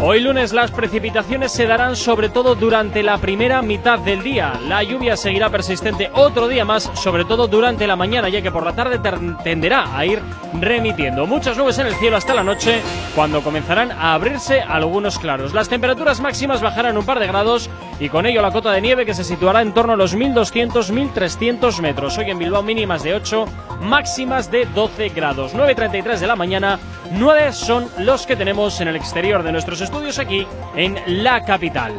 Hoy 0.02 0.22
lunes 0.22 0.54
las 0.54 0.72
precipitaciones 0.72 1.52
se 1.52 1.68
darán 1.68 1.98
sobre 1.98 2.30
todo 2.30 2.56
durante 2.56 3.04
la 3.04 3.18
primera 3.18 3.62
mitad 3.62 4.00
del 4.00 4.24
día. 4.24 4.54
La 4.66 4.82
lluvia 4.82 5.18
seguirá 5.18 5.50
persistente 5.50 6.10
otro 6.14 6.48
día 6.48 6.64
más, 6.64 6.90
sobre 6.94 7.26
todo 7.26 7.50
durante 7.50 7.86
la 7.86 7.98
mañana, 7.98 8.30
ya 8.30 8.42
que 8.42 8.50
por 8.50 8.64
la 8.64 8.72
tarde 8.72 9.02
tenderá 9.44 9.98
a 9.98 10.06
ir 10.06 10.22
remitiendo. 10.62 11.28
Muchas 11.28 11.58
nubes 11.58 11.80
en 11.80 11.88
el 11.88 11.96
cielo 11.96 12.16
hasta 12.16 12.34
la 12.34 12.46
noche, 12.46 12.82
cuando 13.14 13.44
comenzarán 13.44 13.92
a 13.92 14.14
abrirse 14.14 14.62
algunos 14.62 15.20
claros. 15.20 15.54
Las 15.54 15.68
temperaturas 15.68 16.22
máximas 16.22 16.62
bajarán 16.62 16.98
un 16.98 17.06
par 17.06 17.20
de 17.20 17.28
grados 17.28 17.70
y 18.00 18.10
con 18.10 18.26
ello 18.26 18.42
la 18.42 18.52
cota 18.52 18.72
de 18.72 18.82
nieve 18.82 19.06
que 19.06 19.14
se 19.14 19.24
situará 19.24 19.62
en 19.62 19.74
torno 19.74 19.94
a 19.94 19.96
los 19.96 20.16
1200-1300 20.16 21.82
metros. 21.82 22.18
Hoy 22.18 22.32
en 22.32 22.40
Bilbao 22.40 22.64
mínimas 22.64 23.04
de 23.04 23.14
8, 23.14 23.46
máximas 23.82 24.50
de 24.50 24.66
12 24.66 25.10
grados. 25.10 25.54
9.33 25.54 26.20
de 26.20 26.28
la 26.28 26.36
mañana, 26.36 26.80
9 27.12 27.54
son 27.54 27.90
los 28.00 28.26
que 28.26 28.36
tenemos 28.36 28.80
en 28.82 28.88
el 28.88 28.96
exterior 28.96 29.44
de 29.44 29.52
nuestros 29.52 29.82
estudios 29.82 30.20
aquí 30.20 30.48
en 30.76 30.98
la 31.24 31.44
capital. 31.44 31.94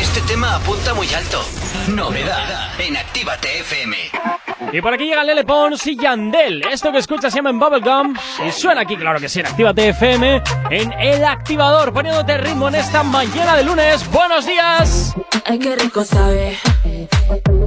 Este 0.00 0.20
tema 0.22 0.54
apunta 0.56 0.94
muy 0.94 1.12
alto. 1.12 1.42
Novedad 1.88 2.80
en 2.80 2.96
Actívate 2.96 3.60
FM. 3.60 4.37
Y 4.72 4.80
por 4.80 4.92
aquí 4.92 5.04
llega 5.04 5.24
Lele 5.24 5.44
Pons 5.44 5.86
y 5.86 5.96
Yandel. 5.96 6.62
Esto 6.66 6.92
que 6.92 6.98
escuchas 6.98 7.32
se 7.32 7.38
llama 7.38 7.50
en 7.50 7.58
Bubblegum 7.58 8.14
y 8.46 8.52
suena 8.52 8.82
aquí, 8.82 8.96
claro 8.96 9.18
que 9.18 9.28
sí, 9.28 9.40
en 9.40 9.46
Actívate 9.46 9.88
FM, 9.88 10.42
en 10.70 10.92
El 10.92 11.24
Activador, 11.24 11.92
poniéndote 11.92 12.36
ritmo 12.38 12.68
en 12.68 12.74
esta 12.76 13.02
mañana 13.02 13.56
de 13.56 13.64
lunes. 13.64 14.08
¡Buenos 14.10 14.46
días! 14.46 15.14
Ay, 15.46 15.58
qué 15.58 15.76
rico 15.76 16.04
sabe. 16.04 16.58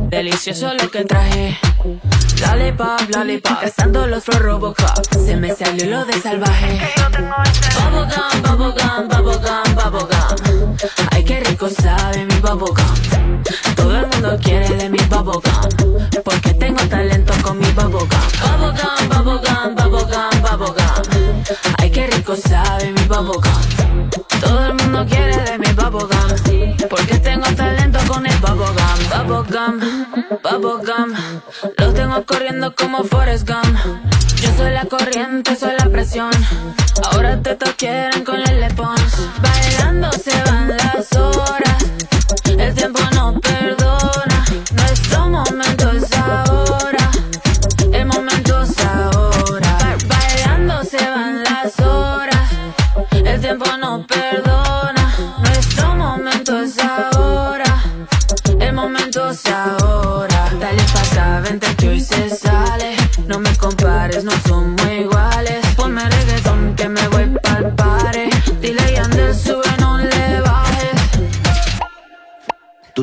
Delicioso 0.10 0.74
lo 0.74 0.90
que 0.90 1.06
traje. 1.06 1.58
Lollipop, 2.42 3.16
lollipop. 3.16 3.60
Cazando 3.62 4.08
los 4.08 4.24
Pro 4.24 4.40
Robocop. 4.40 5.06
Se 5.26 5.36
me 5.36 5.56
salió 5.56 5.90
lo 5.90 6.06
de 6.06 6.14
salvaje. 6.14 6.80
Bubblegum, 7.76 8.42
bubblegum, 8.44 9.08
bubblegum, 9.08 9.76
bubblegum. 9.76 10.78
Ay, 11.12 11.24
qué 11.24 11.40
rico 11.40 11.70
sabe 11.70 12.26
mi 12.26 12.36
bubblegum. 12.36 13.21
Todo 14.22 14.34
el 14.34 14.38
mundo 14.38 14.50
quiere 14.50 14.76
de 14.76 14.90
mi 14.90 15.00
bubblegum. 15.00 16.22
Porque 16.24 16.54
tengo 16.54 16.80
talento 16.88 17.34
con 17.42 17.58
mi 17.58 17.66
bubblegum. 17.72 18.08
Bubblegum, 18.40 19.10
bubblegum, 19.10 19.76
bubblegum, 19.76 20.42
bubblegum. 20.44 21.44
Ay, 21.80 21.90
qué 21.90 22.06
rico 22.06 22.36
sabe 22.36 22.92
mi 22.92 23.02
bubblegum. 23.06 24.10
Todo 24.40 24.66
el 24.68 24.74
mundo 24.76 25.06
quiere 25.10 25.38
de 25.38 25.58
mi 25.58 25.74
bubblegum. 25.74 26.78
Porque 26.88 27.18
tengo 27.18 27.48
talento 27.56 27.98
con 28.08 28.28
el 28.28 28.38
bubblegum. 28.38 29.28
Bubblegum, 29.28 29.80
bubblegum. 30.44 31.14
Lo 31.80 31.94
tengo 31.94 32.24
corriendo 32.24 32.76
como 32.76 33.04
Forrest 33.04 33.50
Gump. 33.50 33.76
Yo 34.36 34.56
soy 34.56 34.72
la 34.72 34.86
corriente, 34.86 35.56
soy 35.56 35.72
la 35.80 35.90
presión. 35.90 36.30
Ahora 37.12 37.42
te 37.42 37.58
quieren 37.76 38.24
con 38.24 38.40
el 38.40 38.76
Pons. 38.76 39.30
Bailando 39.42 40.12
se 40.12 40.32
van 40.44 40.81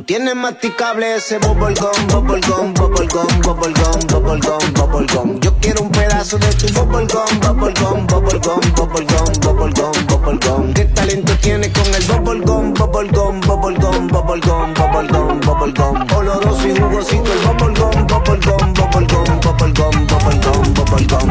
Tú 0.09 0.15
tienes 0.15 0.37
masticable 0.37 1.17
ese 1.17 1.39
bubblegum, 1.39 2.07
bubblegum, 2.09 2.73
bubblegum, 2.73 3.29
bubblegum, 3.43 4.07
bubblegum, 4.09 4.73
bubblegum. 4.73 5.41
Yo 5.41 5.55
quiero 5.61 5.83
un 5.83 5.91
pedazo 5.91 6.39
de 6.39 6.47
tu 6.55 6.67
bubblegum, 6.73 7.41
bubblegum, 7.41 8.07
bubblegum, 8.07 8.61
bubblegum, 8.75 9.33
bubblegum, 9.43 10.07
bubblegum. 10.07 10.73
¿Qué 10.73 10.87
talento 10.87 11.35
tienes 11.43 11.71
con 11.75 11.95
el 11.95 12.05
bubblegum, 12.07 12.73
bubblegum, 12.73 13.41
bubblegum, 13.43 14.09
bubblegum, 14.09 14.73
bubblegum, 14.73 15.41
bubblegum? 15.41 16.07
Oloroso 16.17 16.67
y 16.67 16.81
jugosito 16.81 17.31
el 17.31 17.39
bubblegum, 17.41 18.07
bubblegum, 18.07 18.73
bubblegum, 18.73 19.41
bubblegum, 19.43 20.07
bubblegum, 20.07 20.75
bubblegum. 20.75 21.29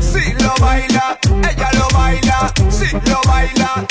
Si 0.00 0.34
lo 0.42 0.52
baila, 0.60 1.18
ella 1.48 1.70
lo 1.78 1.88
baila. 1.96 2.52
Si 2.68 2.90
lo 3.08 3.20
baila, 3.28 3.86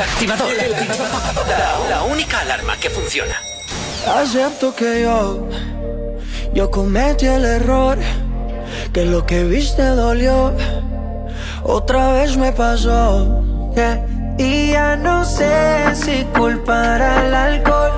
El 0.00 0.08
activador. 0.08 0.48
La, 1.90 2.02
única 2.04 2.40
alarma 2.40 2.74
que 2.78 2.88
funciona. 2.88 3.34
Acepto 4.16 4.74
que 4.74 5.02
yo, 5.02 5.46
yo 6.54 6.70
cometí 6.70 7.26
el 7.26 7.44
error, 7.44 7.98
que 8.94 9.04
lo 9.04 9.26
que 9.26 9.44
viste 9.44 9.82
dolió, 9.82 10.54
otra 11.64 12.12
vez 12.12 12.38
me 12.38 12.50
pasó. 12.52 13.44
Y 14.38 14.70
ya 14.70 14.96
no 14.96 15.22
sé 15.26 15.94
si 15.94 16.24
culpar 16.34 17.02
al 17.02 17.34
alcohol, 17.34 17.92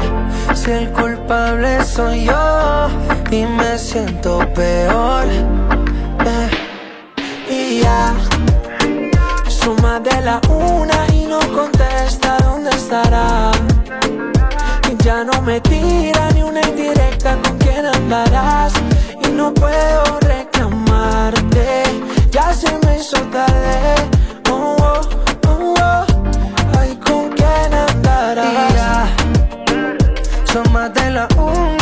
si 0.54 0.72
el 0.72 0.90
culpable 0.90 1.84
soy 1.84 2.24
yo 2.24 2.88
y 3.30 3.46
me 3.46 3.78
siento 3.78 4.40
peor. 4.54 5.26
Me 15.44 15.60
tira 15.60 16.30
ni 16.32 16.42
una 16.42 16.60
indirecta 16.60 17.36
con 17.42 17.58
quién 17.58 17.86
andarás. 17.86 18.72
Y 19.24 19.30
no 19.30 19.52
puedo 19.52 20.20
reclamarte, 20.20 21.82
ya 22.30 22.52
se 22.52 22.70
me 22.84 22.98
hizo 22.98 23.18
tarde. 23.30 23.94
Oh, 24.50 24.76
oh, 24.78 25.00
oh, 25.48 25.74
oh. 25.80 26.06
Ay, 26.78 26.96
con 26.96 27.30
quién 27.30 27.74
andarás. 27.74 28.70
Y 28.70 28.74
ya, 28.74 29.08
son 30.52 30.72
más 30.72 30.92
de 30.94 31.10
la 31.10 31.28
una 31.36 31.81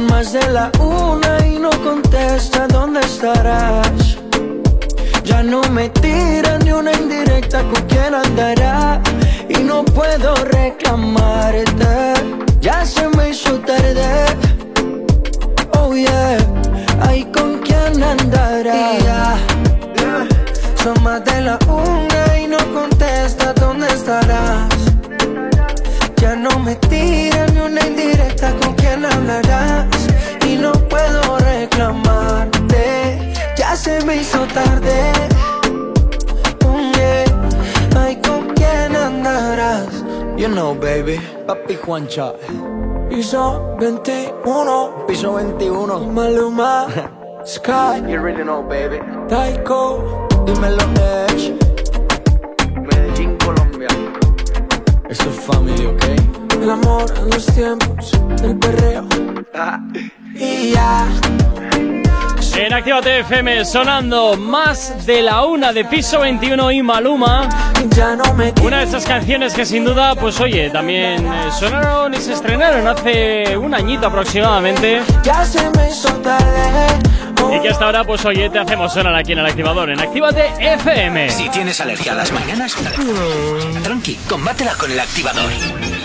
Son 0.00 0.06
más 0.06 0.32
de 0.32 0.48
la 0.48 0.72
una 0.78 1.46
y 1.46 1.58
no 1.58 1.68
contesta 1.84 2.66
dónde 2.68 3.00
estarás. 3.00 4.16
Ya 5.24 5.42
no 5.42 5.60
me 5.72 5.90
tiran 5.90 6.60
ni 6.64 6.72
una 6.72 6.92
indirecta 6.92 7.62
con 7.64 7.82
quién 7.86 8.14
andará. 8.14 9.02
Y 9.50 9.58
no 9.58 9.84
puedo 9.84 10.34
reclamarte. 10.36 12.14
Ya 12.62 12.86
se 12.86 13.08
me 13.08 13.28
hizo 13.28 13.58
tarde. 13.60 14.24
Oh 15.78 15.94
yeah. 15.94 16.38
Ay, 17.02 17.24
¿con 17.24 17.58
quién 17.58 18.02
andará? 18.02 19.36
Son 20.82 21.02
más 21.02 21.22
de 21.26 21.42
la 21.42 21.58
una 21.68 22.40
y 22.40 22.46
no 22.46 22.58
contesta 22.72 23.52
dónde 23.52 23.86
estarás 23.88 24.79
Ya 26.30 26.36
no 26.36 26.60
me 26.60 26.76
tiran 26.76 27.52
ni 27.54 27.60
una 27.60 27.84
indirecta 27.84 28.54
con 28.62 28.72
quién 28.74 29.04
hablarás. 29.04 29.88
Y 30.46 30.54
no 30.54 30.70
puedo 30.88 31.38
reclamarte. 31.38 33.34
Ya 33.56 33.74
se 33.74 34.00
me 34.04 34.18
hizo 34.18 34.46
tarde. 34.54 35.10
Yeah. 36.94 37.24
Ay, 37.96 38.14
¿con 38.22 38.46
quién 38.54 38.94
andarás? 38.94 40.04
You 40.36 40.46
know, 40.46 40.72
baby 40.72 41.18
Papi 41.48 41.74
Juancha 41.74 42.32
Piso 43.08 43.76
21 43.80 45.06
Piso 45.08 45.34
21 45.34 45.98
Maluma 46.12 46.86
Sky 47.44 48.02
You 48.06 48.18
already 48.18 48.44
know, 48.44 48.62
baby. 48.62 49.00
Taiko. 49.28 50.28
Dímelo, 50.46 50.84
Edge 51.26 51.58
Esto 55.10 55.28
es 55.28 55.40
family, 55.40 55.86
¿ok? 55.86 56.04
El 56.62 56.70
amor 56.70 57.12
en 57.18 57.30
los 57.30 57.44
tiempos 57.46 58.12
del 58.40 58.56
perreo. 58.56 59.08
Y 60.34 60.70
ya 60.70 61.08
En 62.56 62.72
Actívate 62.72 63.20
FM 63.20 63.64
sonando 63.64 64.36
más 64.36 65.06
de 65.06 65.22
la 65.22 65.44
una 65.44 65.72
de 65.72 65.84
Piso 65.84 66.20
21 66.20 66.72
y 66.72 66.82
Maluma. 66.82 67.48
Una 68.62 68.78
de 68.78 68.84
esas 68.84 69.04
canciones 69.04 69.54
que 69.54 69.64
sin 69.64 69.84
duda, 69.84 70.14
pues 70.14 70.40
oye, 70.40 70.70
también 70.70 71.26
eh, 71.26 71.48
sonaron 71.58 72.12
y 72.14 72.18
se 72.18 72.32
estrenaron 72.32 72.86
hace 72.86 73.56
un 73.56 73.74
añito 73.74 74.06
aproximadamente. 74.06 75.02
Y 77.52 77.60
que 77.60 77.68
hasta 77.68 77.84
ahora, 77.86 78.04
pues 78.04 78.24
oye, 78.24 78.50
te 78.50 78.58
hacemos 78.58 78.92
sonar 78.92 79.14
aquí 79.14 79.32
en 79.32 79.38
el 79.38 79.46
activador, 79.46 79.90
en 79.90 80.00
Actívate 80.00 80.50
FM. 80.58 81.30
Si 81.30 81.48
tienes 81.50 81.80
alergia 81.80 82.12
a 82.12 82.16
las 82.16 82.32
mañanas, 82.32 82.76
tranqui, 83.82 84.14
combátela 84.28 84.74
con 84.74 84.90
el 84.90 85.00
activador. 85.00 85.50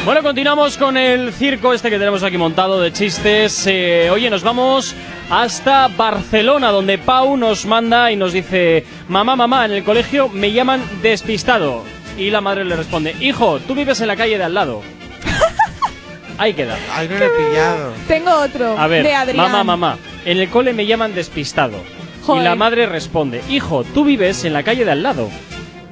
Bueno, 0.05 0.21
continuamos 0.21 0.77
con 0.77 0.97
el 0.97 1.33
circo 1.33 1.73
este 1.73 1.89
que 1.89 1.97
tenemos 1.97 2.21
aquí 2.21 2.37
montado 2.37 2.79
de 2.79 2.93
chistes. 2.93 3.65
Eh, 3.65 4.07
oye, 4.11 4.29
nos 4.29 4.43
vamos 4.43 4.93
hasta 5.31 5.87
Barcelona, 5.87 6.69
donde 6.69 6.99
Pau 6.99 7.35
nos 7.37 7.65
manda 7.65 8.11
y 8.11 8.15
nos 8.15 8.31
dice, 8.31 8.85
mamá, 9.07 9.35
mamá, 9.35 9.65
en 9.65 9.71
el 9.71 9.83
colegio 9.83 10.29
me 10.29 10.51
llaman 10.51 10.83
despistado. 11.01 11.81
Y 12.19 12.29
la 12.29 12.39
madre 12.39 12.65
le 12.65 12.75
responde, 12.75 13.15
hijo, 13.19 13.59
tú 13.61 13.73
vives 13.73 13.99
en 13.99 14.07
la 14.07 14.15
calle 14.15 14.37
de 14.37 14.43
al 14.43 14.53
lado. 14.53 14.83
Ahí 16.37 16.53
queda. 16.53 16.77
Ay, 16.93 17.07
no 17.09 17.17
lo 17.17 17.25
he 17.25 17.29
pillado. 17.29 17.93
Tengo 18.07 18.31
otro. 18.31 18.77
A 18.77 18.85
ver, 18.85 19.03
de 19.03 19.15
Adrián. 19.15 19.51
mamá, 19.51 19.63
mamá, 19.63 19.97
en 20.23 20.37
el 20.37 20.49
cole 20.49 20.73
me 20.73 20.85
llaman 20.85 21.15
despistado. 21.15 21.79
Joder. 22.21 22.43
Y 22.43 22.45
la 22.45 22.53
madre 22.53 22.85
responde, 22.85 23.41
hijo, 23.49 23.83
tú 23.83 24.05
vives 24.05 24.45
en 24.45 24.53
la 24.53 24.61
calle 24.61 24.85
de 24.85 24.91
al 24.91 25.01
lado. 25.01 25.31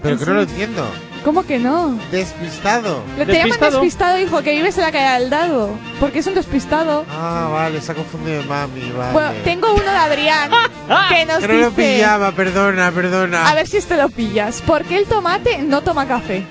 Pero 0.04 0.20
que 0.20 0.26
no 0.28 0.34
lo 0.36 0.42
entiendo. 0.44 0.88
¿Cómo 1.24 1.44
que 1.44 1.58
no? 1.58 1.98
Despistado. 2.12 3.02
Le 3.18 3.26
te 3.26 3.38
llaman 3.38 3.60
despistado, 3.60 4.20
hijo, 4.20 4.42
que 4.42 4.52
vives 4.52 4.78
en 4.78 4.84
la 4.84 4.92
calle 4.92 5.06
al 5.08 5.30
dado. 5.30 5.70
Porque 6.00 6.20
es 6.20 6.28
un 6.28 6.36
despistado. 6.36 7.06
Ah, 7.10 7.50
vale, 7.52 7.80
se 7.82 7.92
ha 7.94 7.96
confundido 7.96 8.42
de 8.42 8.48
mami, 8.48 8.92
vale. 8.92 9.14
Bueno, 9.14 9.32
tengo 9.46 9.72
uno 9.74 9.84
de 9.84 9.98
Adrián 9.98 10.52
que 11.10 11.26
nos 11.26 11.38
que 11.40 11.48
no 11.48 11.54
lo 11.54 11.70
dice. 11.70 11.94
pillaba, 11.96 12.32
perdona, 12.34 12.92
perdona. 12.92 13.50
A 13.50 13.56
ver 13.56 13.68
si 13.68 13.78
este 13.78 13.96
lo 13.96 14.10
pillas. 14.10 14.62
¿Por 14.62 14.84
qué 14.84 14.98
el 14.98 15.06
tomate 15.06 15.60
no 15.60 15.82
toma 15.82 16.06
café? 16.08 16.44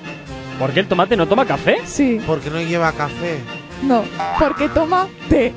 ¿Por 0.57 0.71
qué 0.71 0.79
el 0.81 0.87
tomate 0.87 1.15
no 1.17 1.27
toma 1.27 1.45
café? 1.45 1.81
Sí. 1.85 2.19
Porque 2.25 2.49
no 2.49 2.59
lleva 2.59 2.91
café. 2.93 3.39
No, 3.83 4.03
porque 4.39 4.69
toma 4.69 5.07
té. 5.29 5.53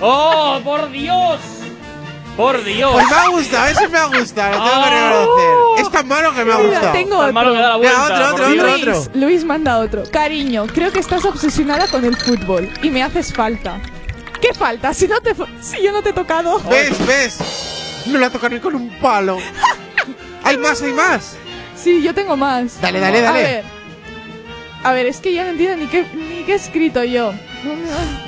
¡Oh, 0.00 0.58
por 0.64 0.90
Dios! 0.90 1.38
¡Por 2.38 2.64
Dios! 2.64 2.92
Pues 2.92 3.04
me 3.10 3.16
ha 3.16 3.28
gustado, 3.28 3.66
ese 3.66 3.88
me 3.88 3.98
ha 3.98 4.06
gustado, 4.06 4.58
lo 4.58 4.64
tengo 4.70 4.82
que 4.84 4.88
Ah. 4.90 5.10
reconocer. 5.10 5.84
Es 5.84 5.90
tan 5.90 6.08
malo 6.08 6.34
que 6.34 6.44
me 6.44 6.52
ha 6.52 6.56
Mira, 6.58 6.68
gustado. 6.70 6.92
tengo 6.92 7.10
Tan 7.10 7.20
otro. 7.20 7.32
malo 7.34 7.52
que 7.52 7.58
da 7.58 7.68
la 7.68 7.76
Venga, 7.76 7.90
vuelta. 7.98 8.04
otro, 8.14 8.30
por 8.30 8.40
otro, 8.40 8.52
Dios. 8.52 8.64
otro, 8.80 8.92
Luis, 8.94 9.10
Luis 9.14 9.44
manda 9.44 9.78
otro. 9.78 10.02
Cariño, 10.10 10.66
creo 10.72 10.92
que 10.92 11.00
estás 11.00 11.24
obsesionada 11.26 11.88
con 11.88 12.04
el 12.04 12.16
fútbol 12.16 12.70
y 12.80 12.90
me 12.90 13.02
haces 13.02 13.32
falta. 13.34 13.80
¿Qué 14.40 14.54
falta? 14.54 14.94
Si 14.94 15.08
no 15.08 15.20
te 15.20 15.34
si 15.60 15.82
yo 15.82 15.90
no 15.90 16.00
te 16.00 16.10
he 16.10 16.12
tocado. 16.12 16.60
¿Ves, 16.70 17.06
ves? 17.06 18.04
No 18.06 18.18
la 18.20 18.30
tocan 18.30 18.54
ni 18.54 18.60
con 18.60 18.74
un 18.76 18.88
palo. 19.00 19.36
¿Hay 20.44 20.56
más, 20.58 20.80
hay 20.80 20.92
más? 20.92 21.36
Sí, 21.76 22.00
yo 22.02 22.14
tengo 22.14 22.36
más. 22.36 22.80
Dale, 22.80 23.00
dale, 23.00 23.20
dale. 23.20 23.38
A 23.38 23.42
ver. 23.42 23.64
A 24.84 24.92
ver, 24.92 25.06
es 25.06 25.18
que 25.18 25.34
ya 25.34 25.42
no 25.42 25.50
entiendo 25.50 25.76
ni 25.76 25.88
qué, 25.88 26.06
ni 26.14 26.44
qué 26.44 26.52
he 26.52 26.54
escrito 26.54 27.02
yo. 27.02 27.32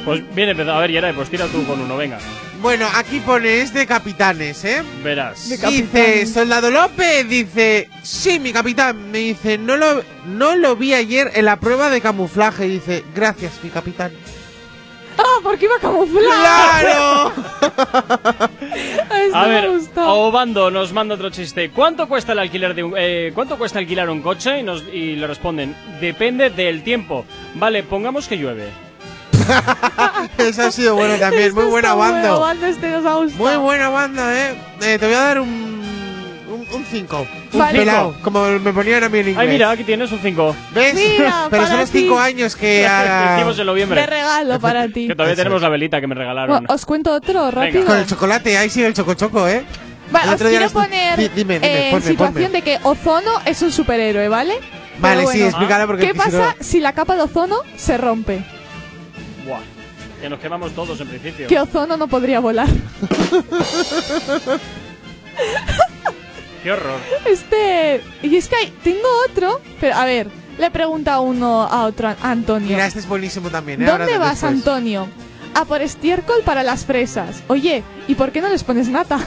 Pues 0.05 0.35
bien 0.35 0.49
empezado. 0.49 0.77
A 0.79 0.81
ver, 0.81 0.91
Yeray, 0.91 1.13
pues 1.13 1.31
tira 1.31 1.47
tú 1.47 1.65
con 1.65 1.81
uno, 1.81 1.97
venga. 1.97 2.19
Bueno, 2.61 2.87
aquí 2.95 3.21
pone 3.21 3.63
es 3.63 3.73
de 3.73 3.87
capitanes, 3.87 4.65
¿eh? 4.67 4.83
Verás. 5.03 5.49
Dice, 5.49 6.27
Soldado 6.27 6.71
López, 6.71 7.27
dice, 7.27 7.89
sí, 8.03 8.39
mi 8.39 8.53
capitán. 8.53 9.11
Me 9.11 9.19
dice, 9.19 9.57
no 9.57 9.79
lo, 9.79 10.03
no 10.27 10.57
lo 10.57 10.77
vi 10.77 10.93
ayer 10.93 11.31
en 11.35 11.47
la 11.47 11.57
prueba 11.57 11.89
de 11.89 12.03
camuflaje. 12.03 12.65
Dice, 12.65 13.03
gracias, 13.15 13.53
mi 13.63 13.71
capitán. 13.71 14.13
¡Ah, 15.17 15.41
porque 15.43 15.65
iba 15.65 15.79
camuflado! 15.81 16.29
¡Claro! 16.29 17.33
Esto 19.25 19.37
A 19.37 19.47
ver. 19.47 19.71
Obando 19.97 20.71
nos 20.71 20.93
manda 20.93 21.15
otro 21.15 21.31
chiste. 21.31 21.71
¿Cuánto 21.71 22.09
cuesta 22.09 22.33
el 22.33 22.41
alquiler 22.41 22.75
de 22.75 22.83
un, 22.83 22.95
eh, 22.97 23.33
¿Cuánto 23.35 23.57
cuesta 23.57 23.79
alquilar 23.79 24.11
un 24.11 24.21
coche? 24.21 24.61
Y, 24.61 24.63
nos, 24.63 24.83
y 24.83 25.17
le 25.17 25.27
responden, 25.27 25.75
depende 26.01 26.51
del 26.51 26.83
tiempo. 26.83 27.25
Vale, 27.55 27.83
pongamos 27.83 28.29
que 28.29 28.37
llueve. 28.37 28.90
Eso 30.39 30.63
ha 30.63 30.71
sido 30.71 30.95
bueno 30.95 31.17
también. 31.17 31.55
Muy 31.55 31.65
buena 31.65 31.95
banda. 31.95 32.37
bueno, 32.37 32.67
este. 32.67 32.89
Muy 33.37 33.57
buena 33.57 33.89
banda, 33.89 34.35
¿eh? 34.35 34.55
Eh, 34.83 34.99
te 34.99 35.07
voy 35.07 35.15
a 35.15 35.21
dar 35.21 35.41
un. 35.41 35.71
Un 36.73 36.85
5. 36.85 37.27
Un 37.53 37.59
Vale. 37.59 37.79
pelado, 37.81 38.15
como 38.23 38.47
me 38.47 38.73
ponían 38.73 39.03
a 39.03 39.09
mí 39.09 39.19
en 39.19 39.29
inglés. 39.31 39.39
Ay, 39.41 39.49
mira, 39.49 39.71
aquí 39.73 39.83
tienes 39.83 40.13
un 40.13 40.21
5. 40.21 40.55
¿Ves? 40.73 40.95
Mira, 40.95 41.49
Pero 41.51 41.67
son 41.67 41.79
los 41.79 41.91
ti. 41.91 42.03
5 42.03 42.19
años 42.21 42.55
que. 42.55 42.87
Hicimos 43.37 43.59
en 43.59 43.67
noviembre. 43.67 44.01
De 44.01 44.07
regalo 44.07 44.61
para 44.61 44.87
ti. 44.87 45.09
Que 45.09 45.15
todavía 45.17 45.33
Eso 45.35 45.43
tenemos 45.43 45.63
la 45.63 45.69
velita 45.69 46.01
que 46.01 46.07
me 46.07 46.15
regalaron. 46.15 46.59
Bueno, 46.61 46.73
os 46.73 46.87
cuento 46.87 47.13
otro 47.13 47.51
rápido. 47.51 47.87
Con 47.87 47.97
el 47.99 48.07
chocolate, 48.07 48.57
ahí 48.57 48.71
sí 48.71 48.85
el 48.85 48.95
chocochoco, 48.95 49.49
¿eh? 49.49 49.65
Va, 50.15 50.23
El 50.23 50.29
os 50.35 50.43
quiero 50.43 50.71
poner 50.71 51.19
Di- 51.19 51.29
dime, 51.35 51.55
dime, 51.55 51.67
eh, 51.67 51.85
en 51.87 51.91
ponme, 51.93 52.07
situación 52.07 52.45
ponme. 52.47 52.59
de 52.59 52.63
que 52.63 52.79
Ozono 52.85 53.31
es 53.47 53.63
un 53.63 53.73
superhéroe, 53.73 54.29
¿vale? 54.29 54.55
Vale, 54.99 55.17
Pero 55.17 55.21
sí, 55.21 55.25
bueno, 55.39 55.47
explícalo 55.47 55.87
porque 55.89 56.07
¿Qué 56.07 56.13
si 56.13 56.19
no- 56.19 56.25
pasa 56.25 56.57
si 56.61 56.81
la 56.81 56.93
capa 56.93 57.15
de 57.17 57.23
ozono 57.23 57.57
se 57.77 57.97
rompe? 57.97 58.43
Buah. 59.47 59.61
Que 60.21 60.29
nos 60.29 60.39
quemamos 60.39 60.73
todos 60.73 61.01
en 61.01 61.09
principio. 61.09 61.49
Que 61.49 61.59
Ozono 61.59 61.97
no 61.97 62.07
podría 62.09 62.41
volar. 62.41 62.69
Qué 66.63 66.73
horror. 66.73 66.99
Este. 67.25 68.03
Y 68.23 68.37
es 68.37 68.49
que 68.49 68.57
hay- 68.57 68.73
tengo 68.85 69.09
otro. 69.31 69.61
Pero 69.81 69.97
a 69.97 70.05
ver, 70.05 70.29
le 70.59 70.71
pregunta 70.71 71.21
uno 71.21 71.63
a 71.63 71.87
otro, 71.87 72.09
a 72.09 72.17
Antonio. 72.23 72.69
Mira, 72.69 72.87
este 72.87 72.99
es 72.99 73.09
buenísimo 73.09 73.49
también, 73.49 73.81
¿eh? 73.83 73.87
¿Dónde 73.87 74.07
de- 74.13 74.19
vas, 74.19 74.33
después. 74.43 74.53
Antonio? 74.53 75.09
A 75.55 75.65
por 75.65 75.81
estiércol 75.83 76.43
para 76.45 76.63
las 76.63 76.85
fresas. 76.85 77.43
Oye, 77.49 77.83
¿y 78.07 78.15
por 78.15 78.31
qué 78.31 78.41
no 78.41 78.49
les 78.51 78.63
pones 78.63 78.89
nata? 78.89 79.19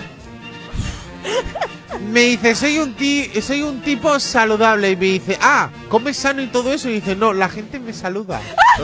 Me 2.10 2.22
dice, 2.22 2.56
soy 2.56 2.80
un, 2.80 2.94
ti 2.94 3.30
soy 3.42 3.62
un 3.62 3.82
tipo 3.82 4.20
saludable. 4.20 4.92
Y 4.92 4.96
me 4.96 5.06
dice, 5.06 5.38
ah, 5.42 5.70
comes 5.90 6.18
sano 6.18 6.42
y 6.42 6.48
todo 6.48 6.72
eso. 6.72 6.90
Y 6.90 6.94
dice, 6.94 7.16
no, 7.16 7.34
la 7.34 7.50
gente 7.50 7.80
me 7.80 7.94
saluda. 7.94 8.42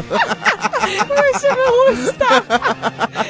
Eso 1.33 1.47
me 1.55 1.95
gusta. 1.95 2.43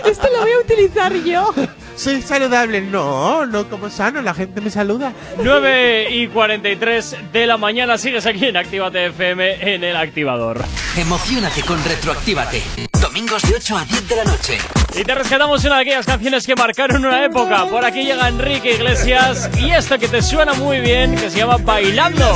Esto 0.05 0.27
lo 0.31 0.41
voy 0.41 0.51
a 0.51 0.59
utilizar 0.59 1.13
yo. 1.13 1.53
Soy 1.99 2.21
saludable. 2.21 2.79
No, 2.79 3.45
no 3.45 3.69
como 3.69 3.89
sano, 3.89 4.21
la 4.21 4.33
gente 4.33 4.61
me 4.61 4.69
saluda. 4.69 5.11
9 5.43 6.07
y 6.09 6.27
43 6.27 7.17
de 7.33 7.45
la 7.45 7.57
mañana 7.57 7.97
sigues 7.97 8.25
aquí 8.25 8.45
en 8.45 8.55
Actívate 8.55 9.07
FM 9.07 9.73
en 9.75 9.83
el 9.83 9.97
activador. 9.97 10.63
Emocionate 10.95 11.61
con 11.61 11.83
Retroactívate. 11.83 12.63
Domingos 13.01 13.41
de 13.41 13.55
8 13.55 13.77
a 13.77 13.83
10 13.83 14.07
de 14.07 14.15
la 14.15 14.23
noche. 14.23 14.57
Y 14.95 15.03
te 15.03 15.13
rescatamos 15.13 15.65
una 15.65 15.75
de 15.75 15.81
aquellas 15.81 16.05
canciones 16.05 16.47
que 16.47 16.55
marcaron 16.55 17.05
una 17.05 17.25
época. 17.25 17.65
Por 17.65 17.83
aquí 17.83 18.05
llega 18.05 18.29
Enrique 18.29 18.75
Iglesias 18.75 19.49
y 19.57 19.71
esta 19.71 19.97
que 19.97 20.07
te 20.07 20.21
suena 20.21 20.53
muy 20.53 20.79
bien, 20.79 21.17
que 21.17 21.29
se 21.29 21.39
llama 21.39 21.57
Bailando. 21.57 22.33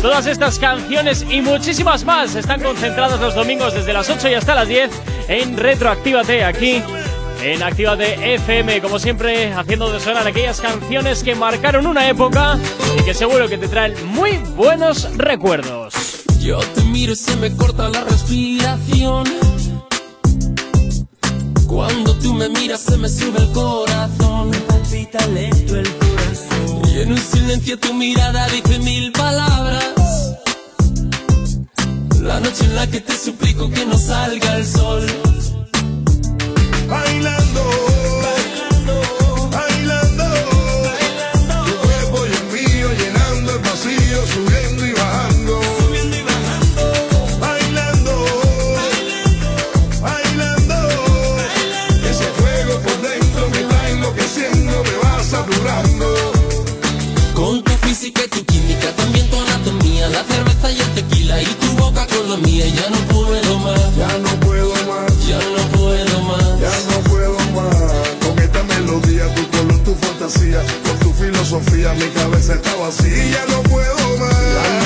Todas 0.00 0.26
estas 0.26 0.58
canciones 0.58 1.26
y 1.28 1.42
muchísimas 1.42 2.02
más 2.06 2.34
están 2.34 2.62
concentradas 2.62 3.20
los 3.20 3.34
domingos 3.34 3.74
desde 3.74 3.92
las 3.92 4.08
8 4.08 4.30
y 4.30 4.34
hasta 4.34 4.54
las 4.54 4.68
10 4.68 4.90
en 5.28 5.54
Retroactívate 5.58 6.44
aquí 6.44 6.82
en 7.52 7.62
Actívate 7.62 8.34
FM, 8.34 8.80
como 8.80 8.98
siempre, 8.98 9.52
haciendo 9.52 9.92
de 9.92 10.00
sonar 10.00 10.26
aquellas 10.26 10.60
canciones 10.60 11.22
que 11.22 11.36
marcaron 11.36 11.86
una 11.86 12.08
época 12.08 12.58
y 12.98 13.04
que 13.04 13.14
seguro 13.14 13.48
que 13.48 13.56
te 13.56 13.68
traen 13.68 13.94
muy 14.08 14.32
buenos 14.56 15.08
recuerdos. 15.16 15.94
Yo 16.40 16.58
te 16.58 16.82
miro 16.82 17.12
y 17.12 17.16
se 17.16 17.36
me 17.36 17.54
corta 17.54 17.88
la 17.88 18.02
respiración. 18.02 19.24
Cuando 21.68 22.18
tú 22.18 22.34
me 22.34 22.48
miras 22.48 22.80
se 22.80 22.96
me 22.96 23.08
sube 23.08 23.38
el 23.38 23.52
corazón. 23.52 24.50
Me 24.50 24.58
palpita 24.58 25.24
lento 25.28 25.76
el 25.76 25.88
corazón. 25.98 26.82
Y 26.88 27.00
en 27.00 27.12
un 27.12 27.18
silencio 27.18 27.78
tu 27.78 27.94
mirada 27.94 28.48
dice 28.48 28.80
mil 28.80 29.12
palabras. 29.12 29.94
La 32.20 32.40
noche 32.40 32.64
en 32.64 32.74
la 32.74 32.88
que 32.88 33.00
te 33.00 33.16
suplico 33.16 33.70
que 33.70 33.86
no 33.86 33.96
salga 33.96 34.56
el 34.56 34.66
sol. 34.66 35.06
Mía. 62.38 62.66
Ya 62.68 62.90
no 62.90 62.98
puedo 63.08 63.58
más, 63.60 63.85
fantasía, 70.26 70.62
con 70.84 70.98
tu 70.98 71.12
filosofía, 71.12 71.92
mi 71.94 72.08
cabeza 72.08 72.54
está 72.54 72.74
vacía. 72.76 73.44
No 73.48 73.62
puedo 73.62 74.18
más, 74.18 74.85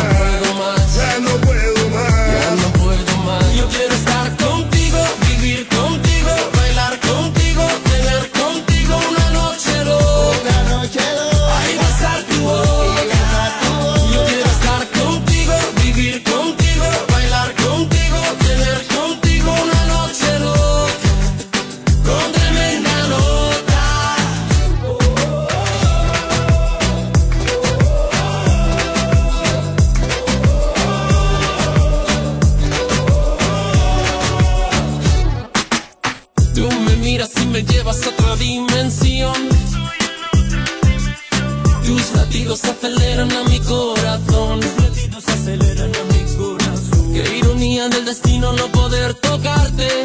llevas 37.91 38.07
a 38.07 38.11
otra 38.11 38.37
dimensión. 38.37 39.49
Tus 41.85 42.13
latidos 42.15 42.65
aceleran. 42.65 43.29
Tus 44.61 44.83
latidos 44.83 45.29
aceleran 45.29 45.93
a 45.95 46.05
mi 46.13 46.37
corazón. 46.37 47.13
Qué 47.13 47.39
ironía 47.39 47.89
del 47.89 48.05
destino 48.05 48.53
no 48.53 48.67
poder 48.69 49.15
tocarte, 49.15 50.05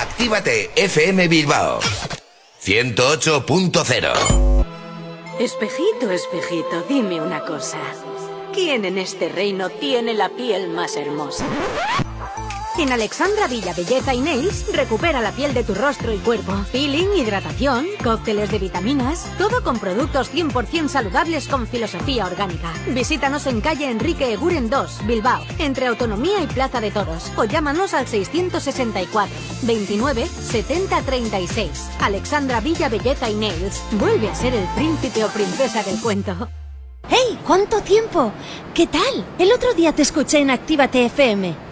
Actívate 0.00 0.70
FM 0.74 1.28
Bilbao 1.28 1.78
108.0 2.64 4.64
Espejito, 5.38 6.10
espejito, 6.10 6.82
dime 6.88 7.20
una 7.20 7.44
cosa. 7.44 7.76
¿Quién 8.54 8.86
en 8.86 8.96
este 8.96 9.28
reino 9.28 9.68
tiene 9.68 10.14
la 10.14 10.30
piel 10.30 10.68
más 10.68 10.96
hermosa? 10.96 11.44
En 12.78 12.90
Alexandra 12.90 13.48
Villa 13.48 13.74
Belleza 13.74 14.14
y 14.14 14.20
Nails 14.20 14.64
recupera 14.72 15.20
la 15.20 15.32
piel 15.32 15.52
de 15.52 15.62
tu 15.62 15.74
rostro 15.74 16.12
y 16.12 16.18
cuerpo. 16.18 16.52
Peeling, 16.72 17.12
hidratación, 17.16 17.86
cócteles 18.02 18.50
de 18.50 18.58
vitaminas, 18.58 19.26
todo 19.36 19.62
con 19.62 19.78
productos 19.78 20.32
100% 20.32 20.88
saludables 20.88 21.48
con 21.48 21.66
filosofía 21.66 22.26
orgánica. 22.26 22.72
Visítanos 22.88 23.46
en 23.46 23.60
calle 23.60 23.90
Enrique 23.90 24.32
Eguren 24.32 24.70
2, 24.70 25.06
Bilbao, 25.06 25.44
entre 25.58 25.86
Autonomía 25.86 26.42
y 26.42 26.46
Plaza 26.46 26.80
de 26.80 26.90
Toros, 26.90 27.30
o 27.36 27.44
llámanos 27.44 27.92
al 27.92 28.08
664 28.08 29.36
29 29.62 30.26
70 30.26 31.02
36. 31.02 31.90
Alexandra 32.00 32.60
Villa 32.60 32.88
Belleza 32.88 33.28
y 33.28 33.34
Nails 33.34 33.82
vuelve 33.92 34.28
a 34.28 34.34
ser 34.34 34.54
el 34.54 34.64
príncipe 34.74 35.24
o 35.24 35.28
princesa 35.28 35.82
del 35.82 36.00
cuento. 36.00 36.48
¡Hey! 37.08 37.38
¿Cuánto 37.46 37.82
tiempo? 37.82 38.32
¿Qué 38.72 38.86
tal? 38.86 39.26
El 39.38 39.52
otro 39.52 39.74
día 39.74 39.92
te 39.92 40.02
escuché 40.02 40.38
en 40.38 40.50
Actívate 40.50 41.04
FM. 41.06 41.71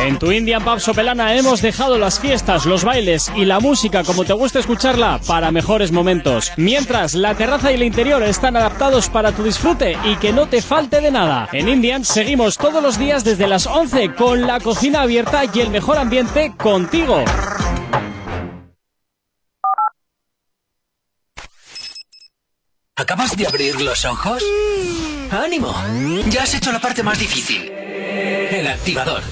En 0.00 0.18
tu 0.18 0.30
Indian 0.32 0.62
Pub 0.62 0.80
Sopelana 0.80 1.34
hemos 1.34 1.62
dejado 1.62 1.98
las 1.98 2.20
fiestas, 2.20 2.66
los 2.66 2.84
bailes 2.84 3.32
y 3.36 3.46
la 3.46 3.60
música 3.60 4.04
como 4.04 4.24
te 4.24 4.34
gusta 4.34 4.58
escucharla 4.58 5.18
para 5.26 5.50
mejores 5.50 5.92
momentos. 5.92 6.52
Mientras 6.56 7.14
la 7.14 7.34
terraza 7.34 7.70
y 7.70 7.76
el 7.76 7.84
interior 7.84 8.22
están 8.22 8.56
adaptados 8.56 9.08
para 9.08 9.32
tu 9.32 9.44
disfrute 9.44 9.96
y 10.04 10.16
que 10.16 10.32
no 10.32 10.46
te 10.46 10.60
falte 10.60 11.00
de 11.00 11.10
nada. 11.10 11.48
En 11.52 11.68
Indian 11.68 12.04
seguimos 12.04 12.58
todos 12.58 12.82
los 12.82 12.98
días 12.98 13.24
desde 13.24 13.46
las 13.46 13.66
11 13.66 14.14
con 14.14 14.46
la 14.46 14.60
cocina 14.60 15.02
abierta 15.02 15.44
y 15.52 15.60
el 15.60 15.70
mejor 15.70 15.96
ambiente 15.96 16.52
contigo. 16.56 17.24
¿Acabas 22.96 23.36
de 23.36 23.46
abrir 23.46 23.80
los 23.80 24.04
ojos? 24.04 24.42
¡Ánimo! 25.30 25.74
Ya 26.28 26.42
has 26.42 26.54
hecho 26.54 26.70
la 26.70 26.80
parte 26.80 27.02
más 27.02 27.18
difícil. 27.18 27.72
El 28.16 28.68
activador. 28.68 29.22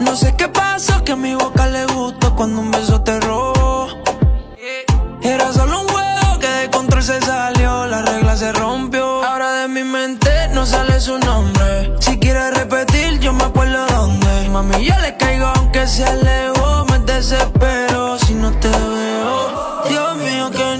No 0.00 0.16
sé 0.16 0.34
qué 0.36 0.48
pasó, 0.48 1.02
que 1.04 1.12
a 1.12 1.16
mi 1.16 1.34
boca 1.34 1.66
le 1.68 1.86
gustó 1.86 2.34
cuando 2.36 2.60
un 2.60 2.70
beso 2.70 3.00
te 3.00 3.18
robó. 3.20 3.88
Era 5.22 5.52
solo 5.52 5.80
un 5.80 5.88
juego 5.88 6.38
que 6.38 6.48
de 6.48 6.70
control 6.70 7.02
se 7.02 7.20
salió, 7.22 7.86
la 7.86 8.02
regla 8.02 8.36
se 8.36 8.52
rompió. 8.52 9.24
Ahora 9.24 9.52
de 9.62 9.68
mi 9.68 9.84
mente 9.84 10.48
no 10.52 10.66
sale 10.66 11.00
su 11.00 11.18
nombre. 11.18 11.57
Mami, 14.58 14.86
yo 14.86 14.94
le 14.98 15.16
caigo 15.16 15.46
aunque 15.54 15.86
se 15.86 16.04
alejó. 16.04 16.84
Me 16.86 16.98
desespero 16.98 18.18
si 18.18 18.34
no 18.34 18.50
te 18.58 18.68
veo. 18.68 19.84
Dios 19.88 20.16
mío, 20.16 20.50
que 20.50 20.74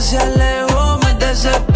se 0.00 0.18
alejó. 0.18 0.98
Me 0.98 1.14
desespero 1.14 1.67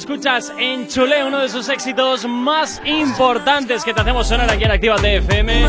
escuchas 0.00 0.50
en 0.58 0.88
Chulé, 0.88 1.22
uno 1.24 1.40
de 1.40 1.50
sus 1.50 1.68
éxitos 1.68 2.24
más 2.24 2.80
importantes 2.86 3.84
que 3.84 3.92
te 3.92 4.00
hacemos 4.00 4.26
sonar 4.26 4.50
aquí 4.50 4.64
en 4.64 4.70
Activa 4.70 4.96
TFM. 4.96 5.66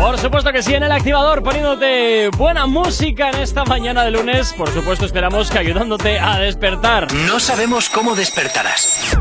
Por 0.00 0.18
supuesto 0.20 0.52
que 0.52 0.62
sí, 0.62 0.72
en 0.74 0.84
el 0.84 0.92
activador, 0.92 1.42
poniéndote 1.42 2.28
buena 2.36 2.66
música 2.66 3.30
en 3.30 3.40
esta 3.40 3.64
mañana 3.64 4.04
de 4.04 4.12
lunes. 4.12 4.52
Por 4.52 4.70
supuesto, 4.72 5.04
esperamos 5.04 5.50
que 5.50 5.58
ayudándote 5.58 6.20
a 6.20 6.38
despertar. 6.38 7.12
No 7.12 7.40
sabemos 7.40 7.88
cómo 7.88 8.14
despertarás, 8.14 9.16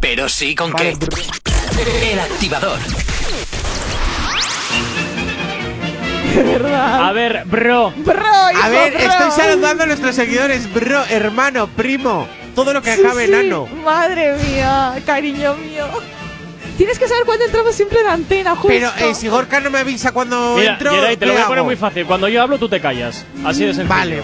pero 0.00 0.28
sí 0.28 0.54
con 0.54 0.72
qué. 0.72 0.96
El 2.12 2.20
activador. 2.20 2.78
De 6.36 6.42
verdad. 6.42 7.08
A 7.08 7.12
ver, 7.12 7.42
bro. 7.46 7.92
Bro, 7.96 8.14
hijo, 8.52 8.62
A 8.62 8.68
ver, 8.68 8.92
bro. 8.92 9.02
estoy 9.02 9.30
saludando 9.32 9.82
a 9.82 9.86
nuestros 9.86 10.14
seguidores, 10.14 10.72
bro, 10.72 11.04
hermano, 11.08 11.66
primo, 11.68 12.26
todo 12.54 12.72
lo 12.72 12.82
que 12.82 12.92
acabe 12.92 13.26
sí. 13.26 13.32
enano. 13.32 13.66
Madre 13.84 14.34
mía, 14.36 14.94
cariño 15.04 15.54
mío. 15.56 15.86
Tienes 16.76 16.98
que 16.98 17.06
saber 17.06 17.24
cuándo 17.24 17.44
entramos 17.44 17.74
siempre 17.74 18.00
en 18.00 18.08
antena, 18.08 18.50
justo. 18.56 18.68
Pero 18.68 18.90
eh, 18.98 19.14
si 19.14 19.28
Gorka 19.28 19.60
no 19.60 19.70
me 19.70 19.78
avisa 19.78 20.12
cuando 20.12 20.56
Mira, 20.56 20.72
entro, 20.72 20.90
Geray, 20.90 21.16
te 21.16 21.26
lo 21.26 21.32
¿qué 21.32 21.36
voy 21.38 21.44
a 21.44 21.48
poner 21.48 21.64
muy 21.64 21.76
fácil. 21.76 22.04
Cuando 22.04 22.28
yo 22.28 22.42
hablo, 22.42 22.58
tú 22.58 22.68
te 22.68 22.80
callas. 22.80 23.24
Así 23.44 23.64
de 23.64 23.74
sencillo. 23.74 23.88
Vale. 23.88 24.22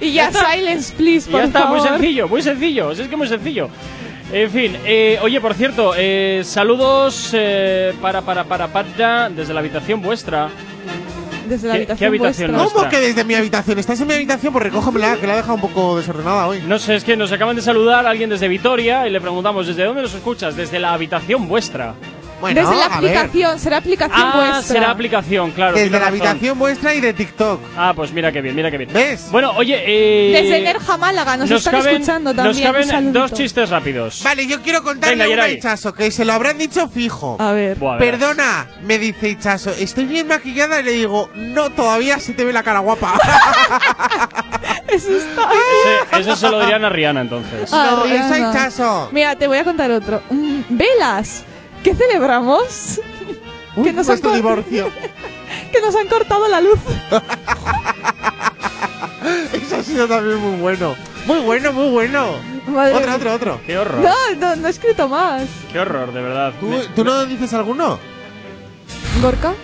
Y 0.00 0.12
ya, 0.12 0.30
silence, 0.30 0.92
please, 0.94 1.28
Y 1.28 1.32
por 1.32 1.40
ya 1.40 1.46
está, 1.46 1.62
favor. 1.62 1.78
muy 1.78 1.88
sencillo, 1.88 2.28
muy 2.28 2.42
sencillo. 2.42 2.94
Si 2.94 3.02
es 3.02 3.08
que 3.08 3.16
muy 3.16 3.26
sencillo. 3.28 3.68
En 4.32 4.50
fin, 4.50 4.76
eh, 4.84 5.18
oye, 5.22 5.40
por 5.40 5.54
cierto, 5.54 5.94
eh, 5.96 6.42
saludos 6.44 7.30
eh, 7.32 7.92
para, 8.00 8.22
para, 8.22 8.44
para, 8.44 8.68
para, 8.68 9.28
desde 9.30 9.52
la 9.54 9.60
habitación 9.60 10.00
vuestra. 10.00 10.48
Desde 11.48 11.68
la 11.68 11.74
¿Qué- 11.74 11.78
habitación, 11.78 11.98
qué 11.98 12.04
habitación 12.06 12.52
vuestra. 12.52 12.78
¿Cómo 12.80 12.88
que 12.90 13.00
desde 13.00 13.24
mi 13.24 13.34
habitación? 13.34 13.78
¿Estás 13.78 14.00
en 14.00 14.06
mi 14.08 14.14
habitación? 14.14 14.52
Pues 14.52 14.62
recógemela, 14.64 15.16
que 15.16 15.26
la 15.26 15.34
he 15.34 15.36
dejado 15.36 15.54
un 15.54 15.60
poco 15.60 15.96
desordenada 15.96 16.46
hoy. 16.46 16.62
No 16.66 16.78
sé, 16.78 16.96
es 16.96 17.04
que 17.04 17.16
nos 17.16 17.30
acaban 17.32 17.56
de 17.56 17.62
saludar 17.62 18.06
alguien 18.06 18.30
desde 18.30 18.48
Vitoria 18.48 19.06
y 19.06 19.10
le 19.10 19.20
preguntamos, 19.20 19.66
¿desde 19.66 19.84
dónde 19.84 20.02
nos 20.02 20.14
escuchas? 20.14 20.56
Desde 20.56 20.78
la 20.78 20.92
habitación 20.94 21.46
vuestra. 21.48 21.94
Bueno, 22.44 22.60
Desde 22.60 22.76
la 22.76 22.84
a 22.84 23.00
ver. 23.00 23.16
aplicación, 23.16 23.58
será 23.58 23.76
aplicación 23.78 24.20
Ah, 24.22 24.32
vuestra. 24.36 24.62
será 24.74 24.90
aplicación, 24.90 25.50
claro. 25.52 25.72
Desde 25.72 25.88
tienes 25.88 25.92
la 25.92 26.10
razón. 26.10 26.20
habitación 26.26 26.58
vuestra 26.58 26.94
y 26.94 27.00
de 27.00 27.12
TikTok. 27.14 27.60
Ah, 27.74 27.92
pues 27.96 28.12
mira 28.12 28.30
qué 28.32 28.42
bien, 28.42 28.54
mira 28.54 28.70
qué 28.70 28.76
bien. 28.76 28.90
¿Ves? 28.92 29.28
Bueno, 29.30 29.52
oye, 29.56 29.82
eh... 29.86 30.42
Desde 30.42 30.60
Nerja 30.60 30.98
Málaga, 30.98 31.38
nos, 31.38 31.50
están 31.50 31.72
caben, 31.80 31.94
escuchando 31.94 32.34
también. 32.34 32.46
Nos 32.48 32.56
un 32.58 32.62
caben 32.64 32.88
saludito. 32.88 33.18
dos 33.18 33.32
chistes 33.32 33.70
rápidos. 33.70 34.20
Vale, 34.22 34.46
yo 34.46 34.60
quiero 34.60 34.82
contarle 34.82 35.26
Venga, 35.26 35.44
a. 35.44 35.48
Hichazo 35.48 35.94
que 35.94 36.10
se 36.10 36.26
lo 36.26 36.34
habrán 36.34 36.58
dicho 36.58 36.86
fijo. 36.88 37.38
A 37.40 37.52
ver. 37.52 37.78
Buah, 37.78 37.96
verás. 37.96 38.20
Perdona, 38.20 38.66
me 38.82 38.98
dice 38.98 39.30
Hichazo, 39.30 39.70
estoy 39.70 40.04
bien 40.04 40.28
maquillada 40.28 40.80
y 40.80 40.82
le 40.82 40.92
digo, 40.92 41.30
no, 41.34 41.70
todavía 41.70 42.18
se 42.20 42.34
te 42.34 42.44
ve 42.44 42.52
la 42.52 42.62
cara 42.62 42.80
guapa. 42.80 43.14
Eso 44.88 45.10
está. 45.16 45.48
Ese- 46.12 46.20
eso 46.20 46.36
se 46.36 46.48
lo 46.50 46.60
dirían 46.60 46.84
a 46.84 46.88
Rihanna 46.90 47.22
entonces. 47.22 47.70
Ah, 47.72 47.96
no, 47.96 48.04
Rihanna. 48.04 48.36
eso 48.36 48.50
Hichazo. 48.50 49.08
Mira, 49.12 49.34
te 49.36 49.46
voy 49.48 49.58
a 49.58 49.64
contar 49.64 49.90
otro. 49.90 50.22
Mm, 50.30 50.60
velas. 50.68 51.44
¿Qué 51.84 51.94
celebramos? 51.94 53.00
Uy, 53.76 53.84
que 53.84 53.92
nos 53.92 54.08
han 54.08 54.20
divorcio. 54.20 54.90
Que 55.70 55.80
nos 55.80 55.94
han 55.94 56.08
cortado 56.08 56.48
la 56.48 56.60
luz. 56.60 56.78
Eso 59.52 59.76
ha 59.76 59.82
sido 59.82 60.06
también 60.08 60.38
muy 60.38 60.60
bueno. 60.60 60.94
Muy 61.26 61.40
bueno, 61.40 61.72
muy 61.72 61.90
bueno. 61.90 62.32
Madre 62.66 62.94
Otro, 62.94 63.14
otro, 63.14 63.34
otro. 63.34 63.60
Qué 63.66 63.78
horror. 63.78 64.00
No, 64.00 64.14
no, 64.38 64.56
no 64.56 64.66
he 64.66 64.70
escrito 64.70 65.08
más. 65.08 65.44
Qué 65.72 65.78
horror, 65.80 66.12
de 66.12 66.20
verdad. 66.22 66.52
¿Tú, 66.60 66.66
Me- 66.66 66.84
tú 66.94 67.04
no 67.04 67.24
dices 67.26 67.52
alguno? 67.54 67.98
¿Gorka? 69.22 69.54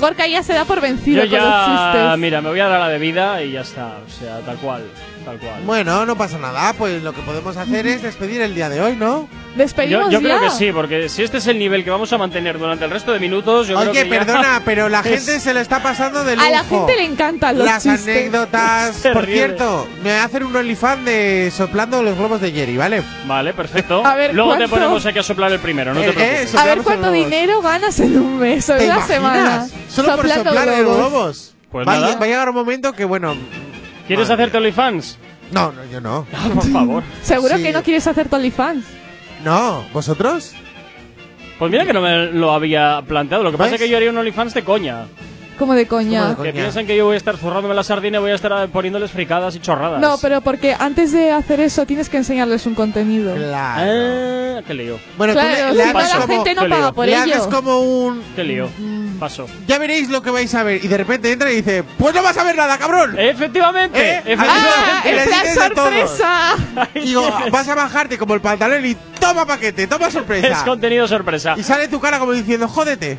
Gorka 0.00 0.26
ya 0.26 0.42
se 0.42 0.54
da 0.54 0.64
por 0.64 0.80
vencido 0.80 1.24
Yo 1.24 1.30
con 1.30 1.38
los 1.48 1.66
ya, 1.66 1.92
chistes. 1.92 2.18
mira, 2.18 2.40
me 2.40 2.48
voy 2.50 2.60
a 2.60 2.68
dar 2.68 2.80
a 2.82 2.86
la 2.86 2.88
bebida 2.88 3.42
y 3.42 3.52
ya 3.52 3.60
está. 3.62 3.98
O 4.06 4.10
sea, 4.10 4.40
tal 4.40 4.56
cual, 4.58 4.84
tal 5.24 5.38
cual. 5.38 5.62
Bueno, 5.64 6.04
no 6.06 6.16
pasa 6.16 6.38
nada. 6.38 6.72
Pues 6.74 7.02
lo 7.02 7.12
que 7.12 7.22
podemos 7.22 7.56
hacer 7.56 7.86
es 7.86 8.02
despedir 8.02 8.40
el 8.40 8.54
día 8.54 8.68
de 8.68 8.80
hoy, 8.80 8.96
¿no? 8.96 9.28
Despedimos 9.56 10.06
Yo, 10.06 10.12
yo 10.12 10.20
creo 10.20 10.40
que 10.40 10.50
sí, 10.50 10.72
porque 10.72 11.10
si 11.10 11.22
este 11.22 11.36
es 11.36 11.46
el 11.46 11.58
nivel 11.58 11.84
que 11.84 11.90
vamos 11.90 12.10
a 12.14 12.16
mantener 12.18 12.58
durante 12.58 12.86
el 12.86 12.90
resto 12.90 13.12
de 13.12 13.20
minutos, 13.20 13.68
yo 13.68 13.76
creo 13.78 13.90
Oye, 13.90 14.04
que 14.04 14.08
ya- 14.08 14.18
perdona, 14.20 14.62
pero 14.64 14.88
la 14.88 15.02
gente 15.02 15.40
se 15.40 15.52
lo 15.52 15.60
está 15.60 15.82
pasando 15.82 16.24
de 16.24 16.36
lujo. 16.36 16.46
A 16.46 16.50
la 16.50 16.64
gente 16.64 16.96
le 16.96 17.04
encantan 17.04 17.58
los 17.58 17.66
Las 17.66 17.82
chistes. 17.82 18.16
anécdotas. 18.16 18.96
Por 19.12 19.26
cierto, 19.26 19.86
me 20.02 20.10
voy 20.10 20.18
a 20.18 20.24
hacer 20.24 20.44
un 20.44 20.56
OnlyFans 20.56 21.04
de 21.04 21.52
soplando 21.54 22.02
los 22.02 22.16
globos 22.16 22.40
de 22.40 22.50
Jerry, 22.50 22.76
¿vale? 22.78 23.02
Vale, 23.26 23.52
perfecto. 23.52 24.04
A 24.06 24.14
ver, 24.14 24.34
Luego 24.34 24.56
te 24.56 24.68
ponemos 24.68 25.04
aquí 25.04 25.18
a 25.18 25.22
soplar 25.22 25.52
el 25.52 25.58
primero, 25.60 25.92
no 25.92 26.00
te 26.00 26.06
Eh, 26.06 26.10
eh, 26.10 26.14
preocupes. 26.14 26.54
A 26.54 26.64
ver 26.64 26.78
cuánto 26.82 27.12
dinero 27.12 27.60
ganas 27.60 28.00
en 28.00 28.16
un 28.18 28.38
mes 28.38 28.68
o 28.70 28.74
¿Te 28.76 28.84
en 28.84 28.90
una 28.90 28.96
imaginas? 28.96 29.06
semana. 29.16 29.68
Solo 29.88 30.16
por 30.16 30.28
soplar 30.30 30.66
globos. 30.82 30.96
globos. 30.96 31.54
Pues 31.70 31.86
va, 31.88 31.94
nada. 31.94 32.16
va 32.16 32.24
a 32.24 32.28
llegar 32.28 32.48
un 32.48 32.54
momento 32.54 32.92
que, 32.94 33.04
bueno. 33.04 33.34
¿Quieres 34.06 34.28
madre 34.28 34.44
hacerte 34.44 34.58
OnlyFans? 34.58 35.18
No, 35.52 35.72
no, 35.72 35.84
yo 35.90 36.00
no. 36.00 36.26
Por 36.54 36.70
favor. 36.72 37.02
Seguro 37.22 37.56
Sí. 37.56 37.62
que 37.62 37.72
no 37.72 37.82
quieres 37.82 38.06
hacer 38.06 38.28
tu 38.28 38.36
OnlyFans. 38.36 38.84
No, 39.44 39.84
¿vosotros? 39.92 40.54
Pues 41.58 41.70
mira 41.70 41.84
que 41.84 41.92
no 41.92 42.00
me 42.00 42.26
lo 42.32 42.52
había 42.52 43.02
planteado. 43.06 43.44
Lo 43.44 43.50
que 43.52 43.58
pasa 43.58 43.72
¿Ves? 43.72 43.80
es 43.80 43.86
que 43.86 43.90
yo 43.90 43.96
haría 43.96 44.10
un 44.10 44.18
OnlyFans 44.18 44.54
de 44.54 44.62
coña. 44.64 45.06
Como 45.62 45.74
de 45.74 45.86
coña. 45.86 46.34
Que 46.42 46.52
piensan 46.52 46.86
que 46.88 46.96
yo 46.96 47.04
voy 47.04 47.14
a 47.14 47.16
estar 47.18 47.36
zurrándome 47.36 47.72
la 47.72 47.84
sardina 47.84 48.18
y 48.18 48.20
voy 48.20 48.32
a 48.32 48.34
estar 48.34 48.68
poniéndoles 48.70 49.12
fricadas 49.12 49.54
y 49.54 49.60
chorradas. 49.60 50.00
No, 50.00 50.18
pero 50.20 50.40
porque 50.40 50.74
antes 50.76 51.12
de 51.12 51.30
hacer 51.30 51.60
eso 51.60 51.86
tienes 51.86 52.08
que 52.08 52.16
enseñarles 52.16 52.66
un 52.66 52.74
contenido. 52.74 53.32
Claro. 53.36 54.58
Ah, 54.58 54.62
qué 54.66 54.74
lío. 54.74 54.98
Bueno, 55.16 55.34
Claro, 55.34 55.48
tú 55.50 55.54
le, 55.54 55.70
si 55.70 55.76
le 55.76 55.82
haces 56.00 56.14
la 56.14 56.20
como, 56.26 56.34
gente 56.44 56.54
no 56.60 56.68
paga 56.68 56.92
por 56.92 57.06
le 57.06 57.12
ello. 57.12 57.22
haces 57.34 57.46
como 57.46 57.78
un. 57.78 58.22
Qué 58.34 58.42
lío. 58.42 58.68
Paso. 59.20 59.46
Ya 59.68 59.78
veréis 59.78 60.10
lo 60.10 60.20
que 60.20 60.32
vais 60.32 60.52
a 60.52 60.64
ver. 60.64 60.84
Y 60.84 60.88
de 60.88 60.96
repente 60.96 61.30
entra 61.30 61.52
y 61.52 61.56
dice: 61.56 61.84
Pues 61.96 62.12
no 62.12 62.24
vas 62.24 62.36
a 62.36 62.42
ver 62.42 62.56
nada, 62.56 62.76
cabrón. 62.76 63.14
Efectivamente, 63.16 64.00
¿Eh? 64.16 64.22
efectivamente. 64.26 64.68
¡Ah! 64.84 65.02
Y 65.04 65.12
le 65.12 65.22
¡El 65.22 65.28
plan 65.28 65.42
dices 65.44 65.62
de 65.62 65.70
todo. 65.70 65.84
sorpresa! 65.84 66.54
Digo, 66.94 67.28
vas 67.52 67.68
a 67.68 67.74
bajarte 67.76 68.18
como 68.18 68.34
el 68.34 68.40
pantalón 68.40 68.84
y 68.84 68.96
toma 69.20 69.46
paquete, 69.46 69.86
toma 69.86 70.10
sorpresa. 70.10 70.48
Es 70.48 70.58
contenido 70.64 71.06
sorpresa. 71.06 71.54
Y 71.56 71.62
sale 71.62 71.86
tu 71.86 72.00
cara 72.00 72.18
como 72.18 72.32
diciendo, 72.32 72.66
jódete. 72.66 73.16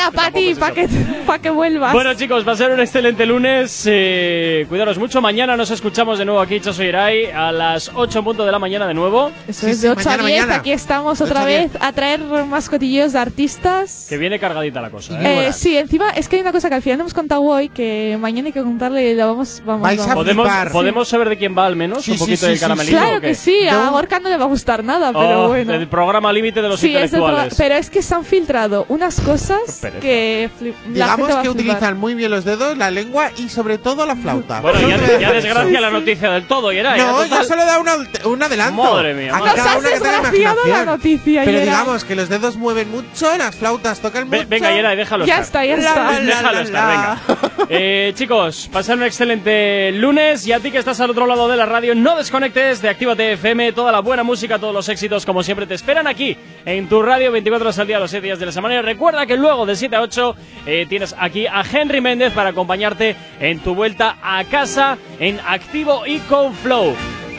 ¡A 0.00 0.04
la 0.06 0.10
Pati! 0.10 0.54
¡Para 0.54 0.74
que, 0.74 0.88
pa' 1.26 1.38
que 1.38 1.50
vuelvas! 1.50 1.92
Bueno 1.92 2.14
chicos, 2.14 2.46
va 2.46 2.52
a 2.52 2.56
ser 2.56 2.70
un 2.70 2.80
excelente 2.80 3.26
lunes. 3.26 3.84
eh, 3.86 4.64
cuidaros 4.68 4.98
mucho. 4.98 5.20
Mañana 5.20 5.56
nos 5.56 5.70
escuchamos 5.70 6.18
de 6.18 6.24
nuevo 6.24 6.40
aquí, 6.40 6.58
Chaso 6.60 6.82
Irai, 6.82 7.26
a 7.30 7.52
las 7.52 7.90
8 7.94 8.18
en 8.20 8.24
punto 8.24 8.44
de 8.46 8.52
la 8.52 8.58
mañana 8.58 8.86
de 8.86 8.94
nuevo. 8.94 9.30
Eso 9.46 9.66
Sí, 9.66 9.72
es 9.72 9.76
sí, 9.78 9.82
de 9.82 9.90
8 9.90 10.00
a 10.00 10.04
mañana, 10.12 10.26
10. 10.28 10.40
mañana. 10.40 10.54
Aquí 10.60 10.72
estamos 10.72 11.20
otra 11.20 11.40
8 11.40 11.44
a 11.44 11.46
10. 11.46 11.72
vez 11.72 11.82
a 11.82 11.92
traer 11.92 12.20
más 12.20 12.68
cotilleos 12.70 13.12
de 13.12 13.18
artistas. 13.18 14.06
Que 14.08 14.16
viene 14.16 14.38
cargadita 14.38 14.80
la 14.80 14.90
cosa. 14.90 15.20
¿eh? 15.20 15.48
Eh, 15.48 15.52
sí, 15.52 15.76
encima 15.76 16.10
es 16.10 16.28
que 16.28 16.36
hay 16.36 16.42
una 16.42 16.52
cosa 16.52 16.68
que 16.68 16.76
al 16.76 16.82
final 16.82 16.98
no 16.98 17.02
hemos 17.04 17.14
contado 17.14 17.42
hoy 17.42 17.68
que 17.68 18.16
mañana 18.20 18.46
hay 18.48 18.52
que 18.52 18.62
contarle 18.62 19.10
y 19.10 19.14
la 19.14 19.26
vamos, 19.26 19.62
vamos, 19.64 19.82
Vais 19.82 20.00
a 20.00 20.06
vamos. 20.06 20.24
¿Podemos. 20.24 20.48
¿Podemos 20.72 21.08
saber 21.08 21.28
de 21.28 21.36
quién 21.38 21.56
va 21.56 21.66
al 21.66 21.76
menos? 21.76 22.04
Sí, 22.04 22.12
un 22.12 22.18
poquito 22.18 22.46
sí, 22.46 22.52
de 22.52 22.58
caramelito. 22.58 22.96
Claro 22.96 23.20
que 23.20 23.34
sí, 23.34 23.68
a. 23.68 23.90
Gorka 23.90 24.18
no 24.20 24.28
le 24.28 24.36
va 24.36 24.44
a 24.44 24.48
gustar 24.48 24.82
nada, 24.84 25.12
pero 25.12 25.44
Oh, 25.44 25.48
bueno. 25.48 25.74
El 25.74 25.88
programa 25.88 26.32
límite 26.32 26.62
de 26.62 26.68
los 26.68 26.80
Sí, 26.80 26.94
es 26.96 27.04
intelectuales. 27.12 27.54
pero 27.58 27.74
es 27.74 27.90
que 27.90 28.02
se 28.02 28.14
han 28.14 28.24
filtrado 28.24 28.86
unas 28.88 29.20
cosas. 29.20 29.80
Pereza. 29.90 30.00
que 30.00 30.50
Digamos 30.88 31.36
que 31.36 31.48
utilizan 31.48 31.98
muy 31.98 32.14
bien 32.14 32.30
los 32.30 32.44
dedos, 32.44 32.76
la 32.76 32.90
lengua 32.90 33.30
y 33.36 33.48
sobre 33.48 33.78
todo 33.78 34.06
la 34.06 34.16
flauta. 34.16 34.60
Bueno, 34.60 34.80
ya, 34.88 35.18
ya 35.18 35.32
desgracia 35.32 35.80
la 35.80 35.90
noticia 35.90 36.30
del 36.30 36.44
todo, 36.46 36.72
y 36.72 36.78
era. 36.78 36.96
No, 36.96 37.22
ya 37.24 37.28
total- 37.28 37.46
solo 37.46 37.64
da 37.66 37.78
una- 37.78 37.96
un 38.24 38.42
adelanto. 38.42 38.82
Madre 38.82 39.14
mía, 39.14 39.34
A 39.34 39.38
madre 39.40 39.52
cada 39.56 39.74
Nos 39.74 39.80
una 39.80 39.90
que 39.90 40.00
tenga 40.00 40.66
la 40.68 40.84
noticia, 40.84 41.42
Pero 41.44 41.58
Yera. 41.58 41.64
digamos 41.64 42.04
que 42.04 42.14
los 42.16 42.28
dedos 42.28 42.56
mueven 42.56 42.90
mucho, 42.90 43.36
las 43.36 43.54
flautas 43.56 44.00
tocan 44.00 44.28
Ve- 44.30 44.38
mucho. 44.38 44.48
venga, 44.48 44.72
Yera, 44.72 44.94
déjalo 44.96 45.24
Ya 45.26 45.38
estar. 45.40 45.64
está, 45.64 45.82
ya 45.82 45.88
está. 45.88 46.04
la, 46.04 46.12
la, 46.12 46.20
Déjalo 46.20 46.60
estar, 46.60 46.88
venga. 46.88 47.20
Eh, 47.72 48.12
chicos, 48.16 48.68
pasad 48.72 48.96
un 48.96 49.04
excelente 49.04 49.92
lunes 49.92 50.46
y 50.46 50.52
a 50.52 50.58
ti 50.60 50.70
que 50.70 50.78
estás 50.78 50.98
al 51.00 51.10
otro 51.10 51.26
lado 51.26 51.46
de 51.48 51.56
la 51.56 51.66
radio, 51.66 51.94
no 51.94 52.16
desconectes 52.16 52.82
de 52.82 52.88
Actívate 52.88 53.32
FM. 53.34 53.72
Toda 53.72 53.92
la 53.92 54.00
buena 54.00 54.22
música, 54.24 54.58
todos 54.58 54.74
los 54.74 54.88
éxitos, 54.88 55.24
como 55.24 55.42
siempre, 55.42 55.66
te 55.66 55.74
esperan 55.74 56.06
aquí 56.06 56.36
en 56.64 56.88
tu 56.88 57.00
radio 57.02 57.30
24 57.30 57.66
horas 57.66 57.78
al 57.78 57.86
día, 57.86 57.98
los 58.00 58.10
7 58.10 58.26
días 58.26 58.38
de 58.38 58.46
la 58.46 58.52
semana. 58.52 58.74
Y 58.76 58.80
recuerda 58.82 59.24
que 59.26 59.36
luego 59.36 59.66
de 59.66 59.76
7 59.80 59.96
a 59.96 60.02
8 60.02 60.36
eh, 60.66 60.86
tienes 60.88 61.14
aquí 61.18 61.46
a 61.46 61.62
Henry 61.62 62.00
Méndez 62.00 62.32
para 62.32 62.50
acompañarte 62.50 63.16
en 63.40 63.60
tu 63.60 63.74
vuelta 63.74 64.18
a 64.22 64.44
casa 64.44 64.98
en 65.18 65.40
Activo 65.40 66.06
y 66.06 66.18
con 66.20 66.54
Flow. 66.54 66.94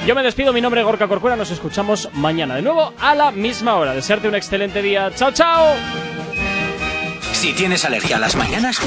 Yo 0.06 0.16
me 0.16 0.24
despido, 0.24 0.52
mi 0.52 0.62
nombre 0.62 0.82
es 0.82 0.88
Gorka 0.88 1.08
Corcuera, 1.08 1.36
nos 1.36 1.52
escuchamos 1.52 2.10
mañana 2.14 2.56
de 2.56 2.64
nuevo 2.64 2.94
a 3.00 3.14
la 3.14 3.32
misma 3.32 3.76
hora. 3.76 3.94
Desearte 3.94 4.28
un 4.28 4.36
excelente 4.36 4.82
día. 4.82 5.12
¡Chao, 5.16 5.32
chao! 5.32 5.76
Si 7.34 7.54
tienes 7.54 7.86
alergia 7.86 8.18
a 8.18 8.20
las 8.20 8.36
mañanas, 8.36 8.80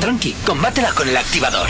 tranqui, 0.00 0.34
combátela 0.46 0.92
con 0.92 1.08
el 1.08 1.16
activador. 1.16 1.68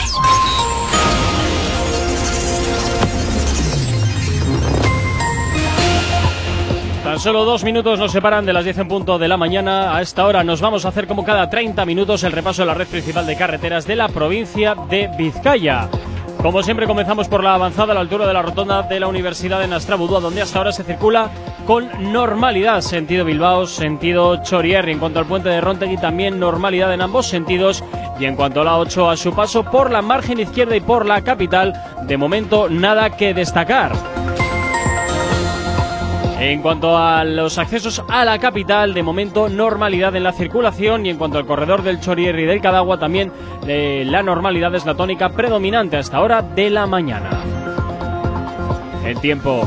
Tan 7.15 7.21
solo 7.21 7.45
dos 7.45 7.63
minutos 7.63 8.01
nos 8.01 8.11
separan 8.11 8.45
de 8.45 8.53
las 8.53 8.65
10 8.65 8.79
en 8.79 8.89
punto 8.89 9.21
de 9.21 9.29
la 9.29 9.37
mañana. 9.37 9.97
A 9.97 10.03
esta 10.03 10.27
hora 10.27 10.43
nos 10.43 10.61
vamos 10.61 10.85
a 10.85 10.89
hacer 10.89 11.07
como 11.07 11.25
cada 11.25 11.49
30 11.49 11.87
minutos 11.87 12.25
el 12.25 12.33
repaso 12.33 12.63
de 12.63 12.67
la 12.67 12.75
red 12.75 12.89
principal 12.89 13.25
de 13.25 13.37
carreteras 13.37 13.87
de 13.87 13.95
la 13.95 14.09
provincia 14.09 14.75
de 14.91 15.09
Vizcaya. 15.17 15.89
Como 16.43 16.65
siempre 16.65 16.89
comenzamos 16.89 17.29
por 17.29 17.45
la 17.45 17.55
avanzada 17.55 17.93
a 17.93 17.95
la 17.95 18.01
altura 18.01 18.27
de 18.27 18.33
la 18.33 18.43
rotonda 18.43 18.83
de 18.83 18.99
la 18.99 19.07
Universidad 19.07 19.61
de 19.61 19.69
Nastrabudúa, 19.69 20.19
donde 20.19 20.43
hasta 20.43 20.59
ahora 20.59 20.73
se 20.73 20.83
circula 20.83 21.31
con 21.69 21.89
normalidad, 22.13 22.81
sentido 22.81 23.25
Bilbao, 23.25 23.69
sentido 23.69 24.43
Chorierri. 24.43 24.91
En 24.91 24.99
cuanto 24.99 25.21
al 25.21 25.27
puente 25.27 25.51
de 25.51 25.61
Rontegui, 25.61 25.99
también 25.99 26.41
normalidad 26.41 26.93
en 26.93 27.01
ambos 27.01 27.29
sentidos. 27.29 27.85
Y 28.19 28.25
en 28.25 28.35
cuanto 28.35 28.63
a 28.63 28.65
la 28.65 28.77
8, 28.77 29.11
a 29.11 29.17
su 29.17 29.33
paso 29.33 29.63
por 29.63 29.93
la 29.93 30.03
margen 30.03 30.41
izquierda 30.41 30.75
y 30.75 30.81
por 30.81 31.07
la 31.07 31.23
capital, 31.23 31.81
de 32.09 32.17
momento 32.17 32.69
nada 32.69 33.11
que 33.11 33.35
destacar. 33.35 33.93
En 36.45 36.61
cuanto 36.61 36.99
a 36.99 37.25
los 37.25 37.57
accesos 37.57 38.05
a 38.07 38.23
la 38.23 38.39
capital, 38.39 38.93
de 38.93 39.03
momento 39.03 39.49
normalidad 39.49 40.15
en 40.15 40.25
la 40.25 40.33
circulación 40.33 41.07
y 41.07 41.09
en 41.09 41.17
cuanto 41.17 41.39
al 41.39 41.47
corredor 41.47 41.83
del 41.83 42.01
Chorierri 42.01 42.43
y 42.43 42.47
del 42.47 42.61
Cadagua, 42.61 42.99
también 42.99 43.33
eh, 43.67 44.05
la 44.07 44.23
normalidad 44.23 44.75
es 44.75 44.85
la 44.85 44.95
tónica 44.95 45.31
predominante 45.31 45.97
hasta 45.97 46.21
hora 46.21 46.43
de 46.43 46.69
la 46.69 46.87
mañana. 46.87 47.31
El 49.07 49.19
tiempo. 49.21 49.67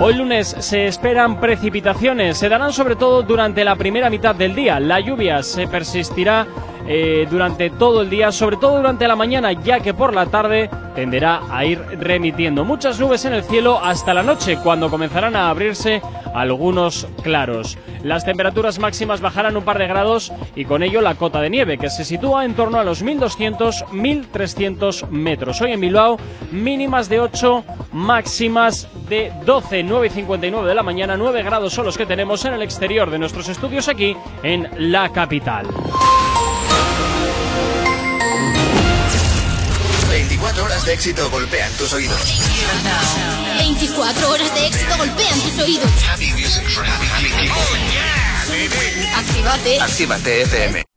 Hoy 0.00 0.14
lunes 0.14 0.56
se 0.60 0.86
esperan 0.86 1.38
precipitaciones, 1.38 2.38
se 2.38 2.48
darán 2.48 2.72
sobre 2.72 2.96
todo 2.96 3.22
durante 3.22 3.62
la 3.62 3.76
primera 3.76 4.08
mitad 4.08 4.34
del 4.34 4.54
día. 4.54 4.80
La 4.80 5.00
lluvia 5.00 5.42
se 5.42 5.66
persistirá 5.68 6.46
eh, 6.86 7.26
durante 7.30 7.70
todo 7.70 8.02
el 8.02 8.10
día, 8.10 8.32
sobre 8.32 8.56
todo 8.56 8.76
durante 8.76 9.08
la 9.08 9.16
mañana, 9.16 9.52
ya 9.52 9.80
que 9.80 9.94
por 9.94 10.14
la 10.14 10.26
tarde 10.26 10.68
tenderá 10.94 11.40
a 11.50 11.64
ir 11.64 11.80
remitiendo. 11.98 12.64
Muchas 12.64 13.00
nubes 13.00 13.24
en 13.24 13.32
el 13.34 13.42
cielo 13.44 13.80
hasta 13.82 14.14
la 14.14 14.22
noche, 14.22 14.58
cuando 14.62 14.90
comenzarán 14.90 15.34
a 15.36 15.50
abrirse 15.50 16.02
algunos 16.34 17.06
claros. 17.22 17.78
Las 18.02 18.24
temperaturas 18.24 18.78
máximas 18.78 19.20
bajarán 19.20 19.56
un 19.56 19.64
par 19.64 19.78
de 19.78 19.86
grados 19.86 20.32
y 20.56 20.64
con 20.64 20.82
ello 20.82 21.00
la 21.00 21.14
cota 21.14 21.40
de 21.40 21.50
nieve, 21.50 21.78
que 21.78 21.90
se 21.90 22.04
sitúa 22.04 22.44
en 22.44 22.54
torno 22.54 22.78
a 22.78 22.84
los 22.84 23.04
1200-1300 23.04 25.08
metros. 25.08 25.60
Hoy 25.60 25.72
en 25.72 25.80
Bilbao, 25.80 26.18
mínimas 26.50 27.08
de 27.08 27.20
8, 27.20 27.64
máximas 27.92 28.88
de 29.08 29.32
12, 29.44 29.82
9 29.82 30.06
y 30.06 30.10
59 30.10 30.68
de 30.68 30.74
la 30.74 30.82
mañana. 30.82 31.16
9 31.16 31.42
grados 31.42 31.72
son 31.72 31.86
los 31.86 31.98
que 31.98 32.06
tenemos 32.06 32.44
en 32.44 32.54
el 32.54 32.62
exterior 32.62 33.10
de 33.10 33.18
nuestros 33.18 33.48
estudios 33.48 33.88
aquí 33.88 34.16
en 34.42 34.68
la 34.78 35.10
capital. 35.10 35.66
Horas 40.80 40.86
de 40.86 40.92
éxito 40.94 41.30
golpean 41.30 41.72
tus 41.74 41.92
oídos. 41.92 42.20
24 43.58 44.30
horas 44.30 44.54
de 44.54 44.66
éxito 44.66 44.96
golpean 44.96 45.40
tus 45.40 45.58
oídos. 45.58 45.90
Actívate. 49.14 49.80
Actívate 49.80 50.42
FM. 50.42 50.89